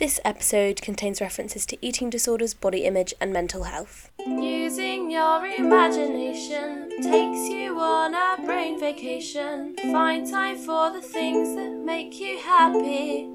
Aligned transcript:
This 0.00 0.18
episode 0.24 0.80
contains 0.80 1.20
references 1.20 1.66
to 1.66 1.76
eating 1.82 2.08
disorders, 2.08 2.54
body 2.54 2.86
image, 2.86 3.12
and 3.20 3.34
mental 3.34 3.64
health. 3.64 4.10
Using 4.26 5.10
your 5.10 5.44
imagination 5.44 6.88
takes 7.02 7.50
you 7.50 7.78
on 7.78 8.14
a 8.14 8.42
brain 8.42 8.80
vacation. 8.80 9.76
Find 9.92 10.26
time 10.26 10.56
for 10.56 10.90
the 10.90 11.02
things 11.02 11.54
that 11.54 11.72
make 11.84 12.18
you 12.18 12.38
happy. 12.38 13.28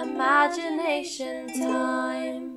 Imagination 0.00 1.48
time. 1.60 2.56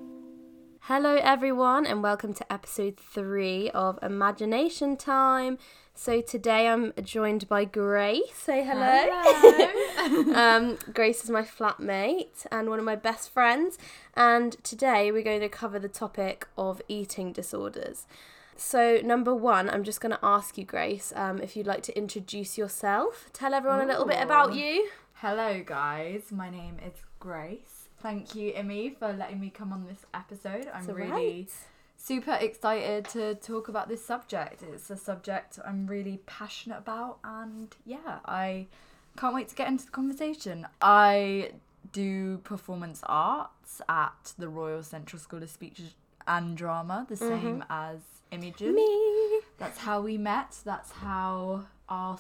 Hello, 0.82 1.16
everyone, 1.16 1.88
and 1.88 2.04
welcome 2.04 2.36
to 2.36 2.54
episode 2.54 3.00
three 3.00 3.72
of 3.72 3.98
Imagination 4.04 4.96
Time. 4.96 5.58
So 6.02 6.22
today 6.22 6.70
I'm 6.70 6.94
joined 7.04 7.50
by 7.50 7.66
Grace. 7.66 8.34
Say 8.34 8.64
hello. 8.64 10.34
um, 10.34 10.78
Grace 10.94 11.26
is 11.26 11.30
my 11.30 11.42
flatmate 11.42 12.46
and 12.50 12.70
one 12.70 12.80
of 12.80 12.86
my 12.86 12.96
best 12.96 13.30
friends, 13.30 13.78
and 14.14 14.56
today 14.64 15.12
we're 15.12 15.24
going 15.24 15.42
to 15.42 15.50
cover 15.50 15.78
the 15.78 15.90
topic 15.90 16.48
of 16.58 16.82
eating 16.88 17.34
disorders. 17.34 18.08
So, 18.56 19.02
number 19.04 19.36
one, 19.36 19.70
I'm 19.70 19.84
just 19.84 20.00
going 20.00 20.14
to 20.14 20.20
ask 20.24 20.58
you, 20.58 20.64
Grace, 20.64 21.12
um, 21.18 21.40
if 21.40 21.58
you'd 21.58 21.68
like 21.68 21.84
to 21.84 21.98
introduce 21.98 22.58
yourself. 22.58 23.30
Tell 23.34 23.54
everyone 23.54 23.82
a 23.82 23.86
little 23.86 24.06
bit 24.06 24.24
about 24.24 24.54
you. 24.54 24.88
Hello, 25.16 25.62
guys. 25.66 26.32
My 26.32 26.50
name 26.50 26.78
is 26.82 26.94
Grace. 27.20 27.90
Thank 28.02 28.36
you, 28.36 28.54
Imi, 28.54 28.98
for 28.98 29.12
letting 29.12 29.42
me 29.42 29.50
come 29.50 29.74
on 29.74 29.86
this 29.86 30.06
episode. 30.14 30.70
I'm 30.74 30.80
It's 30.80 30.88
really 30.88 31.12
right. 31.12 31.52
Super 32.00 32.38
excited 32.40 33.06
to 33.10 33.36
talk 33.36 33.68
about 33.68 33.90
this 33.90 34.04
subject. 34.04 34.64
It's 34.64 34.90
a 34.90 34.96
subject 34.96 35.60
I'm 35.66 35.86
really 35.86 36.22
passionate 36.26 36.78
about, 36.80 37.20
and 37.24 37.76
yeah, 37.86 38.20
I 38.26 38.68
can't 39.18 39.36
wait 39.36 39.50
to 39.50 39.56
get 39.56 39.68
into 39.68 39.86
the 39.86 39.92
conversation. 39.92 40.66
I 40.82 41.52
do 41.92 42.38
performance 42.40 43.02
arts 43.06 43.82
at 43.90 44.34
the 44.38 44.48
Royal 44.48 44.82
Central 44.82 45.20
School 45.20 45.44
of 45.44 45.50
Speech 45.50 45.82
and 46.28 46.56
Drama, 46.56 47.06
the 47.10 47.16
mm-hmm. 47.16 47.42
same 47.42 47.66
as 47.70 48.00
Imogen. 48.32 48.76
Me 48.76 49.42
That's 49.58 49.80
how 49.80 50.02
we 50.02 50.18
met. 50.18 50.58
That's 50.64 50.92
how 50.92 51.66
our 51.90 52.18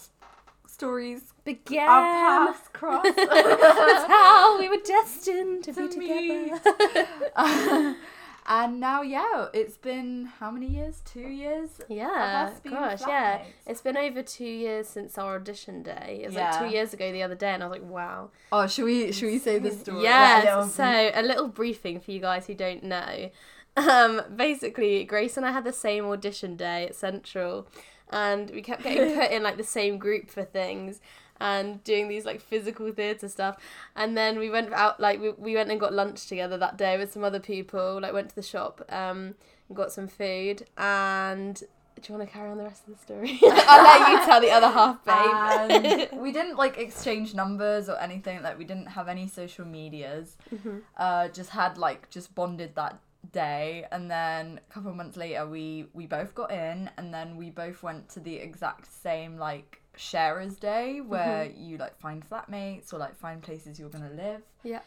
stories, 0.67 1.33
began. 1.45 1.88
our 1.88 2.47
paths 2.47 2.69
crossed. 2.73 3.16
That's 3.16 4.07
how 4.07 4.59
we 4.59 4.67
were 4.69 4.83
destined 4.83 5.63
to, 5.66 5.73
To 5.73 5.89
be 5.89 5.97
meet. 5.97 6.63
together. 6.63 7.95
and 8.50 8.80
now, 8.80 9.03
yeah, 9.03 9.45
it's 9.53 9.78
been 9.78 10.25
how 10.39 10.50
many 10.50 10.66
years? 10.66 11.03
Two 11.05 11.22
years? 11.22 11.69
Yeah, 11.88 12.52
gosh, 12.67 13.02
yeah. 13.08 13.44
It's 13.67 13.81
been 13.81 13.95
over 13.95 14.23
two 14.23 14.44
years 14.44 14.88
since 14.88 15.19
our 15.19 15.36
audition 15.36 15.83
day. 15.83 16.22
It 16.23 16.28
was 16.28 16.36
like 16.36 16.59
two 16.59 16.66
years 16.66 16.91
ago 16.91 17.11
the 17.11 17.22
other 17.22 17.36
day, 17.36 17.52
and 17.52 17.61
I 17.61 17.67
was 17.67 17.80
like, 17.80 17.88
wow. 17.88 18.31
Oh, 18.52 18.66
should 18.66 18.86
we 18.86 19.11
should 19.11 19.28
we 19.28 19.38
say 19.38 19.59
the 19.59 19.72
story? 19.83 20.02
Yes. 20.02 20.45
Like 20.45 20.66
a 20.66 20.67
so 20.67 21.11
a 21.14 21.22
little 21.22 21.47
briefing 21.47 22.00
for 22.00 22.09
you 22.09 22.19
guys 22.19 22.47
who 22.47 22.56
don't 22.56 22.83
know. 22.83 23.30
Um, 23.78 24.22
basically, 24.36 25.06
Grace 25.06 25.38
and 25.38 25.45
I 25.45 25.52
had 25.52 25.63
the 25.63 25.72
same 25.72 26.03
audition 26.03 26.58
day 26.58 26.88
at 26.88 26.95
Central, 26.95 27.67
and 28.11 28.50
we 28.50 28.61
kept 28.61 28.84
getting 28.84 29.16
put 29.19 29.31
in 29.31 29.41
like 29.44 29.56
the 29.56 29.63
same 29.63 30.00
group 30.00 30.30
for 30.30 30.44
things. 30.44 31.00
And 31.39 31.83
doing 31.83 32.09
these 32.09 32.25
like 32.25 32.41
physical 32.41 32.91
theatre 32.91 33.29
stuff, 33.29 33.57
and 33.95 34.17
then 34.17 34.39
we 34.39 34.49
went 34.49 34.73
out 34.73 34.99
like 34.99 35.21
we, 35.21 35.29
we 35.31 35.55
went 35.55 35.71
and 35.71 35.79
got 35.79 35.93
lunch 35.93 36.27
together 36.27 36.57
that 36.57 36.77
day 36.77 36.97
with 36.97 37.13
some 37.13 37.23
other 37.23 37.39
people. 37.39 37.99
Like 38.01 38.13
went 38.13 38.29
to 38.29 38.35
the 38.35 38.41
shop, 38.41 38.83
um, 38.89 39.35
and 39.69 39.75
got 39.77 39.91
some 39.91 40.07
food. 40.07 40.65
And 40.77 41.61
do 42.01 42.13
you 42.13 42.17
want 42.17 42.29
to 42.29 42.33
carry 42.33 42.49
on 42.49 42.57
the 42.57 42.63
rest 42.63 42.83
of 42.87 42.93
the 42.93 43.01
story? 43.01 43.39
I'll 43.43 43.83
let 43.83 44.11
you 44.11 44.25
tell 44.25 44.41
the 44.41 44.51
other 44.51 44.69
half, 44.69 45.03
babe. 45.03 46.11
and 46.11 46.21
we 46.21 46.31
didn't 46.31 46.55
like 46.55 46.77
exchange 46.77 47.33
numbers 47.33 47.89
or 47.89 47.99
anything. 47.99 48.41
Like 48.41 48.57
we 48.57 48.65
didn't 48.65 48.87
have 48.87 49.07
any 49.07 49.27
social 49.27 49.65
medias. 49.65 50.37
Mm-hmm. 50.53 50.77
Uh, 50.97 51.27
just 51.29 51.49
had 51.51 51.77
like 51.77 52.09
just 52.09 52.33
bonded 52.35 52.75
that 52.75 52.99
day, 53.31 53.85
and 53.91 54.09
then 54.09 54.59
a 54.69 54.73
couple 54.73 54.89
of 54.89 54.95
months 54.95 55.17
later, 55.17 55.45
we 55.47 55.87
we 55.93 56.05
both 56.05 56.33
got 56.35 56.51
in, 56.51 56.89
and 56.97 57.13
then 57.13 57.37
we 57.37 57.49
both 57.49 57.83
went 57.83 58.09
to 58.09 58.19
the 58.19 58.35
exact 58.35 58.87
same 58.91 59.38
like 59.38 59.81
sharers 59.99 60.55
day 60.55 61.01
where 61.01 61.45
Mm-hmm. 61.45 61.61
you 61.63 61.77
like 61.77 61.97
find 61.99 62.27
flatmates 62.27 62.93
or 62.93 62.97
like 62.99 63.15
find 63.17 63.41
places 63.41 63.79
you're 63.79 63.89
gonna 63.89 64.11
live. 64.15 64.41
yeah. 64.63 64.79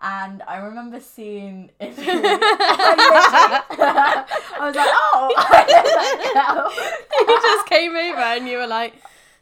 And 0.00 0.42
I 0.46 0.58
remember 0.58 1.00
seeing 1.00 1.70
it. 1.80 1.94
I 1.98 4.24
was 4.60 4.76
like, 4.76 4.88
oh, 4.88 5.34
I 5.36 5.66
know 5.66 5.82
that 5.94 6.44
girl. 6.46 6.70
you 7.28 7.38
just 7.42 7.66
came 7.66 7.90
over 7.96 8.20
and 8.20 8.46
you 8.48 8.58
were 8.58 8.66
like, 8.66 8.94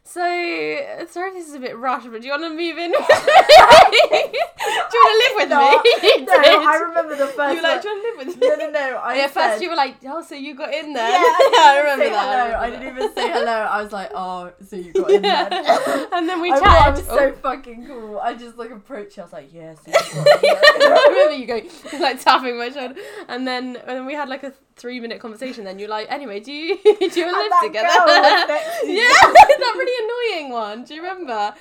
so 0.07 1.05
sorry 1.09 1.33
this 1.33 1.47
is 1.49 1.55
a 1.55 1.59
bit 1.59 1.77
rushed, 1.77 2.09
but 2.11 2.21
do 2.21 2.27
you 2.27 2.31
want 2.31 2.43
to 2.43 2.49
move 2.49 2.77
in? 2.77 2.91
with 2.97 3.07
me? 3.07 4.31
do 4.31 4.97
you 4.97 5.03
want 5.03 5.13
to 5.13 5.19
live 5.23 5.35
with 5.35 5.49
No, 5.49 5.59
me? 5.83 6.25
No. 6.25 6.33
I 6.69 6.77
remember 6.87 7.15
the 7.15 7.27
first. 7.27 7.55
You 7.55 7.61
were 7.61 7.67
like, 7.67 7.81
do 7.81 7.89
you 7.89 7.95
want 7.95 8.17
to 8.17 8.23
live 8.23 8.27
with 8.27 8.41
me? 8.41 8.47
No, 8.47 8.55
no, 8.55 8.69
no. 8.71 8.97
I 8.97 9.15
yeah, 9.17 9.27
first 9.27 9.61
you 9.61 9.69
were 9.69 9.75
like, 9.75 9.95
oh, 10.05 10.23
so 10.23 10.35
you 10.35 10.55
got 10.55 10.73
in 10.73 10.93
there. 10.93 11.09
Yeah, 11.09 11.17
I 11.19 11.79
remember 11.83 12.05
say 12.05 12.09
that. 12.11 12.25
Hello. 12.25 12.57
I, 12.57 12.65
remember 12.65 12.85
didn't 12.85 12.97
even 12.97 13.15
say 13.15 13.31
hello. 13.31 13.51
I 13.51 13.83
was 13.83 13.91
like, 13.91 14.11
oh, 14.15 14.51
so 14.65 14.75
you 14.75 14.93
got 14.93 15.11
in 15.11 15.21
there. 15.21 15.49
and 16.13 16.29
then 16.29 16.41
we 16.41 16.51
I 16.51 16.59
chatted. 16.59 16.81
I 16.83 16.89
was 16.91 17.05
so 17.05 17.17
Oh. 17.17 17.31
fucking 17.41 17.85
cool. 17.87 18.19
I 18.19 18.33
just 18.33 18.57
like 18.57 18.71
approached 18.71 19.17
you. 19.17 19.23
I 19.23 19.25
was 19.25 19.33
like, 19.33 19.53
yes. 19.53 19.77
Yeah, 19.87 20.01
so 20.01 20.17
you 20.19 20.25
got 20.25 20.43
in 20.43 20.79
there. 20.79 20.95
I 20.95 21.07
remember 21.09 21.33
you 21.33 21.45
going 21.47 22.01
like 22.01 22.21
tapping 22.21 22.57
my 22.57 22.69
shoulder, 22.69 22.95
and 23.27 23.45
then 23.47 23.75
and 23.75 23.89
then 23.89 24.05
we 24.05 24.13
had 24.13 24.29
like 24.29 24.43
a 24.43 24.53
three 24.77 24.99
minute 24.99 25.19
conversation. 25.19 25.65
Then 25.65 25.79
you're 25.79 25.89
like, 25.89 26.09
anyway, 26.09 26.39
do 26.39 26.51
you 26.51 26.77
do 26.83 26.91
you 26.91 27.31
live 27.31 27.51
together? 27.63 27.87
girl 27.87 28.05
was 28.05 28.47
next 28.47 28.81
to 28.81 28.91
yeah, 28.91 29.09
that 29.33 29.73
really 29.77 30.37
annoying 30.39 30.51
one. 30.53 30.83
Do 30.83 30.93
you 30.93 31.01
remember? 31.01 31.53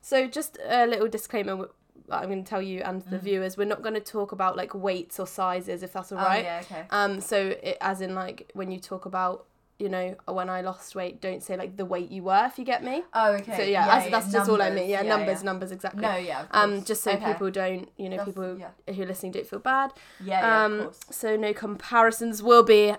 So 0.00 0.26
just 0.26 0.58
a 0.66 0.86
little 0.86 1.08
disclaimer. 1.08 1.68
I'm 2.10 2.28
going 2.28 2.44
to 2.44 2.48
tell 2.48 2.60
you 2.60 2.82
and 2.82 3.00
the 3.02 3.18
viewers, 3.18 3.56
we're 3.56 3.64
not 3.64 3.80
going 3.80 3.94
to 3.94 4.00
talk 4.00 4.32
about 4.32 4.54
like 4.56 4.74
weights 4.74 5.18
or 5.18 5.26
sizes, 5.26 5.82
if 5.82 5.94
that's 5.94 6.12
all 6.12 6.18
right. 6.18 6.44
Oh, 6.44 6.48
yeah, 6.48 6.62
okay. 6.62 6.84
Um, 6.90 7.20
so 7.20 7.54
it, 7.62 7.78
as 7.80 8.02
in 8.02 8.14
like 8.14 8.50
when 8.54 8.70
you 8.70 8.78
talk 8.78 9.06
about, 9.06 9.46
you 9.78 9.88
know, 9.88 10.14
when 10.26 10.48
I 10.48 10.60
lost 10.60 10.94
weight, 10.94 11.20
don't 11.20 11.42
say 11.42 11.56
like 11.56 11.76
the 11.76 11.84
weight 11.84 12.10
you 12.10 12.22
were, 12.22 12.44
if 12.46 12.58
you 12.58 12.64
get 12.64 12.84
me. 12.84 13.02
Oh, 13.12 13.32
okay. 13.32 13.56
So 13.56 13.62
yeah, 13.62 13.86
that's, 13.86 14.10
that's 14.10 14.32
just 14.32 14.48
all 14.50 14.62
I 14.62 14.70
mean. 14.70 14.88
Yeah, 14.88 15.02
numbers, 15.02 15.40
yeah. 15.40 15.44
numbers, 15.44 15.72
exactly. 15.72 16.02
No, 16.02 16.16
yeah. 16.16 16.44
Um, 16.52 16.84
just 16.84 17.02
so 17.02 17.12
Okay. 17.12 17.32
people 17.32 17.50
don't, 17.50 17.88
you 17.96 18.08
know, 18.08 18.18
That's- 18.18 18.34
people 18.34 18.58
yeah. 18.58 18.94
who 18.94 19.02
are 19.02 19.06
listening 19.06 19.32
don't 19.32 19.46
feel 19.46 19.58
bad. 19.58 19.92
Yeah, 20.22 20.40
yeah, 20.40 20.64
um, 20.64 20.72
of 20.74 20.84
course. 20.84 21.00
so 21.10 21.36
no 21.36 21.52
comparisons 21.52 22.42
will 22.42 22.62
be 22.62 22.94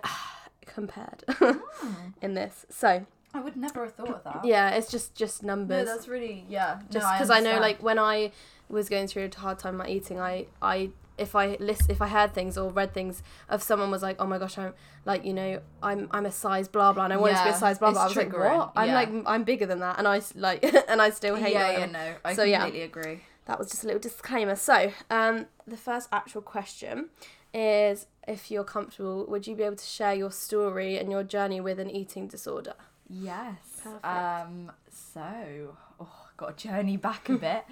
compared 0.66 1.24
Hmm. 1.30 2.10
in 2.22 2.34
this. 2.34 2.66
So 2.70 3.06
I 3.34 3.40
would 3.40 3.56
never 3.56 3.86
have 3.86 3.94
thought 3.94 4.10
of 4.10 4.24
that. 4.26 4.46
yeah, 4.46 4.70
it's 4.72 4.92
just 4.92 5.16
just 5.16 5.44
numbers. 5.44 5.70
No, 5.70 5.78
numbers. 5.78 5.96
that's 5.96 6.08
really 6.08 6.46
yeah. 6.50 6.80
just 6.92 7.06
no, 7.06 7.12
because 7.14 7.30
I, 7.30 7.40
know 7.40 7.60
like 7.60 7.82
when 7.82 7.98
I 8.00 8.32
was 8.70 8.90
going 8.90 9.08
through 9.08 9.30
a 9.34 9.40
hard 9.40 9.60
time 9.60 9.78
my 9.78 9.88
eating, 9.88 10.20
I 10.20 10.48
I 10.62 10.90
if 11.18 11.36
I 11.36 11.58
list 11.60 11.90
if 11.90 12.02
I 12.02 12.08
heard 12.08 12.34
things 12.34 12.58
or 12.58 12.72
read 12.72 12.94
things 12.94 13.24
of 13.50 13.62
someone 13.62 13.92
was 13.92 14.02
like, 14.02 14.18
oh 14.20 14.26
my 14.26 14.38
gosh, 14.38 14.58
I'm 14.58 14.74
like 15.06 15.26
you 15.26 15.34
know 15.34 15.62
I'm 15.82 16.08
I'm 16.12 16.26
a 16.26 16.32
size 16.32 16.68
blah 16.68 16.94
blah, 16.94 17.06
and 17.06 17.14
I 17.14 17.18
wanted 17.18 17.38
to 17.38 17.44
be 17.44 17.50
a 17.50 17.56
size 17.56 17.80
blah 17.80 17.92
blah. 17.92 18.04
I 18.04 18.06
was 18.08 18.16
like, 18.16 18.34
what? 18.34 18.72
I'm 18.76 18.90
yeah. 18.90 18.94
like 18.96 19.10
I'm 19.26 19.44
bigger 19.44 19.66
than 19.66 19.80
that, 19.80 19.98
and 20.00 20.08
I 20.08 20.22
like 20.36 20.64
and 20.88 21.02
I 21.02 21.10
still 21.10 21.36
hate 21.36 21.54
yeah, 21.54 21.80
yeah, 21.80 21.86
no, 21.86 22.16
I 22.26 22.34
So, 22.34 22.44
yeah. 22.44 22.62
completely 22.62 22.86
agree. 22.86 23.22
That 23.46 23.60
was 23.60 23.70
just 23.70 23.84
a 23.84 23.88
little 23.88 24.02
disclaimer. 24.02 24.56
So 24.56 24.92
um, 25.10 25.48
the 25.68 25.78
first 25.78 26.08
actual 26.14 26.42
question 26.42 27.10
is 27.54 28.08
if 28.28 28.50
you're 28.50 28.64
comfortable, 28.64 29.26
would 29.28 29.46
you 29.48 29.56
be 29.56 29.64
able 29.64 29.76
to 29.76 29.86
share 29.86 30.14
your 30.14 30.32
story 30.32 30.98
and 30.98 31.12
your 31.12 31.24
journey 31.24 31.60
with 31.60 31.80
an 31.80 31.90
eating 31.90 32.28
disorder? 32.28 32.74
Yes. 33.10 33.82
Perfect. 33.84 34.06
Um. 34.06 34.72
So, 34.90 35.76
oh, 36.00 36.28
got 36.38 36.52
a 36.52 36.68
journey 36.68 36.98
back 36.98 37.30
a 37.30 37.38
bit. 37.38 37.66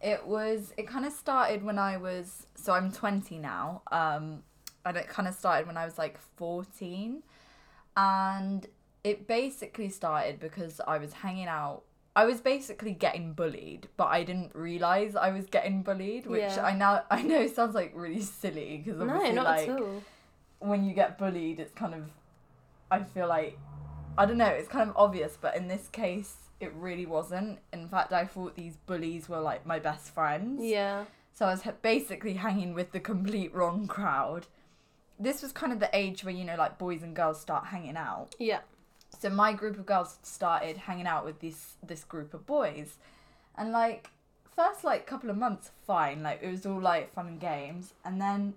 It 0.00 0.26
was. 0.26 0.72
It 0.76 0.86
kind 0.86 1.04
of 1.04 1.12
started 1.12 1.62
when 1.64 1.78
I 1.78 1.96
was. 1.96 2.46
So 2.54 2.72
I'm 2.72 2.92
20 2.92 3.38
now. 3.38 3.82
Um, 3.90 4.42
and 4.84 4.96
it 4.96 5.08
kind 5.08 5.28
of 5.28 5.34
started 5.34 5.66
when 5.66 5.76
I 5.76 5.84
was 5.84 5.98
like 5.98 6.18
14, 6.36 7.22
and 7.96 8.66
it 9.04 9.26
basically 9.26 9.88
started 9.90 10.40
because 10.40 10.80
I 10.86 10.98
was 10.98 11.12
hanging 11.12 11.46
out. 11.48 11.82
I 12.16 12.24
was 12.24 12.40
basically 12.40 12.92
getting 12.92 13.32
bullied, 13.32 13.88
but 13.96 14.06
I 14.06 14.24
didn't 14.24 14.54
realize 14.54 15.14
I 15.14 15.30
was 15.30 15.46
getting 15.46 15.82
bullied, 15.82 16.26
which 16.26 16.40
Yeah. 16.40 16.64
I 16.64 16.72
now 16.74 17.02
I 17.10 17.22
know 17.22 17.46
sounds 17.46 17.74
like 17.74 17.92
really 17.94 18.22
silly 18.22 18.82
because 18.84 18.98
No, 19.00 19.06
obviously 19.14 19.34
not 19.34 19.44
like 19.44 19.68
at 19.68 19.80
all. 19.80 20.02
when 20.60 20.84
you 20.84 20.94
get 20.94 21.18
bullied, 21.18 21.60
it's 21.60 21.72
kind 21.72 21.94
of, 21.94 22.10
I 22.90 23.00
feel 23.04 23.28
like, 23.28 23.58
I 24.16 24.26
don't 24.26 24.38
know, 24.38 24.46
it's 24.46 24.68
kind 24.68 24.88
of 24.88 24.96
obvious, 24.96 25.36
but 25.40 25.54
in 25.56 25.68
this 25.68 25.88
case, 25.88 26.34
it 26.60 26.72
really 26.74 27.06
wasn't. 27.06 27.58
In 27.72 27.88
fact, 27.88 28.12
I 28.12 28.24
thought 28.24 28.56
these 28.56 28.76
bullies 28.86 29.28
were 29.28 29.40
like 29.40 29.64
my 29.66 29.78
best 29.78 30.12
friends. 30.12 30.62
Yeah. 30.64 31.04
So 31.34 31.46
I 31.46 31.50
was 31.52 31.62
basically 31.82 32.34
hanging 32.34 32.74
with 32.74 32.92
the 32.92 33.00
complete 33.00 33.54
wrong 33.54 33.86
crowd. 33.86 34.46
This 35.20 35.42
was 35.42 35.52
kind 35.52 35.72
of 35.72 35.80
the 35.80 35.90
age 35.92 36.24
where, 36.24 36.34
you 36.34 36.44
know, 36.44 36.56
like 36.56 36.78
boys 36.78 37.02
and 37.02 37.14
girls 37.14 37.40
start 37.40 37.66
hanging 37.66 37.96
out. 37.96 38.34
Yeah. 38.38 38.60
So 39.20 39.30
my 39.30 39.52
group 39.52 39.78
of 39.78 39.86
girls 39.86 40.18
started 40.22 40.76
hanging 40.76 41.06
out 41.06 41.24
with 41.24 41.40
this 41.40 41.74
this 41.82 42.04
group 42.04 42.34
of 42.34 42.46
boys. 42.46 42.96
And 43.56 43.72
like 43.72 44.10
first 44.54 44.82
like 44.84 45.06
couple 45.06 45.30
of 45.30 45.36
months 45.36 45.70
fine, 45.86 46.22
like 46.22 46.40
it 46.42 46.50
was 46.50 46.66
all 46.66 46.80
like 46.80 47.12
fun 47.12 47.26
and 47.28 47.40
games. 47.40 47.94
And 48.04 48.20
then 48.20 48.54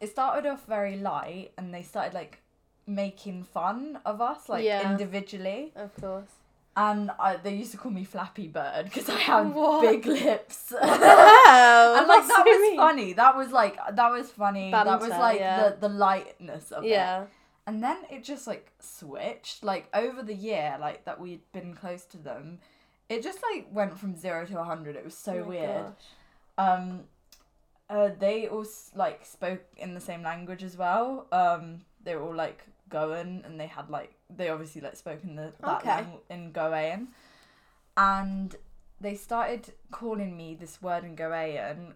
it 0.00 0.10
started 0.10 0.48
off 0.48 0.66
very 0.66 0.96
light 0.96 1.52
and 1.56 1.72
they 1.72 1.82
started 1.82 2.14
like 2.14 2.40
making 2.86 3.44
fun 3.44 3.98
of 4.04 4.20
us 4.20 4.48
like 4.48 4.64
Yeah. 4.64 4.90
individually. 4.90 5.72
Of 5.76 5.94
course. 6.00 6.30
And 6.76 7.10
I, 7.18 7.36
they 7.36 7.54
used 7.54 7.70
to 7.72 7.76
call 7.78 7.92
me 7.92 8.04
Flappy 8.04 8.48
Bird 8.48 8.84
because 8.86 9.08
I 9.08 9.18
have 9.18 9.54
What? 9.54 9.82
big 9.82 10.06
lips. 10.06 10.72
And 10.82 12.08
like 12.08 12.26
that 12.26 12.42
so 12.44 12.50
was 12.50 12.60
mean. 12.60 12.76
funny. 12.76 13.12
That 13.12 13.36
was 13.36 13.50
like 13.52 13.76
that 13.94 14.10
was 14.10 14.30
funny. 14.30 14.70
that 14.70 14.86
was 15.00 15.10
like 15.10 15.38
yeah. 15.38 15.70
the 15.70 15.88
the 15.88 15.88
lightness 15.88 16.72
of 16.72 16.84
it. 16.84 16.90
Yeah. 16.90 17.26
And 17.66 17.82
then 17.82 17.98
it 18.10 18.24
just 18.24 18.46
like 18.46 18.72
switched. 18.80 19.62
Like 19.62 19.88
over 19.94 20.22
the 20.22 20.34
year, 20.34 20.76
like 20.80 21.04
that 21.04 21.20
we'd 21.20 21.40
been 21.52 21.74
close 21.74 22.04
to 22.06 22.18
them, 22.18 22.58
it 23.08 23.22
just 23.22 23.38
like 23.52 23.66
went 23.72 23.98
from 23.98 24.16
zero 24.16 24.44
to 24.46 24.58
a 24.60 24.64
hundred. 24.64 24.96
It 24.96 25.04
was 25.04 25.16
so 25.16 25.42
Oh 25.44 25.48
weird. 25.48 25.84
gosh. 25.84 26.68
Um, 26.68 27.04
uh, 27.88 28.10
they 28.18 28.48
all 28.48 28.66
like 28.94 29.24
spoke 29.24 29.62
in 29.76 29.94
the 29.94 30.00
same 30.00 30.22
language 30.22 30.62
as 30.62 30.76
well. 30.76 31.26
Um, 31.30 31.82
they 32.02 32.14
were 32.16 32.22
all 32.22 32.34
like 32.34 32.64
Goan, 32.94 33.42
and 33.44 33.58
they 33.60 33.66
had 33.66 33.90
like 33.90 34.14
they 34.30 34.48
obviously 34.48 34.80
like 34.80 34.96
spoke 34.96 35.20
in 35.24 35.34
the 35.36 35.52
that 35.60 35.80
Okay. 35.86 36.04
in 36.30 36.52
Goan, 36.52 37.08
and 37.96 38.54
they 39.00 39.14
started 39.16 39.72
calling 39.90 40.36
me 40.36 40.54
this 40.54 40.80
word 40.80 41.02
in 41.04 41.14
Goan 41.16 41.94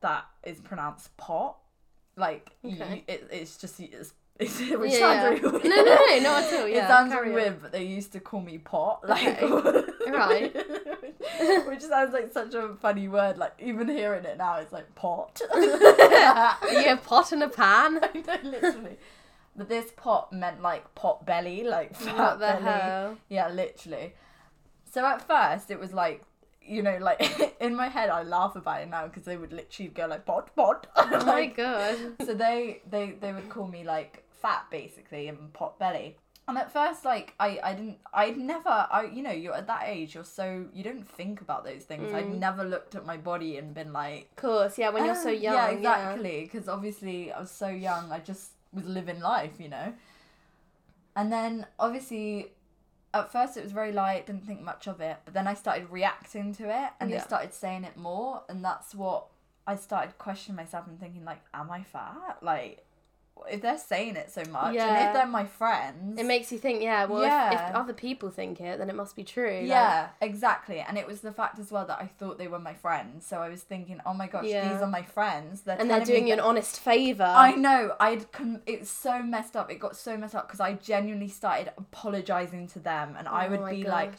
that 0.00 0.24
is 0.44 0.60
pronounced 0.60 1.14
pot. 1.16 1.56
Like 2.16 2.52
you- 2.62 3.02
it, 3.06 3.28
it's 3.30 3.56
just 3.58 3.78
it's, 3.80 4.14
it's 4.38 4.58
which 4.58 4.92
Yeah, 4.92 4.98
sounds 4.98 4.98
yeah. 4.98 5.28
really 5.28 5.40
weird. 5.50 5.64
No, 5.64 5.76
no, 5.76 5.94
no, 5.94 6.18
not 6.20 6.42
at 6.44 6.60
all, 6.60 6.68
Yeah, 6.68 6.84
it 6.84 6.88
sounds 6.88 7.12
on. 7.12 7.32
weird, 7.34 7.60
but 7.62 7.72
they 7.72 7.84
used 7.84 8.12
to 8.12 8.20
call 8.20 8.40
me 8.40 8.58
pot. 8.58 9.06
Like 9.08 9.42
Okay. 9.42 9.84
Right. 10.10 10.52
which 11.68 11.82
sounds 11.82 12.12
like 12.12 12.32
such 12.32 12.54
a 12.54 12.74
funny 12.80 13.06
word. 13.08 13.38
Like 13.38 13.52
even 13.60 13.86
hearing 13.88 14.24
it 14.24 14.38
now, 14.38 14.56
it's 14.56 14.72
like 14.72 14.92
pot. 14.94 15.40
You 15.54 16.92
a 16.92 16.98
pot 17.02 17.32
in 17.32 17.42
a 17.42 17.48
pan? 17.48 18.00
I 18.02 18.10
know, 18.42 18.50
literally. 18.50 18.96
But 19.56 19.68
this 19.68 19.90
pot 19.96 20.32
meant 20.32 20.62
like 20.62 20.94
pot 20.94 21.26
belly, 21.26 21.64
like 21.64 21.94
fat 21.94 22.38
belly. 22.38 22.62
hell? 22.62 23.16
Yeah, 23.28 23.48
literally. 23.48 24.14
So 24.90 25.04
at 25.04 25.26
first 25.26 25.70
it 25.70 25.78
was 25.78 25.92
like, 25.92 26.22
you 26.62 26.82
know, 26.82 26.98
like 27.00 27.56
in 27.60 27.74
my 27.74 27.88
head 27.88 28.10
I 28.10 28.22
laugh 28.22 28.56
about 28.56 28.80
it 28.82 28.88
now 28.88 29.06
because 29.06 29.24
they 29.24 29.36
would 29.36 29.52
literally 29.52 29.88
go 29.90 30.06
like 30.06 30.24
pot 30.24 30.54
pot. 30.56 30.86
Oh 30.96 31.06
my 31.10 31.18
like, 31.24 31.56
god. 31.56 31.96
so 32.24 32.34
they 32.34 32.80
they 32.88 33.12
they 33.20 33.32
would 33.32 33.48
call 33.48 33.66
me 33.66 33.84
like 33.84 34.24
fat 34.30 34.64
basically 34.70 35.28
and 35.28 35.52
pot 35.52 35.78
belly. 35.78 36.16
And 36.48 36.58
at 36.58 36.72
first, 36.72 37.04
like 37.04 37.34
I, 37.38 37.60
I 37.62 37.74
didn't, 37.74 37.98
I'd 38.12 38.36
never, 38.36 38.68
I, 38.68 39.08
you 39.12 39.22
know, 39.22 39.30
you're 39.30 39.54
at 39.54 39.68
that 39.68 39.82
age, 39.86 40.16
you're 40.16 40.24
so, 40.24 40.66
you 40.74 40.82
don't 40.82 41.06
think 41.06 41.40
about 41.40 41.62
those 41.64 41.84
things. 41.84 42.12
I'd 42.12 42.24
Mm. 42.26 42.38
never 42.40 42.64
looked 42.64 42.96
at 42.96 43.06
my 43.06 43.16
body 43.18 43.56
and 43.58 43.72
been 43.72 43.92
like, 43.92 44.26
Of 44.32 44.36
course, 44.36 44.76
yeah, 44.76 44.88
when 44.88 45.04
you're 45.04 45.14
so 45.14 45.28
"Oh, 45.28 45.32
young. 45.32 45.54
Yeah, 45.54 45.70
Yeah, 45.70 45.76
exactly. 45.76 46.40
Because 46.42 46.68
obviously 46.68 47.30
I 47.30 47.38
was 47.38 47.52
so 47.52 47.68
young, 47.68 48.10
I 48.10 48.18
just 48.18 48.50
was 48.72 48.84
living 48.84 49.20
life, 49.20 49.54
you 49.58 49.68
know. 49.68 49.94
And 51.16 51.32
then 51.32 51.66
obviously, 51.78 52.52
at 53.12 53.32
first 53.32 53.56
it 53.56 53.62
was 53.64 53.72
very 53.72 53.92
light, 53.92 54.26
didn't 54.26 54.46
think 54.46 54.60
much 54.62 54.86
of 54.86 55.00
it. 55.00 55.18
But 55.24 55.34
then 55.34 55.46
I 55.46 55.54
started 55.54 55.90
reacting 55.90 56.54
to 56.54 56.64
it, 56.64 56.90
and 57.00 57.10
Yeah. 57.10 57.18
they 57.18 57.22
started 57.24 57.52
saying 57.52 57.84
it 57.84 57.96
more, 57.96 58.42
and 58.48 58.64
that's 58.64 58.94
what 58.94 59.26
I 59.66 59.76
started 59.76 60.18
questioning 60.18 60.56
myself 60.56 60.86
and 60.86 60.98
thinking 60.98 61.24
like, 61.24 61.40
am 61.52 61.70
I 61.70 61.82
fat? 61.82 62.38
Like, 62.42 62.86
if 63.48 63.62
they're 63.62 63.78
saying 63.78 64.16
it 64.16 64.30
so 64.30 64.42
much, 64.50 64.74
and 64.76 65.06
if 65.08 65.12
they're 65.14 65.26
my 65.26 65.44
friends, 65.44 66.18
It 66.20 66.24
makes 66.26 66.50
you 66.52 66.58
think, 66.58 66.82
yeah, 66.82 67.04
well, 67.04 67.20
if, 67.22 67.26
Yeah. 67.28 67.68
if 67.70 67.74
other 67.74 67.92
people 67.92 68.30
think 68.30 68.60
it, 68.60 68.78
then 68.78 68.90
it 68.90 68.96
must 68.96 69.14
be 69.16 69.24
true. 69.24 69.58
like- 69.60 69.66
Yeah, 69.68 70.08
exactly. 70.20 70.80
And 70.80 70.98
it 70.98 71.06
was 71.06 71.20
the 71.20 71.32
fact 71.32 71.58
as 71.58 71.70
well 71.70 71.84
that 71.86 71.98
I 72.00 72.06
thought 72.06 72.38
they 72.38 72.48
were 72.48 72.58
my 72.58 72.74
friends. 72.74 73.26
So 73.26 73.40
I 73.40 73.48
was 73.48 73.62
thinking, 73.62 74.00
oh 74.04 74.14
my 74.14 74.26
gosh, 74.26 74.44
Yeah. 74.44 74.72
these 74.72 74.82
are 74.82 74.86
my 74.86 75.02
friends. 75.02 75.62
They're 75.62 75.78
and 75.80 75.90
they're 75.90 76.04
doing 76.04 76.26
you 76.26 76.34
an 76.34 76.40
honest 76.40 76.80
favour. 76.80 77.24
I 77.24 77.52
know. 77.52 77.94
I'd 78.00 78.30
con- 78.32 78.62
it's 78.66 78.90
so 78.90 79.22
messed 79.22 79.56
up. 79.56 79.70
It 79.70 79.76
got 79.78 79.96
so 79.96 80.16
messed 80.16 80.34
up 80.34 80.46
because 80.48 80.60
I 80.60 80.72
genuinely 80.74 81.28
started 81.28 81.72
apologizing 81.76 82.66
to 82.68 82.78
them, 82.78 83.14
and 83.18 83.28
I 83.28 83.46
Oh 83.46 83.50
would 83.50 83.60
my 83.60 83.70
be 83.70 83.84
like, 83.84 84.12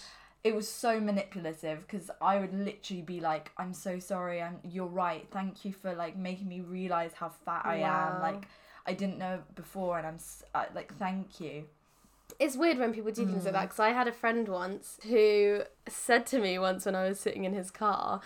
it 0.44 0.56
was 0.56 0.68
so 0.68 1.00
manipulative 1.00 1.82
because 1.82 2.10
I 2.20 2.40
would 2.40 2.54
literally 2.54 3.04
be 3.04 3.20
like, 3.20 3.52
I'm 3.58 3.74
so 3.74 4.00
sorry. 4.00 4.42
I'm. 4.42 4.60
You're 4.64 4.88
right. 4.88 5.28
Thank 5.32 5.66
you 5.66 5.72
for 5.72 5.94
like 5.94 6.16
making 6.18 6.48
me 6.48 6.62
realize 6.62 7.14
how 7.14 7.30
fat 7.30 7.62
I 7.64 7.78
am. 7.78 8.22
Like 8.22 8.44
I 8.86 8.94
didn't 8.94 9.18
know 9.18 9.40
before, 9.56 9.98
and 9.98 10.08
I'm 10.08 10.18
uh, 10.56 10.66
like, 10.74 10.94
thank 10.96 11.40
you. 11.40 11.66
It's 12.40 12.56
weird 12.56 12.78
when 12.80 12.94
people 12.94 13.12
do 13.12 13.26
things 13.26 13.46
like 13.46 13.52
Mm. 13.54 13.58
that 13.58 13.62
because 13.64 13.80
I 13.80 13.90
had 13.90 14.08
a 14.08 14.12
friend 14.12 14.48
once 14.48 15.00
who 15.08 15.62
said 15.88 16.26
to 16.28 16.40
me 16.40 16.58
once 16.58 16.86
when 16.86 16.96
I 16.96 17.08
was 17.08 17.20
sitting 17.20 17.44
in 17.46 17.54
his 17.54 17.70
car. 17.70 18.22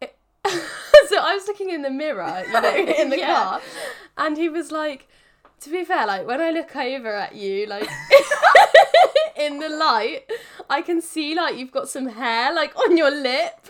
so 0.02 1.18
I 1.20 1.34
was 1.36 1.46
looking 1.46 1.70
in 1.70 1.82
the 1.82 1.90
mirror, 1.90 2.42
you 2.46 2.52
know, 2.60 2.74
in 2.98 3.10
the 3.10 3.18
Yeah. 3.18 3.32
car, 3.34 3.60
and 4.18 4.36
he 4.36 4.48
was 4.48 4.72
like, 4.72 5.08
"To 5.60 5.70
be 5.70 5.84
fair, 5.84 6.06
like 6.06 6.26
when 6.26 6.40
I 6.40 6.50
look 6.50 6.74
over 6.74 7.14
at 7.14 7.36
you, 7.36 7.66
like 7.66 7.88
in 9.36 9.58
the 9.60 9.68
light, 9.68 10.24
I 10.68 10.82
can 10.82 11.00
see 11.00 11.34
like 11.34 11.56
you've 11.56 11.70
got 11.70 11.88
some 11.88 12.06
hair 12.06 12.52
like 12.52 12.76
on 12.76 12.96
your 12.96 13.10
lip." 13.10 13.61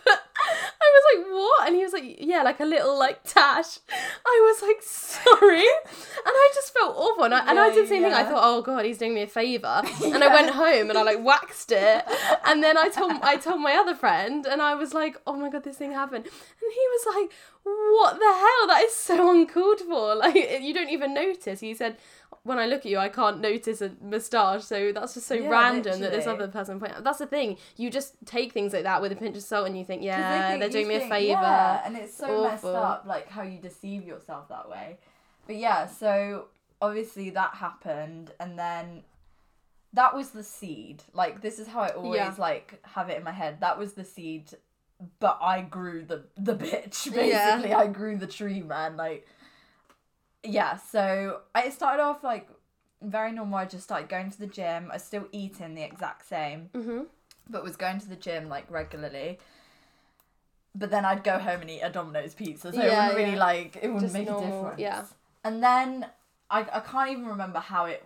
I 0.83 0.91
was 0.95 1.05
like, 1.15 1.33
"What?" 1.33 1.67
And 1.69 1.77
he 1.77 1.83
was 1.83 1.93
like, 1.93 2.17
"Yeah, 2.19 2.43
like 2.43 2.61
a 2.61 2.65
little 2.65 2.99
like 2.99 3.23
tash." 3.25 3.79
I 4.27 4.53
was 4.53 4.63
like, 4.63 4.83
"Sorry," 4.83 5.67
and 6.27 6.35
I 6.45 6.51
just 6.55 6.73
felt 6.75 6.97
awful, 6.97 7.25
and 7.25 7.35
I, 7.35 7.49
and 7.49 7.59
I 7.59 7.71
did 7.71 7.85
the 7.85 7.89
same 7.89 8.03
thing. 8.03 8.13
I 8.13 8.25
thought, 8.25 8.43
"Oh 8.43 8.63
God, 8.63 8.85
he's 8.85 8.99
doing 8.99 9.15
me 9.15 9.23
a 9.23 9.27
favor," 9.27 9.83
and 10.05 10.23
I 10.23 10.29
went 10.33 10.51
home 10.51 10.91
and 10.91 10.99
I 10.99 11.03
like 11.03 11.23
waxed 11.25 11.73
it, 11.73 12.05
and 12.47 12.63
then 12.63 12.77
I 12.77 12.89
told 12.89 13.13
I 13.23 13.37
told 13.37 13.61
my 13.61 13.75
other 13.75 13.95
friend, 13.95 14.47
and 14.47 14.61
I 14.63 14.75
was 14.75 14.95
like, 14.95 15.17
"Oh 15.27 15.35
my 15.37 15.49
God, 15.49 15.65
this 15.65 15.77
thing 15.77 15.93
happened," 15.93 16.25
and 16.25 16.73
he 16.73 16.85
was 16.95 17.15
like, 17.15 17.33
"What 17.65 18.19
the 18.19 18.33
hell? 18.33 18.67
That 18.69 18.83
is 18.85 18.95
so 18.95 19.31
uncalled 19.35 19.81
for. 19.81 20.15
Like 20.15 20.35
you 20.35 20.73
don't 20.75 20.91
even 20.91 21.15
notice." 21.15 21.61
He 21.61 21.75
said. 21.75 21.97
When 22.45 22.59
I 22.59 22.67
look 22.67 22.81
at 22.81 22.87
you, 22.87 22.99
I 22.99 23.09
can't 23.09 23.41
notice 23.41 23.81
a 23.83 23.93
moustache, 24.03 24.65
so 24.65 24.91
that's 24.91 25.15
just 25.15 25.29
so 25.29 25.35
Yeah, 25.35 25.49
random 25.49 26.01
that 26.01 26.11
this 26.11 26.27
other 26.27 26.49
person 26.49 26.81
point 26.81 26.91
out. 26.93 27.05
That's 27.05 27.19
the 27.21 27.27
thing. 27.27 27.57
You 27.77 27.89
just 27.89 28.15
take 28.27 28.51
things 28.53 28.73
like 28.73 28.83
that 28.83 29.01
with 29.01 29.13
a 29.13 29.15
pinch 29.15 29.37
of 29.37 29.45
salt, 29.45 29.69
and 29.69 29.79
you 29.79 29.85
think, 29.85 30.03
yeah, 30.03 30.49
think- 30.49 30.59
they're 30.61 30.69
doing 30.69 30.89
me 30.89 30.97
a 30.97 31.09
favor. 31.09 31.25
Yeah, 31.41 31.83
and 31.85 31.97
it's 31.97 32.17
so 32.17 32.43
messed 32.43 32.65
up, 32.65 33.05
like 33.07 33.29
how 33.29 33.43
you 33.43 33.61
deceive 33.61 34.05
yourself 34.05 34.49
that 34.49 34.69
way. 34.69 34.99
But 35.47 35.55
yeah, 35.55 35.87
so 35.87 36.47
obviously 36.81 37.31
that 37.31 37.55
happened, 37.55 38.33
and 38.41 38.59
then 38.59 39.05
that 39.93 40.13
was 40.13 40.31
the 40.31 40.43
seed. 40.43 41.05
Like 41.13 41.43
this 41.43 41.61
is 41.61 41.69
how 41.69 41.83
I 41.83 41.91
always 41.91 42.17
Yeah. 42.19 42.35
like 42.39 42.81
have 42.85 43.09
it 43.09 43.19
in 43.19 43.23
my 43.23 43.31
head. 43.31 43.61
That 43.61 43.79
was 43.79 43.93
the 43.93 44.05
seed, 44.05 44.51
but 45.21 45.39
I 45.41 45.63
grew 45.63 46.05
the 46.05 46.25
the 46.37 46.55
bitch. 46.55 47.05
Basically, 47.15 47.71
Yeah. 47.71 47.79
I 47.79 47.87
grew 47.87 48.17
the 48.17 48.27
tree, 48.27 48.63
man. 48.63 48.97
Like 48.97 49.27
yeah. 50.43 50.77
So 50.77 51.41
I 51.55 51.71
started 51.71 52.03
off 52.03 52.23
like 52.25 52.49
very 53.01 53.33
normal. 53.33 53.59
I 53.59 53.65
just 53.65 53.85
started 53.85 54.09
going 54.09 54.31
to 54.31 54.39
the 54.39 54.47
gym. 54.47 54.89
I 54.91 54.95
was 54.95 55.05
still 55.05 55.27
eating 55.33 55.75
the 55.75 55.83
exact 55.83 56.29
same 56.29 56.71
hmm 56.75 57.03
but 57.51 57.65
was 57.65 57.75
going 57.77 57.99
to 57.99 58.09
the 58.09 58.17
gym 58.17 58.49
like 58.49 58.71
regularly. 58.71 59.39
But 60.75 60.91
then 60.91 61.05
I'd 61.05 61.23
go 61.23 61.39
home 61.39 61.61
and 61.61 61.71
eat 61.71 61.81
a 61.81 61.91
Domino's 61.91 62.35
pizza, 62.35 62.73
so 62.73 62.81
it 62.81 62.85
wouldn't 62.89 63.17
really 63.17 63.37
like 63.37 63.77
it 63.77 63.89
wouldn't 63.93 64.01
Just 64.01 64.15
make 64.15 64.29
a 64.29 64.39
difference. 64.41 64.79
yeah. 64.81 65.05
And 65.45 65.63
then 65.63 66.07
I 66.51 66.61
I 66.61 66.81
can't 66.81 67.11
even 67.11 67.27
remember 67.27 67.59
how 67.59 67.85
it 67.87 68.05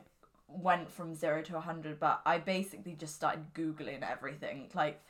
went 0.49 0.91
from 0.91 1.15
zero 1.15 1.43
to 1.43 1.61
hundred, 1.61 2.01
but 2.01 2.23
I 2.27 2.39
basically 2.39 2.95
just 2.95 3.15
started 3.15 3.53
googling 3.55 4.03
everything, 4.09 4.69
like 4.75 5.01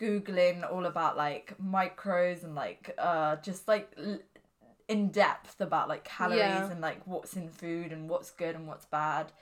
googling 0.00 0.70
all 0.70 0.86
about 0.86 1.16
like 1.16 1.54
micros 1.62 2.42
and 2.44 2.54
like 2.54 2.94
uh 2.98 3.36
just 3.36 3.68
like 3.68 3.92
l- 3.98 4.18
in 4.88 5.08
depth 5.10 5.60
about 5.60 5.88
like 5.88 6.04
calories 6.04 6.38
Yeah. 6.38 6.70
and 6.70 6.80
like 6.80 7.06
what's 7.06 7.34
in 7.36 7.48
food 7.48 7.92
and 7.92 8.08
what's 8.08 8.30
good 8.30 8.54
and 8.56 8.66
what's 8.66 8.86
bad 8.86 9.32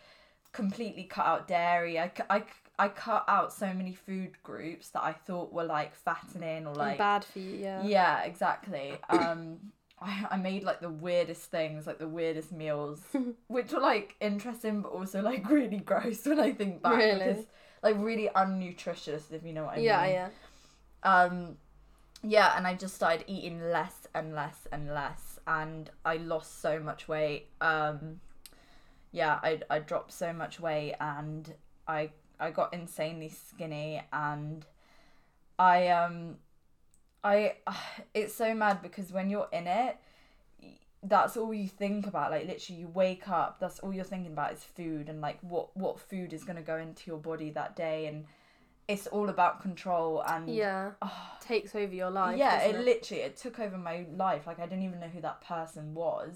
completely 0.52 1.04
cut 1.04 1.26
out 1.26 1.46
dairy. 1.48 1.98
I, 1.98 2.10
I, 2.30 2.42
I 2.78 2.88
cut 2.88 3.24
out 3.28 3.52
so 3.52 3.72
many 3.72 3.94
food 3.94 4.32
groups 4.42 4.88
that 4.90 5.02
I 5.02 5.12
thought 5.12 5.52
were 5.52 5.64
like 5.64 5.94
fattening 5.94 6.66
or 6.66 6.74
like 6.74 6.98
bad 6.98 7.24
for 7.24 7.38
you, 7.38 7.56
yeah. 7.56 7.84
yeah, 7.84 8.22
exactly. 8.24 8.94
Um, 9.10 9.58
I, 10.00 10.26
I 10.30 10.36
made 10.36 10.62
like 10.64 10.80
the 10.80 10.90
weirdest 10.90 11.50
things, 11.50 11.86
like 11.86 11.98
the 11.98 12.08
weirdest 12.08 12.52
meals, 12.52 13.02
which 13.48 13.72
were 13.72 13.80
like 13.80 14.14
interesting 14.20 14.82
but 14.82 14.90
also 14.90 15.20
like 15.22 15.48
really 15.50 15.78
gross 15.78 16.24
when 16.26 16.40
I 16.40 16.52
think 16.52 16.82
back 16.82 16.96
Really? 16.96 17.18
because 17.18 17.44
like 17.82 17.96
really 17.98 18.28
unnutritious 18.34 19.30
if 19.32 19.44
you 19.44 19.52
know 19.52 19.64
what 19.64 19.78
I 19.78 19.80
yeah, 19.80 20.02
mean. 20.02 20.10
Yeah 20.12 20.28
yeah. 20.28 20.28
Um, 21.02 21.56
yeah, 22.22 22.56
and 22.56 22.66
I 22.66 22.74
just 22.74 22.94
started 22.94 23.24
eating 23.28 23.60
less 23.70 24.08
and 24.14 24.34
less 24.34 24.66
and 24.72 24.88
less, 24.92 25.38
and 25.46 25.90
I 26.04 26.16
lost 26.16 26.60
so 26.60 26.80
much 26.80 27.06
weight. 27.08 27.46
Um, 27.60 28.20
yeah, 29.12 29.38
I 29.42 29.60
I 29.70 29.78
dropped 29.78 30.12
so 30.12 30.32
much 30.32 30.58
weight, 30.58 30.94
and 31.00 31.54
I 31.86 32.10
I 32.40 32.50
got 32.50 32.74
insanely 32.74 33.28
skinny, 33.28 34.02
and 34.12 34.66
I 35.58 35.88
um, 35.88 36.36
I 37.22 37.54
it's 38.14 38.34
so 38.34 38.54
mad 38.54 38.82
because 38.82 39.12
when 39.12 39.30
you're 39.30 39.48
in 39.52 39.66
it. 39.66 39.96
That's 41.00 41.36
all 41.36 41.54
you 41.54 41.68
think 41.68 42.08
about. 42.08 42.32
Like 42.32 42.48
literally, 42.48 42.80
you 42.80 42.88
wake 42.88 43.28
up. 43.28 43.60
That's 43.60 43.78
all 43.78 43.94
you're 43.94 44.02
thinking 44.02 44.32
about 44.32 44.52
is 44.52 44.64
food 44.64 45.08
and 45.08 45.20
like 45.20 45.38
what 45.42 45.74
what 45.76 46.00
food 46.00 46.32
is 46.32 46.42
gonna 46.42 46.60
go 46.60 46.76
into 46.76 47.08
your 47.08 47.18
body 47.20 47.50
that 47.50 47.76
day, 47.76 48.06
and 48.06 48.24
it's 48.88 49.07
all 49.07 49.28
about 49.28 49.61
control 49.61 50.23
and 50.26 50.49
Yeah. 50.49 50.92
oh, 51.02 51.30
Takes 51.40 51.75
over 51.75 51.95
your 51.95 52.11
life. 52.11 52.38
yeah, 52.38 52.64
doesn't 52.66 52.80
it, 52.80 52.85
literally 52.85 53.23
it 53.23 53.37
took 53.37 53.59
over 53.61 53.76
my 53.78 54.07
life. 54.14 54.47
Like 54.47 54.59
I 54.59 54.66
didn't 54.66 54.85
even 54.85 54.99
know 55.00 55.09
who 55.09 55.21
that 55.21 55.40
person 55.42 55.95
was. 55.95 56.35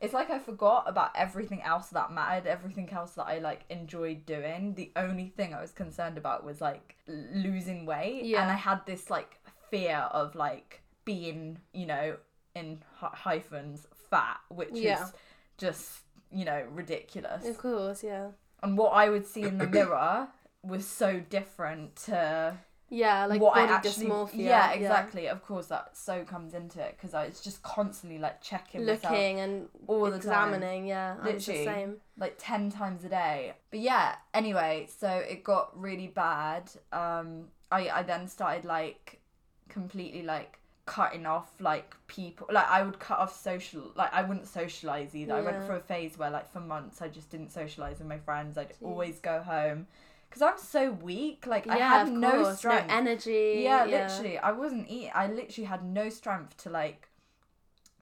it's 0.00 0.14
like 0.14 0.30
I 0.30 0.38
forgot 0.38 0.84
about 0.88 1.10
everything 1.14 1.60
else 1.60 1.88
that 1.88 2.10
mattered, 2.10 2.46
everything 2.46 2.88
else 2.90 3.12
that 3.12 3.26
I 3.26 3.38
like 3.38 3.64
enjoyed 3.68 4.24
doing. 4.24 4.72
The 4.74 4.90
only 4.96 5.28
thing 5.36 5.52
I 5.52 5.60
was 5.60 5.72
concerned 5.72 6.16
about 6.16 6.42
was 6.42 6.62
like 6.62 6.96
losing 7.06 7.84
weight, 7.84 8.24
Yeah. 8.24 8.40
and 8.42 8.50
I 8.50 8.54
had 8.54 8.86
this 8.86 9.10
like 9.10 9.38
fear 9.70 10.08
of 10.12 10.34
like 10.34 10.80
being, 11.04 11.58
you 11.74 11.84
know, 11.84 12.16
in 12.54 12.82
hy- 12.96 13.14
hyphens 13.14 13.86
fat, 14.08 14.40
which 14.48 14.70
Yeah. 14.72 15.04
is 15.04 15.12
just 15.58 16.00
you 16.32 16.46
know 16.46 16.64
ridiculous. 16.70 17.46
Of 17.46 17.58
course, 17.58 18.02
yeah. 18.02 18.28
And 18.62 18.78
what 18.78 18.90
I 18.94 19.10
would 19.10 19.26
see 19.26 19.42
in 19.42 19.58
the 19.58 19.66
mirror 19.78 20.28
was 20.62 20.86
so 20.86 21.20
different 21.30 21.96
to 21.96 22.54
Yeah, 22.90 23.26
like 23.26 23.40
what 23.40 23.54
body 23.54 23.72
I 23.72 23.76
actually 23.76 24.06
dysmorphia. 24.06 24.36
yeah 24.36 24.72
exactly 24.72 25.26
of 25.28 25.42
course 25.44 25.66
that 25.66 25.96
so 25.96 26.24
comes 26.24 26.54
into 26.54 26.80
it 26.80 26.96
because 26.96 27.14
I 27.14 27.24
it's 27.24 27.40
just 27.40 27.62
constantly 27.62 28.18
like 28.18 28.42
checking 28.42 28.84
Looking 28.84 29.40
and 29.40 29.68
all 29.86 30.04
the 30.04 30.10
time 30.12 30.16
examining, 30.52 30.86
yeah. 30.86 31.16
I 31.22 31.32
was 31.32 31.46
the 31.46 31.52
Literally. 31.52 31.64
same. 31.64 31.96
like 32.18 32.34
10 32.38 32.70
times 32.70 33.04
a 33.04 33.08
day 33.08 33.54
but 33.70 33.80
yeah 33.80 34.16
anyway 34.34 34.86
so 34.98 35.08
it 35.08 35.44
got 35.44 35.78
really 35.80 36.08
bad 36.08 36.70
um 36.92 37.48
i 37.72 37.88
i 37.88 38.02
then 38.02 38.26
started 38.28 38.64
like 38.64 39.20
completely 39.68 40.22
like 40.22 40.58
cutting 40.86 41.24
off 41.24 41.48
like 41.60 41.94
people 42.08 42.48
like 42.50 42.68
i 42.68 42.82
would 42.82 42.98
cut 42.98 43.18
off 43.20 43.40
social 43.40 43.92
like 43.94 44.12
i 44.12 44.22
wouldn't 44.22 44.46
socialize 44.48 45.14
either 45.14 45.34
i 45.34 45.40
went 45.40 45.58
Yeah. 45.58 45.66
for 45.66 45.76
a 45.76 45.80
phase 45.80 46.18
where 46.18 46.30
like 46.30 46.50
for 46.52 46.58
months 46.60 47.00
i 47.00 47.06
just 47.06 47.30
didn't 47.30 47.52
socialize 47.52 48.00
with 48.00 48.08
my 48.08 48.18
friends 48.18 48.58
i'd 48.58 48.72
always 48.82 49.20
go 49.20 49.40
home 49.40 49.86
because 50.30 50.42
i 50.42 50.50
was 50.52 50.62
so 50.62 50.92
weak 50.92 51.44
like 51.46 51.66
i 51.68 51.76
had 51.76 52.08
no 52.12 52.54
strength 52.54 52.88
No 52.88 52.94
energy. 52.96 53.60
yeah, 53.64 53.84
literally. 53.84 54.38
I 54.38 54.52
wasn't 54.52 54.88
eating. 54.88 55.10
I 55.14 55.26
literally 55.26 55.66
had 55.66 55.84
no 55.84 56.08
strength 56.08 56.56
to 56.62 56.70
like 56.70 57.08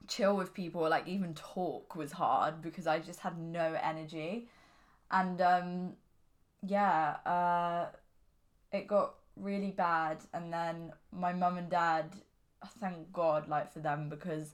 chill 0.07 0.35
with 0.37 0.53
people. 0.53 0.87
Like 0.87 1.07
even 1.07 1.33
talk 1.33 1.95
was 1.95 2.11
hard 2.13 2.61
because 2.61 2.85
I 2.87 2.99
just 2.99 3.19
had 3.21 3.39
no 3.39 3.75
energy, 3.81 4.47
and 5.11 5.41
um, 5.41 5.93
yeah, 6.61 7.17
uh, 7.25 7.87
it 8.71 8.87
got 8.87 9.15
really 9.35 9.71
bad. 9.71 10.17
And 10.33 10.53
then 10.53 10.93
my 11.11 11.33
mum 11.33 11.57
and 11.57 11.69
dad, 11.69 12.13
thank 12.79 13.11
God, 13.11 13.47
like 13.47 13.73
for 13.73 13.79
them 13.79 14.07
because 14.09 14.53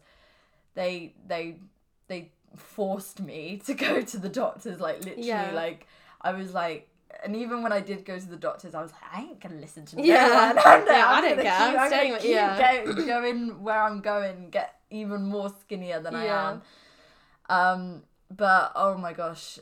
they 0.75 1.13
they 1.27 1.57
they 2.07 2.31
forced 2.55 3.19
me 3.21 3.61
to 3.65 3.73
go 3.73 4.01
to 4.01 4.17
the 4.17 4.29
doctors. 4.29 4.79
Like 4.79 4.99
literally, 5.03 5.27
Yeah. 5.27 5.51
like 5.53 5.87
I 6.21 6.31
was 6.31 6.53
like. 6.53 6.87
And 7.23 7.35
even 7.35 7.63
when 7.63 7.71
I 7.71 7.79
did 7.81 8.05
go 8.05 8.17
to 8.19 8.25
the 8.27 8.35
doctors, 8.37 8.75
I 8.75 8.81
was 8.81 8.91
like, 8.91 9.01
I 9.13 9.21
ain't 9.21 9.39
gonna 9.39 9.55
listen 9.55 9.85
to 9.87 9.95
no 9.97 10.03
Yeah. 10.03 10.47
one. 10.53 10.57
I'm, 10.65 10.85
Yeah, 10.87 11.05
I 11.07 11.21
don't 11.21 11.35
care. 11.35 11.43
Keep, 11.43 11.45
I'm 11.75 11.79
I'm 11.79 11.87
staying 11.87 12.11
with- 12.13 12.21
keep 12.21 12.31
yeah. 12.31 12.83
go- 12.85 12.93
going 13.05 13.63
where 13.63 13.81
I'm 13.81 14.01
going, 14.01 14.49
get 14.49 14.75
even 14.89 15.23
more 15.23 15.49
skinnier 15.61 15.99
than 16.01 16.15
I 16.15 16.25
Yeah. 16.25 16.49
am. 16.51 16.61
Um, 17.49 18.03
but 18.35 18.71
oh 18.75 18.97
my 18.97 19.13
gosh, 19.13 19.59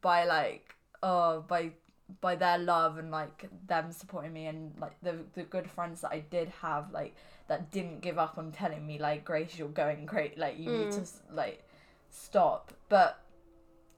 by 0.00 0.24
like 0.24 0.74
oh 1.02 1.42
by 1.48 1.72
by 2.20 2.36
their 2.36 2.58
love 2.58 2.98
and 2.98 3.10
like 3.10 3.48
them 3.66 3.90
supporting 3.92 4.32
me 4.32 4.46
and 4.46 4.72
like 4.78 4.96
the 5.02 5.16
the 5.34 5.42
good 5.42 5.68
friends 5.70 6.00
that 6.02 6.12
I 6.12 6.20
did 6.20 6.48
have 6.62 6.92
like 6.92 7.14
that 7.48 7.70
didn't 7.72 8.00
give 8.00 8.18
up 8.18 8.38
on 8.38 8.52
telling 8.52 8.86
me 8.86 8.98
like 8.98 9.24
Grace 9.24 9.58
you're 9.58 9.68
going 9.68 10.06
great 10.06 10.38
like 10.38 10.58
you 10.58 10.70
need 10.70 10.92
to 10.92 11.02
like 11.32 11.64
stop 12.10 12.72
but 12.88 13.20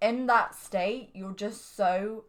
in 0.01 0.27
that 0.27 0.55
state 0.55 1.11
you're 1.15 1.33
just 1.35 1.77
so 1.77 2.25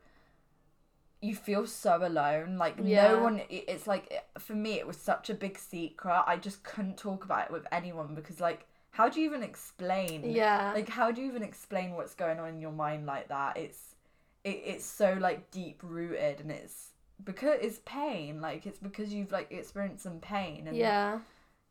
you 1.22 1.36
feel 1.36 1.68
so 1.68 2.06
alone 2.06 2.58
like 2.58 2.76
Yeah. 2.82 3.10
no 3.10 3.24
one 3.24 3.42
it's 3.50 3.88
like 3.88 4.24
for 4.38 4.54
me 4.54 4.74
it 4.80 4.88
was 4.88 4.98
such 4.98 5.30
a 5.30 5.34
big 5.34 5.58
secret 5.58 6.24
i 6.28 6.38
just 6.38 6.64
couldn't 6.64 6.98
talk 6.98 7.26
about 7.26 7.46
it 7.48 7.52
with 7.52 7.66
anyone 7.72 8.16
because 8.16 8.40
like 8.40 8.66
how 8.92 9.10
do 9.10 9.20
you 9.20 9.26
even 9.28 9.44
explain 9.44 10.24
Yeah. 10.32 10.72
like 10.74 10.90
how 10.90 11.12
do 11.12 11.22
you 11.22 11.28
even 11.28 11.44
explain 11.44 11.92
what's 11.96 12.14
going 12.16 12.40
on 12.40 12.48
in 12.50 12.62
your 12.62 12.72
mind 12.72 13.06
like 13.06 13.28
that 13.30 13.58
it's 13.58 13.96
it, 14.44 14.62
it's 14.66 14.86
so 14.86 15.14
like 15.20 15.52
deep 15.52 15.82
rooted 15.84 16.40
and 16.40 16.52
it's 16.52 16.92
because 17.24 17.58
it's 17.62 17.82
pain 17.86 18.40
like 18.40 18.66
it's 18.66 18.80
because 18.80 19.14
you've 19.14 19.32
like 19.34 19.52
experienced 19.52 20.04
some 20.04 20.20
pain 20.20 20.68
and 20.68 20.78
yeah. 20.78 21.20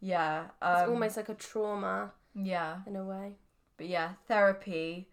yeah 0.01 0.45
It's 0.63 0.83
um, 0.83 0.91
almost 0.91 1.17
like 1.17 1.31
a 1.31 1.35
trauma 1.35 2.13
yeah 2.35 2.81
in 2.87 2.97
a 2.97 3.05
way. 3.05 3.33
but 3.79 3.87
yeah 3.89 4.11
therapy 4.27 5.09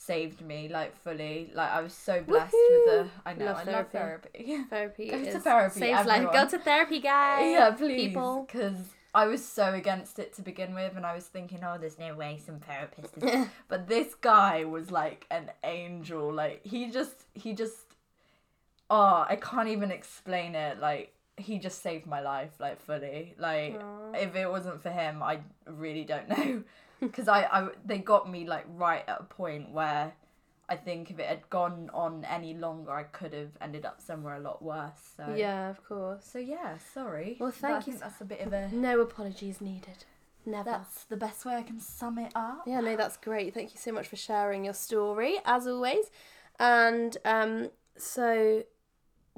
saved 0.00 0.40
me 0.40 0.66
like 0.66 0.96
fully 0.96 1.50
like 1.54 1.70
i 1.70 1.82
was 1.82 1.92
so 1.92 2.22
blessed 2.22 2.54
with 2.70 2.86
the 2.86 3.06
i 3.26 3.34
know 3.34 3.44
Love 3.44 3.56
i 3.58 3.64
therapy. 3.64 3.72
love 3.72 3.90
therapy 3.90 4.58
Therapy 4.70 5.10
Go 5.10 5.18
to 5.22 5.28
is 5.28 5.42
therapy, 5.42 5.80
saves 5.80 6.06
life. 6.06 6.32
Go 6.32 6.48
to 6.48 6.58
therapy, 6.58 7.00
guys. 7.00 7.52
yeah 7.52 7.70
please 7.72 8.08
People. 8.08 8.46
because 8.46 8.78
i 9.14 9.26
was 9.26 9.44
so 9.44 9.74
against 9.74 10.18
it 10.18 10.32
to 10.36 10.40
begin 10.40 10.74
with 10.74 10.96
and 10.96 11.04
i 11.04 11.14
was 11.14 11.26
thinking 11.26 11.60
oh 11.62 11.76
there's 11.78 11.98
no 11.98 12.14
way 12.14 12.40
some 12.42 12.58
therapist 12.60 13.18
is 13.18 13.46
but 13.68 13.88
this 13.88 14.14
guy 14.14 14.64
was 14.64 14.90
like 14.90 15.26
an 15.30 15.50
angel 15.64 16.32
like 16.32 16.64
he 16.64 16.90
just 16.90 17.26
he 17.34 17.52
just 17.52 17.76
oh 18.88 19.26
i 19.28 19.36
can't 19.36 19.68
even 19.68 19.90
explain 19.90 20.54
it 20.54 20.80
like 20.80 21.12
he 21.36 21.58
just 21.58 21.82
saved 21.82 22.06
my 22.06 22.20
life 22.22 22.52
like 22.58 22.80
fully 22.80 23.34
like 23.38 23.78
Aw. 23.78 24.12
if 24.14 24.34
it 24.34 24.48
wasn't 24.50 24.82
for 24.82 24.90
him 24.90 25.22
i 25.22 25.40
really 25.66 26.04
don't 26.04 26.28
know 26.34 26.62
because 27.08 27.28
I, 27.28 27.42
I 27.44 27.68
they 27.84 27.98
got 27.98 28.30
me 28.30 28.46
like 28.46 28.66
right 28.76 29.04
at 29.08 29.20
a 29.20 29.24
point 29.24 29.70
where 29.70 30.12
i 30.68 30.76
think 30.76 31.10
if 31.10 31.18
it 31.18 31.26
had 31.26 31.48
gone 31.50 31.90
on 31.92 32.24
any 32.24 32.54
longer 32.54 32.92
i 32.92 33.02
could 33.02 33.32
have 33.32 33.50
ended 33.60 33.84
up 33.84 34.00
somewhere 34.00 34.36
a 34.36 34.40
lot 34.40 34.62
worse 34.62 35.00
so 35.16 35.34
Yeah, 35.34 35.68
of 35.70 35.84
course. 35.84 36.24
so 36.32 36.38
yeah 36.38 36.78
sorry 36.94 37.36
Well, 37.40 37.50
thank 37.50 37.86
you 37.86 37.94
that's 37.98 38.20
a 38.20 38.24
bit 38.24 38.40
of 38.40 38.52
a 38.52 38.68
No 38.72 39.00
apologies 39.00 39.60
needed. 39.60 40.04
Never. 40.46 40.70
that's 40.70 41.04
the 41.04 41.16
best 41.16 41.44
way 41.44 41.54
i 41.56 41.62
can 41.62 41.80
sum 41.80 42.18
it 42.18 42.32
up 42.34 42.62
Yeah, 42.66 42.80
no, 42.80 42.96
that's 42.96 43.16
great. 43.18 43.52
Thank 43.52 43.74
you 43.74 43.78
so 43.80 43.92
much 43.92 44.06
for 44.08 44.16
sharing 44.16 44.64
your 44.64 44.74
story, 44.74 45.36
as 45.44 45.66
always. 45.66 46.10
And 46.58 47.16
um, 47.24 47.70
so, 47.96 48.62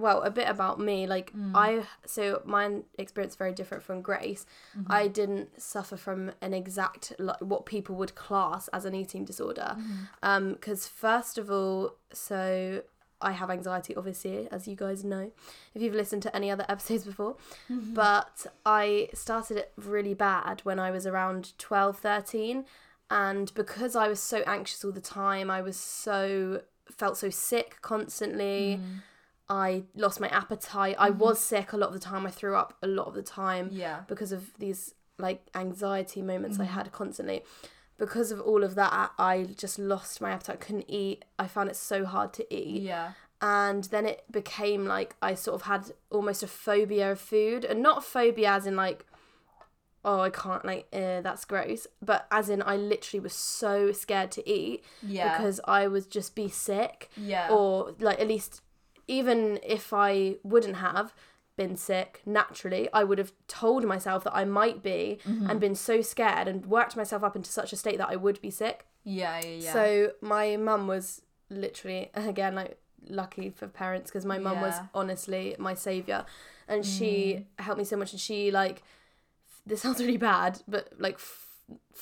well, 0.03 0.23
a 0.23 0.31
bit 0.31 0.49
about 0.49 0.79
me. 0.79 1.07
Like 1.07 1.33
mm. 1.33 1.53
I, 1.55 1.85
so 2.05 2.43
my 2.45 2.81
experience 2.99 3.35
is 3.35 3.37
very 3.39 3.53
different 3.53 3.83
from 3.83 4.03
Grace. 4.03 4.45
Mm-hmm. 4.77 4.93
I 4.93 5.09
didn't 5.09 5.61
suffer 5.61 5.97
from 5.97 6.33
an 6.41 6.53
exact 6.53 7.13
like 7.19 7.41
what 7.41 7.65
people 7.65 7.95
would 7.97 8.15
class 8.15 8.69
as 8.69 8.85
an 8.85 8.95
eating 8.95 9.25
disorder. 9.25 9.77
Mm-hmm. 9.79 9.93
Um, 10.23 10.53
because 10.55 10.87
first 10.87 11.39
of 11.39 11.51
all, 11.51 11.97
so. 12.13 12.83
I 13.25 13.31
have 13.31 13.51
anxiety, 13.51 13.95
obviously, 13.95 14.49
as 14.51 14.67
you 14.67 14.75
guys 14.75 15.05
know, 15.05 15.31
if 15.77 15.81
you've 15.81 15.95
listened 15.95 16.25
to 16.25 16.35
any 16.35 16.51
other 16.51 16.65
episodes 16.69 17.05
before. 17.05 17.37
Mm-hmm. 17.71 17.95
But 17.95 18.49
I 18.67 19.11
started 19.15 19.59
it 19.59 19.73
really 19.77 20.13
bad 20.13 20.59
when 20.65 20.81
I 20.81 20.91
was 20.91 21.07
around 21.07 21.57
12, 21.57 21.99
13 21.99 22.65
and 23.13 23.53
because 23.55 23.95
I 23.95 24.09
was 24.09 24.21
so 24.21 24.39
anxious 24.47 24.85
all 24.85 24.91
the 24.91 25.01
time, 25.01 25.51
I 25.51 25.61
was 25.61 25.77
so 25.77 26.63
felt 26.91 27.19
so 27.19 27.29
sick 27.29 27.77
constantly. 27.83 28.81
Mm. 28.81 29.03
I 29.53 29.85
lost 29.95 30.19
my 30.19 30.29
appetite. 30.29 30.97
I 30.99 31.11
was 31.11 31.39
sick 31.39 31.73
a 31.73 31.77
lot 31.77 31.89
of 31.89 31.95
the 31.99 32.01
time. 32.01 32.27
I 32.27 32.31
threw 32.31 32.57
up 32.57 32.71
a 32.83 32.87
lot 32.87 33.07
of 33.07 33.15
the 33.15 33.23
time 33.23 33.69
yeah 33.71 33.99
because 34.09 34.33
of 34.33 34.43
these 34.59 34.95
like 35.19 35.41
anxiety 35.55 36.23
moments 36.23 36.59
I 36.59 36.65
had 36.65 36.91
constantly. 36.93 37.43
Because 37.99 38.33
of 38.33 38.41
all 38.41 38.65
of 38.65 38.75
that, 38.77 39.13
I 39.19 39.47
just 39.65 39.79
lost 39.79 40.21
my 40.21 40.31
appetite. 40.31 40.61
Couldn't 40.61 40.91
eat. 40.91 41.25
I 41.39 41.47
found 41.47 41.69
it 41.69 41.77
so 41.77 42.05
hard 42.05 42.33
to 42.39 42.43
eat 42.55 42.83
yeah 42.83 43.13
and 43.43 43.85
then 43.85 44.07
it 44.07 44.25
became 44.31 44.87
like 44.87 45.17
I 45.21 45.35
sort 45.35 45.57
of 45.57 45.63
had 45.63 45.93
almost 46.11 46.43
a 46.43 46.47
phobia 46.47 47.13
of 47.13 47.21
food, 47.21 47.65
and 47.65 47.83
not 47.83 48.05
phobia 48.05 48.53
as 48.53 48.67
in 48.67 48.77
like, 48.77 49.05
oh 50.05 50.21
I 50.21 50.31
can't 50.31 50.65
like, 50.65 50.87
eh, 50.93 51.21
that's 51.21 51.45
gross, 51.45 51.87
but 52.01 52.27
as 52.31 52.49
in 52.49 52.63
I 52.63 52.77
literally 52.77 53.21
was 53.21 53.35
so 53.35 53.93
scared 53.93 54.31
to 54.33 54.49
eat 54.49 54.85
yeah 55.03 55.37
because 55.37 55.61
I 55.65 55.89
would 55.89 56.09
just 56.11 56.35
be 56.37 56.49
sick, 56.49 57.11
yeah 57.17 57.49
or 57.51 57.95
like 57.99 58.21
at 58.21 58.29
least 58.29 58.63
even 59.19 59.59
if 59.77 59.93
I 59.93 60.37
wouldn't 60.53 60.77
have 60.89 61.09
been 61.61 61.77
sick 61.77 62.11
naturally, 62.25 62.85
I 63.01 63.03
would 63.09 63.19
have 63.19 63.33
told 63.47 63.83
myself 63.95 64.25
that 64.25 64.35
I 64.43 64.45
might 64.61 64.83
be, 64.83 65.19
Mm-hmm. 65.29 65.49
and 65.49 65.61
been 65.67 65.75
so 65.91 66.01
scared 66.01 66.47
and 66.49 66.59
worked 66.67 66.97
myself 66.97 67.23
up 67.23 67.35
into 67.37 67.51
such 67.61 67.71
a 67.73 67.77
state 67.77 67.99
that 67.99 68.09
I 68.15 68.17
would 68.25 68.41
be 68.41 68.51
sick. 68.51 68.79
yeah 69.05 69.37
yeah 69.45 69.57
yeah 69.65 69.73
So 69.79 69.85
my 70.35 70.57
mum 70.69 70.83
was 70.95 71.05
literally 71.65 72.03
again 72.33 72.55
like 72.61 72.73
lucky 73.23 73.47
for 73.59 73.67
parents 73.83 74.07
because 74.11 74.25
my 74.35 74.39
mum 74.47 74.59
was 74.67 74.75
Yeah. 74.77 74.83
Mm. 74.85 75.01
honestly 75.01 75.45
my 75.69 75.75
savior, 75.89 76.21
and 76.73 76.81
she 76.95 77.13
helped 77.65 77.79
me 77.83 77.85
so 77.93 77.97
much. 78.03 78.11
And 78.15 78.21
she 78.29 78.39
like 78.63 78.79
this 79.69 79.81
sounds 79.85 80.01
really 80.05 80.23
bad, 80.33 80.53
but 80.75 80.85
like 81.07 81.17
f- 81.27 81.47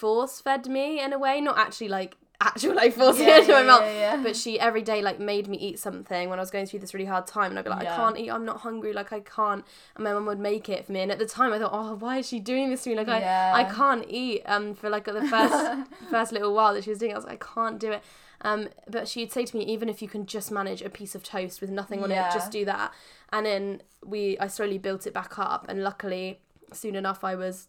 force 0.03 0.35
fed 0.47 0.63
me 0.77 0.87
in 1.05 1.11
a 1.13 1.19
way, 1.27 1.35
not 1.41 1.59
actually 1.65 1.89
like 1.99 2.13
actual 2.41 2.75
like 2.75 2.95
forcing 2.95 3.27
Yeah, 3.29 3.37
it 3.37 3.41
into 3.41 3.53
my 3.53 3.61
yeah, 3.61 3.67
mouth. 3.67 3.83
yeah. 3.83 4.21
But 4.23 4.35
she 4.37 4.59
every 4.59 4.83
day 4.83 5.03
like 5.03 5.21
made 5.21 5.47
me 5.49 5.59
eat 5.59 5.79
something 5.79 6.29
when 6.31 6.39
I 6.39 6.43
was 6.43 6.51
going 6.51 6.67
through 6.67 6.81
this 6.81 6.95
really 6.95 7.07
hard 7.07 7.27
time, 7.27 7.51
and 7.51 7.59
I'd 7.59 7.65
be 7.65 7.71
like. 7.71 7.87
I 7.87 7.97
can't 7.97 8.19
eat, 8.19 8.31
I'm 8.31 8.45
not 8.45 8.61
hungry, 8.61 8.93
like 8.93 9.13
I 9.13 9.21
can't. 9.21 9.65
And 9.95 10.05
my 10.05 10.13
mum 10.13 10.27
would 10.27 10.39
make 10.39 10.69
it 10.69 10.87
for 10.87 10.93
me, 10.93 11.01
and 11.01 11.13
at 11.13 11.19
the 11.19 11.27
time 11.27 11.53
I 11.53 11.59
thought, 11.59 11.71
oh, 11.73 11.95
why 11.97 12.19
is 12.19 12.29
she 12.29 12.41
doing 12.41 12.71
this 12.71 12.83
to 12.85 12.91
me? 12.91 12.97
Like 12.97 13.09
I, 13.09 13.61
I 13.61 13.65
can't 13.65 14.05
eat. 14.09 14.43
Um, 14.47 14.75
for 14.75 14.89
like 14.89 15.05
the 15.05 15.27
first 15.27 15.91
first 16.11 16.33
little 16.33 16.55
while 16.55 16.75
that 16.75 16.85
she 16.85 16.91
was 16.91 16.99
doing, 16.99 17.11
it, 17.13 17.15
I 17.15 17.19
was 17.19 17.25
like, 17.27 17.45
I 17.47 17.55
can't 17.55 17.79
do 17.79 17.93
it. 17.93 18.03
Um, 18.43 18.69
but 18.89 19.07
she'd 19.07 19.31
say 19.31 19.45
to 19.45 19.57
me, 19.57 19.65
even 19.67 19.89
if 19.91 20.01
you 20.01 20.09
can 20.09 20.25
just 20.25 20.51
manage 20.51 20.81
a 20.81 20.89
piece 20.89 21.15
of 21.15 21.23
toast 21.23 21.61
with 21.61 21.69
nothing 21.69 22.03
on 22.03 22.11
it, 22.11 22.33
just 22.33 22.51
do 22.51 22.65
that. 22.65 22.93
And 23.33 23.45
then 23.45 23.83
we, 24.05 24.39
I 24.39 24.47
slowly 24.47 24.79
built 24.79 25.07
it 25.07 25.13
back 25.13 25.39
up, 25.39 25.67
and 25.69 25.83
luckily, 25.85 26.41
soon 26.73 26.95
enough, 26.97 27.23
I 27.23 27.35
was 27.35 27.69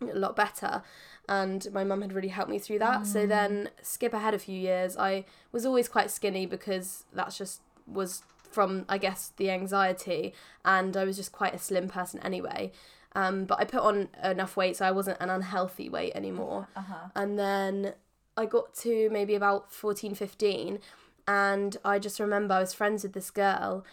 a 0.00 0.18
lot 0.18 0.34
better. 0.34 0.82
And 1.30 1.72
my 1.72 1.84
mum 1.84 2.02
had 2.02 2.12
really 2.12 2.28
helped 2.28 2.50
me 2.50 2.58
through 2.58 2.80
that. 2.80 3.06
So 3.06 3.24
then 3.24 3.70
skip 3.80 4.12
ahead 4.12 4.34
a 4.34 4.38
few 4.38 4.58
years. 4.58 4.96
I 4.96 5.24
was 5.52 5.64
always 5.64 5.88
quite 5.88 6.10
skinny 6.10 6.44
because 6.44 7.04
that's 7.14 7.38
just 7.38 7.60
was 7.86 8.22
from 8.50 8.84
I 8.88 8.98
guess 8.98 9.32
the 9.36 9.48
anxiety, 9.48 10.34
and 10.64 10.96
I 10.96 11.04
was 11.04 11.16
just 11.16 11.30
quite 11.30 11.54
a 11.54 11.58
slim 11.58 11.88
person 11.88 12.18
anyway. 12.20 12.72
Um, 13.14 13.44
but 13.44 13.60
I 13.60 13.64
put 13.64 13.80
on 13.80 14.08
enough 14.22 14.56
weight 14.56 14.76
so 14.76 14.86
I 14.86 14.90
wasn't 14.90 15.18
an 15.20 15.30
unhealthy 15.30 15.88
weight 15.88 16.12
anymore. 16.14 16.68
Uh-huh. 16.76 17.08
And 17.14 17.38
then 17.38 17.94
I 18.36 18.46
got 18.46 18.74
to 18.76 19.08
maybe 19.10 19.34
about 19.36 19.72
14, 19.72 20.16
15, 20.16 20.80
and 21.28 21.76
I 21.84 22.00
just 22.00 22.18
remember 22.18 22.54
I 22.54 22.60
was 22.60 22.74
friends 22.74 23.04
with 23.04 23.12
this 23.12 23.30
girl 23.30 23.84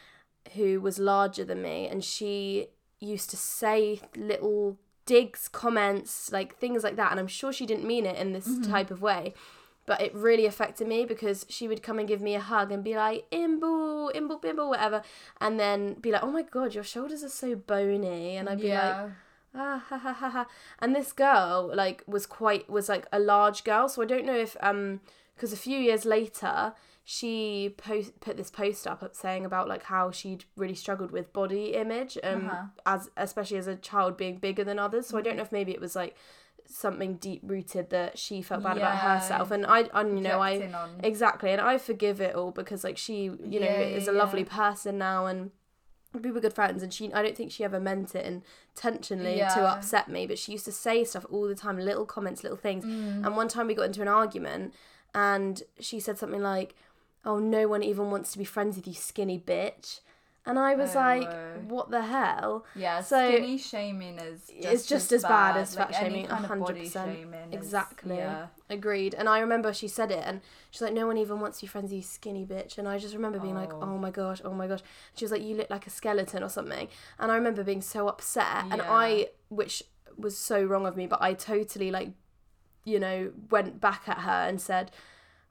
who 0.56 0.82
was 0.82 0.98
larger 0.98 1.46
than 1.46 1.62
me, 1.62 1.88
and 1.88 2.04
she 2.04 2.70
used 3.00 3.30
to 3.30 3.38
say 3.38 4.02
little 4.16 4.80
digs, 5.08 5.48
comments, 5.48 6.32
like 6.32 6.56
things 6.58 6.84
like 6.84 6.98
that. 6.98 7.10
And 7.10 7.20
I'm 7.20 7.28
sure 7.28 7.52
she 7.52 7.66
didn't 7.66 7.88
mean 7.88 8.06
it 8.06 8.18
in 8.18 8.34
this 8.34 8.48
type 8.68 8.92
of 8.92 9.02
way, 9.02 9.34
but 9.88 10.00
it 10.00 10.14
really 10.14 10.46
affected 10.46 10.88
me 10.88 11.06
because 11.06 11.48
she 11.50 11.68
would 11.68 11.82
come 11.82 11.98
and 11.98 12.08
give 12.08 12.22
me 12.22 12.36
a 12.36 12.40
hug 12.40 12.72
and 12.72 12.84
be 12.84 12.96
like, 12.96 13.26
Imbu, 13.32 14.14
Imbu, 14.14 14.40
Bimble, 14.40 14.70
whatever. 14.70 15.02
And 15.42 15.60
then 15.60 15.96
be 15.96 16.12
like, 16.12 16.22
oh 16.22 16.32
my 16.32 16.44
God, 16.44 16.76
your 16.76 16.84
shoulders 16.84 17.24
are 17.24 17.30
so 17.30 17.56
bony. 17.56 18.36
And 18.36 18.48
I'd 18.48 18.62
be 18.62 18.74
like, 18.74 19.12
ah 19.56 19.84
ha 19.90 19.98
ha 19.98 20.14
ha 20.14 20.30
ha 20.30 20.46
and 20.80 20.96
this 20.96 21.12
girl 21.12 21.72
like 21.74 22.04
was 22.06 22.26
quite 22.28 22.70
was 22.70 22.90
like 22.90 23.08
a 23.12 23.18
large 23.18 23.64
girl 23.64 23.90
so 23.90 24.02
i 24.02 24.06
don't 24.06 24.26
know 24.26 24.36
if 24.36 24.56
um 24.60 25.00
because 25.36 25.52
a 25.52 25.58
few 25.58 25.80
years 25.80 26.06
later 26.06 26.74
she 27.10 27.74
post 27.78 28.20
put 28.20 28.36
this 28.36 28.52
post 28.52 28.86
up 28.86 29.02
up 29.02 29.16
saying 29.16 29.46
about 29.46 29.66
like 29.70 29.84
how 29.84 30.12
she'd 30.12 30.44
really 30.58 30.76
struggled 30.76 31.10
with 31.10 31.32
body 31.32 31.68
image 31.74 32.18
um 32.22 32.50
Uh-huh. 32.50 32.64
as 32.86 33.10
especially 33.16 33.58
as 33.58 33.66
a 33.68 33.78
child 33.78 34.18
being 34.18 34.36
bigger 34.40 34.66
than 34.66 34.78
others. 34.78 35.08
So 35.08 35.18
i 35.18 35.22
don't 35.22 35.38
know 35.38 35.44
if 35.44 35.54
maybe 35.54 35.72
it 35.72 35.80
was 35.80 35.96
like 35.96 36.16
something 36.70 37.16
deep 37.16 37.40
rooted 37.46 37.92
that 37.92 38.18
she 38.20 38.42
felt 38.42 38.62
bad 38.62 38.76
about 38.78 38.98
herself. 38.98 39.52
And 39.52 39.66
i 39.66 39.80
i 39.94 40.02
you 40.02 40.20
know 40.28 40.40
i 40.42 40.54
on- 40.74 41.00
exactly. 41.02 41.50
And 41.52 41.62
i 41.62 41.78
forgive 41.78 42.20
it 42.20 42.36
all 42.36 42.52
because 42.52 42.84
like 42.84 42.98
she 42.98 43.20
you 43.54 43.60
know 43.62 43.74
Yeah, 43.78 43.98
is 44.00 44.10
a 44.10 44.12
yeah, 44.12 44.18
lovely 44.24 44.44
person 44.44 44.98
now 44.98 45.28
and 45.28 45.52
we 46.26 46.30
were 46.32 46.42
good 46.42 46.58
friends 46.60 46.84
and 46.84 46.92
she 46.94 47.14
i 47.14 47.22
don't 47.24 47.38
think 47.38 47.54
she 47.54 47.64
ever 47.64 47.80
meant 47.80 48.16
it 48.16 48.26
intentionally 48.76 49.38
to 49.56 49.62
upset 49.76 50.10
me 50.10 50.28
but 50.28 50.38
she 50.38 50.52
used 50.52 50.66
to 50.66 50.72
say 50.74 51.06
stuff 51.06 51.26
all 51.30 51.48
the 51.48 51.56
time 51.56 51.78
little 51.78 52.06
comments 52.06 52.44
little 52.44 52.58
things. 52.68 52.84
Mm. 52.84 53.26
and 53.26 53.38
one 53.38 53.48
time 53.48 53.68
we 53.68 53.74
got 53.76 53.84
into 53.92 54.02
an 54.02 54.08
argument 54.10 54.74
and 55.16 55.64
she 55.80 56.00
said 56.02 56.18
something 56.18 56.42
like 56.42 56.76
oh 57.26 57.40
no 57.40 57.68
one 57.68 57.84
even 57.84 58.10
wants 58.12 58.32
to 58.32 58.38
be 58.38 58.46
friends 58.46 58.76
with 58.78 58.88
you 58.88 58.94
skinny 58.94 59.38
bitch 59.40 60.00
and 60.46 60.58
i 60.58 60.74
was 60.76 60.96
Oh, 60.96 61.00
like 61.00 61.30
what 61.68 61.90
the 61.92 62.04
hell 62.04 62.64
Yeah, 62.74 63.02
So- 63.02 63.30
skinny 63.30 63.58
shaming 63.58 64.18
is 64.18 64.48
just 64.48 64.66
It's 64.74 64.86
just 64.88 65.12
as 65.12 65.24
bad 65.24 65.58
as 65.58 65.76
like 65.76 65.92
fat 65.92 66.04
any 66.04 66.26
shaming, 66.26 66.28
body 66.60 66.82
100%. 66.88 66.92
shaming 66.94 67.34
is- 67.52 67.54
Exactly. 67.54 68.16
yeah. 68.18 68.48
Agreed. 68.70 69.14
And 69.14 69.28
I 69.30 69.40
remember 69.40 69.74
she 69.74 69.88
said 69.90 70.12
it, 70.12 70.24
and 70.26 70.42
she's 70.72 70.82
like, 70.82 70.94
"No 70.94 71.08
one 71.08 71.18
even 71.18 71.40
wants 71.40 71.60
to 71.60 71.64
be 71.64 71.68
friends 71.68 71.86
with 71.92 71.94
you, 71.98 72.02
skinny 72.02 72.46
bitch." 72.46 72.78
And 72.78 72.86
I 72.88 72.98
just 72.98 73.14
remember 73.16 73.40
being 73.40 73.56
like, 73.56 73.74
Oh. 73.74 73.80
"Oh 73.82 73.98
my 73.98 74.12
gosh, 74.12 74.42
oh 74.44 74.54
my 74.54 74.68
gosh." 74.68 74.82
She 75.16 75.24
was 75.24 75.32
like, 75.32 75.42
"You 75.42 75.56
look 75.56 75.70
like 75.70 75.88
a 75.88 75.90
skeleton 75.90 76.44
or 76.44 76.50
something," 76.50 76.88
and 77.20 77.32
I 77.32 77.36
remember 77.36 77.64
being 77.64 77.82
so 77.82 78.08
upset, 78.10 78.66
and 78.72 78.82
I, 78.82 79.30
which 79.50 79.84
was 80.18 80.38
so 80.38 80.64
wrong 80.64 80.86
of 80.86 80.96
me, 80.98 81.08
but 81.08 81.22
I 81.22 81.34
totally 81.34 81.92
like, 81.92 82.10
you 82.84 83.00
know, 83.00 83.32
went 83.50 83.80
back 83.82 84.04
at 84.08 84.20
her 84.20 84.48
and 84.48 84.60
said. 84.62 84.92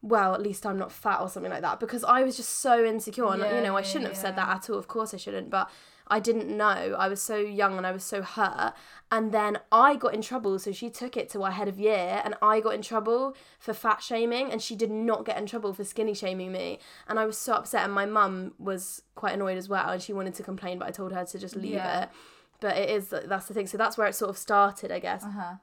Well, 0.07 0.35
at 0.35 0.41
least 0.41 0.65
I'm 0.65 0.79
not 0.79 0.93
fat 0.93 1.21
or 1.21 1.29
something 1.29 1.51
like 1.51 1.63
that 1.63 1.81
because 1.81 2.05
I 2.05 2.23
was 2.23 2.37
just 2.37 2.61
so 2.61 2.85
insecure 2.85 3.27
and 3.33 3.43
Yeah, 3.43 3.57
you 3.57 3.63
know 3.63 3.77
I 3.77 3.83
shouldn't 3.83 4.09
have 4.09 4.17
said 4.17 4.37
that 4.37 4.49
at 4.49 4.71
all. 4.71 4.79
Of 4.79 4.87
course 4.87 5.13
I 5.13 5.17
shouldn't, 5.17 5.51
but 5.51 5.69
I 6.07 6.21
didn't 6.21 6.49
know. 6.57 6.95
I 6.97 7.09
was 7.09 7.21
so 7.21 7.37
young 7.37 7.77
and 7.77 7.85
I 7.85 7.91
was 7.91 8.05
so 8.05 8.23
hurt. 8.23 8.73
And 9.11 9.33
then 9.33 9.59
I 9.73 9.97
got 9.97 10.15
in 10.15 10.23
trouble. 10.23 10.61
So 10.61 10.71
she 10.71 10.89
took 10.91 11.17
it 11.17 11.29
to 11.31 11.43
our 11.43 11.51
head 11.51 11.67
of 11.67 11.81
year 11.81 12.23
and 12.25 12.37
I 12.41 12.61
got 12.61 12.75
in 12.75 12.83
trouble 12.83 13.37
for 13.59 13.75
fat 13.75 14.01
shaming 14.01 14.53
and 14.53 14.63
she 14.63 14.77
did 14.77 14.93
not 14.93 15.25
get 15.25 15.37
in 15.39 15.47
trouble 15.47 15.73
for 15.73 15.83
skinny 15.83 16.15
shaming 16.15 16.53
me. 16.53 16.79
And 17.09 17.19
I 17.19 17.27
was 17.27 17.37
so 17.37 17.55
upset. 17.55 17.83
And 17.83 17.93
my 17.93 18.07
mum 18.07 18.55
was 18.61 19.03
quite 19.17 19.35
annoyed 19.35 19.59
as 19.59 19.69
well. 19.69 19.89
And 19.91 20.01
she 20.01 20.13
wanted 20.13 20.35
to 20.35 20.45
complain, 20.45 20.79
but 20.79 20.87
I 20.87 20.93
told 20.93 21.13
her 21.13 21.25
to 21.25 21.39
just 21.41 21.57
leave 21.57 21.73
Yeah. 21.75 22.05
it. 22.05 22.09
But 22.61 22.77
it 22.77 22.89
is, 22.89 23.09
that's 23.09 23.47
the 23.49 23.55
thing. 23.55 23.67
So 23.67 23.77
that's 23.77 23.99
where 23.99 24.07
it 24.07 24.15
sort 24.15 24.31
of 24.31 24.39
started, 24.39 24.93
I 24.93 25.01
guess. 25.01 25.25
Uh-huh. 25.25 25.55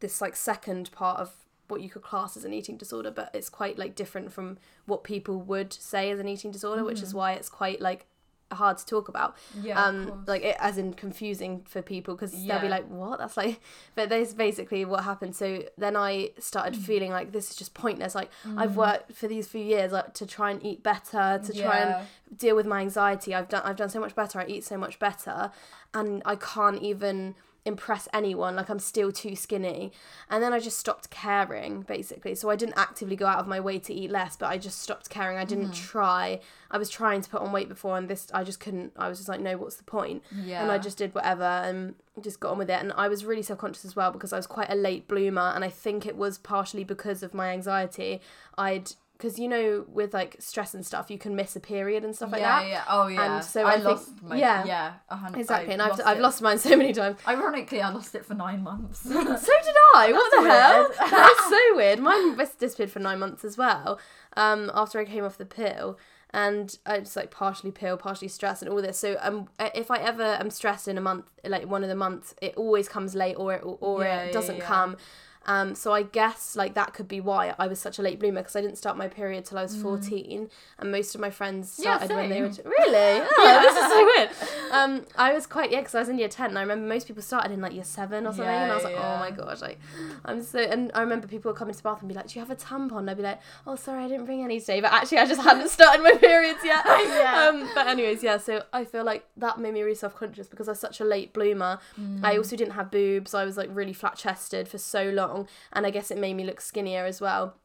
This 0.00 0.20
like 0.20 0.34
second 0.34 0.90
part 0.90 1.20
of 1.20 1.41
what 1.68 1.80
you 1.80 1.88
could 1.88 2.02
class 2.02 2.36
as 2.36 2.44
an 2.44 2.52
eating 2.52 2.76
disorder, 2.76 3.10
but 3.10 3.30
it's 3.34 3.48
quite 3.48 3.78
like 3.78 3.94
different 3.94 4.32
from 4.32 4.58
what 4.86 5.04
people 5.04 5.40
would 5.40 5.72
say 5.72 6.10
as 6.10 6.18
an 6.20 6.28
eating 6.28 6.50
disorder, 6.50 6.84
which 6.84 7.02
is 7.02 7.14
why 7.14 7.32
it's 7.32 7.48
quite 7.48 7.80
like 7.80 8.06
hard 8.52 8.76
to 8.76 8.84
talk 8.84 9.08
about. 9.08 9.34
Yeah, 9.62 9.82
um 9.82 10.24
like 10.26 10.42
it 10.42 10.56
as 10.60 10.76
in 10.76 10.92
confusing 10.92 11.62
for 11.66 11.80
people 11.80 12.14
because 12.14 12.32
they'll 12.32 12.60
be 12.60 12.68
like 12.68 12.86
what? 12.88 13.18
That's 13.18 13.36
like 13.38 13.60
but 13.94 14.10
that's 14.10 14.34
basically 14.34 14.84
what 14.84 15.04
happened. 15.04 15.34
So 15.34 15.62
then 15.78 15.96
i 15.96 16.32
started 16.38 16.74
Mm. 16.74 16.82
feeling 16.84 17.10
like 17.12 17.32
this 17.32 17.48
is 17.50 17.56
just 17.56 17.72
pointless. 17.72 18.14
Like 18.14 18.30
i've 18.58 18.76
worked 18.76 19.14
for 19.14 19.26
these 19.26 19.46
few 19.48 19.62
years 19.64 19.90
like 19.92 20.12
to 20.14 20.26
try 20.26 20.50
and 20.50 20.62
eat 20.62 20.82
better 20.82 21.40
to 21.46 21.52
try 21.54 21.78
and 21.78 22.06
deal 22.38 22.54
with 22.54 22.66
my 22.66 22.80
anxiety. 22.82 23.34
I've 23.34 23.48
done 23.48 23.62
i've 23.64 23.76
done 23.76 23.88
so 23.88 24.00
much 24.00 24.14
better. 24.14 24.38
I 24.40 24.44
eat 24.46 24.64
so 24.64 24.76
much 24.76 24.98
better 24.98 25.50
and 25.94 26.22
i 26.26 26.36
can't 26.36 26.82
even 26.82 27.34
impress 27.64 28.08
anyone 28.12 28.56
like 28.56 28.68
i'm 28.68 28.78
still 28.80 29.12
too 29.12 29.36
skinny. 29.36 29.92
And 30.28 30.42
then 30.42 30.52
i 30.52 30.58
just 30.58 30.78
stopped 30.78 31.10
caring 31.10 31.82
basically. 31.82 32.34
So 32.34 32.50
i 32.50 32.56
didn't 32.56 32.76
actively 32.76 33.14
go 33.16 33.26
out 33.26 33.38
of 33.38 33.46
my 33.46 33.60
way 33.60 33.78
to 33.78 33.94
eat 33.94 34.10
less 34.10 34.36
but 34.36 34.46
i 34.46 34.58
just 34.58 34.80
stopped 34.80 35.08
caring. 35.10 35.38
I 35.38 35.44
didn't 35.44 35.66
Mm-hmm. 35.72 35.72
try. 35.92 36.40
I 36.70 36.78
was 36.78 36.88
trying 36.90 37.20
to 37.20 37.30
put 37.30 37.40
on 37.42 37.52
weight 37.52 37.68
before 37.68 37.96
and 37.96 38.08
this 38.08 38.26
i 38.34 38.42
just 38.42 38.58
couldn't 38.60 38.92
i 38.96 39.08
was 39.08 39.18
just 39.18 39.28
like 39.28 39.40
no 39.40 39.56
what's 39.56 39.76
the 39.76 39.84
point? 39.84 40.22
Yeah. 40.44 40.62
and 40.62 40.72
i 40.72 40.78
just 40.78 40.98
did 40.98 41.14
whatever 41.14 41.44
and 41.44 41.94
just 42.20 42.40
got 42.40 42.50
on 42.52 42.58
with 42.58 42.68
it. 42.70 42.80
And 42.80 42.92
i 42.96 43.06
was 43.08 43.24
really 43.24 43.42
self-conscious 43.42 43.84
as 43.84 43.94
well 43.94 44.10
because 44.10 44.32
i 44.32 44.36
was 44.36 44.46
quite 44.48 44.70
a 44.70 44.74
late 44.74 45.06
bloomer 45.06 45.52
and 45.54 45.64
i 45.64 45.68
think 45.68 46.04
it 46.04 46.16
was 46.16 46.38
partially 46.38 46.84
because 46.84 47.22
of 47.22 47.32
my 47.32 47.50
anxiety. 47.50 48.20
I'd 48.58 48.92
because 49.22 49.38
you 49.38 49.46
know 49.46 49.84
with 49.86 50.12
like 50.12 50.34
stress 50.40 50.74
and 50.74 50.84
stuff 50.84 51.08
you 51.08 51.16
can 51.16 51.36
miss 51.36 51.54
a 51.54 51.60
period 51.60 52.04
and 52.04 52.14
stuff 52.16 52.32
like 52.32 52.40
yeah, 52.40 52.60
that 52.60 52.68
yeah. 52.68 52.84
Oh, 52.88 53.06
yeah. 53.06 53.36
And 53.36 53.44
so 53.44 53.62
I, 53.64 53.70
I 53.70 53.72
think- 53.74 53.84
lost 53.84 54.22
my 54.22 54.36
yeah. 54.36 54.64
yeah, 54.64 54.92
hundred. 55.08 55.38
exactly 55.38 55.72
and 55.72 55.80
i've, 55.80 55.90
lost 55.90 56.02
I've 56.04 56.18
it. 56.18 56.22
lost 56.22 56.42
mine 56.42 56.58
so 56.58 56.76
many 56.76 56.92
times 56.92 57.18
Ironically, 57.28 57.80
I 57.80 57.90
lost 57.90 58.14
it 58.16 58.24
for 58.24 58.34
nine 58.34 58.62
months. 58.62 59.00
so 59.02 59.12
did 59.12 59.76
I. 59.94 60.10
What 60.12 60.30
the 60.32 60.50
hell? 60.50 60.90
that 61.10 61.36
is 61.38 61.48
so 61.48 61.76
weird. 61.76 62.00
Mine 62.00 62.36
disappeared 62.58 62.90
for 62.90 62.98
nine 62.98 63.18
months 63.18 63.44
as 63.44 63.56
well. 63.56 64.00
Um, 64.36 64.70
after 64.74 64.98
I 64.98 65.04
came 65.04 65.24
off 65.24 65.38
the 65.38 65.46
pill, 65.46 65.98
and 66.30 66.76
I 66.86 66.98
was 67.00 67.14
like 67.14 67.30
partially 67.30 67.70
pill, 67.70 67.96
partially 67.96 68.28
stress, 68.28 68.62
and 68.62 68.70
all 68.70 68.80
this. 68.82 68.98
So 68.98 69.16
um, 69.20 69.48
if 69.74 69.90
I 69.90 69.98
ever 69.98 70.22
am 70.22 70.50
stressed 70.50 70.88
in 70.88 70.96
a 70.98 71.00
month, 71.00 71.26
like 71.44 71.66
one 71.68 71.82
of 71.82 71.88
the 71.88 71.94
months, 71.94 72.34
it 72.40 72.54
always 72.56 72.88
comes 72.88 73.14
late, 73.14 73.36
or 73.36 73.54
it 73.54 73.62
or 73.62 74.02
Yeah, 74.02 74.22
it 74.22 74.32
doesn't 74.32 74.56
yeah. 74.56 74.64
come. 74.64 74.96
Um, 75.46 75.74
so 75.74 75.92
I 75.92 76.02
guess 76.04 76.54
like 76.56 76.74
that 76.74 76.94
could 76.94 77.08
be 77.08 77.20
why 77.20 77.54
I 77.58 77.66
was 77.66 77.78
such 77.80 77.98
a 77.98 78.02
late 78.02 78.20
bloomer 78.20 78.40
because 78.40 78.56
I 78.56 78.60
didn't 78.60 78.76
start 78.76 78.96
my 78.96 79.08
period 79.08 79.44
till 79.44 79.58
I 79.58 79.62
was 79.62 79.74
fourteen, 79.76 80.50
and 80.78 80.92
most 80.92 81.14
of 81.14 81.20
my 81.20 81.30
friends 81.30 81.78
Mm. 81.78 81.84
Yeah, 81.84 81.96
started 81.98 82.16
when 82.16 82.30
they 82.30 82.42
were 82.42 82.52
same. 82.52 82.66
really. 82.66 83.26
Oh, 83.38 83.60
this 83.62 83.76
is 83.76 83.90
so 83.90 84.04
weird. 84.04 84.72
Um, 84.72 85.06
I 85.16 85.32
was 85.32 85.46
quite 85.46 85.70
yeah, 85.72 85.80
because 85.80 85.94
I 85.94 85.98
was 86.00 86.08
in 86.08 86.18
year 86.18 86.28
ten, 86.28 86.50
and 86.50 86.58
I 86.58 86.62
remember 86.62 86.86
most 86.86 87.06
people 87.06 87.22
started 87.22 87.52
in 87.52 87.60
like 87.60 87.72
year 87.74 87.84
seven 87.84 88.26
or 88.26 88.30
something, 88.32 88.46
and 88.46 88.70
I 88.70 88.74
was 88.74 88.84
like, 88.84 88.94
yeah. 88.94 89.16
oh 89.16 89.18
my 89.18 89.30
gosh, 89.30 89.60
like 89.60 89.78
I'm 90.24 90.42
so. 90.42 90.58
And 90.60 90.90
I 90.94 91.00
remember 91.00 91.26
people 91.26 91.50
would 91.50 91.58
come 91.58 91.68
into 91.68 91.78
the 91.82 91.88
bath 91.88 92.00
and 92.00 92.08
be 92.08 92.14
like, 92.14 92.28
"Do 92.28 92.38
you 92.38 92.44
have 92.46 92.50
a 92.50 92.56
tampon?" 92.56 92.98
And 93.00 93.10
I'd 93.10 93.16
be 93.16 93.22
like, 93.22 93.40
"Oh, 93.66 93.76
sorry, 93.76 94.04
I 94.04 94.08
didn't 94.08 94.26
bring 94.26 94.42
any 94.44 94.60
today," 94.60 94.80
but 94.80 94.92
actually, 94.92 95.18
I 95.18 95.26
just 95.26 95.40
hadn't 95.48 95.68
started 95.68 96.02
my 96.02 96.14
periods 96.14 96.60
yet. 96.64 96.84
Yeah. 97.12 97.48
Um, 97.48 97.68
but 97.74 97.86
anyways, 97.88 98.22
yeah. 98.22 98.36
So 98.38 98.62
I 98.72 98.84
feel 98.84 99.04
like 99.04 99.24
that 99.36 99.58
made 99.58 99.74
me 99.74 99.82
really 99.82 99.94
self 99.96 100.14
conscious 100.16 100.46
because 100.48 100.68
I 100.68 100.72
was 100.72 100.80
such 100.80 101.00
a 101.00 101.04
late 101.04 101.32
bloomer. 101.32 101.78
I 102.22 102.36
also 102.36 102.56
didn't 102.56 102.72
have 102.74 102.90
boobs. 102.90 103.34
I 103.34 103.44
was 103.44 103.56
like 103.56 103.68
really 103.72 103.92
flat 103.92 104.16
chested 104.16 104.68
for 104.68 104.78
so 104.78 105.04
long, 105.10 105.31
and 105.72 105.86
I 105.86 105.90
guess 105.90 106.10
it 106.10 106.18
made 106.18 106.34
me 106.34 106.44
look 106.44 106.60
skinnier 106.60 107.04
as 107.04 107.20
well 107.20 107.56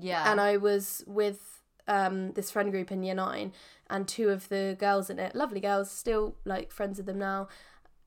yeah. 0.00 0.30
and 0.30 0.40
I 0.40 0.56
was 0.56 1.04
with 1.06 1.62
um, 1.88 2.32
this 2.32 2.50
friend 2.50 2.70
group 2.70 2.90
in 2.92 3.02
year 3.02 3.14
nine, 3.14 3.52
and 3.90 4.06
two 4.06 4.30
of 4.30 4.48
the 4.48 4.76
girls 4.78 5.10
in 5.10 5.18
it, 5.18 5.34
lovely 5.34 5.60
girls, 5.60 5.90
still 5.90 6.36
like 6.44 6.70
friends 6.70 6.98
with 6.98 7.06
them 7.06 7.18
now. 7.18 7.48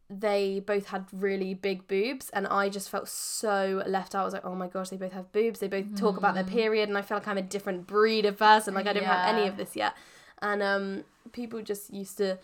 They 0.09 0.59
both 0.59 0.87
had 0.87 1.05
really 1.11 1.53
big 1.53 1.87
boobs, 1.87 2.29
and 2.29 2.47
I 2.47 2.69
just 2.69 2.89
felt 2.89 3.07
so 3.07 3.83
left 3.87 4.13
out. 4.15 4.21
I 4.21 4.25
was 4.25 4.33
like, 4.33 4.45
oh 4.45 4.55
my 4.55 4.67
gosh, 4.67 4.89
they 4.89 4.97
both 4.97 5.13
have 5.13 5.31
boobs. 5.31 5.59
They 5.59 5.67
both 5.67 5.95
talk 5.95 6.17
about 6.17 6.35
their 6.35 6.43
period, 6.43 6.89
and 6.89 6.97
I 6.97 7.01
feel 7.01 7.17
like 7.17 7.27
I'm 7.27 7.37
a 7.37 7.43
different 7.43 7.87
breed 7.87 8.25
of 8.25 8.37
person. 8.37 8.73
Like 8.73 8.87
I 8.87 8.93
didn't 8.93 9.07
have 9.07 9.35
any 9.35 9.47
of 9.47 9.57
this 9.57 9.75
yet, 9.75 9.95
and 10.41 10.61
um, 10.61 11.03
people 11.31 11.61
just 11.61 11.93
used 11.93 12.17
to. 12.17 12.39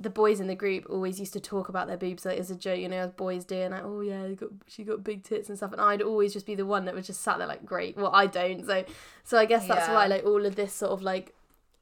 The 0.00 0.10
boys 0.10 0.40
in 0.40 0.48
the 0.48 0.56
group 0.56 0.86
always 0.90 1.20
used 1.20 1.32
to 1.34 1.40
talk 1.40 1.68
about 1.68 1.86
their 1.86 1.96
boobs 1.96 2.24
like 2.24 2.38
as 2.38 2.50
a 2.50 2.56
joke, 2.56 2.80
you 2.80 2.88
know, 2.88 2.96
as 2.98 3.12
boys 3.12 3.44
do, 3.44 3.56
and 3.56 3.72
like, 3.72 3.84
oh 3.84 4.00
yeah, 4.00 4.26
got, 4.30 4.50
she 4.66 4.82
got 4.82 5.04
big 5.04 5.22
tits 5.22 5.48
and 5.48 5.56
stuff, 5.56 5.72
and 5.72 5.80
I'd 5.80 6.02
always 6.02 6.32
just 6.32 6.46
be 6.46 6.56
the 6.56 6.66
one 6.66 6.84
that 6.86 6.94
was 6.94 7.06
just 7.06 7.20
sat 7.20 7.38
there 7.38 7.46
like, 7.46 7.64
great, 7.64 7.96
well 7.96 8.10
I 8.12 8.26
don't, 8.26 8.66
so 8.66 8.84
so 9.22 9.38
I 9.38 9.44
guess 9.46 9.66
that's 9.68 9.86
Yeah. 9.88 9.94
why 9.94 10.06
like 10.06 10.24
all 10.24 10.44
of 10.46 10.56
this 10.56 10.72
sort 10.72 10.90
of 10.92 11.02
like 11.02 11.32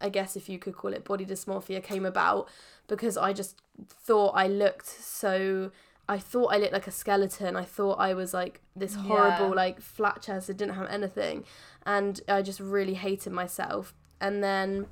I 0.00 0.08
guess 0.10 0.36
if 0.36 0.48
you 0.48 0.58
could 0.58 0.76
call 0.76 0.92
it 0.92 1.04
body 1.04 1.24
dysmorphia 1.24 1.82
came 1.82 2.04
about 2.04 2.48
because 2.88 3.16
I 3.16 3.32
just 3.32 3.62
thought 3.88 4.32
I 4.34 4.46
looked 4.48 4.86
so 4.88 5.70
I 6.08 6.18
thought 6.18 6.52
I 6.52 6.58
looked 6.58 6.72
like 6.72 6.88
a 6.88 6.90
skeleton. 6.90 7.54
I 7.56 7.64
thought 7.64 8.00
I 8.00 8.12
was 8.12 8.34
like 8.34 8.60
this 8.76 8.96
horrible 8.96 9.50
Yeah. 9.50 9.54
like 9.54 9.80
flat 9.80 10.20
chest 10.20 10.48
that 10.48 10.56
didn't 10.56 10.74
have 10.74 10.88
anything 10.90 11.44
and 11.86 12.20
I 12.28 12.42
just 12.42 12.58
really 12.60 12.94
hated 12.94 13.32
myself. 13.32 13.94
And 14.20 14.42
then 14.42 14.86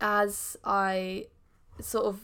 as 0.00 0.56
I 0.64 1.26
sort 1.80 2.06
of 2.06 2.20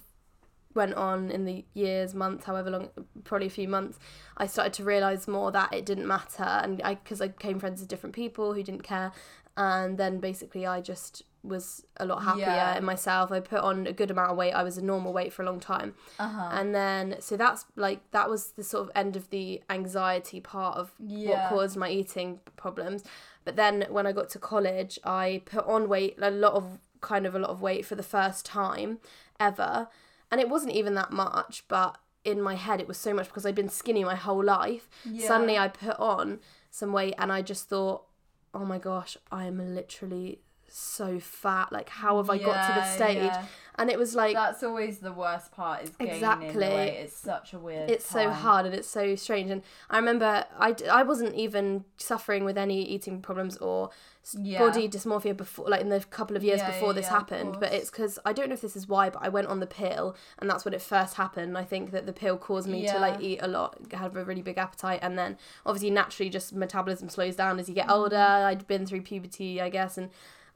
went 0.74 0.94
on 0.94 1.30
in 1.30 1.44
the 1.44 1.64
years, 1.74 2.14
months, 2.14 2.44
however 2.46 2.68
long, 2.70 2.88
probably 3.22 3.46
a 3.46 3.50
few 3.50 3.68
months, 3.68 3.98
I 4.36 4.46
started 4.46 4.72
to 4.74 4.84
realize 4.84 5.28
more 5.28 5.52
that 5.52 5.72
it 5.72 5.86
didn't 5.86 6.06
matter, 6.08 6.42
and 6.42 6.82
I 6.82 6.94
because 6.94 7.20
I 7.20 7.28
became 7.28 7.60
friends 7.60 7.80
with 7.80 7.88
different 7.88 8.14
people 8.14 8.54
who 8.54 8.62
didn't 8.62 8.82
care, 8.82 9.12
and 9.56 9.98
then 9.98 10.18
basically 10.18 10.66
I 10.66 10.80
just 10.80 11.22
was 11.44 11.84
a 11.98 12.06
lot 12.06 12.22
happier 12.22 12.46
Yeah. 12.46 12.78
in 12.78 12.84
myself. 12.86 13.30
I 13.30 13.38
put 13.38 13.60
on 13.60 13.86
a 13.86 13.92
good 13.92 14.10
amount 14.10 14.30
of 14.30 14.36
weight. 14.38 14.52
I 14.52 14.62
was 14.62 14.78
a 14.78 14.82
normal 14.82 15.12
weight 15.12 15.30
for 15.32 15.42
a 15.42 15.46
long 15.46 15.60
time, 15.60 15.94
Uh-huh. 16.18 16.48
and 16.52 16.74
then 16.74 17.16
so 17.20 17.36
that's 17.36 17.66
like 17.76 18.10
that 18.10 18.28
was 18.28 18.52
the 18.52 18.64
sort 18.64 18.84
of 18.86 18.90
end 18.96 19.14
of 19.14 19.30
the 19.30 19.62
anxiety 19.70 20.40
part 20.40 20.76
of 20.78 20.92
Yeah. 20.98 21.28
what 21.30 21.48
caused 21.50 21.76
my 21.76 21.88
eating 21.90 22.40
problems. 22.56 23.04
But 23.44 23.56
then 23.56 23.84
when 23.90 24.06
I 24.06 24.12
got 24.12 24.28
to 24.30 24.38
college, 24.38 24.98
I 25.04 25.42
put 25.44 25.66
on 25.66 25.88
weight 25.88 26.16
a 26.20 26.30
lot 26.30 26.54
of 26.54 26.78
kind 27.04 27.26
of 27.26 27.34
a 27.34 27.38
lot 27.38 27.50
of 27.50 27.60
weight 27.60 27.84
for 27.86 27.94
the 27.94 28.02
first 28.02 28.44
time 28.46 28.98
ever, 29.38 29.88
and 30.30 30.40
it 30.40 30.48
wasn't 30.48 30.72
even 30.74 30.94
that 30.94 31.12
much, 31.12 31.64
but 31.68 31.98
in 32.24 32.40
my 32.40 32.54
head 32.54 32.80
it 32.80 32.88
was 32.88 32.96
so 32.96 33.12
much 33.12 33.26
because 33.28 33.44
I'd 33.46 33.54
been 33.54 33.68
skinny 33.68 34.02
my 34.02 34.14
whole 34.14 34.42
life. 34.42 34.88
Yeah. 35.04 35.28
Suddenly 35.28 35.58
I 35.58 35.68
put 35.68 35.98
on 36.00 36.40
some 36.70 36.92
weight 36.92 37.14
and 37.18 37.30
I 37.30 37.42
just 37.42 37.68
thought, 37.68 38.04
"Oh 38.52 38.64
my 38.64 38.78
gosh, 38.78 39.16
I 39.30 39.44
am 39.44 39.58
literally 39.74 40.40
so 40.68 41.20
fat. 41.20 41.70
Like 41.70 41.90
how 41.90 42.16
have 42.16 42.30
I 42.30 42.38
got 42.38 42.62
to 42.66 42.72
the 42.72 42.86
Yeah, 42.86 42.96
stage?" 42.96 43.16
yeah. 43.16 43.44
And 43.76 43.90
it 43.90 43.98
was 43.98 44.14
like 44.14 44.34
That's 44.34 44.62
always 44.62 44.98
the 44.98 45.12
worst 45.12 45.50
part 45.52 45.82
is 45.82 45.90
Exactly. 45.98 46.64
It's 46.64 47.16
such 47.16 47.52
a 47.54 47.58
weird. 47.58 47.90
it's 47.90 48.06
so 48.08 48.30
hard 48.30 48.66
and 48.66 48.74
it's 48.74 48.88
so 48.88 49.14
strange. 49.16 49.50
And 49.50 49.62
i 49.90 49.96
remember 49.98 50.44
i 50.58 50.74
i 50.90 51.02
wasn't 51.02 51.34
even 51.34 51.84
suffering 51.96 52.44
with 52.44 52.56
any 52.56 52.82
eating 52.84 53.20
problems 53.20 53.56
or 53.58 53.90
Yeah. 54.32 54.60
body 54.60 54.88
dysmorphia 54.88 55.36
before 55.36 55.68
like 55.68 55.80
in 55.80 55.88
the 55.88 56.00
couple 56.00 56.36
of 56.36 56.42
years 56.44 56.60
Yeah, 56.60 56.70
before 56.70 56.88
yeah, 56.90 56.92
this 57.00 57.08
happened. 57.08 57.56
But 57.60 57.72
it's 57.72 57.90
because 57.90 58.18
i 58.24 58.32
don't 58.32 58.48
know 58.48 58.54
if 58.54 58.60
this 58.60 58.76
is 58.76 58.86
why 58.88 59.10
but 59.10 59.22
i 59.22 59.28
went 59.28 59.48
on 59.48 59.58
the 59.60 59.66
pill 59.66 60.14
and 60.38 60.48
that's 60.48 60.64
when 60.64 60.72
it 60.74 60.82
first 60.82 61.14
happened. 61.16 61.58
I 61.58 61.64
think 61.64 61.90
that 61.90 62.06
the 62.06 62.12
pill 62.12 62.36
caused 62.38 62.68
me 62.68 62.86
to 62.86 62.98
like 62.98 63.20
eat 63.20 63.40
a 63.42 63.48
lot 63.48 63.92
have 63.92 64.16
a 64.16 64.24
really 64.24 64.42
big 64.42 64.56
appetite. 64.58 65.00
And 65.02 65.18
then 65.18 65.36
obviously 65.66 65.90
naturally 65.90 66.30
just 66.30 66.52
metabolism 66.54 67.08
slows 67.08 67.36
down 67.36 67.58
as 67.58 67.68
you 67.68 67.74
get 67.74 67.88
Mm. 67.88 67.92
older. 67.98 68.16
I'd 68.50 68.66
been 68.66 68.86
through 68.86 69.02
puberty 69.02 69.60
i 69.60 69.68
guess 69.68 69.98
and 69.98 70.10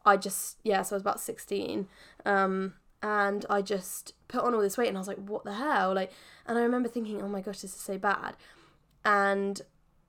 i 0.06 0.16
just 0.16 0.58
yeah 0.62 0.80
so 0.82 0.94
i 0.94 0.96
was 0.96 1.02
about 1.02 1.20
16 1.20 1.88
um 2.24 2.74
and 3.02 3.44
I 3.48 3.62
just 3.62 4.14
put 4.26 4.42
on 4.42 4.54
all 4.54 4.60
this 4.60 4.76
weight 4.76 4.88
and 4.88 4.96
I 4.96 5.00
was 5.00 5.08
like, 5.08 5.18
what 5.18 5.44
the 5.44 5.54
hell? 5.54 5.94
Like, 5.94 6.12
and 6.46 6.58
I 6.58 6.62
remember 6.62 6.88
thinking, 6.88 7.22
oh 7.22 7.28
my 7.28 7.40
gosh, 7.40 7.60
this 7.60 7.74
is 7.74 7.80
so 7.80 7.98
bad. 7.98 8.36
And 9.04 9.60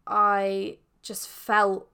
I 0.08 0.78
just 1.02 1.28
felt 1.28 1.90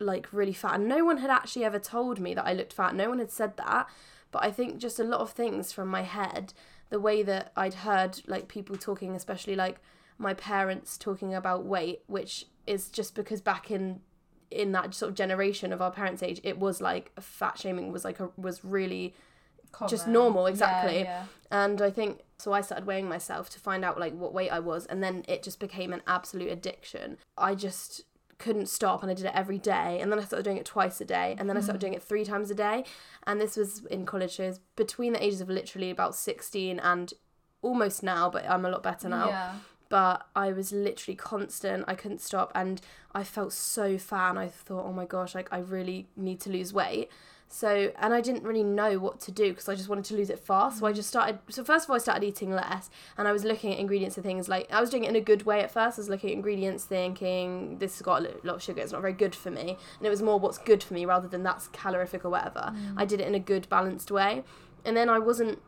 like 0.00 0.32
really 0.32 0.52
fat. 0.52 0.74
And 0.74 0.88
no 0.88 1.04
one 1.04 1.18
had 1.18 1.30
actually 1.30 1.64
ever 1.64 1.78
told 1.78 2.18
me 2.18 2.34
that 2.34 2.46
I 2.46 2.52
looked 2.52 2.72
fat. 2.72 2.94
No 2.94 3.08
one 3.08 3.20
had 3.20 3.30
said 3.30 3.56
that. 3.56 3.88
But 4.32 4.42
I 4.42 4.50
think 4.50 4.78
just 4.78 4.98
a 4.98 5.04
lot 5.04 5.20
of 5.20 5.30
things 5.30 5.72
from 5.72 5.88
my 5.88 6.02
head, 6.02 6.54
the 6.90 6.98
way 6.98 7.22
that 7.22 7.52
I'd 7.56 7.74
heard 7.74 8.20
like 8.26 8.48
people 8.48 8.76
talking, 8.76 9.14
especially 9.14 9.54
like 9.54 9.78
my 10.18 10.34
parents 10.34 10.98
talking 10.98 11.34
about 11.34 11.64
weight, 11.64 12.02
which 12.06 12.46
is 12.66 12.88
just 12.88 13.14
because 13.14 13.40
back 13.40 13.70
in 13.70 14.00
in 14.50 14.72
that 14.72 14.92
sort 14.94 15.08
of 15.08 15.14
generation 15.16 15.72
of 15.72 15.80
our 15.80 15.90
parents' 15.90 16.22
age, 16.22 16.40
it 16.42 16.58
was 16.58 16.80
like 16.80 17.12
fat 17.20 17.58
shaming 17.58 17.92
was 17.92 18.04
like 18.04 18.20
a 18.20 18.30
was 18.36 18.64
really 18.64 19.14
just 19.88 20.06
normal, 20.06 20.46
exactly. 20.46 21.00
yeah. 21.00 21.24
and 21.50 21.80
I 21.80 21.90
think 21.90 22.20
so. 22.38 22.52
I 22.52 22.60
started 22.60 22.86
weighing 22.86 23.08
myself 23.08 23.50
to 23.50 23.60
find 23.60 23.84
out 23.84 23.98
like 23.98 24.14
what 24.14 24.32
weight 24.32 24.50
I 24.50 24.60
was, 24.60 24.86
and 24.86 25.02
then 25.02 25.24
it 25.28 25.42
just 25.42 25.60
became 25.60 25.92
an 25.92 26.02
absolute 26.06 26.50
addiction. 26.50 27.18
I 27.36 27.54
just 27.54 28.02
couldn't 28.38 28.68
stop, 28.68 29.02
and 29.02 29.10
I 29.10 29.14
did 29.14 29.26
it 29.26 29.32
every 29.34 29.58
day. 29.58 30.00
And 30.00 30.10
then 30.10 30.18
I 30.18 30.24
started 30.24 30.42
doing 30.44 30.56
it 30.56 30.66
twice 30.66 31.00
a 31.00 31.04
day, 31.04 31.36
and 31.38 31.48
then 31.48 31.56
I 31.56 31.60
started 31.60 31.78
mm. 31.78 31.82
doing 31.82 31.94
it 31.94 32.02
three 32.02 32.24
times 32.24 32.50
a 32.50 32.54
day. 32.54 32.84
And 33.26 33.40
this 33.40 33.56
was 33.56 33.84
in 33.86 34.04
college, 34.04 34.36
so 34.36 34.44
it 34.44 34.48
was 34.48 34.60
between 34.76 35.12
the 35.12 35.24
ages 35.24 35.40
of 35.40 35.48
literally 35.48 35.90
about 35.90 36.14
sixteen 36.14 36.80
and 36.80 37.12
almost 37.62 38.02
now, 38.02 38.28
but 38.28 38.48
I'm 38.48 38.64
a 38.64 38.70
lot 38.70 38.82
better 38.82 39.08
now 39.08 39.28
Yeah. 39.28 39.52
but 39.88 40.26
I 40.34 40.52
was 40.52 40.72
literally 40.72 41.14
constant. 41.14 41.84
I 41.86 41.94
couldn't 41.94 42.20
stop, 42.20 42.50
and 42.54 42.80
I 43.14 43.22
felt 43.22 43.52
so 43.52 43.98
fat. 43.98 44.30
And 44.30 44.38
I 44.38 44.48
thought, 44.48 44.84
oh 44.84 44.92
my 44.92 45.06
gosh, 45.06 45.34
like 45.34 45.48
I 45.52 45.58
really 45.58 46.08
need 46.16 46.40
to 46.40 46.50
lose 46.50 46.72
weight. 46.72 47.08
So, 47.52 47.92
and 47.98 48.14
I 48.14 48.22
didn't 48.22 48.44
really 48.44 48.64
know 48.64 48.98
what 48.98 49.20
to 49.20 49.30
do 49.30 49.50
because 49.50 49.68
I 49.68 49.74
just 49.74 49.86
wanted 49.86 50.06
to 50.06 50.14
lose 50.14 50.30
it 50.30 50.38
fast. 50.38 50.78
So 50.78 50.86
I 50.86 50.92
mm. 50.92 50.94
just 50.94 51.10
started. 51.10 51.38
So 51.50 51.62
first 51.62 51.84
of 51.84 51.90
all, 51.90 51.96
I 51.96 51.98
started 51.98 52.24
eating 52.26 52.50
less, 52.50 52.88
and 53.18 53.28
I 53.28 53.32
was 53.32 53.44
looking 53.44 53.74
at 53.74 53.78
ingredients 53.78 54.16
and 54.16 54.24
things 54.24 54.48
like 54.48 54.72
I 54.72 54.80
was 54.80 54.88
doing 54.88 55.04
it 55.04 55.10
in 55.10 55.16
a 55.16 55.20
good 55.20 55.44
way 55.44 55.60
at 55.60 55.70
first. 55.70 55.98
I 55.98 56.00
was 56.00 56.08
looking 56.08 56.30
at 56.30 56.36
ingredients, 56.36 56.84
thinking 56.84 57.76
this 57.78 57.98
has 57.98 58.02
got 58.02 58.22
a 58.22 58.34
lot 58.42 58.56
of 58.56 58.62
sugar. 58.62 58.80
It's 58.80 58.92
not 58.92 59.02
very 59.02 59.12
good 59.12 59.34
for 59.34 59.50
me, 59.50 59.76
and 59.98 60.06
it 60.06 60.08
was 60.08 60.22
more 60.22 60.40
what's 60.40 60.56
good 60.56 60.82
for 60.82 60.94
me 60.94 61.04
rather 61.04 61.28
than 61.28 61.42
that's 61.42 61.68
calorific 61.68 62.24
or 62.24 62.30
whatever. 62.30 62.72
Mm. 62.74 62.94
I 62.96 63.04
did 63.04 63.20
it 63.20 63.28
in 63.28 63.34
a 63.34 63.40
good, 63.40 63.68
balanced 63.68 64.10
way, 64.10 64.44
and 64.86 64.96
then 64.96 65.10
I 65.10 65.18
wasn't 65.18 65.58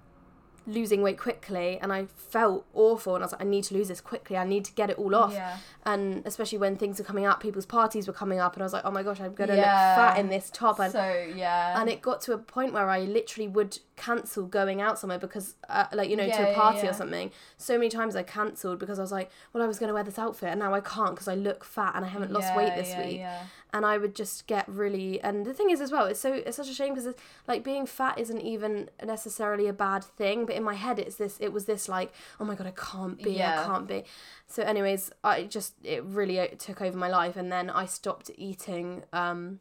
losing 0.67 1.03
weight 1.03 1.19
quickly 1.19 1.79
and 1.83 1.93
I 1.93 2.07
felt 2.17 2.65
awful 2.73 3.15
and 3.15 3.23
I 3.23 3.27
was 3.27 3.33
like 3.33 3.43
I 3.43 3.45
need 3.45 3.65
to 3.65 3.75
lose 3.75 3.89
this 3.89 4.01
quickly 4.01 4.37
I 4.37 4.45
need 4.45 4.65
to 4.65 4.73
get 4.73 4.89
it 4.91 4.99
all 4.99 5.15
off 5.15 5.33
Yeah. 5.33 5.59
and 5.85 6.23
especially 6.27 6.57
when 6.59 6.77
things 6.77 6.99
were 6.99 7.05
coming 7.05 7.27
up 7.27 7.41
people's 7.41 7.67
parties 7.67 8.07
were 8.07 8.15
coming 8.15 8.41
up 8.41 8.55
and 8.55 8.63
I 8.63 8.65
was 8.65 8.73
like 8.73 8.85
oh 8.87 8.91
my 8.91 9.03
gosh 9.03 9.21
I'm 9.21 9.35
gonna 9.35 9.57
Yeah. 9.57 9.63
look 9.63 10.15
fat 10.15 10.19
in 10.19 10.29
this 10.31 10.51
top 10.51 10.81
and 10.81 10.91
So 10.93 11.27
yeah. 11.37 11.79
and 11.81 11.91
it 11.91 12.01
got 12.01 12.21
to 12.23 12.33
a 12.33 12.39
point 12.39 12.73
where 12.73 12.89
I 12.89 13.01
literally 13.01 13.49
would 13.49 13.79
cancel 13.97 14.47
going 14.47 14.81
out 14.81 14.99
somewhere 14.99 15.19
because, 15.19 15.55
uh, 15.69 15.87
like, 15.93 16.11
you 16.11 16.17
know, 16.17 16.25
Yeah, 16.25 16.39
to 16.47 16.51
a 16.51 16.55
party 16.55 16.81
yeah. 16.85 16.91
or 16.91 16.93
something. 16.93 17.31
So 17.57 17.75
many 17.79 17.89
times 17.89 18.17
I 18.17 18.23
cancelled 18.23 18.79
because 18.79 18.99
I 18.99 19.03
was 19.03 19.13
like, 19.13 19.31
well, 19.53 19.63
I 19.63 19.67
was 19.67 19.79
going 19.79 19.89
to 19.89 19.95
wear 19.95 20.03
this 20.03 20.19
outfit 20.19 20.49
and 20.51 20.61
now 20.61 20.75
I 20.75 20.81
can't 20.81 21.11
because 21.11 21.29
I 21.29 21.35
look 21.35 21.65
fat 21.65 21.93
and 21.95 22.05
I 22.05 22.09
haven't 22.09 22.33
lost 22.33 22.49
Yeah, 22.49 22.57
weight 22.57 22.75
this 22.75 22.91
yeah, 22.91 23.07
week. 23.07 23.19
Yeah. 23.19 23.43
And 23.73 23.85
I 23.85 23.99
would 23.99 24.15
just 24.15 24.47
get 24.47 24.69
really. 24.69 25.21
And 25.21 25.45
the 25.45 25.53
thing 25.55 25.71
is, 25.71 25.81
as 25.81 25.91
well, 25.91 26.07
it's 26.07 26.21
so 26.21 26.33
it's 26.33 26.57
such 26.57 26.69
a 26.69 26.75
shame 26.75 26.95
because 26.95 27.13
like 27.49 27.65
being 27.65 27.87
fat 27.87 28.19
isn't 28.19 28.41
even 28.41 28.89
necessarily 29.05 29.67
a 29.67 29.73
bad 29.73 30.05
thing, 30.05 30.47
but 30.47 30.55
in 30.55 30.63
my 30.63 30.75
head, 30.75 30.99
it's 31.01 31.17
this. 31.17 31.37
It 31.41 31.53
was 31.53 31.65
this 31.65 31.89
like, 31.89 32.13
oh 32.39 32.45
my 32.45 32.55
god, 32.55 32.69
I 32.69 32.73
can't 32.73 33.21
be, 33.23 33.33
Yeah. 33.33 33.61
I 33.63 33.65
can't 33.65 33.89
be. 33.89 34.05
So, 34.47 34.63
anyways, 34.63 35.11
I 35.25 35.45
just 35.45 35.75
it 35.83 36.05
really 36.05 36.39
uh, 36.39 36.49
took 36.59 36.81
over 36.83 36.97
my 36.97 37.09
life, 37.09 37.37
and 37.37 37.51
then 37.51 37.69
I 37.69 37.87
stopped 37.87 38.31
eating 38.37 39.03
um 39.13 39.59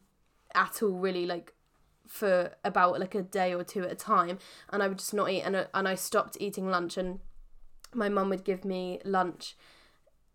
at 0.54 0.80
all, 0.82 0.90
really 0.92 1.26
like 1.26 1.52
for 2.06 2.52
about 2.64 3.00
like 3.00 3.14
a 3.14 3.22
day 3.22 3.54
or 3.54 3.64
two 3.64 3.82
at 3.84 3.90
a 3.92 3.94
time 3.94 4.38
and 4.70 4.82
I 4.82 4.88
would 4.88 4.98
just 4.98 5.14
not 5.14 5.30
eat 5.30 5.40
and, 5.42 5.56
I- 5.56 5.66
and 5.74 5.88
I 5.88 5.94
stopped 5.94 6.36
eating 6.40 6.68
lunch 6.68 6.96
and 6.96 7.18
my 7.94 8.08
mum 8.08 8.28
would 8.28 8.44
give 8.44 8.64
me 8.64 9.00
lunch 9.04 9.56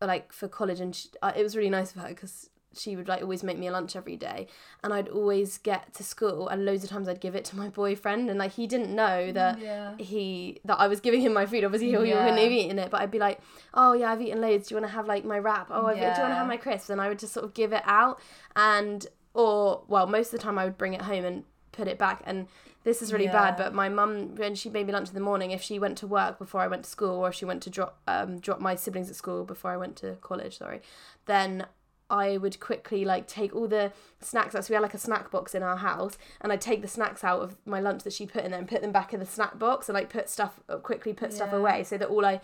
like 0.01 0.31
for 0.31 0.47
college 0.47 0.79
and 0.79 0.95
she, 0.95 1.09
uh, 1.21 1.33
it 1.35 1.43
was 1.43 1.55
really 1.55 1.69
nice 1.69 1.93
of 1.95 2.01
her 2.01 2.07
because 2.09 2.49
she 2.77 2.95
would 2.95 3.07
like 3.07 3.21
always 3.21 3.43
make 3.43 3.57
me 3.57 3.67
a 3.67 3.71
lunch 3.71 3.95
every 3.95 4.15
day 4.15 4.47
and 4.83 4.93
I'd 4.93 5.09
always 5.09 5.57
get 5.57 5.93
to 5.95 6.03
school 6.03 6.47
and 6.47 6.65
loads 6.65 6.83
of 6.83 6.89
times 6.89 7.07
I'd 7.09 7.19
give 7.19 7.35
it 7.35 7.43
to 7.45 7.57
my 7.57 7.67
boyfriend 7.67 8.29
and 8.29 8.37
like 8.39 8.53
he 8.53 8.65
didn't 8.67 8.95
know 8.95 9.31
that 9.31 9.59
Yeah. 9.59 9.95
he 9.97 10.61
that 10.65 10.79
I 10.79 10.87
was 10.87 10.99
giving 11.01 11.21
him 11.21 11.33
my 11.33 11.45
food. 11.47 11.63
Obviously 11.63 11.87
he, 11.87 11.91
he 11.93 11.97
wouldn't 11.97 12.15
Yeah. 12.15 12.37
have 12.39 12.51
eaten 12.51 12.79
it 12.79 12.91
but 12.91 13.01
I'd 13.01 13.11
be 13.11 13.19
like 13.19 13.41
oh 13.73 13.93
yeah 13.93 14.11
I've 14.11 14.21
eaten 14.21 14.39
loads. 14.39 14.67
Do 14.69 14.75
you 14.75 14.81
want 14.81 14.89
to 14.91 14.95
have 14.95 15.07
like 15.07 15.25
my 15.25 15.39
wrap? 15.39 15.67
Oh 15.71 15.87
I've, 15.87 15.95
do 15.97 16.01
you 16.01 16.07
want 16.07 16.15
to 16.15 16.35
have 16.35 16.47
my 16.47 16.57
crisps? 16.57 16.89
And 16.91 17.01
I 17.01 17.09
would 17.09 17.19
just 17.19 17.33
sort 17.33 17.43
of 17.43 17.53
give 17.53 17.73
it 17.73 17.83
out 17.85 18.19
and 18.55 19.05
or 19.33 19.83
well 19.87 20.07
most 20.07 20.27
of 20.33 20.39
the 20.39 20.43
time 20.43 20.57
I 20.57 20.63
would 20.65 20.77
bring 20.77 20.93
it 20.93 21.01
home 21.01 21.25
and 21.25 21.43
put 21.79 21.87
it 21.87 21.97
back 21.97 22.21
and 22.25 22.47
this 22.83 23.01
is 23.01 23.13
really 23.13 23.27
bad 23.27 23.55
but 23.55 23.73
my 23.73 23.87
mum 23.89 24.35
when 24.35 24.53
she 24.53 24.69
made 24.69 24.85
me 24.87 24.93
lunch 24.93 25.09
in 25.09 25.13
the 25.13 25.27
morning 25.31 25.51
if 25.51 25.61
she 25.61 25.79
went 25.79 25.97
to 25.97 26.07
work 26.07 26.37
before 26.37 26.61
I 26.61 26.67
went 26.67 26.83
to 26.83 26.89
school 26.89 27.15
or 27.21 27.29
if 27.29 27.35
she 27.35 27.45
went 27.45 27.61
to 27.63 27.69
drop 27.69 27.99
um 28.07 28.39
drop 28.39 28.59
my 28.59 28.75
siblings 28.75 29.09
at 29.09 29.15
school 29.15 29.45
before 29.45 29.71
I 29.71 29.77
went 29.77 29.95
to 29.97 30.17
college 30.21 30.57
sorry 30.57 30.81
then 31.25 31.65
I 32.09 32.37
would 32.37 32.59
quickly 32.59 33.05
like 33.05 33.27
take 33.27 33.55
all 33.55 33.67
the 33.67 33.91
snacks 34.19 34.55
out. 34.55 34.65
So 34.65 34.71
we 34.71 34.75
had 34.75 34.81
like 34.81 34.95
a 34.95 34.97
snack 34.99 35.29
box 35.29 35.53
in 35.53 35.61
our 35.61 35.77
house, 35.77 36.17
and 36.41 36.51
I'd 36.51 36.59
take 36.59 36.81
the 36.81 36.87
snacks 36.87 37.23
out 37.23 37.41
of 37.41 37.55
my 37.65 37.79
lunch 37.79 38.03
that 38.03 38.13
she 38.13 38.25
put 38.25 38.43
in 38.43 38.49
there 38.49 38.59
and 38.59 38.67
put 38.67 38.81
them 38.81 38.91
back 38.91 39.13
in 39.13 39.19
the 39.19 39.27
snack 39.27 39.59
box, 39.59 39.89
and 39.89 39.93
like 39.93 40.09
put 40.09 40.27
stuff 40.27 40.59
quickly 40.81 41.13
put 41.13 41.31
stuff 41.33 41.53
away, 41.53 41.83
so 41.83 41.99
that 41.99 42.07
all 42.07 42.25
I 42.25 42.41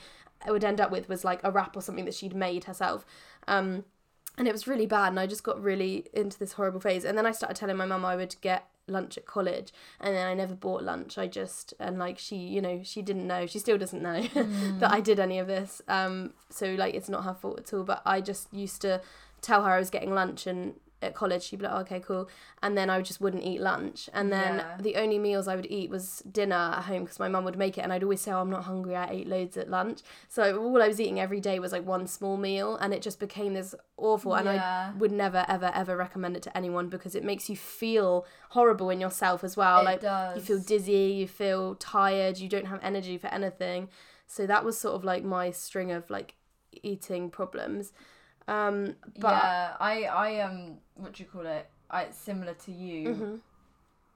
would 0.48 0.64
end 0.64 0.80
up 0.80 0.92
with 0.92 1.10
was 1.10 1.26
like 1.26 1.40
a 1.44 1.50
wrap 1.50 1.76
or 1.76 1.82
something 1.82 2.06
that 2.06 2.14
she'd 2.14 2.36
made 2.36 2.66
herself. 2.66 3.08
Um, 3.48 3.86
and 4.38 4.48
it 4.48 4.52
was 4.52 4.68
really 4.68 4.86
bad, 4.86 5.10
and 5.10 5.20
I 5.20 5.28
just 5.28 5.44
got 5.44 5.62
really 5.62 6.06
into 6.14 6.38
this 6.38 6.54
horrible 6.54 6.80
phase. 6.80 7.06
And 7.06 7.18
then 7.18 7.26
I 7.26 7.32
started 7.32 7.56
telling 7.56 7.78
my 7.78 7.86
mum 7.86 8.06
I 8.06 8.16
would 8.16 8.36
get 8.42 8.68
lunch 8.88 9.18
at 9.18 9.26
college, 9.26 9.74
and 10.00 10.16
then 10.16 10.28
I 10.28 10.34
never 10.34 10.56
bought 10.56 10.84
lunch. 10.84 11.18
I 11.18 11.28
just 11.28 11.74
and 11.80 11.98
like 11.98 12.18
she, 12.20 12.36
you 12.36 12.62
know, 12.62 12.82
she 12.84 13.02
didn't 13.02 13.28
know. 13.28 13.46
She 13.46 13.60
still 13.60 13.78
doesn't 13.78 14.02
know 14.02 14.22
that 14.80 14.92
I 14.92 15.02
did 15.02 15.20
any 15.20 15.40
of 15.40 15.48
this. 15.48 15.82
Um, 15.88 16.34
so 16.50 16.74
like 16.74 16.94
it's 16.94 17.10
not 17.10 17.24
her 17.24 17.34
fault 17.34 17.60
at 17.60 17.74
all. 17.74 17.84
But 17.84 18.02
I 18.06 18.22
just 18.22 18.54
used 18.54 18.82
to 18.82 19.02
tell 19.42 19.64
her 19.64 19.72
I 19.72 19.80
was 19.80 19.90
getting 19.90 20.14
lunch 20.14 20.48
and 20.48 20.74
at 21.06 21.14
college 21.16 21.44
she'd 21.44 21.60
be 21.60 21.66
like, 21.66 21.74
oh, 21.74 21.80
okay, 21.82 22.00
cool. 22.00 22.28
And 22.62 22.78
then 22.78 22.90
I 22.90 23.00
just 23.02 23.22
wouldn't 23.22 23.44
eat 23.44 23.62
lunch. 23.62 24.10
And 24.14 24.32
then 24.32 24.58
Yeah. 24.58 24.78
the 24.80 24.96
only 24.98 25.20
meals 25.20 25.48
I 25.48 25.56
would 25.56 25.68
eat 25.70 25.90
was 25.90 26.20
dinner 26.32 26.56
at 26.78 26.84
home 26.84 27.04
because 27.04 27.20
my 27.20 27.28
mum 27.30 27.46
would 27.46 27.58
make 27.58 27.78
it. 27.78 27.82
And 27.82 27.94
I'd 27.94 28.04
always 28.04 28.22
say, 28.22 28.32
oh, 28.32 28.42
I'm 28.42 28.50
not 28.50 28.64
hungry. 28.66 28.96
I 28.96 29.10
ate 29.10 29.28
loads 29.28 29.56
at 29.58 29.70
lunch. 29.70 30.02
So 30.28 30.62
all 30.62 30.82
I 30.82 30.88
was 30.88 31.00
eating 31.00 31.20
every 31.20 31.40
day 31.40 31.60
was 31.60 31.72
like 31.72 31.86
one 31.86 32.08
small 32.08 32.38
meal. 32.38 32.76
And 32.78 32.94
it 32.94 33.02
just 33.02 33.20
became 33.20 33.54
this 33.54 33.76
awful. 33.98 34.36
And 34.36 34.46
Yeah. 34.46 34.92
I 34.94 34.98
would 34.98 35.12
never, 35.12 35.46
ever, 35.48 35.72
ever 35.74 35.96
recommend 35.96 36.36
it 36.36 36.44
to 36.44 36.58
anyone 36.58 36.90
because 36.90 37.16
it 37.16 37.24
makes 37.24 37.50
you 37.50 37.56
feel 37.56 38.26
horrible 38.50 38.90
in 38.90 39.00
yourself 39.00 39.44
as 39.44 39.56
well. 39.56 39.82
It 39.82 39.86
like 39.86 40.02
does. 40.02 40.36
you 40.36 40.42
feel 40.42 40.60
dizzy, 40.60 41.14
you 41.22 41.28
feel 41.28 41.76
tired, 41.76 42.38
you 42.40 42.50
don't 42.50 42.66
have 42.68 42.80
energy 42.82 43.18
for 43.18 43.28
anything. 43.28 43.90
So 44.28 44.48
that 44.48 44.66
was 44.66 44.78
sort 44.78 44.96
of 44.96 45.04
like 45.04 45.24
my 45.24 45.52
string 45.52 45.92
of 45.92 46.10
like 46.10 46.34
eating 46.84 47.30
problems. 47.30 47.94
Um, 48.48 48.96
but 49.20 49.32
yeah, 49.34 49.76
I 49.80 50.04
I 50.04 50.40
um 50.42 50.78
what 50.96 51.14
do 51.14 51.24
you 51.24 51.30
call 51.30 51.46
it? 51.46 51.68
I 51.90 52.10
similar 52.12 52.54
to 52.54 52.72
you. 52.72 53.10
Mhm. 53.10 53.40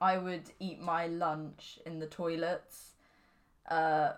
I 0.01 0.17
would 0.17 0.51
eat 0.59 0.79
my 0.79 1.07
lunch 1.07 1.79
in 1.85 1.99
the 1.99 2.07
toilets, 2.07 2.93
uh, 3.69 4.13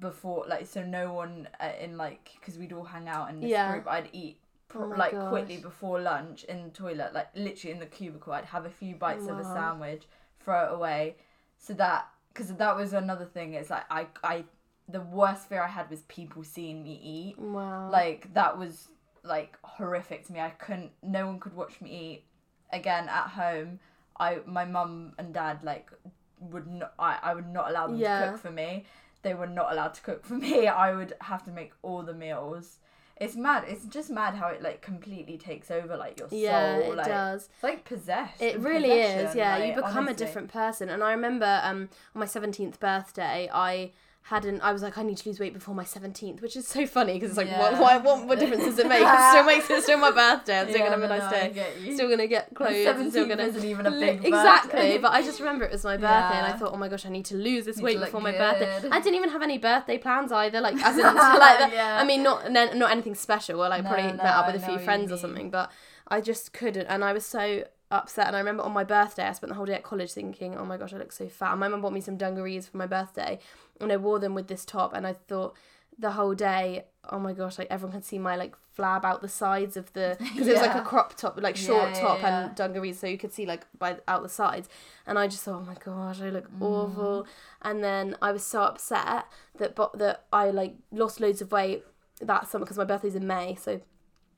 before 0.00 0.44
like 0.48 0.66
so 0.66 0.82
no 0.84 1.12
one 1.12 1.48
uh, 1.60 1.70
in 1.80 1.96
like 1.96 2.32
because 2.40 2.58
we'd 2.58 2.72
all 2.72 2.84
hang 2.84 3.08
out 3.08 3.30
in 3.30 3.40
this 3.40 3.50
Yeah. 3.50 3.72
group 3.72 3.86
i'd 3.88 4.08
eat 4.12 4.38
pr- 4.68 4.82
Oh 4.82 4.86
like 4.88 5.12
gosh. 5.12 5.28
quickly 5.28 5.58
before 5.58 6.00
lunch 6.00 6.44
in 6.44 6.64
the 6.64 6.70
toilet 6.70 7.14
like 7.14 7.28
literally 7.36 7.72
in 7.72 7.78
the 7.80 7.86
cubicle 7.86 8.32
i'd 8.32 8.44
have 8.46 8.66
a 8.66 8.70
few 8.70 8.96
bites 8.96 9.28
of 9.28 9.38
a 9.38 9.44
sandwich 9.44 10.02
throw 10.40 10.66
it 10.66 10.72
away 10.74 11.16
so 11.58 11.72
that 11.74 12.08
because 12.32 12.52
that 12.54 12.76
was 12.76 12.92
another 12.92 13.24
thing 13.24 13.54
it's 13.54 13.70
like 13.70 13.84
i 13.90 14.06
i 14.24 14.44
the 14.88 15.00
worst 15.00 15.48
fear 15.48 15.62
i 15.62 15.68
had 15.68 15.88
was 15.90 16.02
people 16.02 16.42
seeing 16.42 16.82
me 16.82 17.00
eat 17.02 17.38
Wow. 17.38 17.88
like 17.90 18.34
that 18.34 18.58
was 18.58 18.88
like 19.24 19.56
horrific 19.62 20.26
to 20.26 20.32
me 20.32 20.40
i 20.40 20.50
couldn't 20.50 20.90
no 21.02 21.26
one 21.26 21.40
could 21.40 21.54
watch 21.54 21.80
me 21.80 21.90
eat 21.90 22.24
again 22.72 23.08
at 23.08 23.28
home 23.28 23.78
i 24.20 24.38
my 24.46 24.64
mum 24.64 25.12
and 25.18 25.32
dad 25.34 25.58
like 25.62 25.90
would 26.38 26.66
not 26.66 26.92
I, 26.98 27.18
I 27.22 27.34
would 27.34 27.48
not 27.48 27.70
allow 27.70 27.86
them 27.86 27.96
Yeah. 27.96 28.26
to 28.26 28.32
cook 28.32 28.40
for 28.40 28.50
me 28.50 28.84
they 29.22 29.32
were 29.34 29.46
not 29.46 29.72
allowed 29.72 29.94
to 29.94 30.02
cook 30.02 30.24
for 30.24 30.34
me 30.46 30.68
i 30.68 30.94
would 30.94 31.14
have 31.22 31.42
to 31.44 31.50
make 31.50 31.72
all 31.82 32.02
the 32.02 32.12
meals 32.14 32.78
it's 33.16 33.36
mad 33.36 33.64
it's 33.68 33.84
just 33.86 34.10
mad 34.10 34.34
how 34.34 34.48
it 34.48 34.60
like 34.60 34.82
completely 34.82 35.38
takes 35.38 35.70
over 35.70 35.96
like 35.96 36.18
your 36.18 36.28
yeah, 36.32 36.80
soul 36.80 36.92
it 36.92 36.96
like 36.96 37.06
does. 37.06 37.48
it's 37.54 37.62
like 37.62 37.84
possessed 37.84 38.42
It 38.42 38.58
really 38.58 38.90
is, 38.90 39.34
yeah. 39.36 39.56
like, 39.56 39.68
you 39.68 39.74
become 39.82 40.08
a 40.08 40.14
different 40.14 40.52
person. 40.52 40.88
And 40.88 41.00
I 41.02 41.12
remember 41.12 41.60
um, 41.62 41.88
on 42.14 42.18
my 42.20 42.26
17th 42.26 42.80
birthday, 42.80 43.48
I 43.54 43.92
hadn't, 44.28 44.60
I 44.62 44.72
was 44.72 44.82
like, 44.82 44.96
I 44.96 45.02
need 45.02 45.18
to 45.18 45.28
lose 45.28 45.38
weight 45.38 45.52
before 45.52 45.74
my 45.74 45.84
17th, 45.84 46.40
which 46.40 46.56
is 46.56 46.66
so 46.66 46.86
funny 46.86 47.12
because 47.14 47.30
it's 47.30 47.36
like, 47.36 47.58
what, 47.58 47.78
why, 47.78 47.98
what, 47.98 48.26
what 48.26 48.38
difference 48.38 48.64
does 48.64 48.78
it 48.78 48.88
make? 48.88 49.02
It 49.02 49.30
still 49.30 49.44
makes 49.44 49.68
it 49.68 49.82
still 49.82 49.98
my 49.98 50.10
birthday. 50.12 50.60
I'm 50.60 50.68
still 50.68 50.78
Yeah, 50.80 50.88
going 50.88 51.00
to 51.00 51.06
have 51.08 51.20
a 51.20 51.28
nice 51.28 51.54
no, 51.56 51.62
day. 51.62 51.94
Still 51.94 52.06
going 52.06 52.20
to 52.20 52.26
get 52.26 52.54
clothes. 52.54 52.86
and 52.86 53.10
still 53.10 53.26
17th 53.26 53.28
gonna, 53.28 53.42
isn't 53.42 53.64
even 53.64 53.84
a 53.86 53.90
big 53.90 54.24
exactly 54.24 54.70
birthday. 54.72 54.98
but 54.98 55.12
i 55.12 55.20
just 55.22 55.40
remember 55.40 55.64
it 55.66 55.72
was 55.72 55.84
my 55.84 55.96
birthday 55.96 56.38
and 56.38 56.46
i 56.46 56.52
thought 56.52 56.72
oh 56.72 56.76
my 56.78 56.88
gosh 56.88 57.04
i 57.04 57.08
need 57.10 57.24
to 57.26 57.34
lose 57.36 57.66
this 57.66 57.76
Need 57.76 57.82
weight 57.84 58.00
before 58.00 58.20
my 58.22 58.32
birthday 58.32 58.88
i 58.90 58.98
didn't 59.00 59.14
even 59.16 59.28
have 59.28 59.42
any 59.42 59.58
birthday 59.58 59.98
plans 59.98 60.32
either 60.32 60.60
like 60.60 60.74
as 60.82 60.96
in 60.98 61.02
like 61.04 61.72
Yeah. 61.72 61.98
i 62.00 62.04
mean 62.04 62.22
not 62.22 62.50
no- 62.50 62.72
not 62.72 62.90
anything 62.92 63.14
special 63.14 63.62
or 63.62 63.68
like 63.68 63.82
No, 63.84 63.90
probably 63.90 64.10
no, 64.12 64.16
met 64.16 64.26
up 64.26 64.46
with 64.52 64.62
a 64.62 64.66
few 64.66 64.78
friends 64.78 65.12
or 65.12 65.18
something 65.18 65.50
but 65.50 65.70
i 66.08 66.20
just 66.22 66.52
couldn't 66.52 66.86
and 66.86 67.04
i 67.04 67.12
was 67.12 67.26
so 67.26 67.64
upset 67.90 68.26
and 68.26 68.34
i 68.34 68.38
remember 68.38 68.62
on 68.62 68.72
my 68.72 68.82
birthday 68.84 69.24
i 69.24 69.32
spent 69.32 69.50
the 69.50 69.54
whole 69.54 69.66
day 69.66 69.74
at 69.74 69.82
college 69.84 70.12
thinking 70.12 70.56
oh 70.56 70.64
my 70.64 70.76
gosh 70.76 70.92
i 70.92 70.96
look 70.96 71.12
so 71.12 71.28
fat 71.28 71.50
and 71.52 71.60
my 71.60 71.68
mum 71.68 71.80
bought 71.80 71.92
me 71.92 72.00
some 72.00 72.16
dungarees 72.16 72.66
for 72.66 72.76
my 72.78 72.86
birthday 72.86 73.38
and 73.80 73.92
i 73.92 73.96
wore 73.96 74.18
them 74.18 74.34
with 74.34 74.48
this 74.48 74.64
top 74.64 74.92
and 74.94 75.06
i 75.06 75.12
thought 75.12 75.54
the 75.98 76.12
whole 76.12 76.34
day 76.34 76.84
oh 77.10 77.18
my 77.18 77.32
gosh 77.32 77.58
like 77.58 77.68
everyone 77.70 77.92
can 77.92 78.02
see 78.02 78.18
my 78.18 78.34
like 78.34 78.54
flab 78.76 79.04
out 79.04 79.20
the 79.22 79.28
sides 79.28 79.76
of 79.76 79.92
the 79.92 80.16
because 80.20 80.48
it 80.48 80.52
was 80.54 80.60
like 80.62 80.74
a 80.74 80.80
crop 80.82 81.16
top 81.16 81.40
like 81.40 81.56
short 81.56 81.90
Yeah, 81.90 81.94
yeah, 81.94 82.00
top 82.00 82.18
yeah. 82.20 82.46
and 82.46 82.54
dungarees 82.56 82.98
so 82.98 83.06
you 83.06 83.16
could 83.18 83.32
see 83.32 83.46
like 83.46 83.64
by 83.78 83.98
out 84.08 84.22
the 84.24 84.28
sides. 84.28 84.68
And 85.06 85.16
i 85.18 85.28
just 85.28 85.44
thought 85.44 85.62
oh 85.62 85.64
my 85.64 85.74
gosh 85.84 86.20
i 86.20 86.30
look 86.30 86.50
Mm. 86.50 86.62
awful. 86.62 87.26
And 87.62 87.84
then 87.84 88.16
i 88.20 88.32
was 88.32 88.44
so 88.44 88.62
upset 88.62 89.26
that 89.58 89.76
but 89.76 89.96
that 89.98 90.24
i 90.32 90.50
like 90.50 90.74
lost 90.90 91.20
loads 91.20 91.40
of 91.40 91.52
weight 91.52 91.84
that 92.20 92.48
summer 92.48 92.64
because 92.64 92.78
my 92.78 92.84
birthday's 92.84 93.14
in 93.14 93.26
may 93.26 93.54
so 93.54 93.80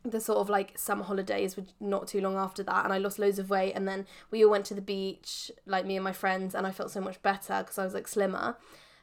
the 0.04 0.20
sort 0.20 0.38
of 0.38 0.48
like 0.50 0.76
summer 0.78 1.04
holidays 1.04 1.56
were 1.56 1.64
not 1.80 2.06
too 2.06 2.20
long 2.20 2.36
after 2.36 2.62
that 2.62 2.84
and 2.84 2.92
i 2.92 2.98
lost 2.98 3.18
loads 3.18 3.38
of 3.38 3.48
weight. 3.48 3.72
And 3.72 3.88
then 3.88 4.06
we 4.30 4.44
all 4.44 4.50
went 4.50 4.66
to 4.66 4.74
the 4.74 4.82
beach 4.82 5.50
like 5.64 5.86
me 5.86 5.96
and 5.96 6.04
my 6.04 6.12
friends 6.12 6.54
and 6.54 6.66
i 6.66 6.70
felt 6.72 6.90
so 6.90 7.00
much 7.00 7.22
better 7.22 7.60
because 7.62 7.78
i 7.78 7.84
was 7.84 7.94
like 7.94 8.06
slimmer 8.08 8.56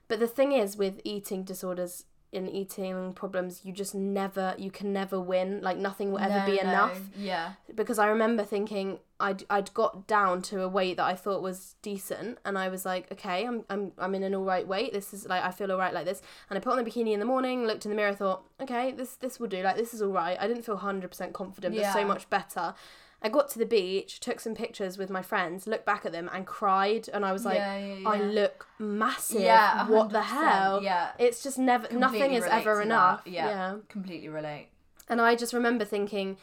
but 0.08 0.20
the 0.20 0.28
thing 0.28 0.52
is 0.52 0.78
with 0.78 1.00
eating 1.04 1.44
disorders 1.44 2.06
in 2.32 2.48
eating 2.48 3.13
problems 3.13 3.62
you 3.63 3.72
just 3.72 3.94
never 3.94 4.56
you 4.58 4.72
can 4.72 4.92
never 4.92 5.20
win 5.20 5.62
like 5.62 5.78
nothing 5.78 6.12
will 6.12 6.18
ever 6.20 6.39
No, 6.39 6.46
be 6.48 6.56
no, 6.56 6.62
enough 6.62 7.00
yeah 7.16 7.54
because 7.76 8.00
I 8.00 8.08
remember 8.08 8.44
thinking 8.44 8.98
I'd 9.20 9.44
I'd 9.52 9.72
got 9.76 10.08
down 10.08 10.42
to 10.44 10.63
a 10.63 10.68
weight 10.68 10.98
that 10.98 11.06
I 11.06 11.13
thought 11.16 11.42
was 11.42 11.76
decent, 11.82 12.39
and 12.44 12.58
I 12.58 12.68
was 12.68 12.84
like, 12.86 13.10
okay, 13.10 13.46
I'm 13.48 13.63
I'm 13.70 13.94
I'm 13.98 14.13
in 14.16 14.24
an 14.24 14.36
all 14.36 14.44
right 14.44 14.68
weight. 14.68 14.92
This 14.92 15.13
is 15.13 15.26
like 15.28 15.42
I 15.42 15.52
feel 15.52 15.72
all 15.72 15.78
right 15.78 15.94
like 15.94 16.04
this. 16.04 16.22
And 16.50 16.58
I 16.58 16.60
put 16.60 16.74
on 16.78 16.84
the 16.84 16.89
bikini 16.89 17.13
in 17.13 17.22
the 17.22 17.26
morning, 17.26 17.66
looked 17.66 17.86
in 17.86 17.89
the 17.89 17.96
mirror, 17.96 18.13
thought, 18.13 18.44
okay, 18.60 18.92
this 18.92 19.16
this 19.16 19.39
will 19.39 19.48
do. 19.48 19.62
Like 19.63 19.78
this 19.78 19.94
is 19.94 20.02
all 20.02 20.12
right. 20.12 20.36
I 20.42 20.46
didn't 20.48 20.63
feel 20.63 20.76
hundred 20.76 21.10
percent 21.10 21.32
confident, 21.32 21.74
but 21.74 21.94
so 21.94 22.04
much 22.06 22.30
better. 22.30 22.74
I 23.23 23.29
got 23.29 23.49
to 23.51 23.59
the 23.59 23.65
beach, 23.65 24.19
took 24.19 24.41
some 24.41 24.53
pictures 24.53 24.97
with 24.97 25.09
my 25.09 25.21
friends, 25.21 25.65
looked 25.65 25.86
back 25.86 26.05
at 26.05 26.12
them, 26.12 26.29
and 26.33 26.45
cried. 26.45 27.09
And 27.13 27.25
I 27.25 27.31
was 27.31 27.45
like, 27.45 27.55
yeah, 27.57 27.77
yeah, 27.77 28.09
I 28.09 28.17
look 28.21 28.67
massive. 28.77 29.41
Yeah, 29.41 29.88
what 29.88 30.09
the 30.09 30.21
hell? 30.21 30.83
yeah. 30.83 31.12
It's 31.17 31.41
just 31.41 31.57
never. 31.57 31.88
Completely 31.88 32.19
nothing 32.19 32.33
is 32.36 32.43
ever 32.45 32.81
enough. 32.81 33.21
yeah. 33.25 33.47
yeah. 33.47 33.75
completely 33.88 34.27
relate 34.27 34.67
And 35.07 35.21
I 35.21 35.36
just 35.36 35.53
remember 35.53 35.86
thinking, 35.86 36.38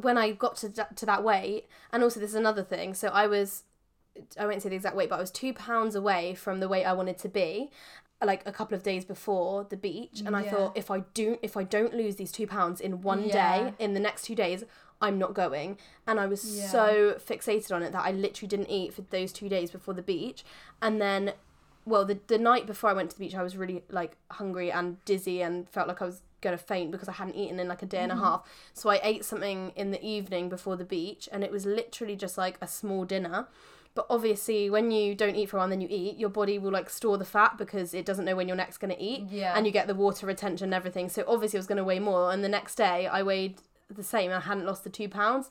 when 0.00 0.18
I 0.18 0.32
got 0.32 0.56
to 0.58 0.68
that, 0.70 0.96
to 0.96 1.06
that 1.06 1.22
weight, 1.22 1.66
and 1.92 2.02
also 2.02 2.18
this 2.18 2.30
is 2.30 2.36
another 2.36 2.64
thing. 2.64 2.94
So 2.94 3.08
I 3.08 3.28
was, 3.28 3.62
I 4.38 4.46
won't 4.46 4.62
say 4.62 4.68
the 4.70 4.74
exact 4.74 4.96
weight, 4.96 5.08
but 5.08 5.16
I 5.16 5.20
was 5.20 5.30
two 5.30 5.52
pounds 5.52 5.94
away 5.94 6.34
from 6.34 6.58
the 6.58 6.68
weight 6.68 6.84
I 6.84 6.92
wanted 6.92 7.18
to 7.18 7.28
be, 7.28 7.70
like 8.24 8.42
a 8.46 8.52
couple 8.52 8.74
of 8.76 8.82
days 8.82 9.04
before 9.04 9.64
the 9.64 9.76
beach. 9.76 10.22
And 10.26 10.34
I 10.34 10.42
Yeah. 10.42 10.50
thought, 10.50 10.76
if 10.76 10.90
I 10.90 11.00
don't 11.14 11.38
if 11.42 11.56
I 11.56 11.62
don't 11.62 11.94
lose 11.94 12.16
these 12.16 12.32
two 12.32 12.46
pounds 12.48 12.80
in 12.80 13.02
one 13.02 13.24
Yeah. 13.28 13.32
day, 13.70 13.74
in 13.78 13.94
the 13.94 14.00
next 14.00 14.22
two 14.24 14.34
days, 14.34 14.64
I'm 15.06 15.18
not 15.18 15.32
going. 15.34 15.78
And 16.06 16.18
I 16.18 16.26
was 16.26 16.42
Yeah. 16.58 16.68
so 16.68 16.86
fixated 17.30 17.70
on 17.74 17.82
it 17.82 17.92
that 17.92 18.04
I 18.04 18.12
literally 18.12 18.48
didn't 18.48 18.70
eat 18.70 18.94
for 18.94 19.02
those 19.02 19.32
two 19.32 19.48
days 19.48 19.70
before 19.70 19.94
the 19.94 20.02
beach. 20.02 20.44
And 20.82 21.00
then, 21.00 21.32
well, 21.84 22.04
the 22.04 22.18
the 22.26 22.38
night 22.38 22.66
before 22.66 22.90
I 22.90 22.94
went 22.94 23.10
to 23.10 23.16
the 23.16 23.24
beach, 23.24 23.34
I 23.34 23.42
was 23.42 23.56
really 23.56 23.84
like 23.88 24.16
hungry 24.30 24.70
and 24.72 25.04
dizzy 25.04 25.42
and 25.42 25.68
felt 25.68 25.88
like 25.88 26.00
I 26.02 26.06
was 26.06 26.22
gonna 26.40 26.58
faint 26.58 26.90
because 26.90 27.08
I 27.08 27.12
hadn't 27.12 27.36
eaten 27.36 27.58
in 27.58 27.68
like 27.68 27.82
a 27.82 27.86
day 27.86 28.02
and 28.06 28.12
a 28.12 28.14
Mm-hmm. 28.14 28.24
half. 28.24 28.42
So 28.74 28.90
I 28.90 29.00
ate 29.02 29.24
something 29.24 29.72
in 29.76 29.90
the 29.92 30.02
evening 30.04 30.48
before 30.48 30.76
the 30.76 30.84
beach, 30.84 31.28
and 31.32 31.42
it 31.44 31.50
was 31.50 31.64
literally 31.66 32.16
just 32.16 32.36
like 32.36 32.56
a 32.60 32.68
small 32.68 33.04
dinner. 33.04 33.48
But 33.96 34.06
obviously, 34.10 34.68
when 34.70 34.90
you 34.90 35.14
don't 35.14 35.36
eat 35.36 35.48
for 35.50 35.56
a 35.56 35.58
while 35.58 35.64
and 35.70 35.72
then 35.72 35.80
you 35.80 35.88
eat, 35.88 36.16
your 36.18 36.28
body 36.28 36.58
will 36.58 36.72
like 36.72 36.90
store 36.90 37.16
the 37.16 37.24
fat 37.24 37.56
because 37.56 37.94
it 37.94 38.04
doesn't 38.04 38.24
know 38.24 38.34
when 38.34 38.48
you're 38.48 38.56
next 38.64 38.78
going 38.78 38.92
to 38.92 39.00
eat. 39.00 39.20
Yeah. 39.30 39.54
And 39.56 39.66
you 39.66 39.72
get 39.72 39.86
the 39.86 39.94
water 39.94 40.26
retention 40.26 40.64
and 40.64 40.74
everything. 40.74 41.08
So 41.08 41.22
obviously, 41.28 41.58
I 41.58 41.60
was 41.60 41.68
going 41.68 41.78
to 41.78 41.84
weigh 41.84 42.00
more. 42.00 42.32
And 42.32 42.42
the 42.42 42.48
next 42.48 42.74
day, 42.74 43.06
I 43.06 43.22
weighed 43.22 43.54
the 43.90 44.02
same. 44.02 44.30
I 44.30 44.40
hadn't 44.40 44.66
lost 44.66 44.84
the 44.84 44.90
two 44.90 45.08
pounds. 45.08 45.50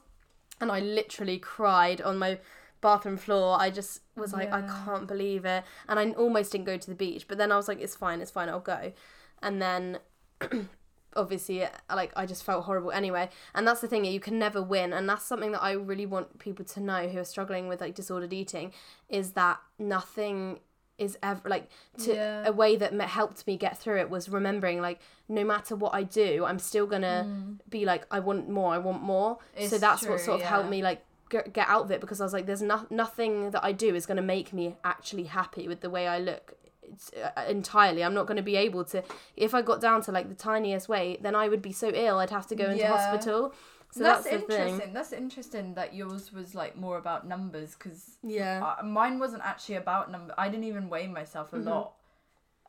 And 0.61 0.71
I 0.71 0.79
literally 0.79 1.39
cried 1.39 2.01
on 2.01 2.17
my 2.17 2.39
bathroom 2.81 3.17
floor. 3.17 3.57
I 3.59 3.69
just 3.69 4.01
was 4.15 4.33
like, 4.33 4.51
I 4.51 4.61
can't 4.85 5.07
believe 5.07 5.45
it. 5.45 5.63
And 5.87 5.99
I 5.99 6.11
almost 6.11 6.51
didn't 6.51 6.65
go 6.65 6.77
to 6.77 6.89
the 6.89 6.95
beach. 6.95 7.27
But 7.27 7.37
then 7.37 7.51
I 7.51 7.57
was 7.57 7.67
like, 7.67 7.81
it's 7.81 7.95
fine, 7.95 8.21
it's 8.21 8.31
fine, 8.31 8.49
I'll 8.49 8.59
go. 8.59 8.93
And 9.41 9.61
then 9.61 9.99
obviously 11.15 11.63
uh, 11.63 11.69
like 11.93 12.11
I 12.15 12.25
just 12.25 12.43
felt 12.43 12.65
horrible 12.65 12.91
anyway 12.91 13.29
and 13.53 13.67
that's 13.67 13.81
the 13.81 13.87
thing 13.87 14.05
you 14.05 14.19
can 14.19 14.39
never 14.39 14.61
win 14.61 14.93
and 14.93 15.07
that's 15.07 15.23
something 15.23 15.51
that 15.51 15.61
I 15.61 15.73
really 15.73 16.05
want 16.05 16.39
people 16.39 16.65
to 16.65 16.79
know 16.79 17.07
who 17.07 17.19
are 17.19 17.25
struggling 17.25 17.67
with 17.67 17.81
like 17.81 17.95
disordered 17.95 18.33
eating 18.33 18.73
is 19.09 19.33
that 19.33 19.59
nothing 19.77 20.59
is 20.97 21.17
ever 21.23 21.49
like 21.49 21.69
to 21.97 22.13
Yeah. 22.13 22.47
a 22.47 22.51
way 22.51 22.75
that 22.75 22.93
helped 23.01 23.45
me 23.47 23.57
get 23.57 23.77
through 23.77 23.99
it 23.99 24.09
was 24.09 24.29
remembering 24.29 24.79
like 24.79 24.99
no 25.27 25.43
matter 25.43 25.75
what 25.75 25.93
I 25.93 26.03
do 26.03 26.45
I'm 26.45 26.59
still 26.59 26.85
gonna 26.85 27.55
be 27.69 27.83
like 27.85 28.05
I 28.11 28.19
want 28.19 28.47
more 28.49 28.73
I 28.73 28.77
want 28.77 29.01
more. 29.01 29.37
So 29.57 29.63
It's 29.63 29.79
that's 29.79 30.05
what 30.07 30.19
sort 30.19 30.41
of 30.41 30.45
helped 30.47 30.69
me 30.69 30.81
like 30.83 31.03
get 31.29 31.67
out 31.67 31.85
of 31.85 31.91
it 31.91 31.99
because 31.99 32.21
I 32.21 32.25
was 32.25 32.33
like 32.33 32.45
there's 32.45 32.61
no- 32.61 32.85
nothing 32.91 33.49
that 33.51 33.63
I 33.63 33.71
do 33.71 33.95
is 33.95 34.05
gonna 34.05 34.21
make 34.21 34.53
me 34.53 34.75
actually 34.83 35.23
happy 35.23 35.67
with 35.67 35.81
the 35.81 35.89
way 35.89 36.07
I 36.07 36.19
look 36.19 36.53
uh, 37.17 37.41
entirely. 37.47 38.03
I'm 38.03 38.13
not 38.13 38.27
going 38.27 38.37
to 38.37 38.43
be 38.43 38.55
able 38.55 38.83
to 38.85 39.01
if 39.35 39.55
i 39.55 39.61
got 39.63 39.81
down 39.81 40.01
to 40.03 40.11
like 40.11 40.29
the 40.29 40.35
tiniest 40.35 40.87
weight 40.87 41.23
then 41.23 41.33
i 41.33 41.47
would 41.47 41.61
be 41.61 41.71
so 41.71 41.89
ill 41.89 42.19
i'd 42.19 42.29
have 42.29 42.45
to 42.47 42.55
go 42.55 42.65
into 42.65 42.77
Yeah. 42.83 42.95
hospital 42.95 43.51
so 43.93 44.03
that's, 44.03 44.23
that's, 44.23 44.35
interesting. 44.35 44.79
thing 44.79 44.93
That's 44.93 45.13
interesting 45.13 45.73
that 45.75 45.93
yours 45.93 46.33
was 46.33 46.55
like 46.55 46.75
more 46.75 46.97
about 46.97 47.27
numbers 47.27 47.75
because 47.75 48.17
yeah 48.23 48.75
uh, 48.79 48.83
mine 48.83 49.19
wasn't 49.19 49.43
actually 49.43 49.75
about 49.75 50.11
number. 50.11 50.33
I 50.37 50.49
didn't 50.49 50.65
even 50.65 50.89
weigh 50.89 51.07
myself 51.07 51.53
a 51.53 51.57
Mm-hmm. 51.57 51.69
lot. 51.69 51.93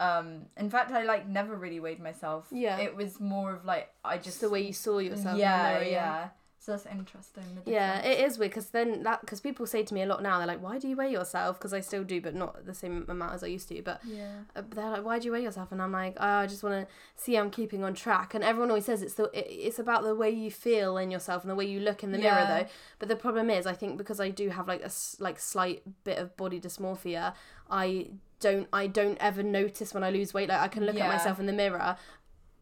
Um, 0.01 0.47
in 0.57 0.71
fact, 0.71 0.91
I 0.91 1.05
like 1.05 1.29
never 1.29 1.55
really 1.55 1.79
weighed 1.81 2.01
myself. 2.01 2.49
Yeah. 2.51 2.79
it 2.79 2.97
was 2.97 3.21
more 3.21 3.55
of 3.55 3.65
like 3.65 3.91
I 4.05 4.19
just 4.19 4.41
the 4.41 4.51
way 4.51 4.61
you 4.67 4.73
saw 4.73 4.99
yourself 4.99 5.39
yeah, 5.39 5.73
mirror, 5.79 5.85
yeah. 5.85 6.29
So 6.65 6.73
that's 6.73 6.87
interesting. 6.87 7.45
The 7.63 7.71
yeah 7.71 8.01
it 8.01 8.21
is 8.21 8.39
weird 8.39 8.53
because 8.53 8.69
then 8.71 9.03
that 9.03 9.21
because 9.21 9.41
people 9.41 9.67
say 9.67 9.83
to 9.83 9.93
me 9.93 10.01
a 10.03 10.07
lot 10.07 10.23
now 10.23 10.39
they're 10.39 10.47
like 10.47 10.63
why 10.63 10.79
do 10.79 10.89
you 10.89 10.97
weigh 10.97 11.11
yourself 11.13 11.59
because 11.59 11.75
i 11.75 11.81
still 11.81 12.05
do 12.05 12.23
but 12.23 12.35
not 12.35 12.65
the 12.65 12.73
same 12.73 13.05
amount 13.07 13.35
as 13.35 13.45
i 13.45 13.47
used 13.49 13.69
to 13.69 13.83
but 13.83 14.01
yeah. 14.07 14.29
uh, 14.57 14.63
they're 14.71 14.91
like, 14.91 15.05
why 15.05 15.19
do 15.19 15.27
you 15.27 15.33
weigh 15.33 15.43
yourself? 15.43 15.73
And 15.73 15.83
I'm 15.83 15.93
like, 15.93 16.17
oh, 16.19 16.27
I 16.27 16.47
just 16.47 16.63
want 16.63 16.89
to 16.89 16.95
see 17.23 17.37
I'm 17.37 17.51
keeping 17.51 17.85
on 17.85 17.95
track. 17.95 18.35
And 18.35 18.43
everyone 18.43 18.71
always 18.71 18.85
says 18.87 19.03
it's 19.03 19.15
the 19.15 19.25
it, 19.39 19.47
it's 19.51 19.79
about 19.79 20.03
the 20.05 20.15
way 20.15 20.31
you 20.31 20.51
feel 20.51 20.97
in 20.97 21.11
yourself 21.11 21.43
and 21.43 21.51
the 21.51 21.55
way 21.55 21.67
you 21.67 21.81
look 21.81 22.03
in 22.03 22.13
the 22.13 22.19
mirror, 22.19 22.45
though. 22.47 22.67
But 22.99 23.09
the 23.09 23.17
problem 23.17 23.51
is, 23.51 23.67
I 23.67 23.73
think 23.75 23.99
because 23.99 24.21
I 24.21 24.31
do 24.31 24.49
have 24.51 24.69
like 24.69 24.83
a 24.83 24.91
like 25.19 25.39
slight 25.39 25.83
bit 26.05 26.19
of 26.19 26.37
body 26.37 26.61
dysmorphia, 26.61 27.35
I 27.71 28.11
don't 28.41 28.69
I 28.73 28.87
don't 28.87 29.19
ever 29.21 29.43
notice 29.43 29.95
when 29.95 30.05
I 30.05 30.11
lose 30.11 30.35
weight. 30.35 30.49
Like 30.49 30.61
I 30.61 30.69
can 30.69 30.85
look 30.85 30.97
Yeah. 30.97 31.05
at 31.05 31.09
myself 31.09 31.39
in 31.41 31.47
the 31.47 31.53
mirror, 31.53 31.97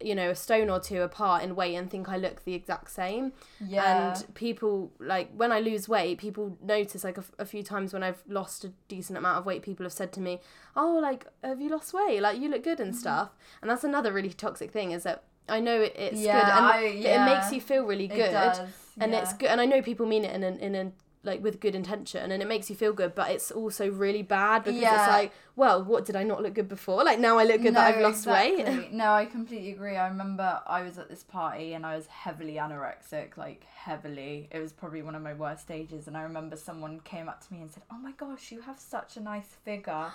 you 0.05 0.15
know, 0.15 0.31
a 0.31 0.35
stone 0.35 0.69
or 0.71 0.81
two 0.81 1.03
apart 1.03 1.43
in 1.43 1.55
weight 1.55 1.75
and 1.77 1.91
think 1.91 2.09
I 2.09 2.17
look 2.17 2.45
the 2.45 2.55
exact 2.55 2.91
same 2.91 3.33
Yeah. 3.61 4.13
and 4.17 4.35
people 4.35 4.91
like 4.99 5.31
when 5.37 5.53
i 5.53 5.61
lose 5.61 5.89
weight 5.89 6.19
people 6.19 6.57
notice 6.63 7.05
like 7.05 7.17
a, 7.17 7.21
f- 7.21 7.33
a 7.39 7.45
few 7.45 7.63
times 7.63 7.93
when 7.93 8.03
i've 8.03 8.23
lost 8.29 8.65
a 8.65 8.73
decent 8.89 9.17
amount 9.19 9.39
of 9.39 9.47
weight 9.47 9.63
people 9.63 9.85
have 9.85 9.93
said 9.93 10.13
to 10.13 10.21
me 10.21 10.41
oh 10.77 10.99
like 11.03 11.27
have 11.45 11.61
you 11.61 11.69
lost 11.69 11.93
weight 11.95 12.21
like 12.21 12.39
you 12.41 12.49
look 12.49 12.63
good 12.65 12.79
Mm-hmm. 12.79 12.89
and 12.89 12.97
stuff 12.97 13.31
and 13.61 13.71
that's 13.71 13.85
another 13.85 14.13
really 14.13 14.33
toxic 14.33 14.71
thing 14.71 14.91
is 14.93 15.03
that 15.05 15.23
i 15.49 15.61
know 15.61 15.81
it, 15.81 15.93
it's 15.97 16.21
Yeah, 16.21 16.41
good 16.41 16.49
and 16.53 16.65
I- 16.67 16.87
yeah. 16.87 17.23
it 17.23 17.35
makes 17.35 17.53
you 17.53 17.61
feel 17.61 17.85
really 17.85 18.05
It 18.07 18.15
good 18.17 18.31
does, 18.33 18.59
and 19.01 19.15
it's 19.15 19.33
good 19.35 19.49
and 19.49 19.61
i 19.61 19.67
know 19.67 19.83
people 19.83 20.07
mean 20.07 20.25
it 20.25 20.35
in 20.35 20.43
a, 20.43 20.53
in 20.67 20.75
a 20.75 20.93
like 21.25 21.43
with 21.43 21.61
good 21.61 21.75
intention 21.75 22.33
and 22.33 22.43
it 22.43 22.49
makes 22.49 22.69
you 22.69 22.75
feel 22.75 22.93
good 22.93 23.15
but 23.15 23.31
it's 23.31 23.51
also 23.51 23.89
really 23.89 24.23
bad 24.23 24.65
because 24.65 24.81
Yeah. 24.81 24.99
it's 24.99 25.07
like 25.09 25.33
well 25.55 25.83
what 25.85 26.05
did 26.05 26.17
i 26.17 26.25
not 26.25 26.43
look 26.43 26.55
good 26.55 26.69
before 26.69 27.05
like 27.05 27.21
now 27.21 27.39
i 27.39 27.45
look 27.45 27.63
good 27.63 27.75
that 27.75 27.95
i've 27.95 28.01
lost 28.01 28.27
weight 28.27 28.59
exactly. 28.59 28.89
no, 28.93 29.13
I 29.13 29.25
completely 29.27 29.71
agree. 29.73 29.97
I 29.97 30.09
remember 30.09 30.61
I 30.67 30.83
was 30.83 30.99
at 30.99 31.09
this 31.09 31.23
party 31.23 31.75
and 31.75 31.87
I 31.87 31.97
was 31.97 32.07
heavily 32.07 32.55
anorexic, 32.55 33.37
like 33.37 33.65
heavily. 33.65 34.49
It 34.51 34.59
was 34.59 34.73
probably 34.73 35.03
one 35.03 35.15
of 35.15 35.23
my 35.23 35.33
worst 35.35 35.63
stages. 35.63 36.07
And 36.09 36.17
I 36.17 36.23
remember 36.23 36.57
someone 36.57 37.01
came 37.01 37.29
up 37.29 37.47
to 37.47 37.53
me 37.53 37.61
and 37.61 37.71
said, 37.71 37.83
"Oh 37.91 37.99
my 37.99 38.13
gosh, 38.13 38.51
you 38.53 38.61
have 38.63 38.79
such 38.79 39.17
a 39.17 39.21
nice 39.21 39.49
figure." 39.65 40.07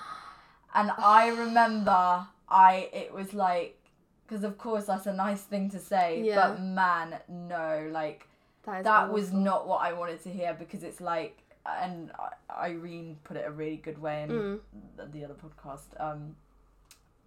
And 0.73 0.91
I 0.97 1.29
remember 1.29 2.27
I 2.49 2.89
it 2.93 3.13
was 3.13 3.33
like 3.33 3.79
because 4.27 4.43
of 4.43 4.57
course 4.57 4.85
that's 4.85 5.07
a 5.07 5.13
nice 5.13 5.41
thing 5.41 5.69
to 5.71 5.79
say, 5.79 6.21
Yeah. 6.23 6.49
but 6.49 6.61
man, 6.61 7.19
no, 7.29 7.89
like 7.91 8.27
that, 8.73 8.83
that 8.83 9.11
was 9.11 9.31
not 9.33 9.67
what 9.67 9.81
I 9.81 9.93
wanted 9.93 10.21
to 10.23 10.29
hear 10.29 10.53
because 10.53 10.83
it's 10.83 11.01
like, 11.01 11.37
and 11.65 12.11
Irene 12.49 13.17
put 13.23 13.37
it 13.37 13.45
a 13.47 13.51
really 13.51 13.77
good 13.77 13.99
way 14.01 14.23
in 14.23 14.29
Mm. 14.29 14.59
the, 14.97 15.05
the 15.05 15.25
other 15.25 15.33
podcast. 15.35 15.87
Um, 15.99 16.35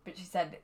but 0.05 0.17
she 0.17 0.25
said 0.25 0.59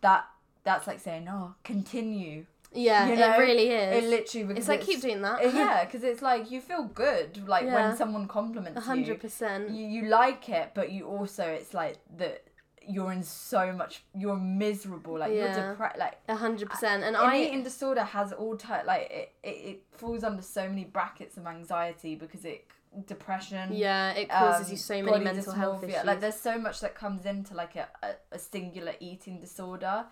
that 0.00 0.26
that's 0.64 0.86
like 0.86 1.00
saying, 1.00 1.26
"Oh, 1.28 1.54
continue." 1.64 2.46
yeah 2.72 3.08
you 3.08 3.16
know, 3.16 3.34
it 3.34 3.38
really 3.40 3.66
is 3.68 4.04
It 4.04 4.08
literally 4.08 4.46
because 4.46 4.58
it's 4.60 4.68
like 4.68 4.80
keep 4.82 5.00
doing 5.00 5.20
that 5.22 5.42
yeah, 5.52 5.84
because 5.86 6.04
it's 6.04 6.22
like 6.22 6.52
you 6.52 6.60
feel 6.60 6.84
good, 6.84 7.48
like 7.48 7.64
Yeah. 7.64 7.74
when 7.74 7.96
someone 7.96 8.28
compliments 8.28 8.78
A 8.78 8.80
you. 8.80 8.86
hundred 8.86 9.20
percent 9.20 9.70
You 9.70 9.84
you 9.88 10.02
like 10.08 10.48
it, 10.48 10.70
but 10.74 10.92
you 10.92 11.04
also 11.08 11.42
it's 11.44 11.74
like 11.74 11.96
that 12.18 12.44
you're 12.90 13.12
in 13.12 13.22
so 13.22 13.72
much. 13.72 14.02
You're 14.14 14.36
miserable, 14.36 15.18
like 15.18 15.32
Yeah. 15.32 15.56
you're 15.56 15.70
depressed, 15.70 15.98
like. 15.98 16.16
A 16.28 16.36
hundred 16.36 16.70
percent 16.70 17.04
and 17.04 17.16
An 17.16 17.22
i 17.22 17.36
eating 17.42 17.62
disorder 17.62 18.02
has 18.02 18.32
all 18.32 18.56
type 18.56 18.86
like 18.86 19.10
it, 19.10 19.32
it, 19.42 19.48
it 19.70 19.82
falls 19.92 20.24
under 20.24 20.42
so 20.42 20.68
many 20.68 20.84
brackets 20.84 21.36
of 21.36 21.46
anxiety 21.46 22.14
because 22.14 22.44
it 22.44 22.66
depression 23.06 23.70
yeah 23.72 24.10
it 24.12 24.28
causes 24.28 24.66
um, 24.66 24.72
you 24.72 24.76
so 24.76 25.02
many 25.02 25.22
mental 25.22 25.52
health 25.52 25.84
issues 25.84 26.04
Like 26.04 26.20
there's 26.20 26.34
so 26.50 26.58
much 26.58 26.80
that 26.80 26.94
comes 26.94 27.24
into 27.24 27.54
like 27.54 27.76
a, 27.76 27.86
a, 28.02 28.10
a 28.32 28.38
singular 28.38 28.94
eating 29.00 29.40
disorder, 29.40 30.06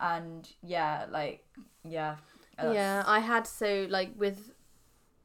and 0.00 0.48
yeah, 0.62 1.06
like 1.10 1.44
yeah. 1.84 2.16
Yeah, 2.62 3.02
I 3.06 3.18
had 3.18 3.46
so 3.46 3.86
like 3.90 4.10
with 4.16 4.52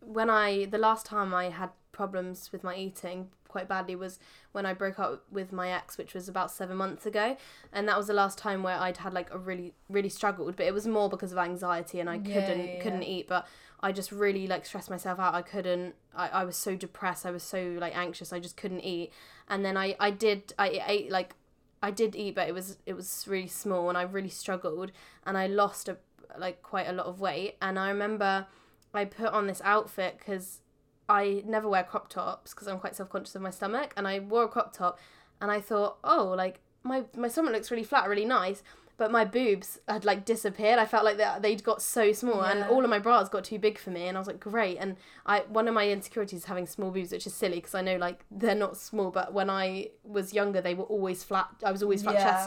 when 0.02 0.30
I 0.30 0.66
the 0.66 0.80
last 0.80 1.06
time 1.06 1.34
I 1.34 1.50
had 1.50 1.70
problems 1.92 2.52
with 2.52 2.64
my 2.64 2.76
eating 2.76 3.30
quite 3.48 3.68
badly 3.68 3.96
was 3.96 4.20
when 4.52 4.66
I 4.66 4.74
broke 4.74 5.00
up 5.00 5.24
with 5.32 5.52
my 5.52 5.70
ex, 5.70 5.98
which 5.98 6.14
was 6.14 6.28
about 6.28 6.52
seven 6.52 6.78
months 6.78 7.06
ago, 7.06 7.38
and 7.72 7.88
that 7.88 7.98
was 7.98 8.08
the 8.08 8.14
last 8.14 8.38
time 8.38 8.64
where 8.64 8.78
I'd 8.78 8.98
had 8.98 9.14
like 9.14 9.34
a 9.34 9.38
really 9.38 9.74
really 9.90 10.10
struggled, 10.10 10.56
but 10.56 10.66
it 10.66 10.74
was 10.74 10.88
more 10.88 11.10
because 11.10 11.32
of 11.32 11.38
anxiety 11.38 12.00
and 12.00 12.10
I 12.10 12.16
Yeah, 12.16 12.34
couldn't 12.34 12.66
yeah, 12.66 12.82
couldn't 12.82 13.04
eat, 13.04 13.28
but 13.28 13.48
I 13.82 13.92
just 13.92 14.12
really 14.12 14.48
like 14.48 14.66
stressed 14.66 14.90
myself 14.90 15.20
out. 15.20 15.36
I 15.36 15.42
couldn't. 15.44 15.96
I, 16.16 16.30
I 16.30 16.44
was 16.46 16.58
so 16.58 16.76
depressed. 16.76 17.26
I 17.26 17.32
was 17.32 17.44
so 17.44 17.78
like 17.80 17.96
anxious. 17.96 18.34
I 18.34 18.40
just 18.40 18.58
couldn't 18.58 18.82
eat, 18.82 19.12
and 19.50 19.64
then 19.64 19.78
I 19.78 19.96
I 20.00 20.12
did 20.12 20.54
I 20.58 20.82
ate 20.88 21.12
like 21.12 21.36
I 21.82 21.92
did 21.92 22.16
eat, 22.16 22.36
but 22.36 22.48
it 22.48 22.54
was 22.54 22.78
it 22.86 22.94
was 22.96 23.26
really 23.28 23.48
small, 23.48 23.90
and 23.90 23.98
I 23.98 24.02
really 24.02 24.30
struggled, 24.30 24.92
and 25.26 25.38
I 25.38 25.48
lost 25.48 25.88
a 25.90 25.98
like 26.38 26.62
quite 26.62 26.88
a 26.88 26.94
lot 26.94 27.06
of 27.06 27.20
weight. 27.20 27.56
And 27.62 27.78
I 27.80 27.90
remember 27.90 28.48
I 28.94 29.06
put 29.06 29.28
on 29.28 29.48
this 29.48 29.62
outfit 29.64 30.16
because 30.18 30.62
I 31.10 31.44
never 31.46 31.68
wear 31.70 31.84
crop 31.84 32.10
tops 32.10 32.54
because 32.54 32.68
I'm 32.68 32.80
quite 32.80 32.96
self 32.96 33.10
conscious 33.10 33.36
of 33.36 33.42
my 33.42 33.50
stomach, 33.50 33.94
and 33.96 34.08
I 34.08 34.20
wore 34.20 34.44
a 34.44 34.48
crop 34.48 34.74
top, 34.74 35.00
and 35.42 35.50
I 35.52 35.62
thought, 35.62 35.98
oh, 36.04 36.34
like 36.38 36.60
my 36.84 37.04
my 37.16 37.28
stomach 37.28 37.54
looks 37.54 37.72
really 37.72 37.84
flat, 37.84 38.10
really 38.10 38.26
nice. 38.26 38.64
But 38.98 39.12
my 39.12 39.26
boobs 39.26 39.80
had 39.88 40.06
like 40.06 40.26
disappeared. 40.26 40.80
I 40.80 40.86
felt 40.86 41.06
like 41.06 41.18
that 41.18 41.44
they'd 41.44 41.64
got 41.64 41.84
so 41.84 42.12
small, 42.14 42.42
and 42.44 42.64
all 42.64 42.84
of 42.84 42.90
my 42.90 42.98
bras 42.98 43.30
got 43.30 43.44
too 43.44 43.60
big 43.60 43.78
for 43.78 43.92
me. 43.92 44.08
And 44.08 44.18
I 44.18 44.20
was 44.20 44.26
like, 44.26 44.40
great. 44.40 44.78
And 44.80 44.96
I 45.24 45.42
one 45.42 45.68
of 45.68 45.76
my 45.76 45.88
insecurities 45.88 46.40
is 46.40 46.46
having 46.46 46.66
small 46.66 46.90
boobs, 46.90 47.12
which 47.12 47.28
is 47.28 47.34
silly 47.36 47.58
because 47.58 47.76
I 47.76 47.82
know 47.82 47.98
like 47.98 48.26
they're 48.32 48.56
not 48.56 48.76
small. 48.76 49.12
But 49.12 49.34
when 49.34 49.52
I 49.52 49.90
was 50.04 50.34
younger, 50.34 50.62
they 50.62 50.74
were 50.74 50.86
always 50.86 51.24
flat. 51.24 51.48
I 51.64 51.72
was 51.72 51.84
always 51.84 52.02
flat 52.02 52.16
Yeah. 52.16 52.42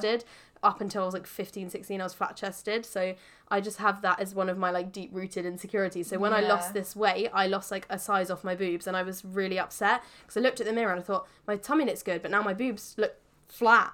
Up 0.62 0.80
until 0.80 1.02
I 1.02 1.06
was 1.06 1.14
like 1.14 1.26
15, 1.26 1.70
16, 1.70 2.00
I 2.00 2.04
was 2.04 2.14
flat 2.14 2.36
chested. 2.36 2.84
So 2.84 3.14
I 3.48 3.60
just 3.60 3.78
have 3.78 4.02
that 4.02 4.20
as 4.20 4.34
one 4.34 4.48
of 4.48 4.58
my 4.58 4.70
like 4.70 4.92
deep 4.92 5.10
rooted 5.12 5.44
insecurities. 5.46 6.08
So 6.08 6.18
when 6.18 6.32
I 6.32 6.40
lost 6.40 6.74
this 6.74 6.94
weight, 6.94 7.30
I 7.32 7.46
lost 7.46 7.70
like 7.70 7.86
a 7.88 7.98
size 7.98 8.30
off 8.30 8.44
my 8.44 8.54
boobs 8.54 8.86
and 8.86 8.96
I 8.96 9.02
was 9.02 9.24
really 9.24 9.58
upset 9.58 10.02
because 10.20 10.36
I 10.36 10.40
looked 10.40 10.60
at 10.60 10.66
the 10.66 10.72
mirror 10.72 10.92
and 10.92 11.00
I 11.00 11.02
thought, 11.02 11.26
my 11.46 11.56
tummy 11.56 11.84
looks 11.84 12.02
good, 12.02 12.22
but 12.22 12.30
now 12.30 12.42
my 12.42 12.54
boobs 12.54 12.94
look 12.98 13.14
flat. 13.48 13.92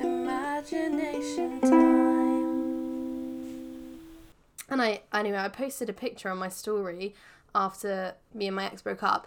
Imagination 0.00 1.60
time. 1.60 1.94
And 4.68 4.82
I 4.82 5.02
anyway, 5.12 5.38
I 5.38 5.48
posted 5.48 5.88
a 5.88 5.92
picture 5.92 6.28
on 6.28 6.38
my 6.38 6.48
story 6.48 7.14
after 7.54 8.14
me 8.32 8.46
and 8.46 8.56
my 8.56 8.66
ex 8.66 8.82
broke 8.82 9.02
up, 9.02 9.26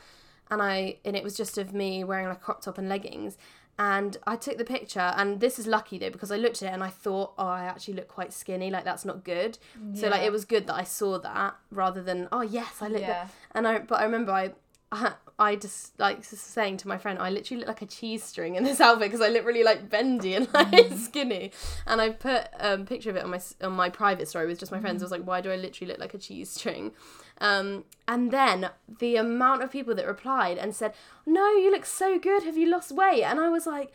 and 0.51 0.61
I 0.61 0.97
and 1.05 1.15
it 1.15 1.23
was 1.23 1.35
just 1.37 1.57
of 1.57 1.73
me 1.73 2.03
wearing 2.03 2.27
like 2.27 2.37
a 2.37 2.41
crop 2.41 2.61
top 2.61 2.77
and 2.77 2.89
leggings. 2.89 3.37
And 3.79 4.17
I 4.25 4.35
took 4.35 4.57
the 4.57 4.65
picture, 4.65 5.13
and 5.15 5.39
this 5.39 5.59
is 5.59 5.67
lucky 5.67 5.99
though 5.99 6.09
because 6.09 6.31
I 6.31 6.37
looked 6.37 6.63
at 6.63 6.69
it 6.69 6.73
and 6.73 6.83
I 6.83 6.89
thought, 6.89 7.33
oh, 7.37 7.45
I 7.47 7.65
actually 7.65 7.93
look 7.93 8.07
quite 8.07 8.33
skinny. 8.33 8.71
Like 8.71 8.85
that's 8.85 9.05
not 9.05 9.23
good. 9.23 9.59
So 9.93 10.07
like 10.09 10.23
it 10.23 10.31
was 10.31 10.45
good 10.45 10.65
that 10.67 10.75
I 10.75 10.83
saw 10.83 11.19
that 11.19 11.55
rather 11.69 12.01
than 12.01 12.27
oh 12.31 12.41
yes, 12.41 12.81
I 12.81 12.87
look. 12.87 12.93
good. 12.97 13.01
Yeah. 13.01 13.27
And 13.51 13.67
I 13.67 13.79
but 13.79 13.99
I 13.99 14.03
remember 14.03 14.31
I. 14.31 14.53
I 15.39 15.55
just 15.55 15.99
like 15.99 16.23
saying 16.23 16.77
to 16.77 16.87
my 16.87 16.97
friend, 16.97 17.19
I 17.19 17.29
literally 17.29 17.59
look 17.59 17.67
like 17.67 17.83
a 17.83 17.85
cheese 17.85 18.23
string 18.23 18.55
in 18.55 18.63
this 18.63 18.81
outfit 18.87 19.11
because 19.11 19.21
I 19.21 19.29
look 19.29 19.45
really 19.45 19.63
like 19.63 19.87
bendy 19.87 20.33
and 20.33 20.51
like 20.51 20.69
Mm. 20.71 20.97
skinny. 21.05 21.51
And 21.85 22.01
I 22.01 22.09
put 22.09 22.47
a 22.59 22.73
um, 22.73 22.85
picture 22.87 23.11
of 23.11 23.17
it 23.17 23.23
on 23.23 23.29
my 23.29 23.39
on 23.61 23.73
my 23.73 23.89
private 23.89 24.27
story 24.27 24.47
with 24.47 24.57
just 24.59 24.71
my 24.71 24.79
Mm. 24.79 24.81
friends. 24.81 25.03
I 25.03 25.05
was 25.05 25.11
like, 25.11 25.21
why 25.23 25.41
do 25.41 25.51
I 25.51 25.57
literally 25.57 25.91
look 25.91 25.99
like 25.99 26.15
a 26.15 26.17
cheese 26.17 26.49
string? 26.49 26.93
Um, 27.39 27.85
and 28.07 28.31
then 28.31 28.69
the 28.99 29.15
amount 29.17 29.61
of 29.63 29.71
people 29.71 29.93
that 29.95 30.07
replied 30.07 30.57
and 30.57 30.75
said, 30.75 30.93
no, 31.25 31.51
you 31.51 31.69
look 31.71 31.85
so 31.85 32.17
good. 32.17 32.43
Have 32.43 32.57
you 32.57 32.67
lost 32.69 32.91
weight? 32.91 33.23
And 33.23 33.39
I 33.39 33.49
was 33.49 33.67
like, 33.67 33.91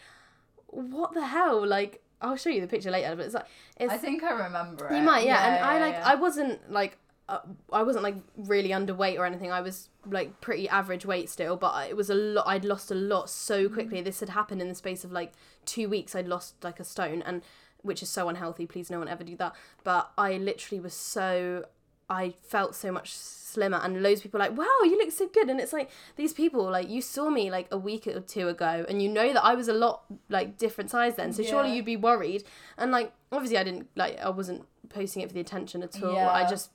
what 0.69 1.15
the 1.15 1.27
hell? 1.27 1.67
Like, 1.67 2.03
I'll 2.21 2.37
show 2.37 2.51
you 2.51 2.61
the 2.61 2.67
picture 2.69 2.91
later, 2.91 3.17
but 3.17 3.25
it's 3.27 3.35
like, 3.35 3.47
it's 3.79 3.93
I 3.93 3.97
think 3.99 4.23
I 4.23 4.31
remember 4.33 4.89
it. 4.89 4.97
you 4.97 5.03
might, 5.03 5.27
yeah. 5.27 5.45
and 5.57 5.65
I 5.65 5.81
like, 5.81 5.95
yeah. 5.95 6.03
I 6.09 6.15
wasn't 6.15 6.71
like, 6.71 6.99
uh, 7.29 7.39
I 7.73 7.83
wasn't 7.83 8.05
like 8.05 8.17
really 8.37 8.69
underweight 8.71 9.19
or 9.19 9.25
anything. 9.27 9.51
I 9.51 9.61
was 9.61 9.89
like 10.07 10.41
pretty 10.41 10.69
average 10.69 11.05
weight 11.07 11.29
still, 11.31 11.57
but 11.57 11.89
it 11.89 11.97
was 11.97 12.11
a 12.11 12.15
lot. 12.15 12.47
I'd 12.47 12.65
lost 12.65 12.91
a 12.91 12.95
lot 12.95 13.29
so 13.31 13.69
Mm. 13.69 13.73
quickly. 13.73 14.03
This 14.03 14.21
had 14.21 14.29
happened 14.31 14.61
in 14.63 14.69
the 14.69 14.75
space 14.75 15.03
of 15.05 15.11
like 15.13 15.33
two 15.65 15.89
weeks. 15.89 16.15
I'd 16.15 16.29
lost 16.29 16.63
like 16.63 16.79
a 16.81 16.85
stone, 16.85 17.23
and 17.23 17.43
which 17.83 18.03
is 18.03 18.09
so 18.09 18.29
unhealthy. 18.29 18.67
Please, 18.67 18.91
no 18.91 18.99
one 18.99 19.09
ever 19.09 19.25
do 19.25 19.37
that. 19.37 19.55
But 19.83 20.11
I 20.19 20.37
literally 20.37 20.81
was 20.81 20.95
so. 20.95 21.65
I 22.13 22.35
felt 22.43 22.75
so 22.75 22.93
much 22.93 23.15
slimmer, 23.15 23.79
and 23.83 24.03
loads 24.03 24.21
of 24.21 24.25
people 24.25 24.39
were 24.39 24.47
like, 24.47 24.57
"Wow, 24.57 24.85
you 24.85 24.99
look 24.99 25.11
so 25.11 25.27
good!" 25.29 25.49
And 25.49 25.59
it's 25.61 25.73
like 25.73 25.91
these 26.17 26.33
people, 26.33 26.71
like 26.71 26.89
you 26.91 27.01
saw 27.01 27.31
me 27.31 27.51
like 27.51 27.69
a 27.71 27.79
week 27.79 28.07
or 28.07 28.21
two 28.21 28.49
ago, 28.49 28.85
and 28.89 29.01
you 29.03 29.09
know 29.09 29.33
that 29.33 29.45
I 29.45 29.55
was 29.55 29.69
a 29.69 29.73
lot 29.73 30.05
like 30.29 30.59
different 30.59 30.91
size 30.91 31.17
then. 31.17 31.33
So 31.33 31.43
surely 31.43 31.75
you'd 31.75 31.87
be 31.87 31.97
worried. 31.97 32.45
And 32.77 32.93
like 32.93 33.13
obviously, 33.31 33.59
I 33.59 33.65
didn't 33.65 33.89
like 33.97 34.19
I 34.21 34.29
wasn't 34.29 34.67
posting 34.91 35.23
it 35.23 35.29
for 35.29 35.35
the 35.35 35.41
attention 35.41 35.83
at 35.83 36.03
all. 36.03 36.15
Yeah. 36.15 36.31
I 36.31 36.49
just 36.49 36.71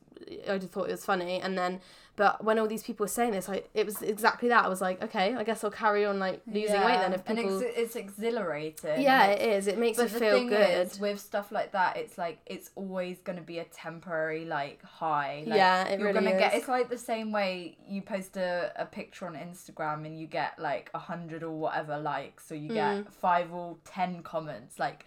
I 0.49 0.58
just 0.58 0.71
thought 0.71 0.89
it 0.89 0.91
was 0.91 1.06
funny, 1.06 1.39
and 1.41 1.58
then 1.58 1.80
but 2.15 2.43
when 2.43 2.58
all 2.58 2.67
these 2.67 2.82
people 2.82 3.03
were 3.03 3.08
saying 3.10 3.30
this, 3.32 3.47
like 3.47 3.69
it 3.75 3.86
was 3.86 4.01
exactly 4.01 4.49
that. 4.49 4.65
I 4.65 4.67
was 4.67 4.82
like, 4.82 5.03
okay, 5.03 5.36
I 5.36 5.43
guess 5.43 5.63
I'll 5.63 5.69
carry 5.69 6.03
on 6.06 6.17
like 6.17 6.41
losing 6.47 6.82
weight 6.82 6.97
then 6.97 7.13
if 7.13 7.21
and 7.27 7.38
people. 7.38 7.62
ex- 7.63 7.73
it's 7.77 7.95
exhilarating. 7.95 9.01
yeah, 9.01 9.25
and 9.25 9.39
it 9.39 9.49
is. 9.49 9.67
It 9.67 9.77
makes 9.77 9.97
But 9.97 10.12
you 10.12 10.19
feel 10.19 10.38
thing 10.38 10.47
good. 10.47 10.88
is, 10.88 10.99
with 10.99 11.19
stuff 11.19 11.51
like 11.51 11.71
that, 11.73 11.95
it's 11.97 12.17
like 12.17 12.39
it's 12.45 12.71
always 12.75 13.19
going 13.19 13.38
to 13.38 13.43
be 13.43 13.60
a 13.60 13.65
temporary 13.65 14.45
like 14.45 14.82
high. 14.84 15.43
Like, 15.45 15.58
Yeah, 15.58 15.84
it 15.88 15.99
you're 15.99 16.08
really 16.12 16.25
gonna 16.25 16.39
get. 16.39 16.56
It's 16.56 16.67
like 16.67 16.89
the 16.89 16.97
same 16.97 17.32
way 17.32 17.77
you 17.88 18.01
post 18.01 18.36
a, 18.38 18.71
a 18.75 18.86
picture 18.86 19.27
on 19.27 19.36
Instagram 19.36 20.06
and 20.06 20.19
you 20.19 20.25
get 20.27 20.58
like 20.58 20.89
a 20.93 20.99
hundred 20.99 21.43
or 21.43 21.51
whatever 21.51 21.97
likes, 21.99 22.51
or 22.51 22.56
you 22.56 22.71
Mm. 22.71 22.73
get 23.06 23.13
five 23.13 23.53
or 23.53 23.77
ten 23.86 24.23
comments. 24.23 24.80
Like 24.80 25.06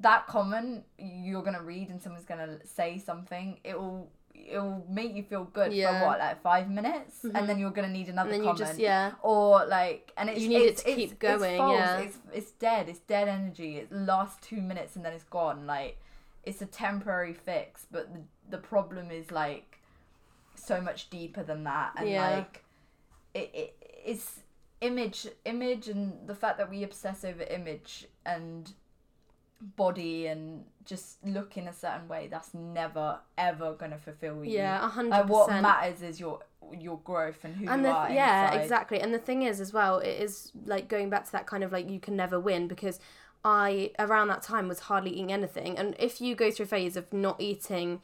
that 0.00 0.26
comment 0.26 0.84
you're 0.98 1.42
gonna 1.42 1.62
read 1.62 1.88
and 1.88 2.02
someone's 2.02 2.26
gonna 2.26 2.58
say 2.66 2.98
something. 2.98 3.60
It 3.64 3.78
will. 3.78 4.10
It'll 4.34 4.84
make 4.88 5.14
you 5.14 5.22
feel 5.22 5.44
good 5.44 5.72
Yeah. 5.72 5.88
Mm-hmm. 5.90 6.00
for 6.00 6.06
what, 6.06 6.18
like 6.18 6.42
five 6.42 6.68
minutes, 6.70 7.24
and 7.24 7.48
then 7.48 7.58
you're 7.58 7.70
gonna 7.70 7.88
need 7.88 8.08
another 8.08 8.30
and 8.30 8.34
then 8.34 8.40
you 8.40 8.46
comment 8.52 8.58
just 8.68 8.78
yeah. 8.78 9.12
or 9.22 9.64
like 9.66 10.12
and 10.16 10.28
it's 10.28 10.40
You 10.40 10.48
need 10.48 10.62
it 10.66 10.76
to 10.78 10.88
it's, 10.88 10.96
keep 10.96 11.10
it's 11.12 11.18
going, 11.18 11.56
false. 11.58 11.72
yeah. 11.78 11.98
it's 11.98 12.18
it's 12.32 12.50
dead 12.52 12.88
it's 12.88 12.98
dead 13.00 13.28
energy 13.28 13.76
it 13.78 13.90
lasts 13.92 14.46
two 14.46 14.60
minutes 14.60 14.96
and 14.96 15.04
then 15.04 15.12
it's 15.12 15.24
gone 15.24 15.66
like 15.66 15.98
it's 16.42 16.60
a 16.60 16.66
temporary 16.66 17.32
fix 17.32 17.86
but 17.90 18.12
the, 18.12 18.20
the 18.50 18.58
problem 18.58 19.10
is 19.10 19.30
like 19.32 19.78
so 20.54 20.80
much 20.80 21.08
deeper 21.10 21.42
than 21.42 21.64
that 21.64 21.92
and 21.96 22.08
Yeah. 22.08 22.28
like 22.30 22.64
it, 23.34 23.50
it 23.54 23.76
it's 24.04 24.40
image 24.82 25.26
image 25.46 25.88
and 25.88 26.26
the 26.26 26.34
fact 26.34 26.58
that 26.58 26.68
we 26.68 26.82
obsess 26.82 27.24
over 27.24 27.42
image 27.44 28.06
and 28.26 28.72
body 29.76 30.26
and 30.26 30.64
just 30.84 31.24
look 31.24 31.56
in 31.56 31.66
a 31.68 31.72
certain 31.72 32.06
way 32.08 32.28
that's 32.30 32.52
never 32.52 33.18
ever 33.38 33.72
gonna 33.74 33.98
fulfill 33.98 34.44
you 34.44 34.52
Yeah, 34.52 34.84
a 34.84 34.88
hundred 34.88 35.10
like 35.10 35.28
what 35.28 35.48
matters 35.50 36.02
is 36.02 36.20
your 36.20 36.40
your 36.78 36.98
growth 37.04 37.44
and 37.44 37.56
who 37.56 37.68
and 37.68 37.82
you 37.82 37.88
the, 37.88 37.94
are 37.94 38.10
yeah 38.10 38.46
inside. 38.46 38.62
exactly 38.62 39.00
and 39.00 39.12
the 39.12 39.18
thing 39.18 39.42
is 39.42 39.60
as 39.60 39.72
well 39.72 39.98
it 39.98 40.20
is 40.20 40.50
like 40.66 40.88
going 40.88 41.10
back 41.10 41.24
to 41.26 41.32
that 41.32 41.46
kind 41.46 41.62
of 41.64 41.72
like 41.72 41.88
you 41.90 42.00
can 42.00 42.16
never 42.16 42.38
win 42.40 42.68
because 42.68 42.98
I 43.44 43.90
around 43.98 44.28
that 44.28 44.42
time 44.42 44.68
was 44.68 44.80
hardly 44.80 45.10
eating 45.10 45.30
anything. 45.32 45.76
And 45.76 45.94
if 45.98 46.20
you 46.20 46.34
go 46.34 46.50
through 46.50 46.64
a 46.64 46.66
phase 46.68 46.96
of 46.96 47.12
not 47.12 47.40
eating 47.40 48.00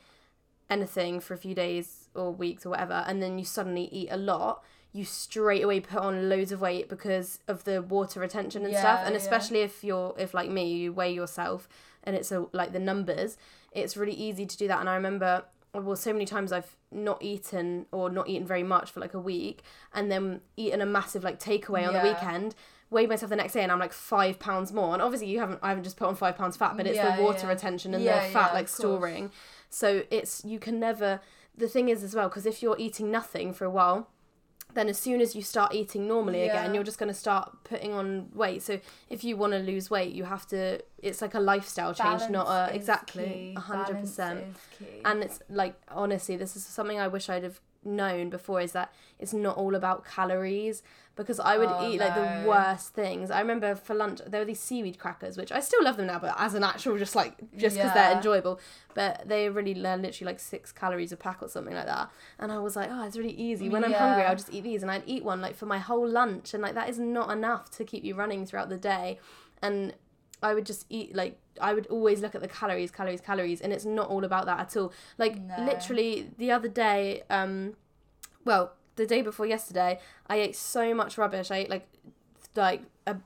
anything 0.68 1.18
for 1.18 1.34
a 1.34 1.38
few 1.38 1.54
days 1.54 2.08
or 2.14 2.30
weeks 2.30 2.66
or 2.66 2.70
whatever, 2.70 3.04
and 3.06 3.22
then 3.22 3.38
you 3.38 3.44
suddenly 3.44 3.88
eat 3.90 4.08
a 4.11 4.16
lot, 4.18 4.62
you 4.93 5.05
straight 5.05 5.62
away 5.62 5.80
put 5.80 6.01
on 6.01 6.28
loads 6.28 6.51
of 6.53 6.61
weight 6.61 6.88
because 6.88 7.38
of 7.47 7.64
the 7.64 7.80
water 7.82 8.20
retention 8.20 8.64
and 8.64 8.74
stuff. 8.74 9.01
Yeah, 9.01 9.07
And 9.07 9.14
yeah. 9.14 9.20
especially 9.20 9.61
if 9.61 9.84
you're 9.84 10.14
if 10.18 10.34
like 10.34 10.51
me, 10.51 10.72
you 10.72 10.93
weigh 10.93 11.12
yourself 11.12 11.68
and 12.03 12.16
it's 12.16 12.32
a, 12.32 12.47
like 12.53 12.72
the 12.72 12.78
numbers, 12.80 13.36
it's 13.72 13.97
really 13.97 14.14
easy 14.14 14.47
to 14.47 14.57
do 14.57 14.66
that. 14.68 14.80
And 14.80 14.88
I 14.88 14.95
remember 14.97 15.45
well 15.72 15.95
so 15.95 16.12
many 16.12 16.24
times 16.26 16.51
I've 16.51 16.76
not 16.91 17.22
eaten 17.22 17.86
or 17.93 18.11
not 18.11 18.28
eaten 18.28 18.45
very 18.45 18.64
much 18.64 18.91
for 18.91 18.99
like 18.99 19.14
a 19.14 19.20
week 19.20 19.62
and 19.95 20.11
then 20.11 20.41
eaten 20.57 20.80
a 20.80 20.86
massive 20.86 21.22
like 21.22 21.38
takeaway 21.38 21.86
on 21.86 21.93
the 21.95 22.01
weekend 22.01 22.57
weighed 22.91 23.09
myself 23.09 23.30
the 23.30 23.36
next 23.36 23.53
day 23.53 23.62
and 23.62 23.70
I'm 23.70 23.78
like 23.78 23.93
five 23.93 24.41
pounds 24.41 24.72
more 24.72 24.93
and 24.95 25.01
obviously 25.01 25.28
you 25.28 25.38
haven't 25.38 25.61
I 25.62 25.68
haven't 25.68 25.84
just 25.84 25.97
put 25.97 26.09
on 26.09 26.16
five 26.16 26.36
pounds 26.36 26.57
fat 26.57 26.76
but 26.76 26.88
it's 26.88 26.97
Yeah, 26.97 27.14
the 27.14 27.22
water 27.22 27.47
yeah. 27.47 27.51
retention 27.53 27.95
and 27.95 28.03
Yeah, 28.03 28.26
the 28.26 28.32
fat 28.32 28.49
yeah, 28.49 28.55
like 28.55 28.66
storing 28.66 29.30
so 29.68 30.03
it's 30.11 30.45
you 30.45 30.59
can 30.59 30.80
never 30.80 31.20
the 31.57 31.68
thing 31.68 31.88
is 31.88 32.03
as 32.03 32.16
well 32.16 32.28
because 32.28 32.47
if 32.47 32.64
you're 32.64 32.76
eating 32.76 33.12
nothing 33.12 33.53
for 33.53 33.64
a 33.64 33.70
while 33.70 34.09
then 34.75 34.89
as 34.89 34.99
soon 34.99 35.21
as 35.21 35.35
you 35.35 35.43
start 35.43 35.75
eating 35.75 36.07
normally 36.07 36.43
again 36.45 36.75
you're 36.75 36.85
just 36.85 36.99
going 36.99 37.09
to 37.12 37.18
start 37.18 37.53
putting 37.64 37.93
on 37.93 38.29
weight 38.35 38.62
so 38.62 38.79
if 39.09 39.25
you 39.25 39.37
want 39.37 39.53
to 39.53 39.59
lose 39.59 39.91
weight 39.91 40.12
you 40.12 40.25
have 40.25 40.47
to 40.47 40.81
it's 40.99 41.21
like 41.23 41.35
a 41.35 41.41
lifestyle 41.41 41.95
change 41.95 42.23
not 42.31 42.47
a 42.47 42.75
exactly 42.75 43.25
key. 43.25 43.55
hundred 43.55 43.93
Balance 43.93 44.11
percent 44.11 44.41
is 44.41 44.57
key. 44.79 45.01
and 45.05 45.23
it's 45.23 45.41
like 45.49 45.75
honestly 45.89 46.37
this 46.37 46.57
is 46.57 46.64
something 46.64 46.99
i 46.99 47.09
wish 47.09 47.29
i'd 47.29 47.43
have 47.43 47.61
known 47.85 48.29
before 48.29 48.61
is 48.61 48.73
that 48.73 48.93
it's 49.18 49.33
not 49.33 49.57
all 49.57 49.75
about 49.75 50.05
calories 50.05 50.83
because 51.23 51.41
i 51.41 51.57
would 51.59 51.71
Oh, 51.79 51.87
eat 51.87 52.01
like 52.01 52.14
the 52.14 52.47
worst 52.49 52.95
things. 52.95 53.31
I 53.31 53.41
remember 53.41 53.75
for 53.75 53.95
lunch 53.95 54.21
there 54.27 54.41
were 54.41 54.45
these 54.45 54.61
seaweed 54.61 54.99
crackers 54.99 55.37
which 55.37 55.53
i 55.53 55.61
still 55.61 55.83
love 55.85 55.97
them 55.97 56.07
now 56.07 56.18
but 56.18 56.35
as 56.39 56.55
an 56.55 56.64
actual 56.64 56.97
just 56.99 57.14
like 57.14 57.35
just 57.57 57.77
because 57.77 57.93
they're 57.95 58.12
enjoyable. 58.12 58.59
But 58.95 59.29
they 59.29 59.49
really 59.49 59.75
they're 59.75 59.97
literally 59.97 60.33
like 60.33 60.41
six 60.41 60.73
calories 60.73 61.12
a 61.12 61.16
pack 61.16 61.43
or 61.43 61.49
something 61.49 61.75
like 61.75 61.87
that. 61.87 62.11
And 62.39 62.51
i 62.51 62.59
was 62.59 62.75
like 62.77 62.89
oh 62.91 63.05
it's 63.07 63.16
really 63.16 63.33
easy. 63.49 63.68
When 63.68 63.85
i'm 63.85 63.93
hungry 63.95 64.25
i'll 64.25 64.37
just 64.37 64.53
eat 64.53 64.64
these. 64.64 64.83
And 64.83 64.91
i'd 64.91 65.05
eat 65.07 65.25
one 65.25 65.41
like 65.41 65.57
for 65.57 65.66
my 65.66 65.79
whole 65.79 66.09
lunch 66.09 66.55
and 66.55 66.62
like 66.62 66.75
that 66.75 66.89
is 66.89 66.99
not 66.99 67.31
enough 67.31 67.71
to 67.73 67.85
keep 67.85 68.03
you 68.05 68.14
running 68.14 68.47
throughout 68.47 68.68
the 68.68 68.79
day. 68.79 69.18
And 69.62 69.95
I 70.43 70.55
would 70.55 70.64
just 70.66 70.87
eat 70.89 71.14
like 71.14 71.39
I 71.61 71.75
would 71.75 71.87
always 71.89 72.21
look 72.21 72.35
at 72.35 72.41
the 72.41 72.49
calories, 72.49 72.91
calories, 72.91 73.21
calories, 73.21 73.61
and 73.61 73.73
it's 73.75 73.85
not 73.85 74.09
all 74.09 74.25
about 74.25 74.47
that 74.47 74.59
at 74.59 74.77
all. 74.77 74.93
Like 75.18 75.37
No. 75.39 75.57
literally 75.64 76.31
the 76.39 76.51
other 76.51 76.68
day, 76.68 77.23
um, 77.29 77.75
well, 78.47 78.73
the 79.01 79.07
day 79.07 79.22
before 79.22 79.46
yesterday, 79.46 79.98
I 80.28 80.36
ate 80.36 80.55
so 80.55 80.94
much 80.94 81.16
rubbish. 81.18 81.51
I 81.51 81.57
ate 81.57 81.70
like 81.70 81.88
like 82.55 82.82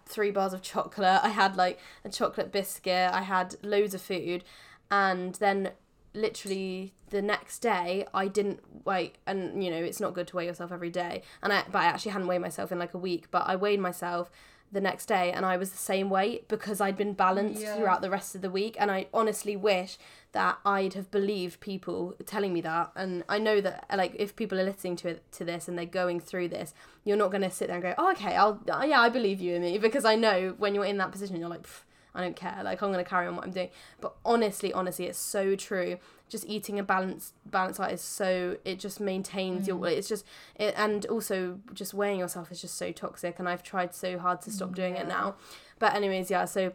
three 0.06 0.30
bars 0.30 0.52
of 0.52 0.62
chocolate. 0.62 1.20
I 1.22 1.30
had 1.30 1.56
like 1.56 1.78
a 2.04 2.08
chocolate 2.08 2.52
biscuit. 2.52 3.10
I 3.12 3.22
had 3.22 3.56
loads 3.62 3.92
of 3.94 4.00
food, 4.00 4.44
and 4.90 5.34
then 5.36 5.72
literally 6.14 6.94
the 7.10 7.20
next 7.22 7.58
day 7.60 8.06
I 8.14 8.28
didn't 8.28 8.60
weigh 8.84 9.12
and 9.26 9.62
you 9.62 9.70
know 9.70 9.76
it's 9.76 10.00
not 10.00 10.14
good 10.14 10.26
to 10.28 10.36
weigh 10.36 10.46
yourself 10.46 10.72
every 10.72 10.90
day. 10.90 11.22
And 11.42 11.52
I 11.52 11.64
but 11.70 11.78
I 11.80 11.84
actually 11.86 12.12
hadn't 12.12 12.28
weighed 12.28 12.40
myself 12.40 12.72
in 12.72 12.78
like 12.78 12.94
a 12.94 12.98
week 12.98 13.30
but 13.30 13.44
I 13.46 13.56
weighed 13.56 13.80
myself 13.80 14.30
the 14.72 14.80
next 14.80 15.06
day 15.06 15.30
and 15.30 15.46
I 15.46 15.56
was 15.56 15.70
the 15.70 15.76
same 15.78 16.10
weight 16.10 16.48
because 16.48 16.80
I'd 16.80 16.96
been 16.96 17.12
balanced 17.12 17.60
Yeah. 17.62 17.76
throughout 17.76 18.00
the 18.00 18.10
rest 18.10 18.34
of 18.34 18.40
the 18.42 18.50
week. 18.50 18.76
And 18.80 18.90
I 18.90 19.06
honestly 19.14 19.54
wish 19.54 19.98
that 20.32 20.58
I'd 20.64 20.94
have 20.94 21.12
believed 21.12 21.60
people 21.60 22.16
telling 22.26 22.52
me 22.52 22.60
that. 22.62 22.90
And 22.96 23.22
I 23.28 23.38
know 23.38 23.60
that 23.60 23.84
like 23.94 24.16
if 24.18 24.34
people 24.34 24.58
are 24.58 24.64
listening 24.64 24.96
to 24.96 25.08
it 25.10 25.32
to 25.32 25.44
this 25.44 25.68
and 25.68 25.78
they're 25.78 25.84
going 25.86 26.18
through 26.20 26.48
this 26.48 26.74
you're 27.04 27.16
not 27.16 27.30
going 27.30 27.42
to 27.42 27.50
sit 27.50 27.66
there 27.68 27.76
and 27.76 27.82
go 27.84 27.94
oh 27.98 28.10
okay 28.12 28.34
I'll 28.34 28.60
yeah 28.66 29.00
I 29.00 29.08
believe 29.10 29.40
you 29.40 29.54
in 29.54 29.62
me. 29.62 29.78
Because 29.78 30.04
I 30.04 30.16
know 30.16 30.54
when 30.58 30.74
you're 30.74 30.84
in 30.86 30.96
that 30.98 31.12
position 31.12 31.36
you're 31.36 31.48
like 31.48 31.62
"Pff, 31.62 31.82
I 32.14 32.20
don't 32.22 32.36
care 32.36 32.60
like 32.62 32.80
I'm 32.82 32.92
going 32.92 33.04
to 33.04 33.08
carry 33.08 33.26
on 33.26 33.36
what 33.36 33.44
I'm 33.44 33.50
doing. 33.50 33.70
But 34.00 34.14
honestly 34.24 34.72
honestly 34.72 35.06
it's 35.06 35.18
so 35.18 35.56
true. 35.56 35.98
Just 36.28 36.46
eating 36.46 36.78
a 36.78 36.82
balanced 36.82 37.34
balanced 37.46 37.78
diet 37.78 37.94
is 37.94 38.00
so 38.00 38.56
it 38.64 38.78
just 38.78 39.00
maintains 39.00 39.66
your 39.66 39.86
it's 39.88 40.08
just 40.08 40.24
it, 40.56 40.74
and 40.76 41.04
also 41.06 41.60
just 41.72 41.92
weighing 41.92 42.18
yourself 42.18 42.50
is 42.52 42.60
just 42.60 42.76
so 42.76 42.92
toxic 42.92 43.38
and 43.38 43.48
I've 43.48 43.62
tried 43.62 43.94
so 43.94 44.18
hard 44.18 44.40
to 44.42 44.50
stop 44.50 44.74
doing 44.74 44.96
it 44.96 45.08
now. 45.08 45.34
But 45.78 45.94
anyways 45.94 46.30
yeah 46.30 46.44
so 46.44 46.72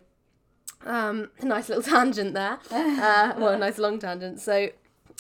um 0.86 1.30
nice 1.42 1.70
little 1.70 1.84
tangent 1.84 2.34
there. 2.34 2.60
Uh, 2.72 3.34
well 3.38 3.50
a 3.50 3.58
nice 3.58 3.78
long 3.78 3.98
tangent. 4.00 4.40
So 4.40 4.70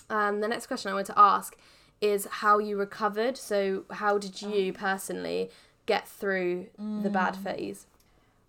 um 0.09 0.41
the 0.41 0.47
next 0.47 0.67
question 0.67 0.91
I 0.91 0.95
want 0.95 1.07
to 1.07 1.17
ask 1.19 1.55
is 2.01 2.27
how 2.29 2.59
you 2.59 2.77
recovered. 2.77 3.37
So 3.37 3.83
how 3.89 4.17
did 4.17 4.41
you 4.41 4.73
personally 4.73 5.49
get 5.85 6.07
through 6.07 6.67
the 6.77 7.09
bad 7.09 7.35
phase 7.35 7.87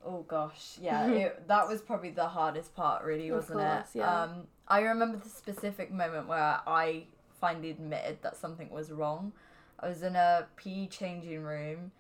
Oh 0.05 0.25
gosh, 0.27 0.79
yeah, 0.81 1.07
it, 1.11 1.49
that 1.49 1.69
was 1.69 1.81
probably 1.83 2.11
the 2.11 2.29
hardest 2.29 2.75
part, 2.75 3.05
really, 3.05 3.31
wasn't 3.31 3.59
course, 3.61 3.95
it? 3.95 3.99
yeah. 3.99 4.23
Um, 4.23 4.47
I 4.67 4.81
remember 4.81 5.19
the 5.19 5.29
specific 5.29 5.93
moment 5.93 6.27
where 6.29 6.61
I 6.67 7.05
finally 7.41 7.71
admitted 7.71 8.19
that 8.23 8.37
something 8.37 8.71
was 8.71 8.91
wrong. 8.91 9.33
I 9.79 9.89
was 9.89 10.03
in 10.03 10.17
a 10.17 10.47
PE 10.57 10.87
changing 10.89 11.43
room, 11.43 11.93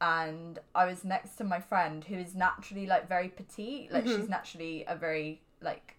and 0.00 0.58
I 0.74 0.86
was 0.86 1.04
next 1.04 1.36
to 1.36 1.44
my 1.44 1.60
friend 1.60 2.04
who 2.04 2.14
is 2.16 2.34
naturally 2.34 2.86
like 2.86 3.08
very 3.08 3.28
petite, 3.28 3.92
like 3.92 4.04
Mm-hmm. 4.04 4.20
she's 4.20 4.28
naturally 4.28 4.84
a 4.86 4.94
very 4.96 5.40
like 5.60 5.96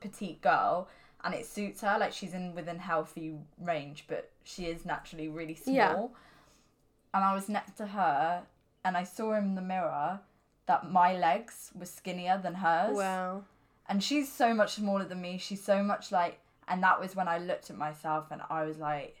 petite 0.00 0.40
girl, 0.40 0.88
and 1.24 1.34
it 1.34 1.44
suits 1.46 1.82
her. 1.82 1.98
Like 1.98 2.12
she's 2.12 2.32
in 2.34 2.54
within 2.54 2.78
healthy 2.78 3.34
range, 3.60 4.04
but 4.08 4.30
she 4.44 4.66
is 4.66 4.84
naturally 4.86 5.28
really 5.28 5.54
small. 5.56 5.74
Yeah. 5.74 6.06
And 7.14 7.22
I 7.24 7.34
was 7.34 7.48
next 7.50 7.76
to 7.76 7.86
her, 7.88 8.44
and 8.84 8.96
I 8.96 9.04
saw 9.04 9.34
in 9.34 9.54
the 9.54 9.60
mirror 9.62 10.20
that 10.66 10.90
my 10.90 11.16
legs 11.16 11.70
were 11.74 11.86
skinnier 11.86 12.38
than 12.42 12.54
hers. 12.54 12.96
wow 12.96 13.42
And 13.88 14.02
she's 14.02 14.30
so 14.32 14.54
much 14.54 14.74
smaller 14.74 15.04
than 15.04 15.20
me. 15.20 15.38
She's 15.38 15.62
so 15.62 15.82
much 15.82 16.12
like, 16.12 16.38
and 16.68 16.82
that 16.82 17.00
was 17.00 17.16
when 17.16 17.28
I 17.28 17.38
looked 17.38 17.68
at 17.70 17.76
myself 17.76 18.26
and 18.30 18.40
I 18.48 18.64
was 18.64 18.78
like, 18.78 19.16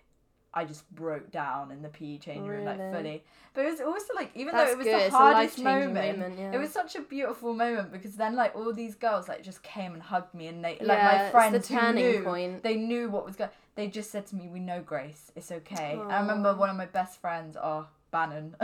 I 0.54 0.66
just 0.66 0.88
broke 0.94 1.32
down 1.32 1.70
in 1.70 1.80
the 1.80 1.88
PE 1.88 2.18
change 2.18 2.46
room 2.46 2.66
like 2.66 2.76
fully. 2.92 3.24
But 3.54 3.64
it 3.64 3.70
was 3.70 3.80
also 3.80 4.12
like, 4.14 4.30
even 4.34 4.54
That's 4.54 4.68
though 4.68 4.72
it 4.74 4.78
was 4.78 4.86
good. 4.86 5.00
the 5.00 5.04
It's 5.06 5.14
hardest 5.14 5.58
moment, 5.58 5.94
moment, 5.94 6.38
yeah. 6.38 6.52
it 6.52 6.58
was 6.58 6.70
such 6.70 6.94
a 6.94 7.00
beautiful 7.00 7.54
moment 7.54 7.90
because 7.90 8.16
then 8.16 8.36
like 8.36 8.54
all 8.54 8.70
these 8.72 8.94
girls 8.94 9.28
like 9.28 9.42
just 9.42 9.62
came 9.62 9.94
and 9.94 10.02
hugged 10.02 10.34
me 10.34 10.48
and 10.48 10.62
they 10.62 10.72
like 10.72 10.98
Yeah, 10.98 11.04
my 11.04 11.14
it's 11.14 11.24
the 11.26 11.30
friends 11.32 11.68
turning 11.68 12.04
knew 12.04 12.22
point. 12.22 12.62
they 12.62 12.76
knew 12.76 13.08
what 13.08 13.24
was 13.24 13.34
going. 13.36 13.50
They 13.74 13.88
just 13.88 14.10
said 14.10 14.26
to 14.26 14.36
me, 14.36 14.48
"We 14.48 14.60
know 14.60 14.82
Grace. 14.82 15.32
It's 15.34 15.50
okay." 15.50 15.98
I 16.08 16.20
remember 16.20 16.54
one 16.54 16.68
of 16.68 16.76
my 16.76 16.84
best 16.86 17.18
friends, 17.18 17.56
oh 17.60 17.86
Bannon. 18.12 18.54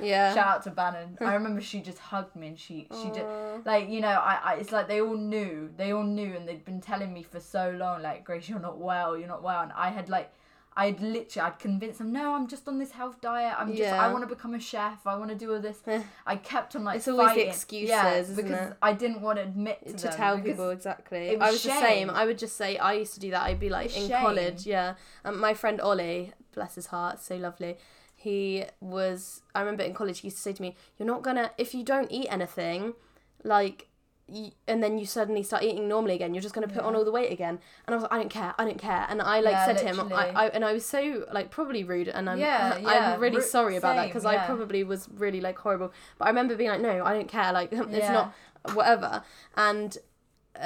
Yeah. 0.00 0.32
Shout 0.34 0.46
out 0.46 0.62
to 0.64 0.70
Bannon. 0.70 1.18
I 1.20 1.34
remember 1.38 1.60
she 1.60 1.80
just 1.80 1.98
hugged 1.98 2.36
me 2.36 2.48
and 2.48 2.58
she 2.58 2.86
she 3.02 3.08
just 3.08 3.26
like 3.64 3.88
you 3.88 4.00
know 4.00 4.08
I, 4.08 4.38
I 4.44 4.54
it's 4.54 4.70
like 4.70 4.86
they 4.86 5.00
all 5.00 5.16
knew 5.16 5.70
they 5.76 5.92
all 5.92 6.04
knew 6.04 6.36
and 6.36 6.46
they'd 6.46 6.64
been 6.64 6.80
telling 6.80 7.12
me 7.12 7.22
for 7.24 7.40
so 7.40 7.70
long 7.70 8.02
like 8.02 8.24
Grace 8.24 8.48
you're 8.48 8.60
not 8.60 8.78
well 8.78 9.18
you're 9.18 9.26
not 9.26 9.42
well 9.42 9.62
and 9.62 9.72
I 9.72 9.88
had 9.88 10.08
like 10.08 10.30
I'd 10.76 11.00
literally 11.00 11.48
I'd 11.48 11.58
convince 11.58 11.98
them 11.98 12.12
no 12.12 12.34
I'm 12.34 12.46
just 12.46 12.68
on 12.68 12.78
this 12.78 12.92
health 12.92 13.20
diet 13.20 13.56
I'm 13.58 13.74
just 13.74 13.92
I 13.92 14.12
want 14.12 14.28
to 14.28 14.32
become 14.32 14.54
a 14.54 14.60
chef 14.60 15.04
I 15.06 15.16
want 15.16 15.30
to 15.30 15.36
do 15.36 15.52
all 15.52 15.60
this. 15.60 15.82
I 16.26 16.36
kept 16.36 16.76
on 16.76 16.84
like 16.84 16.98
It's 16.98 17.08
always 17.08 17.34
the 17.34 17.48
excuses, 17.48 17.88
yeah, 17.88 18.22
because 18.22 18.70
it? 18.70 18.76
I 18.80 18.92
didn't 18.92 19.20
want 19.22 19.38
to 19.38 19.42
admit 19.42 19.84
to, 19.88 19.94
to 19.94 20.08
tell 20.10 20.38
people 20.38 20.70
exactly. 20.70 21.30
it 21.30 21.40
I 21.40 21.46
was 21.46 21.54
was 21.54 21.62
the 21.64 21.70
same. 21.70 21.80
shame. 21.80 22.10
I 22.10 22.26
would 22.26 22.38
just 22.38 22.56
say 22.56 22.78
I 22.78 22.92
used 22.92 23.14
to 23.14 23.20
do 23.20 23.30
that. 23.32 23.42
I'd 23.42 23.58
be 23.58 23.70
like 23.70 23.96
in 23.96 24.08
shame. 24.08 24.20
college, 24.20 24.66
yeah. 24.66 24.94
Um, 25.24 25.40
my 25.40 25.52
friend 25.54 25.80
Ollie, 25.80 26.32
bless 26.54 26.76
his 26.76 26.86
heart, 26.86 27.20
so 27.20 27.36
lovely. 27.36 27.76
He 28.20 28.64
was. 28.80 29.42
I 29.54 29.60
remember 29.60 29.84
in 29.84 29.94
college, 29.94 30.20
he 30.20 30.26
used 30.28 30.38
to 30.38 30.42
say 30.42 30.52
to 30.52 30.62
me, 30.62 30.74
"You're 30.98 31.06
not 31.06 31.22
gonna 31.22 31.52
if 31.56 31.72
you 31.74 31.84
don't 31.84 32.10
eat 32.10 32.26
anything, 32.30 32.94
like." 33.44 33.86
y 34.30 34.52
and 34.66 34.82
then 34.82 34.98
you 34.98 35.06
suddenly 35.06 35.42
start 35.42 35.62
eating 35.62 35.88
normally 35.88 36.14
again. 36.14 36.34
You're 36.34 36.42
just 36.42 36.54
gonna 36.54 36.68
put 36.68 36.82
on 36.82 36.94
all 36.94 37.02
the 37.02 37.10
weight 37.18 37.32
again, 37.32 37.58
and 37.86 37.94
I 37.94 37.96
was 37.96 38.02
like, 38.02 38.12
I 38.12 38.18
don't 38.18 38.28
care, 38.28 38.52
I 38.58 38.64
don't 38.66 38.76
care. 38.78 39.06
And 39.08 39.22
I 39.22 39.40
like 39.40 39.52
Yeah, 39.54 39.64
said 39.64 39.78
to 39.78 39.84
him, 39.86 40.00
I. 40.12 40.24
I 40.42 40.48
and 40.48 40.64
I 40.66 40.72
was 40.74 40.84
so 40.84 41.24
like 41.32 41.50
probably 41.50 41.82
rude, 41.82 42.08
and 42.08 42.28
I'm 42.28 42.38
Yeah, 42.38 42.76
yeah, 42.82 43.14
I'm 43.14 43.20
really 43.22 43.36
ru- 43.38 43.42
sorry 43.42 43.76
about 43.76 43.96
that 43.96 44.08
because 44.08 44.26
I 44.26 44.36
probably 44.36 44.84
was 44.84 45.08
really 45.16 45.40
like 45.40 45.56
horrible. 45.56 45.92
But 46.18 46.26
I 46.26 46.28
remember 46.28 46.56
being 46.56 46.68
like, 46.68 46.82
no, 46.82 47.02
I 47.06 47.14
don't 47.14 47.28
care. 47.28 47.52
Like 47.54 47.72
it's 47.72 47.90
Yeah. 47.90 48.12
not 48.12 48.34
whatever. 48.74 49.22
And 49.56 49.96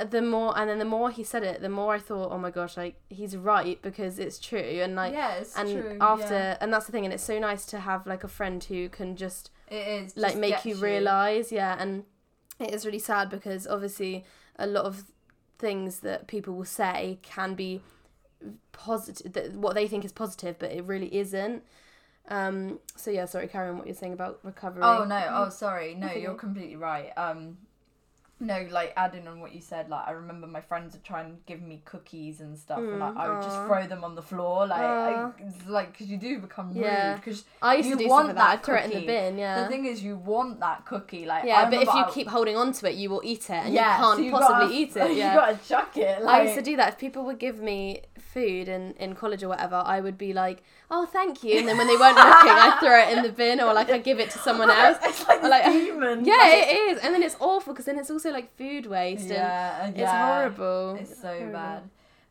the 0.08 0.22
more 0.22 0.56
and 0.58 0.70
then 0.70 0.78
the 0.78 0.84
more 0.84 1.10
he 1.10 1.22
said 1.22 1.42
it, 1.42 1.60
the 1.60 1.68
more 1.68 1.94
I 1.94 1.98
thought, 1.98 2.30
oh 2.32 2.38
my 2.38 2.50
gosh, 2.50 2.76
like 2.76 2.96
he's 3.08 3.36
right 3.36 3.80
because 3.82 4.18
it's 4.18 4.38
true. 4.38 4.58
And 4.58 4.94
like 4.94 5.12
yeah 5.12 5.34
it's 5.34 5.56
and 5.56 5.70
true 5.70 5.98
after 6.00 6.34
yeah. 6.34 6.58
and 6.60 6.72
that's 6.72 6.86
the 6.86 6.92
thing. 6.92 7.04
And 7.04 7.12
it's 7.12 7.24
so 7.24 7.38
nice 7.38 7.66
to 7.66 7.80
have 7.80 8.06
like 8.06 8.24
a 8.24 8.28
friend 8.28 8.62
who 8.64 8.88
can 8.88 9.16
just 9.16 9.50
it 9.68 9.86
is 9.86 10.16
like 10.16 10.36
make 10.36 10.52
gets 10.52 10.66
you 10.66 10.76
realize, 10.76 11.52
yeah. 11.52 11.76
And 11.78 12.04
it 12.58 12.72
is 12.72 12.86
really 12.86 12.98
sad 12.98 13.28
because 13.28 13.66
obviously 13.66 14.24
a 14.56 14.66
lot 14.66 14.84
of 14.84 15.04
things 15.58 16.00
that 16.00 16.26
people 16.26 16.54
will 16.54 16.64
say 16.64 17.18
can 17.22 17.54
be 17.54 17.80
positive 18.72 19.32
that 19.32 19.52
what 19.54 19.74
they 19.74 19.86
think 19.86 20.04
is 20.04 20.10
positive 20.10 20.58
but 20.58 20.72
it 20.72 20.82
really 20.82 21.14
isn't 21.14 21.62
um 22.28 22.80
so 22.96 23.08
yeah 23.08 23.24
sorry 23.24 23.46
carry 23.46 23.68
on 23.68 23.78
what 23.78 23.86
you're 23.86 23.94
saying 23.94 24.12
about 24.12 24.40
recovery 24.42 24.82
Oh 24.82 25.04
no! 25.04 25.28
Oh 25.30 25.48
sorry. 25.48 25.94
No, 25.94 26.12
you're 26.12 26.34
completely 26.34 26.76
right. 26.76 27.10
Um, 27.16 27.58
no, 28.42 28.66
like 28.70 28.92
adding 28.96 29.26
on 29.28 29.40
what 29.40 29.54
you 29.54 29.60
said, 29.60 29.88
like 29.88 30.06
I 30.06 30.10
remember 30.10 30.46
my 30.46 30.60
friends 30.60 30.92
would 30.94 31.04
try 31.04 31.22
and 31.22 31.38
give 31.46 31.62
me 31.62 31.80
cookies 31.84 32.40
and 32.40 32.58
stuff, 32.58 32.78
and 32.78 32.98
like 32.98 33.16
I 33.16 33.28
would 33.30 33.42
just 33.42 33.56
mm, 33.56 33.66
throw 33.66 33.86
them 33.86 34.02
on 34.04 34.14
the 34.14 34.22
floor, 34.22 34.66
like, 34.66 34.80
I, 34.82 35.30
like 35.68 35.92
because 35.92 36.08
you 36.08 36.16
do 36.18 36.38
become 36.40 36.72
Yeah. 36.74 37.12
rude. 37.12 37.16
Because 37.22 37.44
I 37.62 37.76
used 37.76 37.88
You 37.88 37.96
to 37.96 38.02
do 38.04 38.08
want 38.10 38.26
that. 38.28 38.36
that 38.36 38.48
I'd 38.50 38.62
throw 38.64 38.76
it 38.76 38.84
in 38.86 39.00
the 39.00 39.06
bin. 39.06 39.38
Yeah. 39.38 39.62
the 39.62 39.68
thing 39.68 39.86
is, 39.86 40.02
you 40.02 40.16
want 40.16 40.60
that 40.60 40.84
cookie, 40.84 41.24
like 41.24 41.44
yeah, 41.44 41.70
but 41.70 41.74
if 41.82 41.88
you 41.88 42.04
I- 42.04 42.10
keep 42.10 42.28
holding 42.28 42.56
on 42.56 42.72
to 42.72 42.90
it, 42.90 42.96
you 42.96 43.08
will 43.10 43.22
eat 43.24 43.44
it, 43.48 43.50
and 43.50 43.72
yeah, 43.74 43.96
you 43.98 44.02
can't 44.04 44.16
so 44.18 44.22
you 44.24 44.30
possibly 44.32 44.66
gotta- 44.66 44.74
eat 44.74 44.96
it. 45.02 45.10
you 45.12 45.22
gotta 45.22 45.58
chuck 45.68 45.96
it. 45.96 46.22
Like, 46.22 46.34
I 46.34 46.42
used 46.44 46.56
to 46.56 46.62
do 46.62 46.76
that. 46.76 46.88
If 46.90 46.98
people 46.98 47.24
would 47.24 47.38
give 47.38 47.58
me 47.60 48.02
food 48.22 48.68
in, 48.68 48.92
in 48.98 49.14
college 49.14 49.42
or 49.42 49.48
whatever, 49.48 49.82
I 49.84 50.00
would 50.00 50.16
be 50.16 50.32
like, 50.32 50.62
"Oh, 50.90 51.04
thank 51.06 51.42
you," 51.44 51.58
and 51.58 51.68
then 51.68 51.76
when 51.78 51.86
they 51.86 51.96
weren't 51.96 52.16
looking, 52.16 52.50
I'd 52.50 52.78
throw 52.80 52.98
it 52.98 53.16
in 53.16 53.22
the 53.22 53.32
bin 53.32 53.60
or 53.60 53.72
like 53.74 53.90
I 53.90 53.98
give 53.98 54.18
it 54.20 54.30
to 54.30 54.38
someone 54.38 54.70
else. 54.82 54.98
it's 55.02 55.26
like, 55.28 55.42
Or, 55.42 55.48
like, 55.48 55.64
demon. 55.72 56.24
Yeah, 56.24 56.34
like- 56.34 56.52
it 56.68 56.70
is, 56.90 56.98
and 57.02 57.14
then 57.14 57.22
it's 57.22 57.36
awful 57.40 57.72
because 57.72 57.84
then 57.86 57.98
it's 57.98 58.10
also 58.10 58.30
like 58.30 58.56
food 58.56 58.86
waste 58.86 59.22
and 59.24 59.32
yeah, 59.32 59.86
it's 59.88 59.98
yeah. 59.98 60.34
horrible. 60.34 60.96
It's 61.00 61.20
so 61.20 61.28
horrible. 61.28 61.52
bad. 61.52 61.82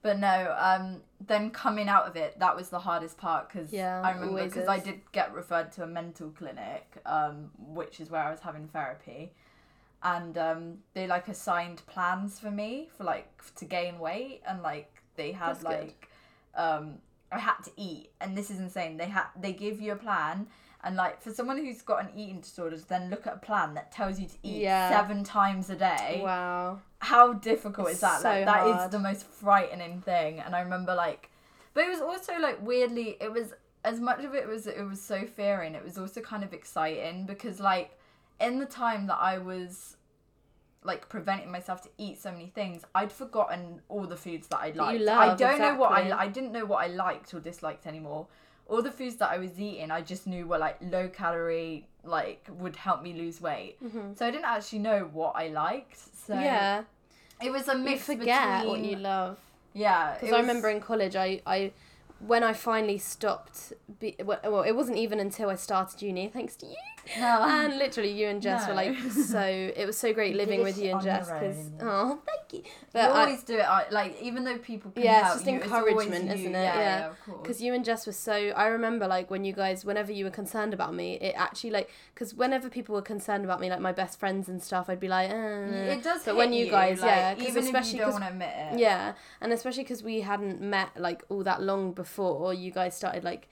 But 0.04 0.18
no, 0.18 0.56
um, 0.58 1.02
then 1.28 1.52
coming 1.52 1.88
out 1.88 2.08
of 2.08 2.16
it, 2.16 2.40
that 2.40 2.56
was 2.56 2.70
the 2.70 2.80
hardest 2.80 3.20
part 3.20 3.48
because 3.50 3.72
Yeah, 3.72 4.02
I 4.04 4.12
remember 4.14 4.44
because 4.44 4.68
I 4.68 4.80
did 4.80 5.02
get 5.12 5.32
referred 5.32 5.72
to 5.74 5.84
a 5.84 5.88
mental 5.88 6.30
clinic, 6.32 6.92
um, 7.06 7.52
which 7.60 8.00
is 8.00 8.10
where 8.10 8.24
I 8.24 8.32
was 8.32 8.40
having 8.40 8.68
therapy, 8.70 9.32
and 10.02 10.36
um, 10.40 10.78
they 10.96 11.06
like 11.06 11.28
assigned 11.28 11.86
plans 11.86 12.40
for 12.40 12.50
me 12.50 12.90
for 12.98 13.04
like 13.04 13.28
to 13.58 13.66
gain 13.66 14.00
weight, 14.00 14.42
and 14.48 14.64
like 14.64 14.91
they 15.16 15.32
had 15.32 15.50
That's 15.56 15.64
good. 15.64 15.70
like, 15.70 16.10
um, 16.56 16.96
I 17.32 17.40
had 17.40 17.58
to 17.66 17.72
eat, 17.78 18.10
and 18.20 18.38
this 18.38 18.50
is 18.52 18.60
insane. 18.60 18.98
They 18.98 19.06
had 19.06 19.26
they 19.40 19.54
give 19.54 19.80
you 19.82 19.94
a 19.94 19.96
plan. 19.98 20.48
And 20.84 20.96
like 20.96 21.22
for 21.22 21.32
someone 21.32 21.58
who's 21.60 21.84
got 21.84 22.02
an 22.02 22.10
eating 22.18 22.42
disorder, 22.42 22.76
to 22.76 22.90
then 22.90 23.12
look 23.12 23.28
at 23.28 23.34
a 23.36 23.38
plan 23.38 23.76
that 23.76 23.92
tells 23.92 24.20
you 24.20 24.26
to 24.28 24.36
eat 24.42 24.64
Yeah. 24.64 24.90
seven 24.90 25.24
times 25.24 25.70
a 25.70 25.76
day 25.76 26.22
Wow. 26.24 26.80
how 26.98 27.34
difficult 27.34 27.90
is 27.92 28.00
that? 28.00 28.22
so 28.22 28.30
like 28.30 28.46
that 28.46 28.66
is 28.68 28.74
hard. 28.76 28.92
the 28.92 28.98
most 29.00 29.28
frightening 29.28 30.02
thing. 30.02 30.40
And 30.40 30.56
I 30.56 30.62
remember 30.62 30.96
like, 30.96 31.30
but 31.76 31.84
it 31.86 31.90
was 31.90 32.02
also 32.02 32.34
like 32.40 32.60
weirdly, 32.66 33.16
it 33.22 33.32
was 33.32 33.54
as 33.86 34.00
much 34.00 34.24
of 34.24 34.34
it 34.34 34.48
was 34.48 34.66
it 34.66 34.82
was 34.84 35.00
so 35.00 35.26
fearing. 35.28 35.76
It 35.76 35.84
was 35.84 36.00
also 36.00 36.20
kind 36.20 36.44
of 36.44 36.52
exciting 36.52 37.26
because 37.28 37.60
like 37.60 37.92
in 38.40 38.58
the 38.58 38.66
time 38.66 39.06
that 39.06 39.20
I 39.22 39.38
was 39.38 39.98
like 40.84 41.08
preventing 41.10 41.52
myself 41.52 41.82
to 41.84 41.90
eat 41.98 42.20
so 42.22 42.32
many 42.32 42.48
things, 42.48 42.84
I'd 42.96 43.12
forgotten 43.12 43.82
all 43.90 44.06
the 44.08 44.18
foods 44.18 44.48
that 44.48 44.60
I 44.60 44.68
you 44.68 44.74
liked. 44.74 45.10
I 45.10 45.36
don't 45.36 45.60
know 45.60 45.76
what 45.76 45.92
I 45.92 46.02
exactly. 46.02 46.28
I 46.28 46.32
didn't 46.32 46.52
know 46.52 46.66
what 46.66 46.84
I 46.84 46.88
liked 46.88 47.34
or 47.34 47.40
disliked 47.40 47.86
anymore. 47.88 48.28
All 48.68 48.82
the 48.82 48.92
foods 48.92 49.18
that 49.18 49.30
I 49.30 49.38
was 49.38 49.60
eating, 49.60 49.92
I 49.92 50.02
just 50.02 50.26
knew 50.28 50.48
were 50.48 50.58
like 50.58 50.78
low 50.82 51.08
calorie, 51.10 51.88
like 52.04 52.48
would 52.58 52.76
help 52.76 53.04
me 53.04 53.14
lose 53.14 53.42
weight. 53.42 53.78
So 54.16 54.26
I 54.26 54.32
didn't 54.32 54.46
actually 54.46 54.80
know 54.80 55.10
what 55.12 55.36
I 55.36 55.48
liked. 55.50 55.98
So 56.28 56.34
Mm-hmm. 56.34 56.44
yeah, 56.44 56.84
it 57.44 57.52
was 57.52 57.68
a 57.68 57.76
mix. 57.78 58.08
you 58.08 58.18
forget 58.18 58.62
between 58.62 58.70
what 58.72 58.80
you 58.90 58.96
love. 58.98 59.38
yeah. 59.74 60.14
Because 60.20 60.34
I 60.34 60.40
remember 60.40 60.70
in 60.70 60.80
college, 60.80 61.16
I, 61.16 61.42
I 61.46 61.74
when 62.28 62.44
I 62.44 62.54
finally 62.54 62.98
stopped, 62.98 63.74
be, 64.00 64.16
well, 64.24 64.62
it 64.64 64.76
wasn't 64.76 64.98
even 64.98 65.20
until 65.20 65.50
I 65.50 65.56
started 65.56 66.02
uni, 66.02 66.28
thanks 66.28 66.56
to 66.58 66.66
you. 66.68 66.76
No. 67.20 67.40
And 67.48 67.78
literally, 67.80 68.12
you 68.12 68.28
and 68.28 68.42
Jess 68.44 68.68
were 68.68 68.76
like 68.76 68.96
so. 69.12 69.42
It 69.42 69.86
was 69.88 69.98
so 69.98 70.14
great 70.14 70.36
living 70.36 70.62
with 70.62 70.78
you 70.78 70.92
and 70.92 71.02
Jess 71.02 71.32
because 71.32 71.58
oh, 71.82 72.20
thank 72.28 72.54
you. 72.54 72.60
you 72.60 72.72
But 72.94 73.10
I, 73.10 73.22
always 73.26 73.42
do 73.44 73.58
it 73.58 73.62
I- 73.64 73.90
like 73.90 74.22
even 74.22 74.44
though 74.44 74.60
people 74.60 74.92
can 74.92 75.02
Yeah, 75.04 75.26
it's 75.26 75.36
just 75.38 75.48
you, 75.48 75.54
encouragement, 75.54 76.26
you. 76.26 76.32
isn't 76.34 76.56
it? 76.56 76.62
Yeah, 76.62 76.76
Yeah. 76.76 77.00
yeah, 77.00 77.10
of 77.10 77.20
course. 77.26 77.40
because 77.42 77.60
you 77.62 77.74
and 77.74 77.84
Jess 77.84 78.06
were 78.06 78.14
so. 78.14 78.34
I 78.34 78.68
remember 78.68 79.08
like 79.08 79.32
when 79.32 79.44
you 79.44 79.52
guys, 79.54 79.84
whenever 79.84 80.12
you 80.12 80.26
were 80.26 80.32
concerned 80.32 80.76
about 80.76 80.94
me, 80.94 81.16
it 81.16 81.34
actually 81.36 81.72
like 81.72 81.90
because 82.14 82.36
whenever 82.36 82.70
people 82.70 82.94
were 82.94 83.02
concerned 83.02 83.46
about 83.46 83.60
me, 83.60 83.70
like 83.72 83.80
my 83.82 83.92
best 83.94 84.20
friends 84.20 84.48
and 84.48 84.62
stuff, 84.62 84.88
I'd 84.88 85.00
be 85.00 85.08
like, 85.08 85.32
eh. 85.32 85.94
it 85.96 86.04
does. 86.04 86.24
But 86.24 86.36
when 86.36 86.54
you 86.54 86.70
guys, 86.70 87.02
like, 87.02 87.10
yeah, 87.10 87.34
even 87.40 87.58
if 87.58 87.66
especially 87.66 87.94
you 87.98 88.06
don't 88.06 88.12
want 88.12 88.26
to 88.26 88.30
admit 88.30 88.54
it. 88.56 88.80
Yeah, 88.80 89.14
and 89.42 89.52
especially 89.52 89.84
because 89.84 90.04
we 90.04 90.22
hadn't 90.22 90.62
met 90.62 90.90
like 91.00 91.24
all 91.30 91.44
that 91.46 91.64
long 91.64 91.94
before, 91.94 92.11
you 92.54 92.72
guys 92.72 92.96
started 92.96 93.24
like 93.24 93.48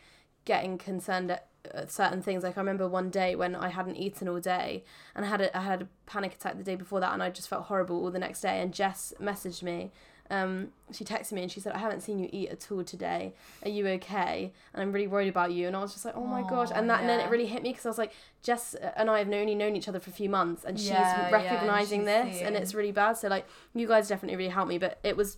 getting 0.45 0.77
concerned 0.77 1.31
at, 1.31 1.47
at 1.73 1.91
certain 1.91 2.21
things. 2.21 2.43
Like 2.43 2.57
I 2.57 2.61
remember 2.61 2.87
one 2.87 3.09
day 3.09 3.35
when 3.35 3.55
I 3.55 3.69
hadn't 3.69 3.97
eaten 3.97 4.27
all 4.27 4.39
day, 4.39 4.83
and 5.15 5.25
I 5.25 5.29
had 5.29 5.41
a, 5.41 5.57
I 5.57 5.61
had 5.61 5.81
a 5.83 5.87
panic 6.05 6.33
attack 6.33 6.57
the 6.57 6.63
day 6.63 6.75
before 6.75 6.99
that, 6.99 7.13
and 7.13 7.21
I 7.21 7.29
just 7.29 7.47
felt 7.49 7.65
horrible 7.65 8.03
all 8.03 8.11
the 8.11 8.19
next 8.19 8.41
day. 8.41 8.61
And 8.61 8.73
Jess 8.73 9.13
messaged 9.21 9.63
me. 9.63 9.91
Um, 10.31 10.67
she 10.91 11.03
texted 11.03 11.31
me 11.31 11.41
and 11.41 11.51
she 11.51 11.59
said, 11.59 11.73
"I 11.73 11.79
haven't 11.79 12.01
seen 12.01 12.19
you 12.19 12.29
eat 12.31 12.49
at 12.49 12.71
all 12.71 12.83
today. 12.83 13.33
Are 13.63 13.69
you 13.69 13.87
okay? 13.87 14.53
And 14.73 14.81
I'm 14.81 14.91
really 14.91 15.07
worried 15.07 15.27
about 15.29 15.51
you." 15.51 15.65
And 15.65 15.75
I 15.75 15.81
was 15.81 15.91
just 15.91 16.05
like, 16.05 16.15
"Oh 16.15 16.25
my 16.25 16.41
gosh!" 16.47 16.69
And 16.73 16.87
that 16.89 16.99
and 17.01 17.09
then 17.09 17.19
it 17.19 17.31
really 17.31 17.47
hit 17.47 17.63
me 17.63 17.71
because 17.71 17.85
I 17.87 17.89
was 17.89 17.97
like, 17.97 18.13
Jess 18.43 18.75
and 18.95 19.09
I 19.09 19.19
have 19.19 19.27
only 19.27 19.55
known 19.55 19.75
each 19.75 19.87
other 19.87 19.99
for 19.99 20.11
a 20.11 20.13
few 20.13 20.29
months, 20.29 20.63
and 20.63 20.79
she's 20.79 20.89
Yeah, 20.89 21.01
yeah, 21.01 21.23
and 21.23 21.33
recognizing 21.33 22.01
she's 22.01 22.05
this, 22.05 22.41
and 22.41 22.55
it's 22.55 22.75
really 22.75 22.91
bad. 22.91 23.13
So 23.17 23.27
like, 23.27 23.47
you 23.73 23.87
guys 23.87 24.07
definitely 24.07 24.37
really 24.37 24.51
helped 24.51 24.69
me. 24.69 24.77
But 24.77 24.99
it 25.03 25.17
was 25.17 25.37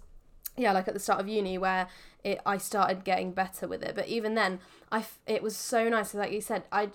yeah 0.57 0.71
like 0.71 0.87
at 0.87 0.93
the 0.93 0.99
start 0.99 1.19
of 1.19 1.27
uni 1.27 1.57
where 1.57 1.87
it 2.23 2.39
I 2.45 2.57
started 2.57 3.03
getting 3.03 3.31
better 3.31 3.67
with 3.67 3.81
it. 3.81 3.95
But 3.95 4.07
even 4.07 4.35
then 4.35 4.59
I 4.91 4.99
f- 4.99 5.19
it 5.25 5.41
was 5.41 5.55
so 5.55 5.89
nice 5.89 6.13
like 6.13 6.31
you 6.31 6.41
said 6.41 6.63
I 6.71 6.89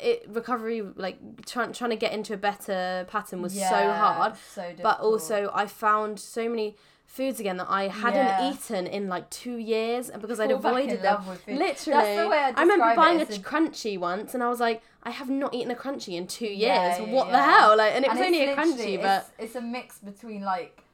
it 0.00 0.24
recovery 0.28 0.80
like 0.96 1.18
trying 1.44 1.72
trying 1.72 1.90
to 1.90 1.96
get 1.96 2.12
into 2.12 2.32
a 2.34 2.36
better 2.38 3.06
pattern 3.10 3.42
was 3.42 3.52
so 3.52 3.92
hard. 3.92 4.34
So 4.54 4.62
difficult. 4.62 4.82
but 4.82 5.00
also 5.00 5.50
I 5.52 5.66
found 5.66 6.18
so 6.20 6.48
many 6.48 6.76
foods 7.04 7.40
again 7.40 7.56
that 7.56 7.66
I 7.68 7.88
hadn't 7.88 8.24
Yeah. 8.26 8.52
eaten 8.52 8.86
in 8.86 9.08
like 9.08 9.28
two 9.30 9.56
years 9.56 10.08
and 10.08 10.22
because 10.22 10.38
I'd 10.38 10.48
Fall 10.50 10.60
back 10.60 10.70
in 10.72 10.78
avoided 10.78 11.02
them. 11.02 11.14
love 11.16 11.28
with 11.28 11.40
food. 11.42 11.58
literally. 11.58 12.16
the 12.16 12.22
I, 12.22 12.52
I 12.56 12.60
remember 12.62 12.94
buying 12.94 13.20
a 13.20 13.26
Crunchie 13.26 13.98
once 13.98 14.32
and 14.32 14.42
I 14.44 14.48
was 14.48 14.60
like 14.60 14.80
I 15.02 15.10
have 15.10 15.28
not 15.28 15.52
eaten 15.52 15.72
a 15.72 15.74
Crunchie 15.74 16.14
in 16.16 16.26
two 16.28 16.46
years 16.46 16.58
Yeah, 16.60 16.98
yeah, 17.02 17.12
what 17.12 17.30
the 17.32 17.42
hell? 17.42 17.76
Like 17.76 17.94
and 17.96 18.04
it 18.04 18.10
and 18.12 18.18
was 18.18 18.26
it's 18.28 18.34
only 18.34 18.44
a 18.50 18.56
Crunchie 18.56 19.02
but 19.02 19.26
it's, 19.38 19.46
it's 19.46 19.56
a 19.56 19.60
mix 19.60 19.98
between 19.98 20.42
like 20.42 20.84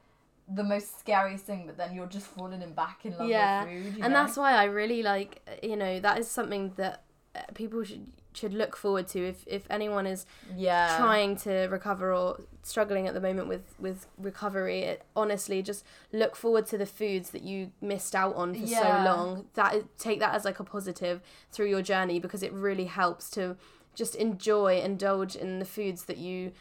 the 0.47 0.63
most 0.63 0.99
scariest 0.99 1.45
thing, 1.45 1.63
but 1.65 1.77
then 1.77 1.93
you're 1.93 2.07
just 2.07 2.27
falling 2.27 2.61
in 2.61 2.73
back 2.73 3.05
in 3.05 3.17
love 3.17 3.27
Yeah, 3.27 3.63
with 3.65 3.71
food. 3.93 4.03
And 4.03 4.13
know? 4.13 4.19
that's 4.23 4.37
why 4.37 4.53
I 4.53 4.65
really 4.65 5.03
like 5.03 5.41
you 5.61 5.75
know 5.75 5.99
that 5.99 6.17
is 6.19 6.27
something 6.27 6.73
that 6.77 7.03
uh, 7.35 7.41
people 7.53 7.83
should 7.83 8.07
should 8.33 8.53
look 8.53 8.75
forward 8.77 9.07
to 9.07 9.19
if 9.27 9.43
if 9.47 9.63
anyone 9.69 10.05
is 10.05 10.25
yeah 10.55 10.95
trying 10.97 11.35
to 11.35 11.67
recover 11.71 12.13
or 12.13 12.39
struggling 12.61 13.07
at 13.07 13.15
the 13.15 13.19
moment 13.19 13.47
with 13.47 13.73
with 13.79 14.05
recovery 14.19 14.81
it, 14.81 15.03
honestly 15.15 15.63
just 15.63 15.83
look 16.13 16.35
forward 16.35 16.65
to 16.67 16.77
the 16.77 16.85
foods 16.85 17.31
that 17.31 17.41
you 17.41 17.71
missed 17.81 18.13
out 18.15 18.35
on 18.35 18.53
for 18.53 18.59
Yeah. 18.59 19.03
so 19.03 19.11
long 19.11 19.47
that 19.55 19.73
is, 19.73 19.83
take 19.97 20.19
that 20.19 20.35
as 20.35 20.45
like 20.45 20.59
a 20.59 20.63
positive 20.63 21.19
through 21.51 21.67
your 21.69 21.81
journey 21.81 22.19
because 22.19 22.43
it 22.43 22.53
really 22.53 22.85
helps 22.85 23.29
to 23.31 23.57
just 23.95 24.13
enjoy 24.13 24.79
indulge 24.79 25.35
in 25.35 25.57
the 25.57 25.65
foods 25.65 26.03
that 26.03 26.17
you 26.17 26.51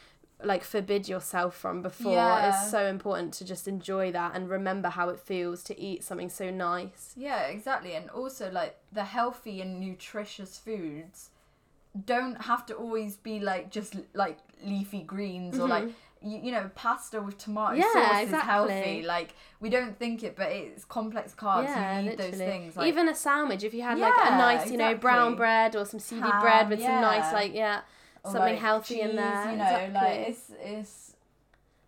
like 0.46 0.62
forbid 0.64 1.08
yourself 1.08 1.56
from 1.56 1.82
before 1.82 2.12
Yeah. 2.14 2.48
it's 2.48 2.70
so 2.70 2.86
important 2.86 3.34
to 3.34 3.44
just 3.44 3.66
enjoy 3.68 4.12
that 4.12 4.34
and 4.34 4.48
remember 4.48 4.88
how 4.88 5.08
it 5.08 5.18
feels 5.18 5.62
to 5.64 5.78
eat 5.78 6.04
something 6.04 6.30
so 6.30 6.50
nice 6.50 7.12
Yeah, 7.16 7.42
exactly. 7.48 7.94
And 7.94 8.08
also, 8.10 8.50
like, 8.50 8.78
the 8.92 9.04
healthy 9.04 9.60
and 9.60 9.80
nutritious 9.80 10.58
foods 10.58 11.30
don't 12.04 12.42
have 12.42 12.66
to 12.66 12.74
always 12.74 13.16
be, 13.16 13.40
like, 13.40 13.70
just, 13.70 13.96
like, 14.14 14.38
leafy 14.64 15.02
greens 15.02 15.58
or, 15.58 15.66
like, 15.68 15.88
you, 16.22 16.38
you 16.44 16.52
know, 16.52 16.70
pasta 16.74 17.20
with 17.20 17.38
tomato 17.38 17.72
Mm-hmm. 17.72 17.80
Yeah, 17.98 18.08
sauce 18.12 18.22
exactly. 18.22 18.38
is 18.38 18.44
healthy. 18.44 19.02
Like, 19.02 19.34
we 19.60 19.68
don't 19.70 19.98
think 19.98 20.22
it, 20.22 20.36
but 20.36 20.50
it's 20.52 20.84
complex 20.84 21.34
carbs. 21.34 21.68
you 22.02 22.08
need 22.10 22.18
those 22.18 22.34
things. 22.34 22.76
Like, 22.76 22.88
Even 22.88 23.08
a 23.08 23.14
sandwich, 23.14 23.64
if 23.64 23.72
you 23.74 23.82
had 23.82 23.98
like 23.98 24.12
a 24.16 24.30
nice, 24.30 24.70
you 24.70 24.76
know, 24.76 24.94
brown 24.94 25.36
bread 25.36 25.74
or 25.74 25.84
some 25.84 26.00
seedy 26.00 26.20
Ham, 26.22 26.40
bread 26.40 26.68
with 26.68 26.80
some 26.80 27.00
nice, 27.00 27.32
like, 27.32 27.54
yeah, 27.54 27.80
or, 28.26 28.32
something 28.32 28.54
like, 28.54 28.58
healthy 28.58 29.00
in 29.00 29.16
there. 29.16 29.50
You 29.50 29.56
know, 29.56 29.64
exactly. 29.64 29.94
like, 29.94 30.28
it's, 30.28 30.50
it's, 30.62 31.16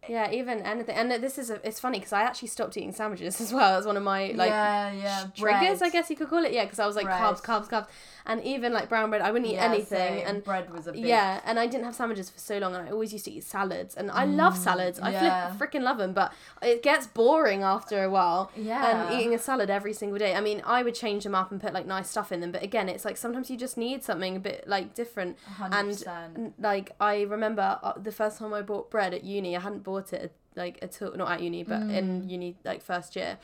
yeah, 0.09 0.31
even 0.31 0.61
anything. 0.63 0.97
And 0.97 1.11
this 1.11 1.39
is, 1.39 1.51
a, 1.51 1.67
it's 1.67 1.81
funny 1.81 1.99
because 1.99 2.13
I 2.13 2.23
actually 2.23 2.49
stopped 2.49 2.77
eating 2.77 2.93
sandwiches 2.93 3.41
as 3.41 3.53
well 3.53 3.79
as 3.79 3.87
one 3.87 3.97
of 3.97 4.03
my, 4.03 4.33
like, 4.35 4.51
yeah, 4.51 4.93
yeah. 4.93 5.25
triggers. 5.35 5.83
I 5.83 5.91
guess 5.91 6.09
you 6.11 6.17
could 6.17 6.29
call 6.29 6.45
it. 6.45 6.53
Yeah, 6.53 6.65
because 6.65 6.79
I 6.79 6.87
was 6.87 6.97
like, 6.97 7.07
carbs, 7.07 7.43
carbs, 7.43 7.69
carbs. 7.69 7.87
And 8.29 8.45
even 8.45 8.75
like 8.75 8.89
brown 8.91 9.09
bread, 9.09 9.23
I 9.23 9.31
wouldn't 9.33 9.51
eat 9.51 9.55
Yeah, 9.55 9.65
anything. 9.73 9.87
same. 10.19 10.27
And 10.27 10.45
bread 10.45 10.71
was 10.73 10.87
a 10.87 10.93
big 10.93 11.07
yeah, 11.07 11.41
and 11.47 11.59
I 11.59 11.67
didn't 11.67 11.87
have 11.87 11.95
sandwiches 11.95 12.29
for 12.29 12.39
so 12.39 12.59
long, 12.59 12.75
and 12.75 12.87
I 12.87 12.93
always 12.93 13.13
used 13.13 13.25
to 13.25 13.31
eat 13.33 13.43
salads, 13.45 13.97
and 13.97 14.11
I 14.11 14.25
love 14.27 14.57
salads. 14.57 15.01
I 15.01 15.11
Mm, 15.13 15.23
yeah. 15.23 15.55
freaking 15.59 15.81
love 15.83 15.97
them, 15.99 16.13
but 16.13 16.33
it 16.63 16.83
gets 16.83 17.07
boring 17.07 17.63
after 17.63 18.05
a 18.05 18.11
while. 18.11 18.51
Yeah. 18.55 18.85
And 19.11 19.19
eating 19.19 19.35
a 19.35 19.39
salad 19.39 19.71
every 19.71 19.95
single 19.95 20.19
day. 20.19 20.35
I 20.35 20.41
mean, 20.43 20.63
I 20.67 20.83
would 20.83 20.95
change 20.95 21.25
them 21.25 21.35
up 21.35 21.51
and 21.51 21.59
put 21.61 21.73
like 21.73 21.87
nice 21.87 22.11
stuff 22.11 22.31
in 22.31 22.41
them, 22.41 22.53
but 22.53 22.63
again, 22.63 22.89
it's 22.91 23.05
like 23.07 23.17
sometimes 23.17 23.51
you 23.51 23.57
just 23.57 23.77
need 23.79 24.05
something 24.05 24.37
a 24.37 24.41
bit 24.41 24.65
like 24.69 24.95
different. 24.95 25.39
hundred 25.41 25.77
And 25.79 25.89
percent. 25.89 26.33
n- 26.39 26.55
like 26.61 26.93
I 27.01 27.23
remember 27.23 27.79
uh, 27.83 27.95
the 27.97 28.13
first 28.13 28.39
time 28.39 28.53
I 28.53 28.61
bought 28.61 28.91
bread 28.91 29.15
at 29.15 29.25
uni, 29.25 29.57
I 29.57 29.61
hadn't 29.61 29.85
bought 29.85 30.13
it 30.13 30.33
like 30.55 30.79
at 30.83 31.01
all, 31.01 31.13
not 31.17 31.31
at 31.31 31.41
uni, 31.41 31.63
but 31.65 31.81
Mm. 31.81 31.97
in 31.97 32.29
uni 32.29 32.57
like 32.65 32.83
first 32.83 33.17
year. 33.17 33.39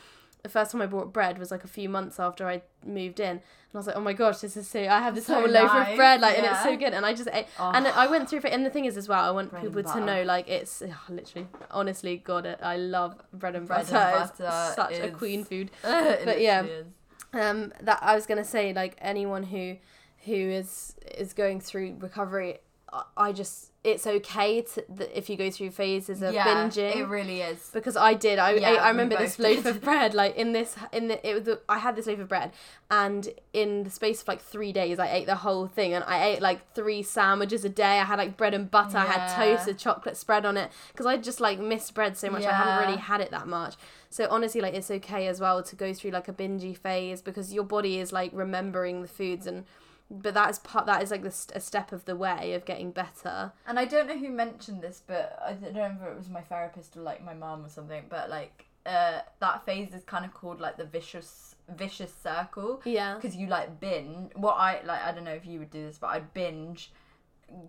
The 0.45 0.49
first 0.49 0.71
time 0.71 0.81
I 0.83 0.85
bought 0.85 1.11
bread 1.11 1.39
was 1.39 1.49
like 1.49 1.63
a 1.63 1.67
few 1.67 1.89
months 1.89 2.19
after 2.19 2.47
I 2.47 2.61
moved 2.85 3.19
in, 3.19 3.29
and 3.31 3.41
I 3.73 3.77
was 3.77 3.87
like, 3.87 3.95
"Oh 3.95 3.99
my 4.09 4.13
gosh, 4.13 4.37
this 4.45 4.55
is 4.55 4.67
so!" 4.67 4.79
I 4.81 4.99
have 4.99 5.15
this 5.15 5.25
So 5.25 5.33
whole 5.39 5.49
loaf 5.49 5.71
of 5.73 5.95
bread, 5.95 6.21
like, 6.21 6.37
and 6.37 6.45
it's 6.45 6.61
so 6.61 6.77
good. 6.77 6.93
And 6.93 7.03
I 7.03 7.13
just 7.15 7.27
ate, 7.33 7.47
Oh. 7.57 7.71
and 7.73 7.87
I 7.87 8.05
went 8.05 8.29
through 8.29 8.41
it. 8.43 8.53
And 8.53 8.63
the 8.63 8.69
thing 8.69 8.85
is, 8.85 8.95
as 8.95 9.09
well, 9.09 9.23
I 9.23 9.31
want 9.31 9.49
Bread 9.49 9.63
people 9.63 9.81
to 9.81 9.99
know, 9.99 10.21
like, 10.21 10.47
it's 10.47 10.83
literally, 11.09 11.47
honestly, 11.71 12.17
God, 12.17 12.45
it, 12.45 12.59
I 12.61 12.77
love 12.77 13.15
bread 13.33 13.55
and 13.55 13.65
Bread 13.67 13.85
butter. 13.87 13.95
and 13.97 14.29
It's 14.29 14.37
butter 14.37 14.75
such 14.75 14.99
a 14.99 15.09
queen 15.09 15.43
food 15.43 15.71
but 15.81 16.39
yeah. 16.39 16.61
is. 16.63 16.85
um 17.33 17.73
that 17.81 17.97
I 18.03 18.13
was 18.13 18.27
gonna 18.27 18.43
say 18.45 18.71
like 18.71 18.95
anyone 19.01 19.41
who 19.43 19.77
who 20.25 20.33
is 20.61 20.95
is 21.17 21.33
going 21.33 21.59
through 21.59 21.97
recovery 21.99 22.59
I- 22.93 23.03
I 23.17 23.31
just 23.31 23.71
it's 23.85 24.07
okay 24.07 24.61
to 24.63 24.81
th- 24.97 25.11
if 25.13 25.29
you 25.29 25.37
go 25.37 25.51
through 25.51 25.69
phases 25.69 26.23
of 26.23 26.33
yeah, 26.33 26.45
binging. 26.45 26.95
it 26.95 27.07
really 27.07 27.41
is. 27.41 27.69
because 27.71 27.95
I 27.95 28.15
did. 28.15 28.39
I, 28.39 28.53
Yeah, 28.53 28.71
I, 28.71 28.73
I 28.75 28.89
remember 28.89 29.15
this 29.15 29.37
loaf 29.37 29.63
did. 29.63 29.67
of 29.67 29.81
bread. 29.81 30.13
Like 30.15 30.35
in 30.35 30.53
this, 30.53 30.75
in 30.91 31.07
the, 31.07 31.27
it 31.27 31.35
was. 31.35 31.43
The, 31.43 31.61
I 31.69 31.77
had 31.77 31.95
this 31.95 32.07
loaf 32.07 32.19
of 32.19 32.27
bread, 32.27 32.51
and 32.89 33.29
in 33.53 33.83
the 33.83 33.89
space 33.91 34.23
of 34.23 34.27
like 34.27 34.41
three 34.41 34.73
days, 34.73 34.97
I 34.97 35.09
ate 35.11 35.27
the 35.27 35.35
whole 35.35 35.67
thing, 35.67 35.93
and 35.93 36.03
I 36.05 36.25
ate 36.25 36.41
like 36.41 36.73
three 36.73 37.03
sandwiches 37.03 37.63
a 37.63 37.69
day. 37.69 37.99
I 37.99 38.05
had 38.05 38.17
like 38.17 38.35
bread 38.35 38.53
and 38.55 38.69
butter. 38.69 38.97
I 38.97 39.05
had 39.05 39.35
toast, 39.35 39.67
a 39.67 39.73
chocolate 39.73 40.17
spread 40.17 40.45
on 40.45 40.57
it, 40.57 40.71
because 40.91 41.05
I 41.05 41.17
just 41.17 41.39
like 41.39 41.59
missed 41.59 41.93
bread 41.93 42.17
so 42.17 42.29
much. 42.31 42.43
I 42.43 42.53
haven't 42.53 42.87
really 42.87 42.99
had 43.01 43.21
it 43.21 43.29
that 43.31 43.47
much. 43.47 43.75
So 44.09 44.27
honestly, 44.31 44.61
like 44.61 44.73
it's 44.73 44.89
okay 44.89 45.27
as 45.27 45.39
well 45.39 45.61
to 45.61 45.75
go 45.75 45.93
through 45.93 46.11
like 46.11 46.27
a 46.27 46.33
bingey 46.33 46.75
phase 46.75 47.21
because 47.21 47.53
your 47.53 47.65
body 47.65 47.99
is 47.99 48.11
like 48.11 48.31
remembering 48.33 49.03
the 49.03 49.07
foods 49.07 49.45
and. 49.45 49.65
But 50.09 50.35
that 50.35 50.49
is 50.51 50.59
part. 50.59 50.85
That 50.85 51.01
is 51.01 51.09
like 51.11 51.23
the 51.23 51.33
a 51.55 51.59
step 51.59 51.91
of 51.91 52.05
the 52.05 52.15
way 52.15 52.53
of 52.53 52.63
getting 52.65 52.91
better. 52.91 53.53
And 53.65 53.79
I 53.79 53.85
don't 53.85 54.07
know 54.07 54.17
who 54.17 54.29
mentioned 54.29 54.81
this, 54.83 55.01
but 55.05 55.39
I 55.43 55.53
don't 55.53 55.73
know 55.73 55.85
if 55.99 56.07
it 56.11 56.17
was 56.17 56.29
my 56.29 56.41
therapist 56.41 56.95
or 56.95 57.01
like 57.01 57.23
my 57.23 57.33
mom 57.33 57.65
or 57.65 57.69
something. 57.69 58.03
But 58.07 58.29
like 58.29 58.65
uh, 58.85 59.21
that 59.39 59.65
phase 59.65 59.93
is 59.93 60.03
kind 60.03 60.23
of 60.25 60.33
called 60.33 60.61
like 60.61 60.77
the 60.77 60.85
vicious 60.85 61.55
vicious 61.75 62.13
circle 62.21 62.81
Yeah. 62.85 63.15
because 63.15 63.35
you 63.35 63.47
like 63.47 63.79
binge. 63.79 64.31
What 64.35 64.53
I 64.57 64.81
like, 64.85 65.01
I 65.01 65.11
don't 65.11 65.23
know 65.23 65.31
if 65.31 65.45
you 65.45 65.57
would 65.59 65.71
do 65.71 65.87
this, 65.87 65.97
but 65.97 66.07
I'd 66.07 66.33
binge, 66.35 66.91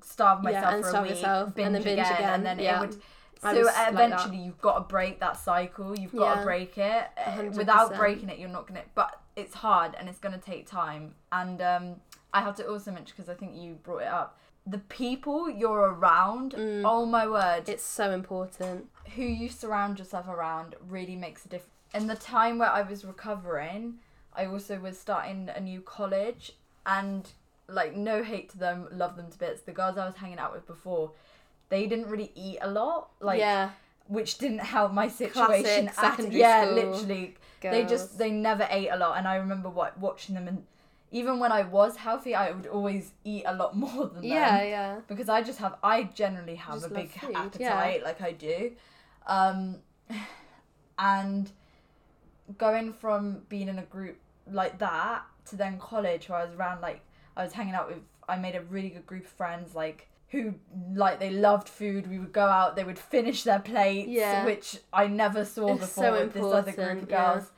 starve 0.03 0.41
Yeah, 0.45 0.51
myself 0.61 0.75
and 0.75 0.85
for 0.85 0.97
a 0.97 1.03
week, 1.03 1.11
yourself, 1.13 1.47
and 1.47 1.55
binge, 1.55 1.73
then 1.73 1.83
binge 1.83 1.99
again, 2.01 2.13
again, 2.17 2.31
and 2.35 2.47
then 2.47 2.59
yeah. 2.59 2.77
it 2.77 2.81
would. 2.81 3.03
So 3.43 3.55
was 3.55 3.67
like 3.67 3.93
eventually, 3.93 4.39
you've 4.39 4.61
got 4.61 4.75
to 4.75 4.81
break 4.81 5.21
that 5.21 5.37
cycle. 5.39 5.99
You've 5.99 6.15
got 6.15 6.35
Yeah. 6.35 6.41
to 6.41 6.45
break 6.45 6.79
it. 6.79 7.07
Uh, 7.17 7.31
hundred 7.31 7.57
Without 7.57 7.95
breaking 7.95 8.29
it, 8.29 8.39
you're 8.39 8.49
not 8.49 8.67
gonna. 8.67 8.83
But 8.95 9.21
it's 9.37 9.55
hard 9.55 9.95
and 9.99 10.09
it's 10.09 10.19
gonna 10.19 10.39
take 10.39 10.67
time. 10.67 11.15
And 11.33 11.61
um, 11.61 11.97
I 12.33 12.43
have 12.43 12.57
to 12.57 12.69
also 12.69 12.91
mention 12.91 13.15
because 13.17 13.31
I 13.31 13.35
think 13.35 13.57
you 13.57 13.75
brought 13.83 14.03
it 14.03 14.09
up. 14.09 14.39
The 14.67 14.79
people 14.79 15.49
you're 15.49 15.93
around. 15.93 16.53
Mm. 16.53 16.83
Oh 16.85 17.07
my 17.07 17.27
word! 17.27 17.69
It's 17.69 17.85
so 17.85 18.11
important. 18.11 18.87
who 19.15 19.23
you 19.23 19.49
surround 19.49 19.99
yourself 19.99 20.27
around 20.29 20.75
really 20.89 21.17
makes 21.17 21.45
a 21.45 21.49
difference. 21.49 21.73
In 21.95 22.09
the 22.09 22.17
time 22.17 22.59
where 22.59 22.71
I 22.71 22.83
was 22.83 23.05
recovering, 23.05 23.95
I 24.35 24.47
also 24.47 24.79
was 24.79 24.99
starting 24.99 25.49
a 25.55 25.61
new 25.61 25.81
college, 25.81 26.53
and 26.85 27.31
like 27.69 27.97
no 27.97 28.23
hate 28.23 28.51
to 28.51 28.59
them, 28.59 28.89
love 28.93 29.17
them 29.17 29.31
to 29.31 29.39
bits. 29.39 29.63
The 29.63 29.73
girls 29.73 29.97
I 29.97 30.05
was 30.07 30.17
hanging 30.17 30.39
out 30.39 30.53
with 30.53 30.67
before, 30.67 31.13
they 31.69 31.87
didn't 31.87 32.09
really 32.09 32.33
eat 32.35 32.59
a 32.61 32.71
lot, 32.71 33.11
like 33.21 33.39
yeah. 33.39 33.71
which 34.09 34.39
didn't 34.39 34.61
help 34.61 34.93
my 34.93 35.09
situation. 35.09 35.89
Classic 35.89 36.27
at- 36.27 36.33
yeah, 36.33 36.71
literally, 36.73 37.37
they 37.63 37.85
just 37.85 38.19
they 38.19 38.31
never 38.31 38.67
ate 38.71 38.89
a 38.89 38.97
lot, 38.97 39.17
and 39.17 39.27
I 39.27 39.37
remember 39.37 39.69
what 39.69 39.99
watching 39.99 40.35
them 40.35 40.49
and. 40.49 40.65
Even 41.13 41.39
when 41.39 41.53
I 41.53 41.63
was 41.63 41.97
healthy, 41.97 42.35
I 42.35 42.51
would 42.51 42.67
always 42.67 43.13
eat 43.25 43.45
a 43.47 43.55
lot 43.55 43.77
more 43.85 44.07
than 44.07 44.15
them 44.17 44.25
Yeah, 44.25 44.63
yeah. 44.63 45.01
because 45.07 45.29
I 45.29 45.43
just 45.43 45.59
have 45.61 45.77
I 45.83 46.05
generally 46.05 46.57
have 46.57 46.75
Just 46.77 46.87
a 46.87 46.95
big 46.95 47.11
food, 47.11 47.35
appetite 47.37 47.99
yeah. 48.01 48.05
like 48.05 48.21
I 48.21 48.33
do. 48.33 48.73
Um 49.27 49.77
and 50.99 51.51
going 52.59 52.93
from 52.93 53.43
being 53.49 53.69
in 53.69 53.79
a 53.79 53.83
group 53.85 54.19
like 54.51 54.79
that 54.79 55.23
to 55.47 55.57
then 55.57 55.79
college 55.79 56.29
where 56.29 56.39
I 56.39 56.45
was 56.45 56.55
around 56.55 56.81
like 56.81 57.01
I 57.37 57.43
was 57.45 57.53
hanging 57.53 57.75
out 57.75 57.89
with 57.89 57.99
I 58.29 58.37
made 58.37 58.55
a 58.57 58.63
really 58.63 58.91
good 58.91 59.07
group 59.07 59.25
of 59.25 59.31
friends 59.31 59.75
like 59.75 60.09
who 60.31 60.55
like 60.95 61.21
they 61.21 61.31
loved 61.31 61.69
food. 61.69 62.09
We 62.11 62.19
would 62.19 62.33
go 62.33 62.45
out, 62.47 62.75
they 62.75 62.83
would 62.83 62.99
finish 62.99 63.45
their 63.45 63.61
plates, 63.61 64.09
Yeah. 64.11 64.45
which 64.45 64.79
I 64.93 65.07
never 65.07 65.45
saw 65.45 65.69
It's 65.75 65.81
before 65.83 66.05
so 66.05 66.13
with 66.25 66.33
this 66.35 66.43
other 66.45 66.63
group 66.73 66.79
important, 66.79 67.03
of 67.05 67.11
yeah. 67.11 67.35
girls. 67.35 67.51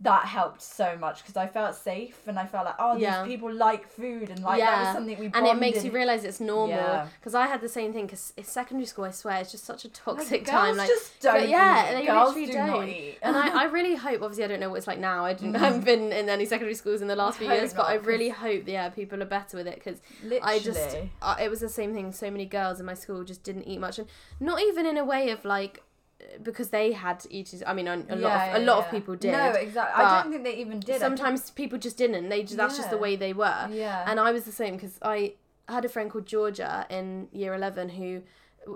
That 0.00 0.26
helped 0.26 0.62
so 0.62 0.96
much 0.96 1.22
because 1.22 1.36
I 1.36 1.48
felt 1.48 1.74
safe 1.74 2.20
and 2.28 2.38
I 2.38 2.46
felt 2.46 2.66
like, 2.66 2.76
oh, 2.78 2.96
Yeah. 2.96 3.24
these 3.24 3.32
people 3.34 3.52
like 3.52 3.88
food 3.88 4.30
and 4.30 4.40
like 4.44 4.60
that 4.60 4.70
Yeah. 4.70 4.84
was 4.84 4.92
something 4.94 5.18
we 5.18 5.26
And 5.34 5.44
it 5.44 5.58
makes 5.58 5.84
you 5.84 5.90
realize 5.90 6.22
it's 6.22 6.38
normal. 6.38 6.68
Yeah. 6.76 7.08
Because 7.18 7.34
I 7.34 7.48
had 7.48 7.60
the 7.60 7.68
same 7.68 7.92
thing. 7.92 8.06
Because 8.06 8.32
secondary 8.44 8.86
school. 8.86 9.06
I 9.06 9.10
swear, 9.10 9.38
it's 9.40 9.50
just 9.50 9.64
such 9.64 9.84
a 9.84 9.88
toxic 9.88 10.30
Like, 10.42 10.46
time. 10.46 10.76
Like, 10.76 10.88
just 10.88 11.18
don't 11.20 11.34
but 11.40 11.48
yeah, 11.48 11.90
eat. 11.90 11.94
they 11.94 12.06
girls 12.06 12.28
literally 12.36 12.46
do 12.46 12.58
not 12.58 12.66
don't. 12.76 12.88
eat. 12.88 13.18
and 13.22 13.36
I, 13.36 13.48
I 13.62 13.64
really 13.64 13.96
hope. 13.96 14.22
Obviously, 14.22 14.44
I 14.44 14.46
don't 14.46 14.60
know 14.60 14.70
what 14.70 14.76
it's 14.76 14.86
like 14.86 15.00
now. 15.00 15.24
I, 15.24 15.32
didn't. 15.32 15.56
I 15.62 15.64
haven't 15.66 15.84
been 15.84 16.12
in 16.12 16.28
any 16.28 16.44
secondary 16.44 16.76
schools 16.76 17.00
in 17.02 17.08
the 17.08 17.16
last 17.16 17.34
I 17.36 17.38
few 17.40 17.48
years, 17.52 17.74
but 17.74 17.86
I 17.86 17.94
really 17.94 18.28
hope, 18.28 18.68
yeah, 18.68 18.88
people 18.90 19.20
are 19.20 19.26
better 19.26 19.56
with 19.56 19.66
it. 19.66 19.74
Because 19.82 20.00
I 20.42 20.60
just, 20.60 20.96
uh, 21.22 21.34
it 21.42 21.50
was 21.50 21.58
the 21.58 21.68
same 21.68 21.92
thing. 21.92 22.12
So 22.12 22.30
many 22.30 22.44
girls 22.46 22.78
in 22.78 22.86
my 22.86 22.94
school 22.94 23.24
just 23.24 23.42
didn't 23.42 23.64
eat 23.64 23.78
much, 23.80 23.98
and 23.98 24.06
not 24.38 24.60
even 24.62 24.86
in 24.86 24.96
a 24.96 25.04
way 25.04 25.30
of 25.30 25.44
like, 25.44 25.82
because 26.42 26.70
they 26.70 26.92
had 26.92 27.20
to 27.20 27.32
eat. 27.32 27.62
I 27.66 27.72
mean, 27.74 27.88
a, 27.88 27.94
a 27.94 28.16
lot 28.16 28.18
Yeah, 28.20 28.56
of 28.56 28.62
a 28.62 28.64
lot 28.64 28.78
yeah. 28.78 28.84
of 28.84 28.90
people 28.90 29.14
did. 29.16 29.32
No, 29.32 29.50
exactly. 29.50 30.04
I 30.04 30.22
don't 30.22 30.32
think 30.32 30.44
they 30.44 30.56
even 30.56 30.80
did. 30.80 31.00
Sometimes 31.00 31.50
people 31.50 31.78
just 31.78 31.96
didn't. 31.96 32.28
They 32.28 32.42
just, 32.42 32.56
that's 32.56 32.76
just 32.76 32.90
the 32.90 32.98
way 32.98 33.16
they 33.16 33.32
were. 33.32 33.68
yeah. 33.70 34.04
And 34.06 34.18
I 34.20 34.32
was 34.32 34.44
the 34.44 34.52
same 34.52 34.74
because 34.74 34.98
I 35.02 35.34
had 35.68 35.84
a 35.84 35.88
friend 35.88 36.10
called 36.10 36.26
Georgia 36.26 36.86
in 36.90 37.28
year 37.32 37.54
11 37.54 37.90
who 37.90 38.22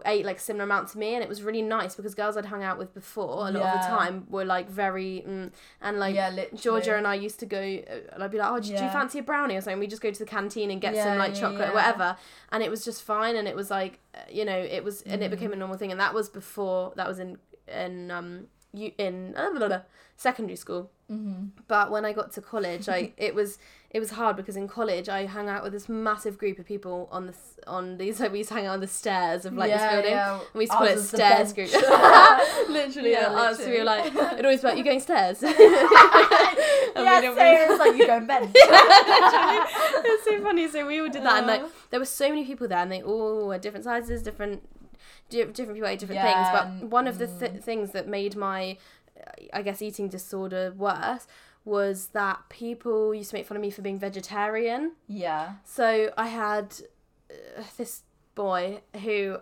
ate 0.06 0.24
like 0.24 0.38
similar 0.40 0.64
amount 0.64 0.88
to 0.88 0.98
me 0.98 1.14
and 1.14 1.22
it 1.22 1.28
was 1.28 1.42
really 1.42 1.62
nice 1.62 1.94
because 1.94 2.14
girls 2.14 2.36
I'd 2.36 2.46
hung 2.46 2.62
out 2.62 2.78
with 2.78 2.94
before 2.94 3.48
a 3.48 3.50
lot 3.50 3.62
of 3.74 3.80
the 3.80 3.86
time 3.86 4.26
were 4.30 4.44
like 4.44 4.70
very 4.70 5.24
mm, 5.26 5.50
and 5.80 5.98
like 5.98 6.14
yeah, 6.14 6.30
literally. 6.30 6.58
Georgia 6.58 6.96
and 6.96 7.06
I 7.06 7.14
used 7.14 7.38
to 7.40 7.46
go 7.46 7.58
uh, 7.58 8.14
and 8.14 8.22
I'd 8.22 8.30
be 8.30 8.38
like 8.38 8.50
oh 8.50 8.60
do, 8.60 8.68
do 8.76 8.84
you 8.84 8.90
fancy 8.90 9.18
a 9.18 9.22
brownie 9.22 9.56
or 9.56 9.60
something 9.60 9.78
we 9.80 9.86
just 9.86 10.02
go 10.02 10.10
to 10.10 10.18
the 10.18 10.24
canteen 10.26 10.70
and 10.70 10.80
get 10.80 10.94
Yeah, 10.94 11.04
some 11.04 11.18
like 11.18 11.34
chocolate 11.34 11.68
yeah. 11.68 11.74
whatever 11.74 12.16
and 12.52 12.62
it 12.62 12.70
was 12.70 12.84
just 12.84 13.02
fine 13.02 13.36
and 13.36 13.46
it 13.48 13.56
was 13.56 13.70
like 13.70 13.98
uh, 14.14 14.18
you 14.30 14.44
know 14.44 14.56
it 14.58 14.82
was 14.84 15.02
and 15.02 15.22
it 15.22 15.28
Mm. 15.28 15.30
became 15.30 15.52
a 15.52 15.56
normal 15.56 15.76
thing 15.76 15.90
and 15.90 16.00
that 16.00 16.14
was 16.14 16.28
before 16.28 16.92
that 16.96 17.06
was 17.08 17.18
in 17.18 17.38
in 17.68 18.10
um 18.10 18.46
you 18.72 18.92
in 18.98 19.34
uh, 19.36 19.50
blah, 19.50 19.58
blah, 19.58 19.68
blah, 19.68 19.80
secondary 20.16 20.56
school 20.56 20.90
hmm 21.12 21.44
but 21.68 21.90
when 21.90 22.04
I 22.04 22.12
got 22.12 22.32
to 22.32 22.40
college, 22.40 22.88
I 22.88 23.12
it 23.26 23.34
was 23.34 23.58
it 23.90 24.00
was 24.00 24.10
hard 24.12 24.36
because 24.36 24.56
in 24.56 24.68
college 24.68 25.08
I 25.08 25.26
hung 25.26 25.48
out 25.48 25.62
with 25.62 25.72
this 25.72 25.86
massive 25.88 26.38
group 26.38 26.58
of 26.58 26.64
people 26.66 27.08
on 27.12 27.26
the 27.28 27.34
on 27.66 27.98
these 27.98 28.18
like 28.22 28.32
we 28.32 28.38
used 28.38 28.48
to 28.48 28.54
hang 28.56 28.66
out 28.66 28.74
on 28.74 28.80
the 28.80 28.86
stairs 28.86 29.44
of 29.44 29.52
like 29.54 29.68
yeah, 29.70 29.78
this 29.78 29.92
building. 29.94 30.12
Yeah. 30.12 30.34
And 30.40 30.42
we 30.54 30.60
used 30.62 30.72
to 30.72 30.78
call 30.78 30.86
it 30.86 30.94
the 30.96 31.02
stairs 31.02 31.52
group. 31.52 31.70
literally, 32.68 33.12
Yeah, 33.12 33.30
yeah. 33.32 33.40
us, 33.50 33.58
we 33.64 33.78
were 33.78 33.84
like, 33.84 34.06
it 34.38 34.44
always 34.44 34.60
about 34.60 34.78
you 34.78 34.84
going 34.84 35.00
stairs. 35.00 35.42
And 35.42 35.54
yeah, 37.06 37.20
we 37.20 37.28
really- 37.28 37.72
It's 37.72 37.78
like 37.78 37.96
you 37.96 38.06
go 38.06 38.16
in 38.16 38.26
bed. 38.26 38.50
it's 38.54 40.24
so 40.24 40.40
funny. 40.42 40.68
So 40.68 40.86
we 40.86 41.00
all 41.00 41.08
did 41.08 41.22
that, 41.24 41.38
and 41.38 41.46
like 41.46 41.62
Uh. 41.62 41.68
there 41.90 42.00
were 42.00 42.06
so 42.06 42.28
many 42.28 42.44
people 42.44 42.68
there, 42.68 42.78
and 42.78 42.90
they 42.92 43.02
all 43.02 43.46
were 43.48 43.58
different 43.58 43.84
sizes, 43.84 44.22
different 44.22 44.62
di- 45.30 45.44
different 45.44 45.74
people 45.74 45.88
ate 45.88 45.98
different 46.00 46.20
Yeah, 46.22 46.32
things. 46.32 46.80
But 46.80 46.90
one 46.90 47.06
of 47.06 47.18
the 47.18 47.26
th- 47.26 47.52
mm. 47.52 47.62
things 47.62 47.92
that 47.92 48.08
made 48.08 48.36
my, 48.36 48.76
I 49.52 49.62
guess, 49.62 49.82
eating 49.82 50.08
disorder 50.08 50.72
worse 50.76 51.26
was 51.64 52.08
that 52.08 52.40
people 52.48 53.14
used 53.14 53.30
to 53.30 53.36
make 53.36 53.46
fun 53.46 53.56
of 53.56 53.60
me 53.60 53.70
for 53.70 53.82
being 53.82 53.98
vegetarian. 53.98 54.92
yeah. 55.06 55.54
So 55.64 56.12
I 56.16 56.26
had 56.28 56.74
uh, 57.30 57.62
this 57.76 58.02
boy 58.34 58.80
who 59.04 59.38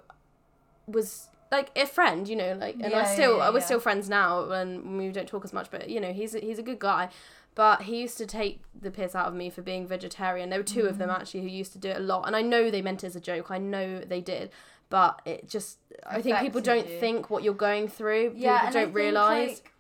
was 0.87 1.28
like 1.51 1.70
a 1.76 1.87
friend, 1.87 2.28
you 2.28 2.37
know, 2.37 2.53
like, 2.61 2.74
and 2.81 2.93
Yeah, 2.93 3.01
I 3.01 3.05
still, 3.05 3.39
yeah, 3.39 3.51
we're 3.51 3.59
yeah. 3.59 3.64
still 3.64 3.81
friends 3.81 4.09
now, 4.09 4.51
and 4.51 4.99
we 4.99 5.09
don't 5.11 5.26
talk 5.28 5.45
as 5.45 5.53
much. 5.53 5.70
But 5.70 5.89
you 5.89 6.01
know, 6.01 6.12
he's 6.12 6.35
a, 6.35 6.41
he's 6.41 6.59
a 6.59 6.62
good 6.62 6.78
guy. 6.78 7.09
But 7.57 7.83
he 7.83 8.01
used 8.01 8.16
to 8.18 8.26
take 8.26 8.61
the 8.81 8.93
piss 8.93 9.14
out 9.16 9.26
of 9.26 9.35
me 9.35 9.51
for 9.51 9.61
being 9.61 9.85
vegetarian. 9.87 10.51
There 10.51 10.59
were 10.61 10.64
2 10.64 10.87
of 10.87 10.99
them 10.99 11.09
Mm. 11.09 11.18
actually 11.20 11.41
who 11.43 11.49
used 11.49 11.72
to 11.72 11.78
do 11.78 11.89
it 11.89 11.97
a 11.97 12.01
lot, 12.01 12.26
and 12.28 12.37
I 12.37 12.43
know 12.43 12.70
they 12.70 12.81
meant 12.83 13.03
it 13.03 13.09
as 13.09 13.16
a 13.16 13.20
joke. 13.20 13.51
I 13.51 13.59
know 13.59 13.99
they 14.01 14.20
did, 14.20 14.51
but 14.91 15.22
it 15.24 15.49
just, 15.49 15.78
I 16.07 16.20
think 16.20 16.38
people 16.41 16.61
don't 16.61 16.86
think 16.86 17.30
what 17.30 17.43
you're 17.43 17.55
going 17.55 17.88
through. 17.88 18.34
Yeah, 18.36 18.66
people 18.66 18.82
don't 18.82 18.93
realize. 18.93 19.49
like, 19.49 19.72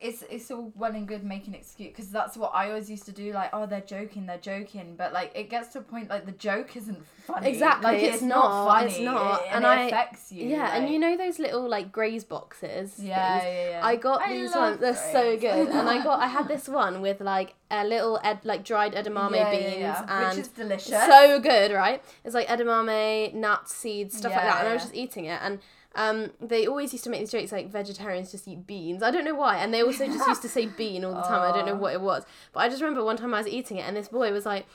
it's 0.00 0.22
it's 0.30 0.48
all 0.52 0.72
well 0.76 0.94
and 0.94 1.08
good 1.08 1.24
making 1.24 1.54
excuse 1.54 1.88
because 1.88 2.08
that's 2.10 2.36
what 2.36 2.52
I 2.54 2.68
always 2.68 2.88
used 2.88 3.04
to 3.06 3.12
do. 3.12 3.32
Like, 3.32 3.50
oh, 3.52 3.66
they're 3.66 3.80
joking, 3.80 4.26
they're 4.26 4.38
joking, 4.38 4.94
but 4.96 5.12
like 5.12 5.32
it 5.34 5.50
gets 5.50 5.72
to 5.72 5.80
a 5.80 5.82
point 5.82 6.08
like 6.08 6.24
the 6.24 6.30
joke 6.32 6.76
isn't 6.76 7.04
funny. 7.26 7.48
Exactly, 7.50 7.84
like, 7.92 8.02
it's 8.02 8.14
it's, 8.16 8.22
not, 8.22 8.48
not, 8.48 8.66
funny. 8.78 8.90
it's 8.92 9.00
not, 9.00 9.40
it- 9.40 9.46
and 9.48 9.56
and, 9.56 9.66
I- 9.66 9.82
it 9.82 9.86
affects 9.88 10.30
you. 10.30 10.46
yeah, 10.48 10.76
and 10.76 10.88
you 10.88 11.00
know 11.00 11.16
those 11.16 11.40
little 11.40 11.68
like 11.68 11.90
graze 11.90 12.22
boxes. 12.22 12.94
Yeah, 13.00 13.42
yeah, 13.42 13.70
yeah. 13.70 13.80
I 13.82 13.96
got 13.96 14.22
I 14.22 14.32
these 14.36 14.54
ones. 14.54 14.78
They're 14.78 14.94
so 14.94 15.36
good, 15.36 15.68
and 15.68 15.88
I 15.88 16.02
got 16.04 16.20
I 16.20 16.28
had 16.28 16.46
this 16.54 16.68
one 16.68 17.00
with 17.00 17.20
like 17.20 17.54
a 17.68 17.84
little 17.84 18.20
ed, 18.22 18.38
like 18.44 18.64
dried 18.64 18.92
edamame 18.94 19.32
Yeah, 19.34 19.50
yeah, 19.52 19.58
beans 19.58 19.78
yeah, 19.80 20.06
and 20.28 20.36
which 20.38 20.46
is 20.46 20.52
delicious. 20.52 20.90
so 21.06 21.40
good, 21.40 21.72
right? 21.72 22.00
It's 22.24 22.34
like 22.36 22.46
edamame, 22.46 23.34
nuts, 23.34 23.74
seeds, 23.74 24.16
stuff 24.16 24.30
like 24.30 24.42
that, 24.42 24.60
and 24.60 24.68
I 24.68 24.74
was 24.74 24.82
just 24.84 24.94
eating 24.94 25.24
it 25.24 25.40
and. 25.42 25.58
Um, 25.94 26.32
they 26.40 26.66
always 26.66 26.92
used 26.92 27.04
to 27.04 27.10
make 27.10 27.20
these 27.20 27.32
jokes 27.32 27.50
like 27.50 27.70
vegetarians 27.70 28.30
just 28.30 28.46
eat 28.46 28.66
beans. 28.66 29.02
I 29.02 29.10
don't 29.10 29.24
know 29.24 29.34
why, 29.34 29.56
and 29.56 29.72
they 29.72 29.82
also 29.82 30.06
just 30.06 30.26
used 30.26 30.42
to 30.42 30.48
say 30.48 30.66
bean 30.76 31.04
all 31.04 31.14
the 31.14 31.22
time. 31.22 31.40
I 31.42 31.56
don't 31.56 31.66
know 31.66 31.74
what 31.74 31.94
it 31.94 32.00
was, 32.00 32.24
but 32.52 32.60
I 32.60 32.68
just 32.68 32.82
remember 32.82 33.02
one 33.04 33.16
time 33.16 33.34
I 33.34 33.38
was 33.38 33.48
eating 33.48 33.78
it, 33.78 33.82
and 33.82 33.96
this 33.96 34.08
boy 34.08 34.30
was 34.32 34.46
like, 34.46 34.66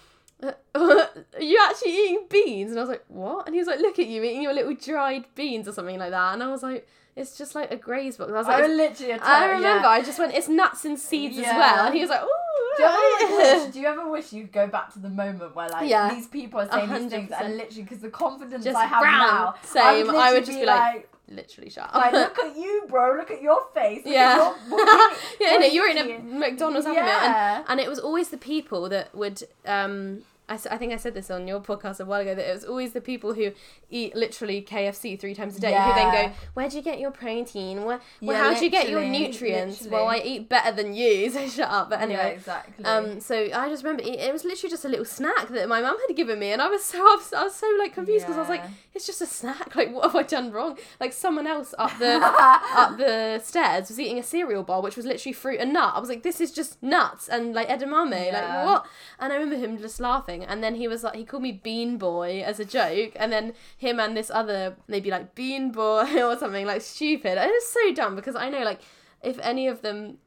uh, 0.41 0.51
"Are 0.75 1.41
you 1.41 1.59
actually 1.69 1.91
eating 1.91 2.25
beans?" 2.29 2.71
And 2.71 2.79
I 2.79 2.83
was 2.83 2.89
like, 2.89 3.05
"What?" 3.07 3.45
And 3.45 3.55
he 3.55 3.59
was 3.59 3.67
like, 3.67 3.79
"Look 3.79 3.99
at 3.99 4.07
you 4.07 4.23
eating 4.23 4.41
your 4.41 4.53
little 4.53 4.73
dried 4.73 5.25
beans 5.35 5.67
or 5.67 5.71
something 5.71 5.99
like 5.99 6.11
that." 6.11 6.33
And 6.33 6.43
I 6.43 6.47
was 6.49 6.63
like, 6.63 6.87
"It's 7.15 7.37
just 7.37 7.55
like 7.55 7.71
a 7.71 7.75
graze 7.75 8.17
box." 8.17 8.31
I 8.31 8.35
was 8.35 8.47
like, 8.47 8.63
I 8.63 8.65
"It's 8.65 8.99
literally. 8.99 9.13
I 9.21 9.45
remember. 9.51 9.87
I 9.87 10.01
just 10.01 10.19
went. 10.19 10.33
It's 10.33 10.47
nuts 10.49 10.85
and 10.85 10.99
seeds 10.99 11.37
as 11.37 11.45
well, 11.45 11.85
and 11.85 11.93
he 11.95 12.01
was 12.01 12.09
like, 12.09 12.21
"Ooh." 12.23 12.27
Do 12.75 12.81
you, 12.83 12.89
ever 12.89 13.35
wish, 13.37 13.71
do 13.73 13.79
you 13.81 13.87
ever 13.87 14.09
wish 14.09 14.33
you 14.33 14.41
could 14.43 14.51
go 14.51 14.67
back 14.67 14.91
to 14.93 14.99
the 14.99 15.09
moment 15.09 15.55
where 15.55 15.69
like 15.69 15.87
Yeah. 15.87 16.11
these 16.11 16.27
people 16.27 16.59
are 16.59 16.67
saying 16.71 16.89
A 16.89 16.99
these 16.99 17.11
things 17.11 17.31
and 17.31 17.55
literally 17.57 17.83
because 17.83 17.99
the 17.99 18.09
confidence 18.09 18.63
Just 18.63 18.75
I 18.75 18.85
have 18.85 19.01
brown. 19.01 19.19
now, 19.19 19.55
Same. 19.61 19.83
I 19.83 20.03
would, 20.03 20.15
I 20.15 20.33
would 20.33 20.45
just 20.45 20.57
be 20.59 20.65
like, 20.65 21.07
Literally 21.29 21.69
shut 21.69 21.85
up. 21.85 21.93
like, 21.95 22.13
look 22.13 22.39
at 22.39 22.55
you, 22.57 22.85
bro. 22.89 23.15
Look 23.15 23.29
at 23.29 23.43
your 23.43 23.63
face. 23.75 24.03
Look 24.05 24.13
Yeah. 24.13 24.37
Your, 24.37 24.53
what 24.69 25.17
yeah, 25.39 25.57
no, 25.57 25.65
you 25.67 25.81
were 25.83 25.87
in 25.87 25.97
a? 25.99 26.19
McDonald's 26.39 26.87
it, 26.87 26.89
and, 26.89 26.97
Yeah. 26.97 27.63
and 27.67 27.79
it 27.79 27.87
was 27.87 27.99
always 27.99 28.29
the 28.29 28.37
people 28.37 28.89
that 28.89 29.13
would 29.13 29.43
um 29.67 30.23
I, 30.49 30.55
I 30.55 30.77
think 30.77 30.91
I 30.91 30.97
said 30.97 31.13
this 31.13 31.31
on 31.31 31.47
your 31.47 31.61
podcast 31.61 31.99
a 32.01 32.05
while 32.05 32.19
ago 32.21 32.35
that 32.35 32.49
it 32.49 32.53
was 32.53 32.65
always 32.65 32.91
the 32.91 32.99
people 32.99 33.33
who 33.33 33.51
eat 33.89 34.13
literally 34.15 34.61
KFC 34.61 35.17
three 35.17 35.33
times 35.33 35.57
a 35.57 35.61
day 35.61 35.69
who 35.69 35.93
then 35.93 36.11
go, 36.29 36.33
Where 36.53 36.67
do 36.67 36.75
you 36.75 36.83
get 36.83 36.99
your 36.99 37.11
protein? 37.11 37.85
Where, 37.85 38.01
well, 38.21 38.37
Yeah, 38.37 38.43
how 38.53 38.59
do 38.59 38.65
you 38.65 38.69
get 38.71 38.89
your 38.89 38.99
literally, 38.99 39.27
nutrients? 39.27 39.87
Well, 39.87 40.07
I 40.07 40.17
eat 40.17 40.49
better 40.49 40.75
than 40.75 40.93
you, 40.93 41.29
so 41.31 41.47
shut 41.47 41.69
up. 41.69 41.89
But 41.89 41.99
Yeah, 41.99 42.05
anyway. 42.05 42.33
exactly. 42.35 42.83
Um, 42.85 43.19
so 43.21 43.47
I 43.53 43.69
just 43.69 43.83
remember 43.83 44.03
eat- 44.03 44.19
it 44.19 44.33
was 44.33 44.43
literally 44.43 44.69
just 44.69 44.83
a 44.85 44.89
little 44.89 45.05
snack 45.05 45.47
that 45.49 45.69
my 45.69 45.81
mum 45.81 45.97
had 46.07 46.15
given 46.15 46.39
me, 46.39 46.51
and 46.51 46.61
I 46.61 46.67
was 46.67 46.83
so 46.83 46.97
I 46.99 47.43
was 47.43 47.55
so 47.55 47.67
like 47.79 47.93
confused 47.93 48.25
because 48.25 48.37
I 48.37 48.41
was 48.41 48.49
like, 48.49 48.63
it's 48.93 49.05
just 49.05 49.21
a 49.21 49.25
snack. 49.25 49.75
Like, 49.75 49.93
what 49.93 50.03
have 50.03 50.15
I 50.15 50.23
done 50.23 50.51
wrong? 50.51 50.77
Like 50.99 51.13
someone 51.13 51.47
else 51.47 51.73
up 51.77 51.97
the 51.99 52.19
up 52.21 52.97
the 52.97 53.39
stairs 53.43 53.87
was 53.89 53.99
eating 53.99 54.19
a 54.19 54.23
cereal 54.23 54.63
bar, 54.63 54.81
which 54.81 54.97
was 54.97 55.05
literally 55.05 55.33
fruit 55.33 55.59
and 55.59 55.71
nut. 55.73 55.93
I 55.95 55.99
was 55.99 56.09
like, 56.09 56.23
this 56.23 56.41
is 56.41 56.51
just 56.51 56.81
nuts 56.83 57.29
and 57.29 57.53
like 57.53 57.69
edamame. 57.69 58.25
Yeah. 58.25 58.39
Like 58.57 58.65
what? 58.65 58.85
And 59.19 59.31
I 59.31 59.37
remember 59.37 59.55
him 59.55 59.77
just 59.77 59.99
laughing, 59.99 60.32
and 60.41 60.63
then 60.63 60.75
he 60.75 60.87
was 60.87 61.03
like, 61.03 61.15
he 61.15 61.25
called 61.25 61.43
me 61.43 61.51
Bean 61.51 61.97
Boy 61.97 62.41
as 62.41 62.59
a 62.59 62.65
joke, 62.65 63.11
and 63.17 63.31
then 63.31 63.53
him 63.77 63.99
and 63.99 64.15
this 64.15 64.31
other 64.31 64.77
maybe 64.87 65.11
like 65.11 65.35
Bean 65.35 65.71
Boy 65.71 66.23
or 66.23 66.37
something 66.37 66.65
like 66.65 66.81
stupid. 66.81 67.37
It 67.37 67.51
was 67.51 67.67
so 67.67 67.93
dumb 67.93 68.15
because 68.15 68.35
I 68.35 68.49
know 68.49 68.63
like 68.63 68.79
if 69.21 69.37
any 69.41 69.67
of 69.67 69.81
them 69.81 70.17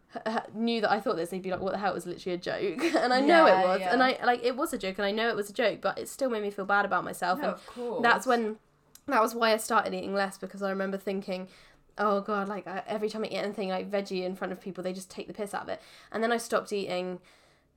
knew 0.54 0.80
that 0.80 0.90
I 0.90 1.00
thought 1.00 1.16
this, 1.16 1.30
they'd 1.30 1.42
be 1.42 1.50
like, 1.50 1.60
"What 1.60 1.72
the 1.72 1.78
hell?" 1.78 1.92
It 1.92 1.94
was 1.94 2.06
literally 2.06 2.34
a 2.34 2.38
joke, 2.38 2.82
and 2.94 3.12
I 3.12 3.20
know 3.20 3.46
Yeah, 3.46 3.60
it 3.60 3.66
was, 3.66 3.80
and. 3.82 4.02
I 4.02 4.18
like 4.24 4.44
it 4.44 4.56
was 4.56 4.72
a 4.72 4.78
joke, 4.78 4.98
and 4.98 5.06
I 5.06 5.10
know 5.10 5.28
it 5.28 5.36
was 5.36 5.50
a 5.50 5.52
joke, 5.52 5.80
but 5.80 5.98
it 5.98 6.08
still 6.08 6.30
made 6.30 6.42
me 6.42 6.50
feel 6.50 6.64
bad 6.64 6.84
about 6.84 7.04
myself. 7.04 7.38
no, 7.38 7.44
and 7.44 7.54
of 7.54 7.66
course. 7.66 8.02
that's 8.02 8.26
when 8.26 8.56
that 9.06 9.22
was 9.22 9.34
why 9.34 9.52
I 9.52 9.56
started 9.56 9.94
eating 9.94 10.14
less 10.14 10.38
because 10.38 10.62
I 10.62 10.70
remember 10.70 10.96
thinking, 10.96 11.48
oh 11.98 12.20
god, 12.20 12.48
like 12.48 12.66
I, 12.66 12.82
every 12.86 13.08
time 13.08 13.24
I 13.24 13.26
eat 13.28 13.36
anything 13.36 13.68
like 13.68 13.90
veggie 13.90 14.24
in 14.24 14.34
front 14.34 14.52
of 14.52 14.60
people, 14.60 14.82
they 14.82 14.92
just 14.92 15.10
take 15.10 15.26
the 15.28 15.34
piss 15.34 15.54
out 15.54 15.62
of 15.62 15.68
it. 15.68 15.80
And 16.12 16.22
then 16.22 16.32
I 16.32 16.38
stopped 16.38 16.72
eating. 16.72 17.20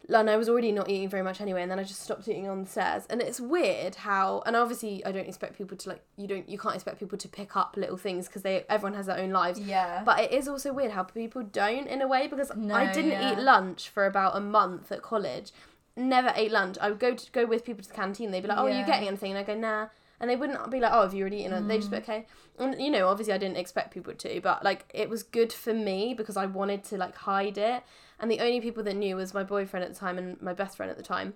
And 0.07 0.27
I 0.29 0.37
was 0.37 0.49
already 0.49 0.71
not 0.71 0.89
eating 0.89 1.07
very 1.09 1.21
much 1.21 1.39
anyway, 1.39 1.61
and 1.61 1.69
then 1.69 1.77
I 1.77 1.83
just 1.83 2.01
stopped 2.01 2.27
eating 2.27 2.47
on 2.49 2.63
the 2.63 2.69
stairs. 2.69 3.03
And 3.11 3.21
it's 3.21 3.39
weird 3.39 3.93
how, 3.95 4.41
and 4.45 4.55
obviously 4.55 5.05
I 5.05 5.11
don't 5.11 5.27
expect 5.27 5.55
people 5.57 5.77
to 5.77 5.89
like 5.89 6.01
you 6.17 6.25
don't 6.27 6.49
you 6.49 6.57
can't 6.57 6.73
expect 6.73 6.99
people 6.99 7.17
to 7.19 7.27
pick 7.27 7.55
up 7.55 7.75
little 7.77 7.97
things 7.97 8.27
because 8.27 8.41
they 8.41 8.65
everyone 8.69 8.95
has 8.95 9.05
their 9.05 9.19
own 9.19 9.29
lives. 9.31 9.59
Yeah. 9.59 10.01
But 10.03 10.19
it 10.21 10.31
is 10.31 10.47
also 10.47 10.73
weird 10.73 10.91
how 10.91 11.03
people 11.03 11.43
don't 11.43 11.85
in 11.87 12.01
a 12.01 12.07
way 12.07 12.27
because 12.27 12.51
No, 12.55 12.73
I 12.73 12.91
didn't 12.91 13.11
yeah. 13.11 13.33
eat 13.33 13.39
lunch 13.39 13.89
for 13.89 14.05
about 14.07 14.35
a 14.35 14.39
month 14.39 14.91
at 14.91 15.03
college. 15.03 15.51
Never 15.95 16.31
ate 16.35 16.51
lunch. 16.51 16.77
I 16.81 16.89
would 16.89 16.99
go 16.99 17.13
to 17.13 17.31
go 17.31 17.45
with 17.45 17.63
people 17.65 17.83
to 17.83 17.89
the 17.89 17.95
canteen. 17.95 18.31
They'd 18.31 18.41
be 18.41 18.47
like, 18.47 18.57
"Oh, 18.57 18.65
are 18.65 18.69
you 18.69 18.77
Yeah. 18.77 18.85
getting 18.87 19.09
anything?" 19.09 19.31
And 19.31 19.39
I 19.39 19.43
go, 19.43 19.53
"Nah." 19.53 19.87
And 20.21 20.29
they 20.29 20.35
wouldn't 20.37 20.71
be 20.71 20.79
like, 20.79 20.91
"Oh, 20.93 21.01
have 21.03 21.13
you 21.13 21.21
already 21.21 21.41
eaten?" 21.41 21.53
it?" 21.53 21.67
They'd 21.67 21.77
just 21.77 21.91
be 21.91 21.97
Mm. 21.97 22.01
okay. 22.01 22.25
And 22.57 22.81
you 22.81 22.89
know, 22.89 23.07
obviously, 23.09 23.33
I 23.33 23.37
didn't 23.37 23.57
expect 23.57 23.93
people 23.93 24.13
to, 24.13 24.41
but 24.41 24.63
like, 24.63 24.85
it 24.93 25.09
was 25.09 25.21
good 25.23 25.53
for 25.53 25.73
me 25.73 26.13
because 26.15 26.35
I 26.37 26.45
wanted 26.45 26.83
to 26.85 26.97
like 26.97 27.15
hide 27.15 27.57
it. 27.57 27.83
And 28.19 28.29
the 28.29 28.39
only 28.39 28.59
people 28.61 28.83
that 28.83 28.95
knew 28.95 29.15
was 29.15 29.33
my 29.33 29.43
boyfriend 29.43 29.83
at 29.83 29.93
the 29.93 29.99
time 29.99 30.17
and 30.17 30.41
my 30.41 30.53
best 30.53 30.77
friend 30.77 30.89
at 30.89 30.97
the 30.97 31.03
time. 31.03 31.33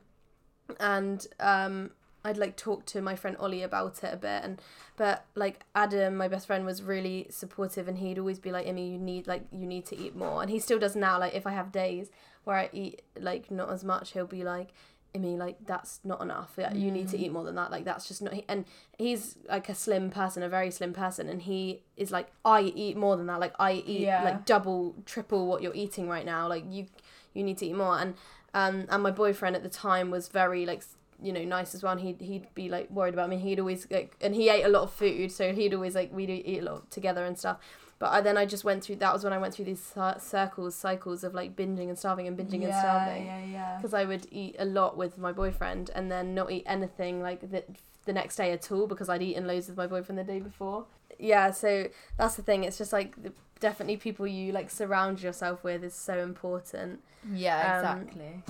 And 0.80 1.26
um, 1.40 1.92
I'd 2.26 2.38
like 2.38 2.56
talk 2.56 2.86
to 2.88 3.02
my 3.02 3.16
friend 3.16 3.36
Ollie 3.38 3.64
about 3.64 4.04
it 4.04 4.14
a 4.14 4.18
bit, 4.18 4.44
and 4.44 4.62
but 4.96 5.26
like 5.36 5.66
Adam, 5.76 6.16
my 6.16 6.30
best 6.30 6.48
friend, 6.48 6.66
was 6.66 6.82
really 6.82 7.28
supportive, 7.30 7.88
and 7.88 7.98
he'd 7.98 8.18
always 8.18 8.40
be 8.40 8.52
like, 8.52 8.66
"Emmy, 8.66 8.92
you 8.94 8.98
need 8.98 9.28
like 9.28 9.46
you 9.52 9.66
need 9.66 9.86
to 9.88 9.98
eat 9.98 10.16
more," 10.16 10.42
and 10.42 10.50
he 10.50 10.60
still 10.60 10.80
does 10.80 10.96
now. 10.96 11.20
Like 11.20 11.34
if 11.34 11.46
I 11.46 11.52
have 11.52 11.72
days 11.72 12.12
where 12.46 12.56
I 12.56 12.70
eat 12.72 13.02
like 13.20 13.52
not 13.52 13.70
as 13.70 13.84
much, 13.84 14.12
he'll 14.14 14.26
be 14.26 14.44
like. 14.44 14.74
Emmy, 15.16 15.38
like 15.38 15.57
that's 15.66 15.99
not 16.03 16.22
enough. 16.22 16.53
Yeah, 16.57 16.74
You 16.74 16.89
need 16.91 17.07
to 17.09 17.18
eat 17.18 17.32
more 17.32 17.43
than 17.43 17.55
that. 17.55 17.70
Like 17.72 17.86
that's 17.86 18.07
just 18.07 18.22
not. 18.22 18.34
And 18.49 18.66
he's 18.97 19.38
like 19.47 19.70
a 19.70 19.76
slim 19.76 20.09
person, 20.09 20.41
a 20.43 20.49
very 20.49 20.72
slim 20.72 20.93
person, 20.93 21.30
and 21.30 21.41
he 21.41 21.84
is 21.97 22.11
like, 22.11 22.32
I 22.43 22.61
eat 22.61 22.97
more 22.97 23.16
than 23.16 23.28
that. 23.28 23.39
Like 23.39 23.53
I 23.59 23.74
eat 23.74 24.01
Yeah. 24.01 24.24
like 24.24 24.45
double, 24.45 24.95
triple 25.05 25.47
what 25.47 25.61
you're 25.61 25.76
eating 25.76 26.07
right 26.09 26.26
now. 26.26 26.47
Like 26.47 26.64
you, 26.70 26.88
you 27.34 27.43
need 27.43 27.57
to 27.59 27.66
eat 27.68 27.76
more. 27.76 27.99
And 27.99 28.16
um, 28.55 28.86
and 28.89 29.03
my 29.03 29.11
boyfriend 29.11 29.55
at 29.55 29.64
the 29.64 29.70
time 29.70 30.09
was 30.11 30.28
very 30.30 30.66
like 30.66 30.84
you 31.22 31.32
know 31.32 31.43
nice 31.43 31.74
as 31.76 31.84
well. 31.84 31.91
And 31.93 32.01
he'd 32.01 32.20
he'd 32.22 32.47
be 32.55 32.70
like 32.70 32.89
worried 32.89 33.14
about 33.14 33.30
me. 33.30 33.38
He'd 33.38 33.59
always 33.59 33.88
like, 33.91 34.16
and 34.20 34.34
he 34.36 34.49
ate 34.49 34.64
a 34.64 34.70
lot 34.70 34.84
of 34.84 34.91
food, 34.93 35.32
so 35.32 35.53
he'd 35.53 35.74
always 35.74 35.95
like 35.95 36.11
we'd 36.11 36.30
eat 36.30 36.59
a 36.59 36.66
lot 36.66 36.89
together 36.91 37.24
and 37.24 37.38
stuff. 37.38 37.57
But 38.00 38.12
I, 38.12 38.22
then 38.22 38.38
I 38.38 38.46
just 38.46 38.64
went 38.64 38.84
through. 38.84 38.98
That 38.98 39.14
was 39.14 39.24
when 39.24 39.34
I 39.34 39.38
went 39.38 39.54
through 39.54 39.66
these 39.66 39.82
circles, 40.20 40.76
cycles 40.76 41.24
of 41.24 41.34
like 41.34 41.56
binging 41.56 41.88
and 41.89 41.98
starving 41.98 42.28
and 42.28 42.38
binging 42.38 42.64
and 42.66 42.74
starving 42.74 43.26
yeah, 43.26 43.46
yeah. 43.46 43.78
because 43.78 43.94
I 43.94 44.04
would 44.06 44.28
eat 44.32 44.56
a 44.60 44.66
lot 44.66 44.98
with 44.98 45.18
my 45.18 45.32
boyfriend 45.32 45.89
and 45.96 46.12
then 46.12 46.34
not 46.36 46.52
eat 46.52 46.64
anything 46.66 47.22
like 47.22 47.50
the, 47.50 47.64
the 48.06 48.14
next 48.14 48.36
day 48.36 48.52
at 48.52 48.72
all 48.72 48.88
because 48.88 49.08
I'd 49.10 49.22
eaten 49.22 49.48
loads 49.48 49.68
with 49.68 49.78
my 49.78 49.88
boyfriend 49.88 50.20
the 50.20 50.24
day 50.24 50.39
before. 50.39 50.86
Yeah, 51.20 51.52
so 51.52 51.88
that's 52.18 52.36
the 52.36 52.41
thing. 52.41 52.64
It's 52.66 52.78
just 52.78 52.91
like 52.91 53.22
the, 53.22 53.32
definitely 53.60 53.98
people 53.98 54.28
you 54.28 54.52
like 54.52 54.70
surround 54.70 55.22
yourself 55.22 55.64
with 55.64 55.84
is 55.84 55.94
so 55.94 56.20
important. 56.20 57.02
Yeah, 57.32 57.78
Um, 57.80 58.02
exactly. 58.02 58.44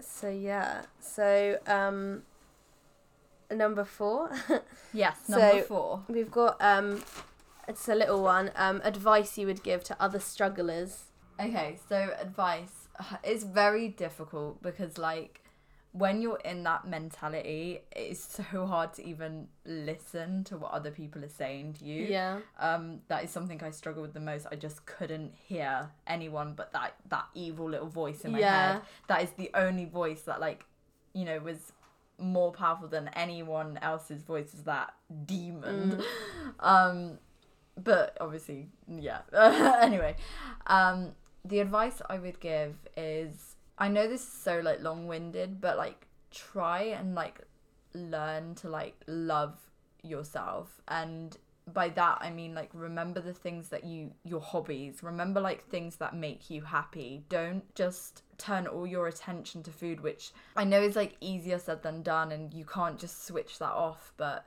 So 0.00 0.28
yeah, 0.30 0.82
so 1.00 1.58
um, 1.66 2.22
number 3.50 3.84
four, 3.84 4.30
yes, 4.94 5.18
so- 5.26 5.38
number 5.38 5.62
four. 5.62 6.02
we've 6.08 6.30
got 6.30 6.56
um, 6.60 7.02
it's 7.68 7.88
a 7.88 7.94
little 7.94 8.22
one. 8.22 8.50
Um, 8.56 8.80
advice 8.84 9.36
you 9.38 9.46
would 9.46 9.62
give 9.62 9.84
to 9.84 9.96
other 10.00 10.20
strugglers. 10.20 11.04
Okay, 11.40 11.78
so 11.88 12.10
advice 12.20 12.88
is 13.24 13.44
very 13.44 13.88
difficult 13.88 14.62
because 14.62 14.98
like 14.98 15.40
when 15.92 16.20
you're 16.20 16.40
in 16.44 16.64
that 16.64 16.88
mentality, 16.88 17.80
it's 17.92 18.20
so 18.50 18.66
hard 18.66 18.92
to 18.94 19.06
even 19.06 19.46
listen 19.64 20.42
to 20.44 20.56
what 20.56 20.72
other 20.72 20.90
people 20.90 21.24
are 21.24 21.28
saying 21.28 21.74
to 21.74 21.84
you. 21.84 22.06
Yeah, 22.06 22.40
Um, 22.58 23.00
that 23.06 23.22
is 23.22 23.30
something 23.30 23.62
I 23.62 23.70
struggle 23.70 24.02
with 24.02 24.12
the 24.12 24.18
most. 24.20 24.46
I 24.50 24.56
just 24.56 24.86
couldn't 24.86 25.34
hear 25.46 25.90
anyone 26.08 26.54
but 26.54 26.72
that 26.72 26.94
that 27.10 27.26
evil 27.34 27.68
little 27.70 27.86
voice 27.88 28.24
in 28.24 28.32
my 28.32 28.40
Yeah. 28.40 28.72
head. 28.72 28.82
That 29.06 29.22
is 29.22 29.30
the 29.30 29.50
only 29.54 29.84
voice 29.84 30.22
that 30.22 30.40
like, 30.40 30.64
you 31.12 31.24
know, 31.24 31.38
was 31.38 31.72
more 32.18 32.50
powerful 32.52 32.88
than 32.88 33.08
anyone 33.14 33.78
else's 33.82 34.22
voice 34.22 34.52
is 34.54 34.64
that 34.64 34.94
demon. 35.26 36.00
Um 36.58 37.18
but 37.82 38.16
obviously, 38.20 38.68
yeah. 38.88 39.20
anyway, 39.82 40.16
um 40.66 41.12
the 41.44 41.60
advice 41.60 42.00
I 42.08 42.18
would 42.18 42.40
give 42.40 42.76
is 42.96 43.56
I 43.76 43.88
know 43.88 44.06
this 44.06 44.22
is 44.22 44.32
so 44.32 44.60
like 44.60 44.82
long-winded, 44.82 45.60
but 45.60 45.76
like 45.76 46.06
try 46.30 46.82
and 46.82 47.14
like 47.14 47.40
learn 47.92 48.54
to 48.56 48.68
like 48.68 48.96
love 49.06 49.58
yourself. 50.02 50.80
And 50.88 51.36
by 51.72 51.88
that 51.88 52.18
I 52.20 52.28
mean 52.30 52.54
like 52.54 52.68
remember 52.74 53.20
the 53.20 53.32
things 53.32 53.70
that 53.70 53.84
you 53.84 54.12
your 54.24 54.40
hobbies. 54.40 55.02
Remember 55.02 55.40
like 55.40 55.64
things 55.64 55.96
that 55.96 56.14
make 56.14 56.50
you 56.50 56.62
happy. 56.62 57.24
Don't 57.28 57.74
just 57.74 58.22
turn 58.38 58.66
all 58.66 58.86
your 58.86 59.08
attention 59.08 59.62
to 59.62 59.70
food 59.70 60.00
which 60.00 60.32
I 60.56 60.64
know 60.64 60.80
is 60.80 60.96
like 60.96 61.16
easier 61.20 61.58
said 61.58 61.82
than 61.82 62.02
done 62.02 62.32
and 62.32 62.52
you 62.52 62.64
can't 62.64 62.98
just 62.98 63.26
switch 63.26 63.58
that 63.58 63.72
off 63.72 64.12
but 64.16 64.46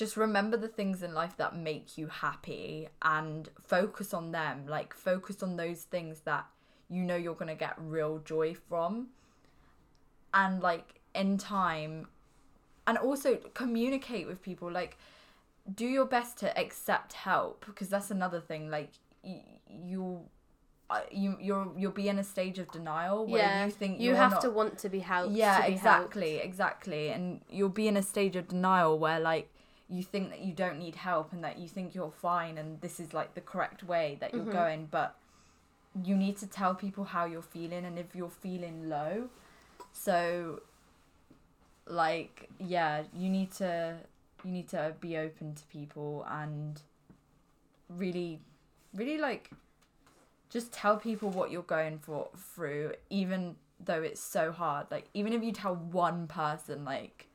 just 0.00 0.16
remember 0.16 0.56
the 0.56 0.66
things 0.66 1.02
in 1.02 1.12
life 1.12 1.36
that 1.36 1.54
make 1.54 1.98
you 1.98 2.06
happy 2.06 2.88
and 3.02 3.50
focus 3.60 4.14
on 4.14 4.32
them 4.32 4.66
like 4.66 4.94
focus 4.94 5.42
on 5.42 5.56
those 5.58 5.82
things 5.82 6.20
that 6.20 6.46
you 6.88 7.02
know 7.02 7.16
you're 7.16 7.34
going 7.34 7.54
to 7.54 7.54
get 7.66 7.74
real 7.76 8.16
joy 8.24 8.54
from 8.54 9.08
and 10.32 10.62
like 10.62 11.00
in 11.14 11.36
time 11.36 12.08
and 12.86 12.96
also 12.96 13.36
communicate 13.52 14.26
with 14.26 14.40
people 14.40 14.72
like 14.72 14.96
do 15.74 15.84
your 15.84 16.06
best 16.06 16.38
to 16.38 16.58
accept 16.58 17.12
help 17.12 17.66
because 17.66 17.90
that's 17.90 18.10
another 18.10 18.40
thing 18.40 18.70
like 18.70 18.92
y- 19.22 19.44
you 19.68 20.20
uh, 20.88 21.02
you 21.12 21.36
you're 21.38 21.70
you'll 21.76 21.92
be 21.92 22.08
in 22.08 22.18
a 22.18 22.24
stage 22.24 22.58
of 22.58 22.72
denial 22.72 23.26
where 23.26 23.42
yeah. 23.42 23.66
you 23.66 23.70
think 23.70 24.00
you 24.00 24.14
have 24.14 24.30
not- 24.32 24.40
to 24.40 24.50
want 24.50 24.78
to 24.78 24.88
be 24.88 25.00
helped. 25.00 25.34
yeah 25.34 25.66
be 25.66 25.74
exactly 25.74 26.36
exactly 26.38 27.10
and 27.10 27.42
you'll 27.50 27.68
be 27.68 27.86
in 27.86 27.98
a 27.98 28.02
stage 28.02 28.34
of 28.34 28.48
denial 28.48 28.98
where 28.98 29.20
like 29.20 29.52
you 29.90 30.02
think 30.02 30.30
that 30.30 30.40
you 30.40 30.52
don't 30.52 30.78
need 30.78 30.94
help 30.94 31.32
and 31.32 31.42
that 31.42 31.58
you 31.58 31.68
think 31.68 31.94
you're 31.94 32.12
fine 32.12 32.56
and 32.58 32.80
this 32.80 33.00
is 33.00 33.12
like 33.12 33.34
the 33.34 33.40
correct 33.40 33.82
way 33.82 34.16
that 34.20 34.32
you're 34.34 34.44
Mhm. 34.44 34.52
going 34.52 34.86
but 34.90 35.16
you 36.04 36.16
need 36.16 36.36
to 36.38 36.46
tell 36.46 36.74
people 36.74 37.04
how 37.04 37.24
you're 37.24 37.42
feeling 37.42 37.84
and 37.84 37.98
if 37.98 38.14
you're 38.14 38.30
feeling 38.30 38.88
low 38.88 39.28
so 39.92 40.62
like 41.86 42.48
yeah 42.58 43.02
you 43.12 43.28
need 43.28 43.50
to 43.50 43.96
you 44.44 44.50
need 44.52 44.68
to 44.68 44.94
be 45.00 45.16
open 45.16 45.54
to 45.54 45.64
people 45.66 46.24
and 46.30 46.82
really 47.88 48.40
really 48.94 49.18
like 49.18 49.50
just 50.48 50.72
tell 50.72 50.96
people 50.96 51.28
what 51.30 51.50
you're 51.50 51.62
going 51.62 51.98
for 51.98 52.28
through 52.36 52.92
even 53.08 53.56
though 53.84 54.02
it's 54.02 54.20
so 54.20 54.52
hard 54.52 54.86
like 54.90 55.08
even 55.14 55.32
if 55.32 55.42
you 55.42 55.52
tell 55.52 55.74
one 55.74 56.26
person 56.28 56.84
like 56.84 57.26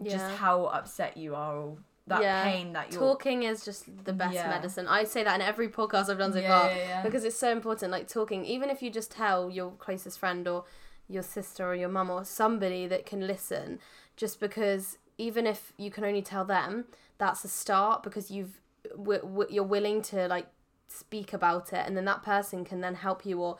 Yeah. 0.00 0.12
just 0.12 0.30
how 0.38 0.64
upset 0.66 1.16
you 1.16 1.34
are 1.34 1.56
or 1.56 1.78
that 2.06 2.22
Yeah. 2.22 2.42
pain 2.44 2.72
that 2.72 2.90
you're 2.92 3.00
Talking 3.00 3.44
is 3.44 3.64
just 3.64 4.04
the 4.04 4.12
best 4.12 4.34
Yeah. 4.34 4.48
medicine. 4.48 4.88
I 4.88 5.04
say 5.04 5.22
that 5.22 5.34
in 5.36 5.40
every 5.42 5.68
podcast 5.68 6.08
I've 6.08 6.18
done 6.18 6.32
so 6.32 6.42
far 6.42 6.70
because 7.02 7.24
it's 7.24 7.38
so 7.38 7.50
important. 7.52 7.92
Like 7.92 8.08
talking, 8.08 8.44
even 8.44 8.70
if 8.70 8.82
you 8.82 8.90
just 8.90 9.10
tell 9.12 9.48
your 9.50 9.70
closest 9.72 10.18
friend 10.18 10.48
or 10.48 10.64
your 11.08 11.22
sister 11.22 11.64
or 11.66 11.74
your 11.74 11.88
mum 11.88 12.10
or 12.10 12.24
somebody 12.24 12.86
that 12.88 13.06
can 13.06 13.26
listen, 13.26 13.78
just 14.16 14.40
because 14.40 14.98
even 15.18 15.46
if 15.46 15.72
you 15.76 15.90
can 15.90 16.04
only 16.04 16.22
tell 16.22 16.44
them, 16.44 16.86
that's 17.18 17.44
a 17.44 17.48
start 17.48 18.02
because 18.02 18.30
you've 18.30 18.60
w- 18.96 19.20
w- 19.20 19.48
you're 19.48 19.62
willing 19.62 20.02
to 20.02 20.26
like 20.26 20.46
speak 20.88 21.32
about 21.32 21.72
it, 21.72 21.86
and 21.86 21.96
then 21.96 22.04
that 22.06 22.22
person 22.22 22.64
can 22.64 22.80
then 22.80 22.96
help 22.96 23.24
you 23.24 23.40
or 23.40 23.58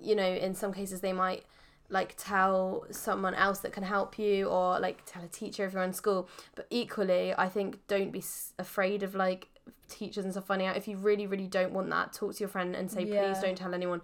you 0.00 0.14
know 0.16 0.26
in 0.26 0.54
some 0.54 0.72
cases 0.72 1.00
they 1.02 1.12
might 1.12 1.44
like 1.92 2.14
tell 2.16 2.86
someone 2.90 3.34
else 3.34 3.60
that 3.60 3.72
can 3.72 3.82
help 3.84 4.18
you 4.18 4.46
or 4.46 4.80
like 4.80 5.02
tell 5.04 5.22
a 5.22 5.28
teacher 5.28 5.66
if 5.66 5.74
you're 5.74 5.82
in 5.82 5.92
school 5.92 6.28
but 6.54 6.66
equally 6.70 7.34
i 7.36 7.48
think 7.48 7.78
don't 7.86 8.10
be 8.10 8.24
afraid 8.58 9.02
of 9.02 9.14
like 9.14 9.48
teachers 9.88 10.24
and 10.24 10.32
stuff 10.32 10.46
finding 10.46 10.66
out 10.66 10.76
if 10.76 10.88
you 10.88 10.96
really 10.96 11.26
really 11.26 11.46
don't 11.46 11.72
want 11.72 11.90
that 11.90 12.12
talk 12.12 12.34
to 12.34 12.40
your 12.40 12.48
friend 12.48 12.74
and 12.74 12.90
say 12.90 13.04
Yeah. 13.04 13.30
please 13.32 13.42
don't 13.42 13.56
tell 13.56 13.74
anyone 13.74 14.00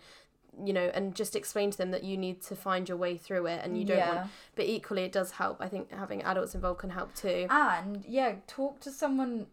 you 0.62 0.72
know 0.72 0.90
and 0.92 1.14
just 1.14 1.34
explain 1.34 1.70
to 1.70 1.78
them 1.78 1.90
that 1.92 2.04
you 2.04 2.16
need 2.16 2.42
to 2.42 2.54
find 2.54 2.88
your 2.88 2.98
way 2.98 3.16
through 3.16 3.46
it 3.46 3.60
and 3.64 3.78
you 3.78 3.84
don't 3.84 3.96
yeah. 3.96 4.14
want 4.16 4.30
but 4.54 4.66
equally 4.66 5.04
it 5.04 5.12
does 5.12 5.30
help 5.32 5.56
i 5.60 5.68
think 5.68 5.90
having 5.92 6.22
adults 6.22 6.54
involved 6.54 6.80
can 6.80 6.90
help 6.90 7.14
too 7.14 7.46
and 7.50 8.04
yeah 8.06 8.34
talk 8.46 8.80
to 8.80 8.90
someone 8.90 9.46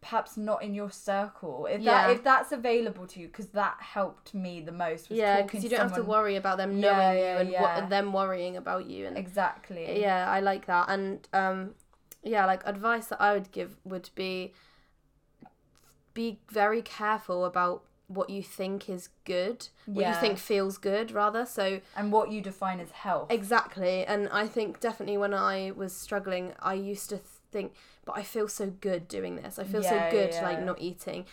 perhaps 0.00 0.36
not 0.36 0.62
in 0.62 0.74
your 0.74 0.90
circle 0.90 1.66
if 1.66 1.80
Yeah. 1.80 2.06
that 2.06 2.10
if 2.16 2.22
that's 2.22 2.52
available 2.52 3.06
to 3.08 3.20
you 3.20 3.26
because 3.26 3.48
that 3.48 3.76
helped 3.80 4.32
me 4.32 4.60
the 4.60 4.70
most 4.72 5.08
was 5.08 5.18
yeah 5.18 5.42
because 5.42 5.64
you 5.64 5.70
don't 5.70 5.80
have 5.80 5.94
to 5.94 6.04
worry 6.04 6.36
about 6.36 6.56
them 6.56 6.78
knowing 6.80 7.18
yeah, 7.18 7.32
you 7.34 7.40
and, 7.40 7.50
yeah. 7.50 7.80
what, 7.80 7.88
them 7.90 8.12
worrying 8.12 8.56
about 8.56 8.86
you 8.86 9.06
and 9.06 9.18
exactly 9.18 10.00
yeah 10.00 10.30
i 10.30 10.38
like 10.38 10.66
that 10.66 10.88
and 10.88 11.26
um 11.32 11.74
yeah 12.22 12.46
like 12.46 12.62
advice 12.64 13.06
that 13.08 13.20
i 13.20 13.32
would 13.32 13.50
give 13.50 13.76
would 13.84 14.10
be 14.14 14.52
be 16.14 16.38
very 16.50 16.82
careful 16.82 17.44
about 17.44 17.82
what 18.06 18.30
you 18.30 18.42
think 18.42 18.88
is 18.88 19.10
good 19.24 19.68
what 19.86 20.02
Yeah. 20.02 20.14
you 20.14 20.20
think 20.20 20.38
feels 20.38 20.78
good 20.78 21.10
rather 21.10 21.44
so 21.44 21.80
and 21.96 22.10
what 22.10 22.30
you 22.30 22.40
define 22.40 22.80
as 22.80 22.90
health 22.92 23.30
exactly 23.30 24.04
and 24.06 24.28
i 24.30 24.46
think 24.46 24.80
definitely 24.80 25.18
when 25.18 25.34
i 25.34 25.72
was 25.76 25.94
struggling 25.94 26.54
i 26.60 26.74
used 26.74 27.10
to 27.10 27.20
think 27.50 27.72
but 28.04 28.16
i 28.16 28.22
feel 28.22 28.48
so 28.48 28.66
good 28.80 29.08
doing 29.08 29.36
this. 29.36 29.58
I 29.58 29.64
feel 29.64 29.82
Yeah, 29.82 30.10
so 30.10 30.16
good 30.16 30.30
yeah. 30.32 30.42
like 30.42 30.62
not 30.62 30.80
eating. 30.80 31.24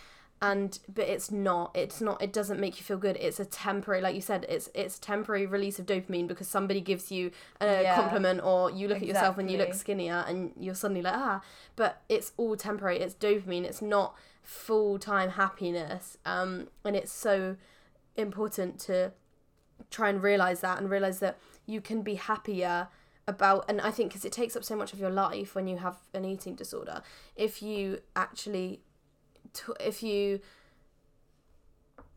And 0.41 0.77
but 0.93 1.07
it's 1.07 1.31
not 1.31 1.71
it's 1.75 2.01
not 2.01 2.21
it 2.21 2.33
doesn't 2.33 2.59
make 2.59 2.77
you 2.77 2.83
feel 2.83 2.97
good. 2.97 3.15
It's 3.19 3.39
a 3.39 3.45
temporary 3.45 4.01
like 4.01 4.15
you 4.15 4.21
said 4.21 4.45
it's 4.49 4.69
it's 4.75 4.99
temporary 4.99 5.45
release 5.45 5.79
of 5.79 5.85
dopamine 5.85 6.27
because 6.27 6.47
somebody 6.47 6.81
gives 6.81 7.11
you 7.11 7.31
a 7.61 7.91
compliment 7.95 8.41
or 8.43 8.69
you 8.69 8.87
look 8.89 8.97
at 9.01 9.07
yourself 9.07 9.37
and 9.37 9.49
you 9.49 9.57
look 9.57 9.73
skinnier 9.73 10.25
and 10.27 10.51
you're 10.59 10.75
suddenly 10.75 11.01
like 11.01 11.15
ah. 11.15 11.41
But 11.75 12.01
it's 12.09 12.33
all 12.37 12.55
temporary. 12.57 12.99
It's 12.99 13.15
dopamine. 13.15 13.63
It's 13.63 13.81
not 13.81 14.15
full-time 14.43 15.31
happiness. 15.31 16.17
Um 16.25 16.67
and 16.83 16.95
it's 16.95 17.11
so 17.13 17.55
important 18.17 18.79
to 18.81 19.13
try 19.89 20.09
and 20.09 20.21
realize 20.21 20.59
that 20.61 20.79
and 20.79 20.89
realize 20.89 21.19
that 21.19 21.37
you 21.65 21.79
can 21.81 22.01
be 22.01 22.15
happier 22.15 22.89
about 23.27 23.65
and 23.67 23.81
i 23.81 23.89
think 23.89 24.09
because 24.09 24.23
it 24.25 24.31
takes 24.31 24.55
up 24.55 24.63
so 24.63 24.75
much 24.75 24.93
of 24.93 24.99
your 24.99 25.09
life 25.09 25.55
when 25.55 25.67
you 25.67 25.77
have 25.77 25.97
an 26.13 26.23
eating 26.23 26.55
disorder 26.55 27.01
if 27.35 27.61
you 27.61 27.99
actually 28.15 28.81
t- 29.53 29.73
if 29.79 30.03
you 30.03 30.39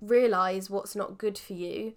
realize 0.00 0.68
what's 0.68 0.94
not 0.94 1.18
good 1.18 1.38
for 1.38 1.54
you 1.54 1.94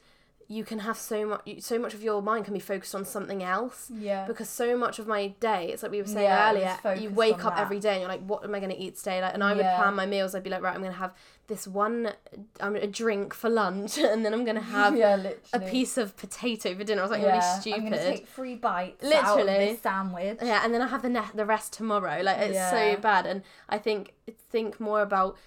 you 0.58 0.64
can 0.66 0.80
have 0.80 0.98
so 0.98 1.26
much 1.26 1.42
so 1.60 1.80
much 1.80 1.94
of 1.94 2.02
your 2.04 2.22
mind 2.22 2.44
can 2.46 2.54
be 2.54 2.60
focused 2.60 2.94
on 2.94 3.06
something 3.06 3.42
else. 3.42 3.90
Yeah. 4.10 4.26
Because 4.28 4.50
so 4.50 4.76
much 4.78 5.00
of 5.00 5.08
my 5.08 5.28
day 5.40 5.70
it's 5.72 5.82
like 5.84 5.92
we 5.94 6.02
were 6.02 6.08
saying 6.08 6.26
Yeah, 6.26 6.50
earlier 6.52 6.96
you 7.02 7.10
wake 7.10 7.46
up 7.46 7.56
that. 7.56 7.62
every 7.62 7.80
day 7.80 7.94
and 7.94 8.02
you're 8.02 8.10
like 8.10 8.26
what 8.32 8.44
am 8.44 8.54
i 8.54 8.60
going 8.60 8.72
to 8.72 8.78
eat 8.86 8.98
today? 8.98 9.22
Like 9.22 9.34
and 9.34 9.44
i 9.44 9.54
would 9.54 9.62
Yeah. 9.64 9.78
plan 9.80 9.94
my 9.96 10.06
meals. 10.06 10.36
I'd 10.36 10.44
be 10.44 10.50
like 10.50 10.62
right 10.62 10.76
i'm 10.76 10.82
going 10.82 10.92
to 10.92 10.98
have 11.06 11.14
this 11.48 11.68
one 11.68 12.12
i'm 12.60 12.76
a 12.76 12.88
drink 12.88 13.34
for 13.34 13.50
lunch 13.50 13.98
and 14.12 14.26
then 14.26 14.34
i'm 14.34 14.44
going 14.44 14.56
to 14.66 14.70
have 14.80 14.96
yeah 14.98 15.32
a 15.54 15.60
piece 15.60 15.98
of 15.98 16.16
potato 16.18 16.76
for 16.76 16.84
dinner. 16.84 17.02
I 17.02 17.06
was 17.06 17.12
like 17.12 17.22
yeah. 17.22 17.28
really 17.28 17.40
I'm 17.56 17.62
stupid. 17.62 17.84
gonna 17.84 18.04
take 18.12 18.28
three 18.28 18.56
bites 18.56 19.04
out 19.06 19.40
of 19.40 19.46
Literally. 19.46 19.66
this 19.68 19.82
sandwich. 19.82 20.38
Yeah 20.42 20.62
and 20.66 20.74
then 20.74 20.82
i 20.82 20.88
have 20.88 21.02
the 21.02 21.10
ne- 21.10 21.34
the 21.34 21.46
rest 21.46 21.72
tomorrow. 21.74 22.22
Like 22.22 22.40
it's 22.40 22.60
so 22.78 22.98
bad. 23.10 23.26
And 23.26 23.44
i 23.70 23.78
think 23.78 24.14
think 24.50 24.80
more 24.80 25.02
about 25.02 25.38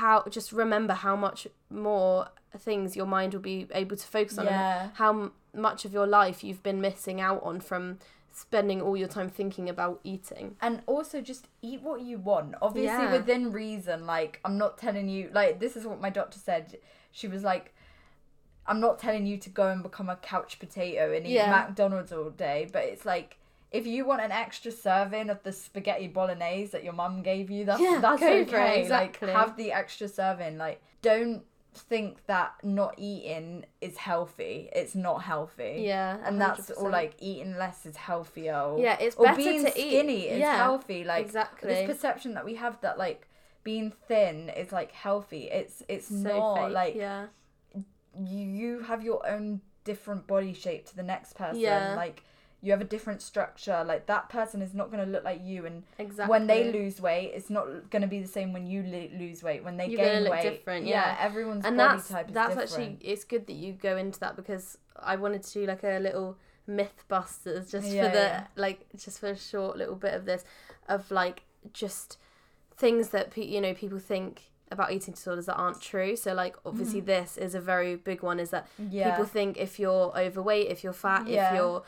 how 0.00 0.24
just 0.30 0.50
remember 0.52 0.94
how 0.94 1.14
much 1.14 1.46
more 1.70 2.28
things 2.58 2.96
your 2.96 3.06
mind 3.06 3.34
will 3.34 3.40
be 3.40 3.66
able 3.72 3.96
to 3.96 4.06
focus 4.06 4.38
on 4.38 4.46
Yeah. 4.46 4.90
how 4.94 5.10
m- 5.10 5.32
much 5.54 5.84
of 5.84 5.92
your 5.92 6.06
life 6.06 6.42
you've 6.44 6.62
been 6.62 6.80
missing 6.80 7.20
out 7.20 7.42
on 7.42 7.60
from 7.60 7.98
spending 8.32 8.80
all 8.82 8.96
your 8.96 9.08
time 9.08 9.28
thinking 9.30 9.68
about 9.68 10.00
eating 10.04 10.56
and 10.60 10.82
also 10.86 11.20
just 11.22 11.48
eat 11.62 11.80
what 11.82 12.00
you 12.02 12.18
want 12.18 12.54
obviously 12.60 13.04
Yeah. 13.04 13.12
within 13.12 13.50
reason 13.52 14.06
like 14.06 14.40
i'm 14.44 14.58
not 14.58 14.76
telling 14.76 15.08
you 15.08 15.30
like 15.32 15.58
this 15.58 15.74
is 15.76 15.86
what 15.86 16.00
my 16.02 16.10
doctor 16.10 16.38
said 16.38 16.76
she 17.10 17.28
was 17.28 17.42
like 17.42 17.74
i'm 18.66 18.78
not 18.80 18.98
telling 18.98 19.24
you 19.26 19.38
to 19.38 19.48
go 19.48 19.68
and 19.68 19.82
become 19.82 20.10
a 20.10 20.16
couch 20.16 20.58
potato 20.58 21.14
and 21.14 21.26
eat 21.26 21.30
Yeah. 21.32 21.50
mcdonald's 21.50 22.12
all 22.12 22.28
day 22.30 22.68
but 22.72 22.84
it's 22.84 23.06
like 23.06 23.38
if 23.72 23.86
you 23.86 24.04
want 24.06 24.20
an 24.22 24.32
extra 24.32 24.70
serving 24.70 25.30
of 25.30 25.42
the 25.42 25.52
spaghetti 25.52 26.06
bolognese 26.08 26.70
that 26.72 26.84
your 26.84 26.92
mum 26.92 27.22
gave 27.22 27.50
you 27.50 27.64
that's 27.64 27.80
Yeah, 27.80 27.98
that's 28.00 28.20
go 28.20 28.26
for 28.26 28.32
it, 28.34 28.48
okay 28.54 28.80
exactly. 28.82 29.28
like 29.28 29.36
have 29.36 29.56
the 29.56 29.72
extra 29.72 30.08
serving 30.08 30.58
like 30.58 30.82
don't 31.00 31.42
think 31.78 32.26
that 32.26 32.54
not 32.62 32.94
eating 32.96 33.64
is 33.80 33.96
healthy. 33.96 34.68
It's 34.72 34.94
not 34.94 35.22
healthy. 35.22 35.82
Yeah 35.86 36.18
and 36.24 36.40
that's 36.40 36.70
or 36.70 36.88
100%. 36.88 36.92
like 36.92 37.14
eating 37.20 37.56
less 37.56 37.86
is 37.86 37.96
healthier 37.96 38.58
or, 38.58 38.78
yeah 38.78 38.96
it's 39.00 39.16
or 39.16 39.26
better 39.26 39.36
being 39.36 39.64
to 39.64 39.70
eat. 39.70 39.90
skinny 39.90 40.22
is 40.28 40.40
yeah 40.40 40.56
healthy. 40.56 41.04
Like 41.04 41.24
exactly. 41.24 41.68
this 41.68 41.86
perception 41.86 42.34
that 42.34 42.44
we 42.44 42.54
have 42.54 42.80
that 42.80 42.98
like 42.98 43.28
being 43.64 43.92
thin 44.08 44.48
is 44.50 44.72
like 44.72 44.92
healthy. 44.92 45.44
It's 45.50 45.82
it's 45.88 46.08
so 46.08 46.14
not 46.14 46.56
fake, 46.56 46.74
like 46.74 46.94
yeah. 46.94 47.26
you 48.24 48.46
you 48.46 48.80
have 48.82 49.02
your 49.02 49.26
own 49.28 49.60
different 49.84 50.26
body 50.26 50.52
shape 50.52 50.86
to 50.86 50.96
the 50.96 51.02
next 51.02 51.34
person. 51.34 51.60
Yeah. 51.60 51.94
like 51.96 52.22
you 52.66 52.72
have 52.72 52.80
a 52.80 52.84
different 52.84 53.22
structure 53.22 53.84
like 53.86 54.06
that 54.06 54.28
person 54.28 54.60
is 54.60 54.74
not 54.74 54.90
going 54.90 55.04
to 55.04 55.10
look 55.10 55.22
like 55.24 55.40
you 55.44 55.64
and 55.66 55.84
exactly 55.98 56.30
when 56.30 56.46
they 56.46 56.72
lose 56.72 57.00
weight 57.00 57.30
it's 57.34 57.48
not 57.48 57.64
going 57.90 58.02
to 58.02 58.08
be 58.08 58.20
the 58.20 58.26
same 58.28 58.52
when 58.52 58.66
you 58.66 58.82
lo- 58.82 59.08
lose 59.18 59.42
weight 59.42 59.62
when 59.64 59.76
they 59.76 59.86
You're 59.86 60.04
gain 60.04 60.22
look 60.24 60.32
weight 60.32 60.42
different, 60.42 60.86
yeah. 60.86 61.16
everyone's 61.20 61.64
and 61.64 61.76
body 61.76 61.96
that's 61.96 62.08
type 62.08 62.28
is 62.28 62.34
that's 62.34 62.56
different 62.56 62.70
actually 62.70 63.08
it's 63.08 63.24
good 63.24 63.46
that 63.46 63.52
you 63.54 63.72
go 63.72 63.96
into 63.96 64.18
that 64.20 64.34
because 64.36 64.78
I 65.00 65.14
wanted 65.16 65.42
to 65.44 65.52
do 65.52 65.66
like 65.66 65.84
a 65.84 65.98
little 66.00 66.36
myth 66.66 67.04
busters 67.08 67.70
just 67.70 67.86
Yeah, 67.86 68.06
for 68.06 68.12
the 68.16 68.22
yeah. 68.24 68.46
like 68.56 68.80
just 68.96 69.20
for 69.20 69.28
a 69.28 69.36
short 69.36 69.76
little 69.76 69.94
bit 69.94 70.14
of 70.14 70.24
this 70.24 70.44
of 70.88 71.10
like 71.10 71.44
just 71.72 72.18
things 72.76 73.10
that 73.10 73.30
pe- 73.30 73.44
you 73.46 73.60
know 73.60 73.74
people 73.74 73.98
think 73.98 74.50
about 74.72 74.90
eating 74.90 75.14
disorders 75.14 75.46
that 75.46 75.54
aren't 75.54 75.80
true 75.80 76.16
so 76.16 76.34
like 76.34 76.56
obviously 76.66 77.00
mm. 77.00 77.06
this 77.06 77.36
is 77.36 77.54
a 77.54 77.60
very 77.60 77.94
big 77.94 78.22
one 78.22 78.40
is 78.40 78.50
that 78.50 78.66
yeah 78.90 79.10
people 79.10 79.24
think 79.24 79.56
if 79.56 79.78
you're 79.78 80.12
overweight 80.18 80.66
if 80.68 80.82
you're 80.82 80.92
fat 80.92 81.28
Yeah. 81.28 81.50
if 81.50 81.54
you're 81.56 81.82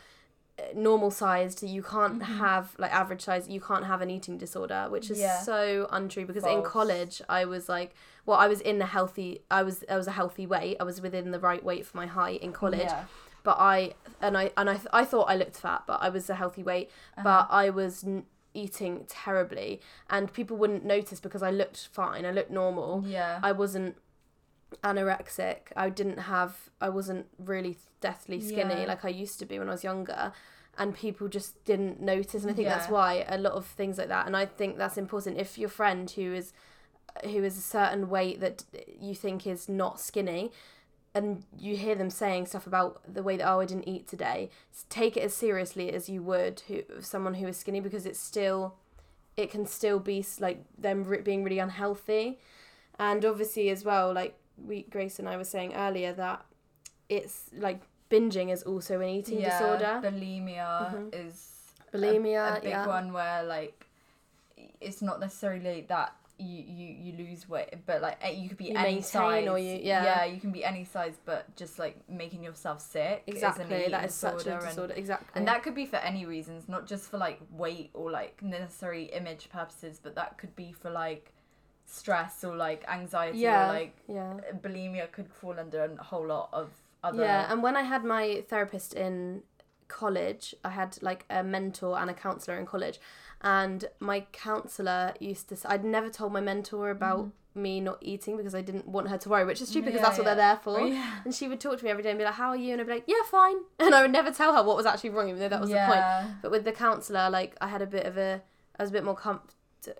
normal 0.74 1.10
sized 1.10 1.62
you 1.62 1.82
can't 1.82 2.18
Mhm. 2.18 2.22
have 2.44 2.74
like 2.78 2.92
average 2.92 3.22
size 3.22 3.48
you 3.48 3.60
can't 3.60 3.84
have 3.86 4.00
an 4.00 4.10
eating 4.10 4.36
disorder 4.38 4.86
which 4.90 5.10
is 5.10 5.18
Yeah. 5.18 5.38
so 5.40 5.86
untrue 5.90 6.26
because 6.26 6.44
in 6.44 6.62
college 6.62 7.22
i 7.28 7.44
was 7.44 7.68
like 7.68 7.94
well 8.26 8.38
i 8.38 8.46
was 8.48 8.60
in 8.60 8.80
a 8.82 8.86
healthy 8.86 9.42
i 9.50 9.62
was 9.62 9.84
i 9.88 9.96
was 9.96 10.06
a 10.06 10.12
healthy 10.20 10.46
weight 10.46 10.76
i 10.80 10.84
was 10.84 11.00
within 11.00 11.30
the 11.30 11.40
right 11.40 11.64
weight 11.64 11.86
for 11.86 11.96
my 11.96 12.06
height 12.06 12.40
in 12.42 12.52
college 12.52 12.80
yeah. 12.92 13.04
but 13.44 13.56
i 13.58 13.94
and 14.20 14.36
i 14.36 14.50
and 14.56 14.68
i, 14.70 14.80
I 14.92 15.04
thought 15.04 15.26
i 15.30 15.36
looked 15.36 15.56
fat 15.58 15.82
but 15.86 15.98
i 16.02 16.08
was 16.08 16.28
a 16.28 16.34
healthy 16.34 16.62
weight 16.62 16.90
Uh-huh. 17.16 17.22
but 17.24 17.46
i 17.54 17.70
was 17.70 18.04
n- 18.04 18.24
eating 18.54 19.04
terribly 19.08 19.80
and 20.10 20.32
people 20.32 20.56
wouldn't 20.56 20.84
notice 20.84 21.20
because 21.20 21.42
i 21.42 21.50
looked 21.50 21.88
fine 21.92 22.24
i 22.26 22.30
looked 22.32 22.50
normal 22.50 23.04
yeah 23.06 23.38
I 23.42 23.52
wasn't 23.52 23.96
anorexic. 24.84 25.58
I 25.76 25.90
didn't 25.90 26.18
have. 26.18 26.70
I 26.80 26.88
wasn't 26.88 27.26
really 27.38 27.78
deathly 28.00 28.40
skinny 28.40 28.82
Yeah. 28.82 28.86
like 28.86 29.04
I 29.04 29.08
used 29.08 29.38
to 29.40 29.46
be 29.46 29.58
when 29.58 29.68
I 29.68 29.72
was 29.72 29.84
younger, 29.84 30.32
and 30.76 30.94
people 30.94 31.28
just 31.28 31.64
didn't 31.64 32.00
notice. 32.00 32.42
And 32.42 32.50
I 32.50 32.54
think 32.54 32.68
that's 32.68 32.88
why 32.90 33.24
a 33.28 33.38
lot 33.38 33.52
of 33.54 33.66
things 33.66 33.98
like 33.98 34.08
that. 34.08 34.26
And 34.26 34.36
I 34.36 34.46
think 34.46 34.78
that's 34.78 34.96
important. 34.98 35.38
If 35.38 35.58
your 35.58 35.68
friend 35.68 36.10
who 36.10 36.34
is 36.34 36.52
who 37.24 37.42
is 37.42 37.58
a 37.58 37.62
certain 37.62 38.08
weight 38.08 38.38
that 38.40 38.64
you 39.00 39.14
think 39.14 39.46
is 39.46 39.68
not 39.68 40.00
skinny. 40.00 40.52
And 41.14 41.42
you 41.58 41.74
hear 41.76 41.96
them 41.96 42.10
saying 42.10 42.46
stuff 42.46 42.66
about 42.66 43.00
the 43.12 43.22
way 43.24 43.36
that 43.38 43.48
oh 43.50 43.60
I 43.60 43.64
didn't 43.64 43.88
eat 43.88 44.06
today. 44.06 44.50
Take 44.88 45.16
it 45.16 45.22
as 45.22 45.34
seriously 45.34 45.90
as 45.90 46.08
you 46.08 46.22
would 46.22 46.62
who 46.68 46.82
someone 47.00 47.34
who 47.34 47.48
is 47.48 47.56
skinny 47.56 47.80
because 47.80 48.06
it's 48.06 48.20
still, 48.20 48.76
it 49.36 49.50
can 49.50 49.66
still 49.66 49.98
be 49.98 50.24
like 50.38 50.64
them 50.76 51.02
being 51.24 51.42
really 51.42 51.58
unhealthy, 51.58 52.38
and 53.00 53.24
obviously 53.24 53.68
as 53.70 53.84
well 53.84 54.12
like 54.12 54.36
we 54.66 54.82
Grace 54.90 55.18
and 55.18 55.28
I 55.28 55.36
were 55.36 55.44
saying 55.44 55.74
earlier 55.74 56.12
that 56.14 56.44
it's 57.08 57.50
like 57.56 57.80
binging 58.10 58.50
is 58.52 58.62
also 58.62 59.00
an 59.00 59.08
eating 59.08 59.40
yeah, 59.40 59.58
disorder. 59.58 60.00
bulimia 60.02 60.92
Mhm. 60.94 61.14
is 61.26 61.54
Bulimia, 61.92 62.54
a, 62.54 62.58
a 62.58 62.60
big 62.60 62.70
yeah. 62.70 62.86
one 62.86 63.12
where 63.12 63.42
like 63.44 63.86
it's 64.80 65.00
not 65.02 65.20
necessarily 65.20 65.82
that 65.88 66.14
you 66.40 66.62
you, 66.78 66.86
you 67.02 67.26
lose 67.26 67.48
weight 67.48 67.74
but 67.84 68.00
like 68.00 68.16
you 68.32 68.48
could 68.48 68.58
be 68.58 68.66
You 68.66 68.76
any 68.76 69.00
size 69.00 69.48
or 69.48 69.58
you- 69.58 69.80
yeah. 69.82 70.04
yeah 70.04 70.24
you 70.24 70.40
can 70.40 70.52
be 70.52 70.64
any 70.64 70.84
size 70.84 71.14
but 71.24 71.54
just 71.56 71.78
like 71.80 71.96
making 72.08 72.44
yourself 72.44 72.80
sick 72.80 73.24
Exactly, 73.26 73.64
is 73.64 73.86
an 73.86 73.90
that 73.90 74.04
is 74.04 74.14
such 74.14 74.34
a 74.34 74.36
disorder 74.38 74.58
and- 74.58 74.68
disorder. 74.68 74.94
Exactly, 74.94 75.28
and 75.34 75.48
that 75.48 75.62
could 75.64 75.74
be 75.74 75.84
for 75.84 75.96
any 75.96 76.26
reasons 76.26 76.68
not 76.68 76.86
just 76.86 77.10
for 77.10 77.18
like 77.18 77.40
weight 77.50 77.90
or 77.92 78.10
like 78.12 78.40
necessary 78.42 79.04
image 79.06 79.48
purposes 79.50 79.98
but 80.00 80.14
that 80.14 80.38
could 80.38 80.54
be 80.54 80.70
for 80.72 80.90
like 80.90 81.32
stress 81.88 82.44
or 82.44 82.54
like 82.54 82.84
anxiety 82.88 83.38
yeah, 83.38 83.70
or 83.70 83.72
like 83.72 83.96
yeah. 84.08 84.34
bulimia 84.62 85.10
could 85.10 85.28
fall 85.28 85.58
under 85.58 85.84
a 85.84 86.02
whole 86.02 86.26
lot 86.26 86.50
of 86.52 86.70
other 87.02 87.22
Yeah, 87.22 87.50
and 87.50 87.62
when 87.62 87.76
I 87.76 87.82
had 87.82 88.04
my 88.04 88.44
therapist 88.48 88.94
in 88.94 89.42
college, 89.88 90.54
I 90.62 90.70
had 90.70 90.98
like 91.02 91.24
a 91.30 91.42
mentor 91.42 91.98
and 91.98 92.10
a 92.10 92.14
counselor 92.14 92.58
in 92.58 92.66
college, 92.66 93.00
and 93.40 93.86
my 94.00 94.26
counselor 94.32 95.14
used 95.18 95.48
to. 95.48 95.54
s- 95.54 95.64
I'd 95.66 95.84
never 95.84 96.10
told 96.10 96.32
my 96.32 96.42
mentor 96.42 96.90
about 96.90 97.20
mm-hmm. 97.20 97.62
me 97.62 97.80
not 97.80 97.98
eating 98.02 98.36
because 98.36 98.54
I 98.54 98.60
didn't 98.60 98.86
want 98.86 99.08
her 99.08 99.16
to 99.16 99.28
worry, 99.30 99.46
which 99.46 99.62
is 99.62 99.68
stupid 99.68 99.86
because. 99.86 100.00
Yeah, 100.00 100.06
that's 100.06 100.18
what 100.18 100.26
yeah. 100.26 100.34
they're 100.34 100.54
there 100.54 100.60
for. 100.62 100.80
Oh, 100.80 100.84
yeah. 100.84 101.20
And 101.24 101.34
she 101.34 101.48
would 101.48 101.60
talk 101.60 101.78
to 101.78 101.84
me 101.84 101.90
every 101.90 102.02
day 102.02 102.10
and 102.10 102.18
be 102.18 102.24
like, 102.24 102.34
"How 102.34 102.50
are 102.50 102.56
you?" 102.56 102.72
And 102.72 102.82
I'd 102.82 102.86
be 102.86 102.92
like, 102.92 103.04
"Yeah, 103.06 103.22
fine." 103.30 103.56
And 103.80 103.94
I 103.94 104.02
would 104.02 104.12
never 104.12 104.30
tell 104.30 104.54
her 104.54 104.62
what 104.62 104.76
was 104.76 104.84
actually 104.84 105.10
wrong, 105.10 105.28
even 105.30 105.40
though 105.40 105.48
that 105.48 105.60
was 105.60 105.70
the 105.70 105.84
point. 105.86 106.36
But 106.42 106.50
with 106.50 106.64
the 106.64 106.72
counselor, 106.72 107.30
like 107.30 107.56
I 107.62 107.68
had 107.68 107.80
a 107.80 107.86
bit 107.86 108.04
of 108.04 108.18
a, 108.18 108.42
I 108.78 108.82
was 108.82 108.90
a 108.90 108.92
bit 108.92 109.04
more 109.04 109.16
com- 109.16 109.40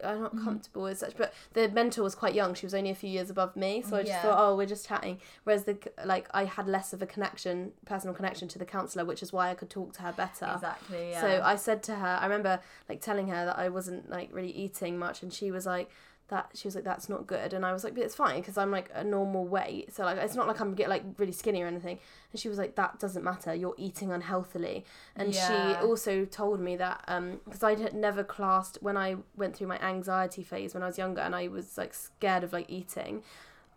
I'm 0.05 0.21
not 0.23 0.35
Mm-hmm. 0.35 0.45
comfortable 0.45 0.87
as 0.87 0.99
such, 0.99 1.17
but 1.17 1.33
the 1.53 1.69
mentor 1.69 2.03
was 2.03 2.15
quite 2.15 2.35
young. 2.35 2.55
She 2.55 2.67
was 2.67 2.75
only 2.75 2.91
a 2.91 2.95
few 2.95 3.09
years 3.11 3.31
above 3.31 3.57
me, 3.57 3.83
so 3.83 3.97
I 3.97 4.01
just 4.01 4.13
Yeah. 4.13 4.23
thought, 4.23 4.39
oh, 4.39 4.57
we're 4.57 4.67
just 4.67 4.87
chatting. 4.87 5.19
Whereas 5.45 5.65
the 5.65 5.79
like, 6.05 6.29
I 6.33 6.45
had 6.45 6.67
less 6.69 6.93
of 6.93 7.01
a 7.03 7.07
connection, 7.07 7.73
personal 7.87 8.15
connection 8.15 8.49
to 8.49 8.59
the 8.59 8.65
counselor, 8.65 9.05
which 9.05 9.23
is 9.23 9.33
why 9.33 9.51
I 9.51 9.55
could 9.55 9.71
talk 9.71 9.93
to 9.95 10.03
her 10.03 10.13
better. 10.13 10.51
Exactly. 10.55 11.11
Yeah. 11.11 11.21
So 11.21 11.43
I 11.45 11.57
said 11.57 11.83
to 11.85 11.95
her, 11.97 12.19
I 12.21 12.25
remember 12.25 12.61
like 12.89 13.01
telling 13.01 13.29
her 13.29 13.45
that 13.47 13.59
I 13.59 13.69
wasn't 13.69 14.11
like 14.11 14.31
really 14.33 14.51
eating 14.53 14.99
much, 14.99 15.23
and 15.23 15.33
she 15.33 15.51
was 15.51 15.65
like, 15.67 15.91
that 16.29 16.51
she 16.55 16.69
was 16.69 16.75
like, 16.75 16.85
that's 16.85 17.09
not 17.09 17.27
good, 17.27 17.53
and 17.55 17.65
I 17.65 17.73
was 17.73 17.85
like, 17.85 17.95
but 17.95 18.05
it's 18.05 18.15
fine 18.15 18.41
because 18.41 18.59
I'm 18.59 18.71
like 18.71 18.91
a 18.95 19.03
normal 19.03 19.47
weight, 19.47 19.95
so 19.95 20.05
like 20.05 20.19
it's 20.19 20.35
not 20.35 20.47
like 20.47 20.61
I'm 20.61 20.75
get 20.75 20.89
like 20.89 21.03
really 21.17 21.33
skinny 21.33 21.63
or 21.63 21.67
anything. 21.67 21.99
And 22.33 22.41
she 22.41 22.49
was 22.49 22.59
like, 22.59 22.75
that 22.75 23.01
doesn't 23.01 23.25
matter. 23.25 23.55
You're 23.55 23.75
eating 23.79 24.13
unhealthily, 24.13 24.85
and 25.17 25.35
Yeah. 25.35 25.47
she 25.47 25.75
also 25.77 26.25
told 26.27 26.61
me 26.61 26.77
that 26.77 27.03
um 27.09 27.41
because 27.45 27.63
I 27.63 27.75
had 27.77 27.95
never 27.95 28.23
classed 28.23 28.79
when 28.83 28.97
I 28.97 29.17
went 29.37 29.57
through 29.57 29.69
my 29.69 29.79
anxiety 29.79 30.43
phase 30.43 30.75
when 30.75 30.83
I 30.83 30.87
was 30.87 30.99
younger, 30.99 31.23
and 31.23 31.35
I 31.35 31.49
was 31.49 31.79
like 31.79 31.95
scared 31.95 32.45
of 32.45 32.53
like 32.53 32.67
eating. 32.69 33.23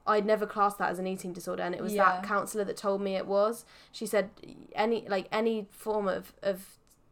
I'd 0.06 0.26
never 0.26 0.47
classed 0.47 0.80
that 0.80 0.89
as 0.89 0.97
an 0.99 1.06
eating 1.08 1.32
disorder, 1.32 1.62
and 1.64 1.76
it 1.76 1.82
was 1.82 1.93
that 1.95 2.24
counselor 2.24 2.64
that 2.66 2.76
told 2.76 3.02
me 3.02 3.16
it 3.16 3.28
was. 3.28 3.66
She 3.91 4.06
said 4.06 4.32
any 4.74 5.06
like 5.08 5.28
any 5.32 5.68
form 5.72 6.08
of 6.08 6.34
of 6.41 6.66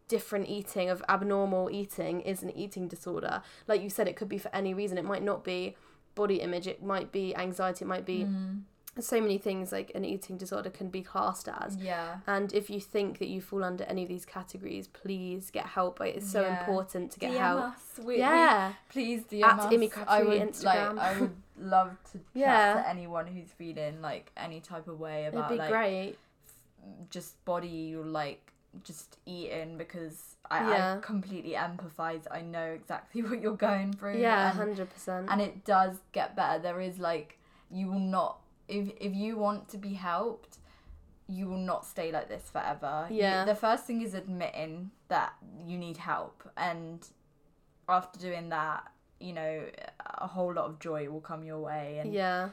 different 0.09 0.49
eating 0.49 0.89
of 0.89 1.01
abnormal 1.07 1.69
eating 1.71 2.19
is 2.21 2.43
an 2.43 2.49
eating 2.51 2.87
disorder. 2.89 3.41
Like 3.67 3.81
you 3.81 3.89
said, 3.89 4.07
it 4.09 4.17
could 4.17 4.27
be 4.27 4.37
for 4.37 4.53
any 4.53 4.73
reason. 4.73 4.97
It 4.97 5.05
might 5.05 5.23
not 5.23 5.45
be 5.45 5.77
body 6.15 6.41
image. 6.41 6.67
It 6.67 6.83
might 6.83 7.11
be 7.13 7.33
anxiety. 7.35 7.85
It 7.85 7.87
might 7.87 8.05
be 8.05 8.25
Mm. 8.25 8.63
so 8.99 9.21
many 9.21 9.37
things. 9.37 9.71
Like 9.71 9.91
an 9.95 10.03
eating 10.03 10.35
disorder 10.37 10.69
can 10.71 10.89
be 10.89 11.01
classed 11.03 11.47
as. 11.47 11.77
yeah. 11.77 12.17
And 12.27 12.51
if 12.53 12.69
you 12.69 12.81
think 12.81 13.19
that 13.19 13.27
you 13.29 13.39
fall 13.39 13.63
under 13.63 13.83
any 13.85 14.01
of 14.03 14.09
these 14.09 14.25
categories, 14.25 14.87
please 14.89 15.51
get 15.51 15.65
help. 15.67 16.01
It's 16.01 16.29
so 16.29 16.41
Yeah. 16.41 16.59
important 16.59 17.11
to 17.13 17.19
get 17.19 17.31
DM 17.31 17.37
help. 17.39 17.61
us. 17.65 17.81
We, 17.99 18.05
we- 18.05 18.17
yeah. 18.17 18.73
please 18.89 19.23
DM 19.23 19.43
At 19.45 19.59
us. 19.59 19.65
I 20.07 20.23
would 20.23 20.41
Instagram. 20.41 20.95
like. 20.95 20.99
I 21.15 21.19
would 21.21 21.35
love 21.57 21.91
to 22.11 22.17
chat 22.17 22.25
Yeah. 22.33 22.73
to 22.73 22.89
anyone 22.89 23.27
who's 23.27 23.51
feeling 23.51 24.01
like 24.01 24.31
any 24.35 24.59
type 24.59 24.87
of 24.87 24.99
way 24.99 25.25
It'd 25.25 25.35
about 25.35 25.49
be 25.51 25.55
like 25.55 25.69
great. 25.69 26.15
just 27.09 27.43
body 27.45 27.95
or 27.95 28.03
like 28.03 28.41
just 28.83 29.17
eating 29.25 29.77
because 29.77 30.35
I, 30.49 30.69
Yeah. 30.71 30.95
I 30.97 30.99
completely 31.01 31.53
empathize. 31.53 32.23
I 32.31 32.41
know 32.41 32.65
exactly 32.73 33.21
what 33.27 33.41
you're 33.41 33.55
going 33.55 33.93
through. 33.93 34.17
Yeah, 34.17 34.51
hundred 34.51 34.89
percent. 34.91 35.27
and 35.29 35.41
it 35.41 35.65
does 35.65 35.97
get 36.11 36.35
better. 36.35 36.59
There 36.59 36.81
is 36.81 36.99
like 36.99 37.37
you 37.71 37.87
will 37.87 37.99
not 37.99 38.39
if 38.67 38.89
if 38.99 39.13
you 39.15 39.37
want 39.37 39.67
to 39.69 39.77
be 39.77 39.93
helped, 39.93 40.57
you 41.27 41.47
will 41.47 41.57
not 41.57 41.85
stay 41.85 42.11
like 42.11 42.27
this 42.29 42.49
forever. 42.49 43.07
You- 43.09 43.17
Yeah. 43.17 43.45
the 43.45 43.55
first 43.55 43.85
thing 43.85 44.01
is 44.01 44.13
admitting 44.13 44.91
that 45.07 45.33
you 45.65 45.77
need 45.77 45.97
help, 45.97 46.43
and 46.55 47.05
after 47.87 48.19
doing 48.19 48.49
that, 48.49 48.91
you 49.19 49.33
know, 49.33 49.65
a 50.05 50.27
whole 50.27 50.53
lot 50.53 50.65
of 50.65 50.79
joy 50.79 51.09
will 51.09 51.21
come 51.21 51.43
your 51.43 51.59
way. 51.59 51.97
And 51.99 52.13
Yeah. 52.13 52.49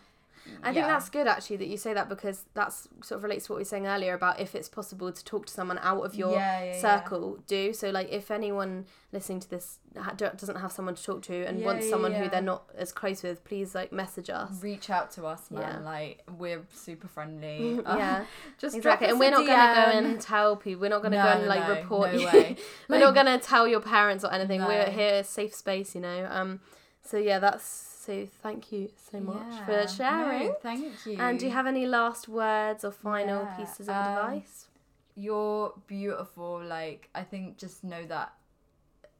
I 0.63 0.73
think 0.73 0.77
yeah. 0.87 0.89
that's 0.89 1.09
good 1.11 1.27
actually 1.27 1.57
that 1.59 1.69
you 1.69 1.77
say 1.77 1.95
that 1.95 2.09
because 2.09 2.45
that's 2.55 2.89
sort 3.03 3.19
of 3.19 3.23
relates 3.25 3.47
to 3.47 3.53
what 3.53 3.57
we 3.57 3.61
were 3.61 3.65
saying 3.67 3.87
earlier 3.87 4.15
about 4.15 4.41
if 4.41 4.55
it's 4.55 4.69
possible 4.69 5.13
to 5.13 5.25
talk 5.25 5.47
to 5.47 5.53
someone 5.53 5.79
out 5.83 6.03
of 6.03 6.15
your 6.15 6.33
Yeah, 6.33 6.65
yeah, 6.65 6.81
circle, 6.81 7.39
do. 7.47 7.73
So 7.73 7.91
like 7.91 8.11
if 8.11 8.31
anyone 8.31 8.87
listening 9.13 9.41
to 9.41 9.49
this 9.51 9.79
ha- 9.97 10.13
doesn't 10.13 10.57
have 10.57 10.73
someone 10.73 10.95
to 10.95 11.03
talk 11.03 11.23
to 11.23 11.45
and 11.47 11.63
wants 11.65 11.89
someone 11.89 12.13
who 12.13 12.29
they're 12.29 12.43
not 12.43 12.65
as 12.77 12.93
close 12.93 13.23
with, 13.23 13.45
please 13.45 13.75
like 13.75 13.93
message 13.93 14.29
us. 14.31 14.63
reach 14.63 14.91
out 14.91 15.11
to 15.13 15.27
us, 15.27 15.51
man. 15.51 15.63
Yeah. 15.63 15.79
Like 15.91 16.23
we're 16.39 16.63
super 16.73 17.09
friendly. 17.09 17.81
Yeah, 17.87 18.25
just 18.59 18.77
exactly. 18.77 19.09
And 19.09 19.19
we're 19.19 19.31
not 19.31 19.47
gonna 19.47 19.75
go 19.93 19.99
and 19.99 20.21
tell 20.21 20.57
people. 20.57 20.83
We're 20.83 20.91
not 20.91 21.03
gonna 21.03 21.17
No, 21.17 21.23
go 21.23 21.29
and 21.39 21.47
like 21.47 21.69
no, 21.69 21.75
report 21.77 22.13
no 22.13 22.19
you. 22.19 22.57
we're 22.89 22.99
not 22.99 23.15
gonna 23.15 23.39
tell 23.39 23.67
your 23.67 23.81
parents 23.81 24.25
or 24.25 24.33
anything. 24.33 24.61
We're 24.65 24.91
here, 24.91 25.23
safe 25.25 25.55
space, 25.55 25.95
you 25.95 26.01
know. 26.01 26.29
Um, 26.31 26.61
so 27.03 27.17
yeah, 27.17 27.39
that's 27.39 27.69
so. 28.07 28.27
Thank 28.43 28.73
you 28.73 28.91
so 29.11 29.21
much 29.21 29.37
Yeah. 29.51 29.67
for 29.67 29.89
sharing. 29.89 30.49
No, 30.49 30.57
thank 30.63 31.07
you. 31.07 31.17
And 31.19 31.39
do 31.39 31.47
you 31.47 31.53
have 31.53 31.67
any 31.67 31.87
last 31.87 32.29
words 32.29 32.85
or 32.85 32.91
final 32.93 33.45
Yeah, 33.45 33.57
pieces 33.57 33.89
of 33.89 33.95
um, 33.97 34.03
advice? 34.07 34.67
You're 35.15 35.75
beautiful. 35.87 36.63
Like 36.63 37.09
I 37.15 37.23
think 37.23 37.59
just 37.59 37.85
know 37.85 38.05
that 38.07 38.33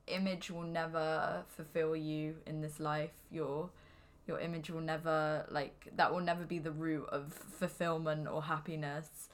image 0.07 0.51
will 0.51 0.63
never 0.63 1.43
fulfill 1.49 1.97
you 1.97 2.37
in 2.47 2.61
this 2.61 2.79
life. 2.79 3.13
Your 3.31 3.71
your 4.27 4.41
image 4.41 4.71
will 4.71 4.81
never 4.81 5.47
like 5.51 5.89
that 5.97 6.13
will 6.13 6.21
never 6.21 6.45
be 6.45 6.59
the 6.59 6.73
root 6.73 7.07
of 7.11 7.33
fulfillment 7.33 8.29
or 8.29 8.43
happiness. 8.43 9.29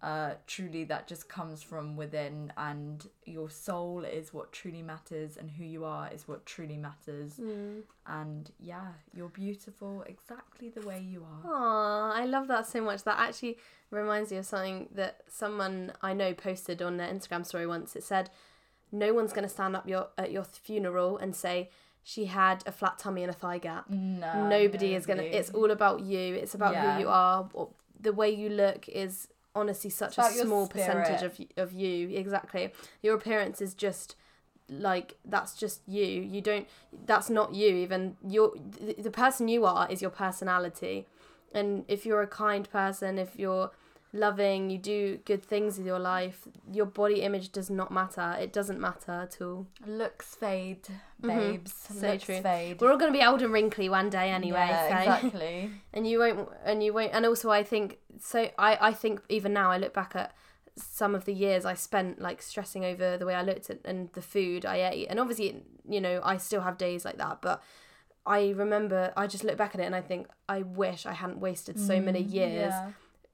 Uh, 0.00 0.34
truly, 0.46 0.84
that 0.84 1.08
just 1.08 1.28
comes 1.28 1.60
from 1.60 1.96
within, 1.96 2.52
and 2.56 3.08
your 3.24 3.50
soul 3.50 4.04
is 4.04 4.32
what 4.32 4.52
truly 4.52 4.80
matters, 4.80 5.36
and 5.36 5.50
who 5.50 5.64
you 5.64 5.84
are 5.84 6.08
is 6.12 6.28
what 6.28 6.46
truly 6.46 6.76
matters. 6.76 7.32
Mm. 7.34 7.82
And 8.06 8.50
yeah, 8.60 8.92
you're 9.12 9.28
beautiful 9.28 10.04
exactly 10.06 10.68
the 10.68 10.86
way 10.86 11.00
you 11.00 11.24
are. 11.24 11.50
Aw, 11.52 12.12
I 12.12 12.26
love 12.26 12.46
that 12.46 12.66
so 12.68 12.80
much. 12.80 13.02
That 13.02 13.18
actually 13.18 13.58
reminds 13.90 14.30
me 14.30 14.36
of 14.36 14.46
something 14.46 14.88
that 14.94 15.22
someone 15.28 15.92
I 16.00 16.12
know 16.14 16.32
posted 16.32 16.80
on 16.80 16.96
their 16.96 17.12
Instagram 17.12 17.44
story 17.44 17.66
once. 17.66 17.96
It 17.96 18.04
said, 18.04 18.30
"No 18.92 19.12
one's 19.12 19.32
going 19.32 19.48
to 19.48 19.52
stand 19.52 19.74
up 19.74 19.88
your 19.88 20.08
at 20.16 20.30
your 20.30 20.44
funeral 20.44 21.18
and 21.18 21.34
say 21.34 21.70
she 22.04 22.26
had 22.26 22.62
a 22.66 22.72
flat 22.72 22.98
tummy 22.98 23.24
and 23.24 23.30
a 23.30 23.34
thigh 23.36 23.58
gap. 23.58 23.90
No, 23.90 24.48
nobody 24.48 24.94
is 24.94 25.06
going 25.06 25.18
to. 25.18 25.24
It's 25.26 25.50
all 25.50 25.72
about 25.72 26.00
you. 26.00 26.36
It's 26.36 26.54
about 26.54 26.74
Yeah. 26.74 26.94
who 26.94 27.00
you 27.00 27.08
are. 27.08 27.48
The 28.00 28.12
way 28.12 28.30
you 28.30 28.48
look 28.48 28.88
is 28.88 29.26
honestly 29.58 29.90
such 29.90 30.18
a 30.18 30.22
your 30.34 30.46
small 30.46 30.66
percentage 30.66 31.22
of 31.22 31.40
of 31.56 31.72
you. 31.72 32.08
Exactly. 32.10 32.72
Your 33.02 33.14
appearance 33.14 33.60
is 33.60 33.74
just." 33.74 34.16
like 34.70 35.16
that's 35.24 35.54
just 35.54 35.80
you 35.86 36.04
you 36.04 36.42
don't 36.42 36.68
that's 37.06 37.30
not 37.30 37.54
you 37.54 37.74
even 37.74 38.16
you're 38.22 38.52
the, 38.54 38.94
the 38.98 39.10
person 39.10 39.48
you 39.48 39.64
are 39.64 39.90
is 39.90 40.02
your 40.02 40.10
personality 40.10 41.06
and 41.54 41.86
if 41.88 42.04
you're 42.04 42.20
a 42.20 42.26
kind 42.26 42.68
person 42.70 43.18
if 43.18 43.38
you're 43.38 43.70
loving 44.12 44.70
you 44.70 44.78
do 44.78 45.18
good 45.26 45.42
things 45.44 45.76
with 45.76 45.86
your 45.86 45.98
life 45.98 46.48
your 46.72 46.86
body 46.86 47.20
image 47.22 47.50
does 47.52 47.68
not 47.68 47.90
matter 47.92 48.36
it 48.40 48.52
doesn't 48.52 48.80
matter 48.80 49.12
at 49.12 49.40
all 49.42 49.66
Looks 49.86 50.34
fade, 50.34 50.88
Mhm. 51.22 51.26
babes. 51.28 51.72
So 51.74 52.06
Looks 52.12 52.24
true. 52.24 52.40
fade. 52.40 52.80
we're 52.80 52.90
all 52.90 52.96
going 52.96 53.12
to 53.12 53.18
be 53.18 53.24
old 53.24 53.42
and 53.42 53.52
wrinkly 53.52 53.88
one 53.88 54.08
day 54.08 54.30
anyway 54.30 54.68
Yeah, 54.70 54.88
so 54.88 54.96
exactly. 55.10 55.70
and 55.92 56.06
you 56.06 56.18
won't 56.20 56.48
and 56.64 56.82
you 56.82 56.92
won't 56.94 57.12
and 57.12 57.26
also 57.26 57.50
i 57.50 57.62
think 57.62 57.98
so 58.18 58.48
i 58.58 58.78
i 58.88 58.92
think 58.92 59.20
even 59.28 59.52
now 59.52 59.70
i 59.70 59.76
look 59.76 59.92
back 59.92 60.16
at 60.16 60.34
some 60.76 61.14
of 61.14 61.24
the 61.24 61.34
years 61.34 61.64
i 61.64 61.74
spent 61.74 62.20
like 62.20 62.40
stressing 62.40 62.84
over 62.84 63.16
the 63.18 63.26
way 63.26 63.34
i 63.34 63.42
looked 63.42 63.68
at 63.68 63.80
and 63.84 64.10
the 64.12 64.22
food 64.22 64.64
i 64.64 64.76
ate 64.90 65.06
and 65.10 65.18
obviously 65.20 65.62
you 65.88 66.00
know 66.00 66.20
i 66.24 66.36
still 66.36 66.60
have 66.62 66.78
days 66.78 67.04
like 67.04 67.18
that 67.18 67.42
but 67.42 67.60
i 68.24 68.50
remember 68.50 69.12
i 69.16 69.26
just 69.26 69.42
look 69.44 69.56
back 69.56 69.74
at 69.74 69.80
it 69.80 69.84
and 69.84 69.94
i 69.96 70.00
think 70.00 70.28
i 70.48 70.62
wish 70.62 71.04
i 71.04 71.12
hadn't 71.12 71.40
wasted 71.40 71.78
so 71.78 72.00
many 72.00 72.22
Mm, 72.24 72.32
years 72.32 72.72
yeah. 72.74 72.90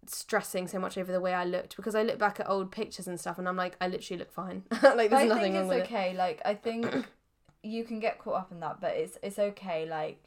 Stressing 0.09 0.67
so 0.69 0.79
much 0.79 0.97
over 0.99 1.11
the 1.13 1.21
way 1.21 1.33
i 1.35 1.45
looked 1.45 1.77
because 1.77 1.95
i 1.95 2.03
look 2.03 2.19
back 2.19 2.39
at 2.41 2.49
old 2.49 2.71
pictures 2.71 3.07
and 3.09 3.19
stuff 3.21 3.39
and 3.39 3.49
i'm 3.49 3.57
like 3.57 3.77
i 3.81 3.89
literally 3.89 4.19
look 4.19 4.33
fine 4.33 4.63
like 4.83 5.11
there's 5.11 5.13
I 5.23 5.27
nothing 5.27 5.43
think 5.43 5.55
wrong 5.55 5.65
it's 5.65 5.69
with 5.75 5.85
okay. 5.85 6.15
Like 6.17 6.41
I 6.45 6.55
think 6.55 7.07
you 7.63 7.85
can 7.85 7.99
get 8.01 8.19
caught 8.19 8.35
up 8.35 8.53
in 8.53 8.61
that, 8.61 8.81
but 8.81 8.93
it's 8.95 9.17
it's 9.23 9.39
okay. 9.39 9.87
Like 9.89 10.23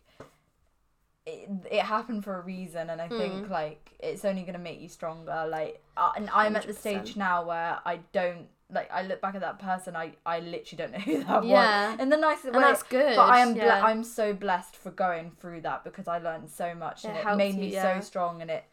it, 1.26 1.50
it 1.70 1.82
happened 1.82 2.24
for 2.24 2.38
a 2.38 2.42
reason, 2.42 2.90
and 2.90 3.02
I 3.02 3.10
Mm. 3.10 3.18
think 3.18 3.50
like 3.50 3.92
it's 4.00 4.24
only 4.26 4.44
gonna 4.44 4.58
make 4.60 4.80
you 4.82 4.88
stronger. 4.90 5.46
Like 5.50 5.82
uh, 5.98 6.12
and 6.16 6.30
I'm 6.34 6.56
at 6.56 6.66
the 6.66 6.74
stage 6.74 7.16
now 7.18 7.46
where 7.46 7.80
I 7.86 8.00
don't 8.14 8.48
like. 8.72 8.90
I 8.92 9.02
look 9.04 9.22
back 9.22 9.36
at 9.36 9.42
that 9.42 9.60
person. 9.60 9.96
I 9.96 10.14
I 10.26 10.40
literally 10.40 10.78
don't 10.78 10.92
know 10.94 11.00
who 11.00 11.24
that 11.26 11.44
Yeah. 11.46 11.92
was. 11.92 12.00
In 12.00 12.10
the 12.10 12.18
nicest 12.18 12.46
and 12.48 12.56
way. 12.56 12.62
that's 12.64 12.84
good 12.84 13.16
But 13.16 13.30
I 13.30 13.40
am 13.40 13.54
ble- 13.54 13.64
yeah. 13.64 13.84
I'm 13.86 14.04
so 14.04 14.34
blessed 14.34 14.76
for 14.78 14.92
going 14.92 15.32
through 15.40 15.62
that 15.62 15.84
because 15.84 16.08
I 16.08 16.20
learned 16.20 16.50
so 16.50 16.74
much 16.74 17.04
It 17.04 17.10
and 17.10 17.18
it, 17.18 17.36
made 17.36 17.56
you, 17.56 17.62
me 17.62 17.74
yeah. 17.74 18.00
so 18.00 18.06
strong 18.06 18.42
and 18.42 18.50
it 18.50 18.64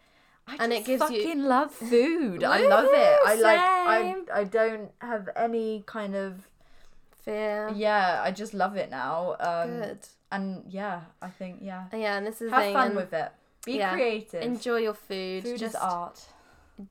I 0.47 0.57
And 0.61 0.72
it 0.72 0.84
gives 0.84 1.03
you- 1.11 1.22
fucking 1.22 1.42
love 1.45 1.70
food. 1.72 2.45
I 2.45 2.66
love 2.68 2.88
it. 2.90 3.18
I 3.26 3.34
like 3.36 3.59
I. 3.61 4.40
I 4.40 4.45
don't 4.45 4.90
have 5.01 5.28
any 5.36 5.82
kind 5.86 6.14
of 6.14 6.49
fear 7.24 7.70
yeah, 7.74 8.20
I 8.22 8.30
just 8.30 8.53
love 8.55 8.76
it 8.76 8.90
now. 8.90 9.36
Um 9.40 9.80
good 9.80 9.99
and 10.30 10.64
yeah, 10.68 11.01
I 11.22 11.28
think 11.28 11.59
yeah. 11.62 11.84
yeah 11.92 12.16
and 12.18 12.26
this 12.26 12.42
is 12.42 12.51
Have 12.51 12.72
fun 12.72 12.88
and 12.88 12.97
with 12.97 13.12
it. 13.12 13.30
Be 13.64 13.76
yeah, 13.78 13.92
creative. 13.95 14.42
enjoy 14.42 14.78
your 14.78 14.92
food, 14.95 15.45
food 15.45 15.59
just 15.59 15.74
is 15.74 15.80
art. 15.80 16.20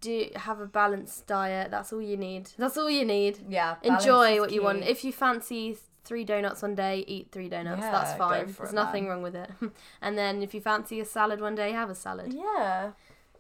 do 0.02 0.30
have 0.36 0.60
a 0.60 0.66
balanced 0.66 1.28
diet 1.28 1.70
that's 1.70 1.94
all 1.94 2.02
you 2.02 2.18
need 2.18 2.50
that's 2.58 2.78
all 2.78 2.90
you 2.90 3.06
need 3.06 3.38
Yeah. 3.48 3.76
enjoy 3.84 4.40
what 4.40 4.52
you 4.52 4.64
want 4.64 4.84
if 4.84 5.04
you 5.04 5.12
fancy 5.14 5.78
three 6.04 6.24
donuts 6.24 6.62
one 6.64 6.74
day 6.74 7.04
eat 7.08 7.28
three 7.32 7.48
donuts 7.50 7.82
that's 7.82 8.12
Yeah, 8.12 8.18
go 8.18 8.24
fine 8.30 8.54
there's 8.58 8.72
it, 8.72 8.76
nothing 8.76 9.04
man. 9.04 9.12
wrong 9.12 9.22
with 9.22 9.36
it 9.36 9.50
and 10.02 10.18
then 10.18 10.42
if 10.42 10.54
you 10.56 10.62
fancy 10.62 11.00
a 11.00 11.06
salad 11.06 11.40
one 11.42 11.54
day 11.56 11.72
have 11.74 11.90
a 11.92 11.96
salad 11.96 12.34
Yeah. 12.34 12.92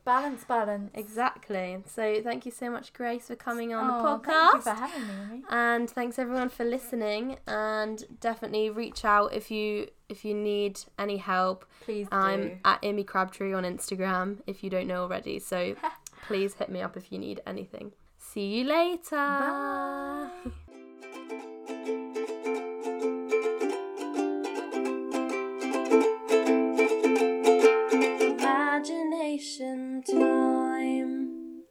Balance, 0.06 0.44
balance. 0.44 0.92
Exactly. 0.94 1.82
So 1.86 2.22
thank 2.22 2.46
you 2.46 2.52
so 2.52 2.70
much, 2.70 2.92
Grace, 2.94 3.28
for 3.28 3.36
coming 3.38 3.74
on 3.74 3.88
the 3.88 3.94
Oh, 3.94 4.20
podcast. 4.20 4.26
Thank 4.26 4.56
you 4.56 4.62
for 4.62 4.70
having 4.72 5.08
me. 5.40 5.44
And 5.50 5.90
thanks 5.90 6.20
everyone 6.20 6.50
for 6.50 6.66
listening 6.66 7.38
and 7.48 8.04
definitely 8.20 8.70
reach 8.70 9.06
out 9.06 9.34
if 9.34 9.50
you 9.50 9.88
if 10.10 10.26
you 10.26 10.34
need 10.34 10.80
any 11.00 11.18
help 11.18 11.66
Please 11.82 12.08
do. 12.08 12.16
i'm 12.16 12.60
at 12.66 12.78
Amy 12.84 13.04
crabtree 13.04 13.54
on 13.54 13.64
instagram 13.64 14.40
if 14.46 14.64
you 14.64 14.70
don't 14.70 14.86
know 14.86 15.02
already 15.04 15.40
so 15.40 15.76
please 16.28 16.54
hit 16.56 16.70
me 16.70 16.82
up 16.82 16.96
if 16.98 17.12
you 17.12 17.18
need 17.18 17.42
anything 17.48 17.94
see 18.20 18.46
you 18.60 18.66
later 18.66 19.16
Bye. 19.16 20.30
Patient. 29.34 30.06
to 30.06 30.33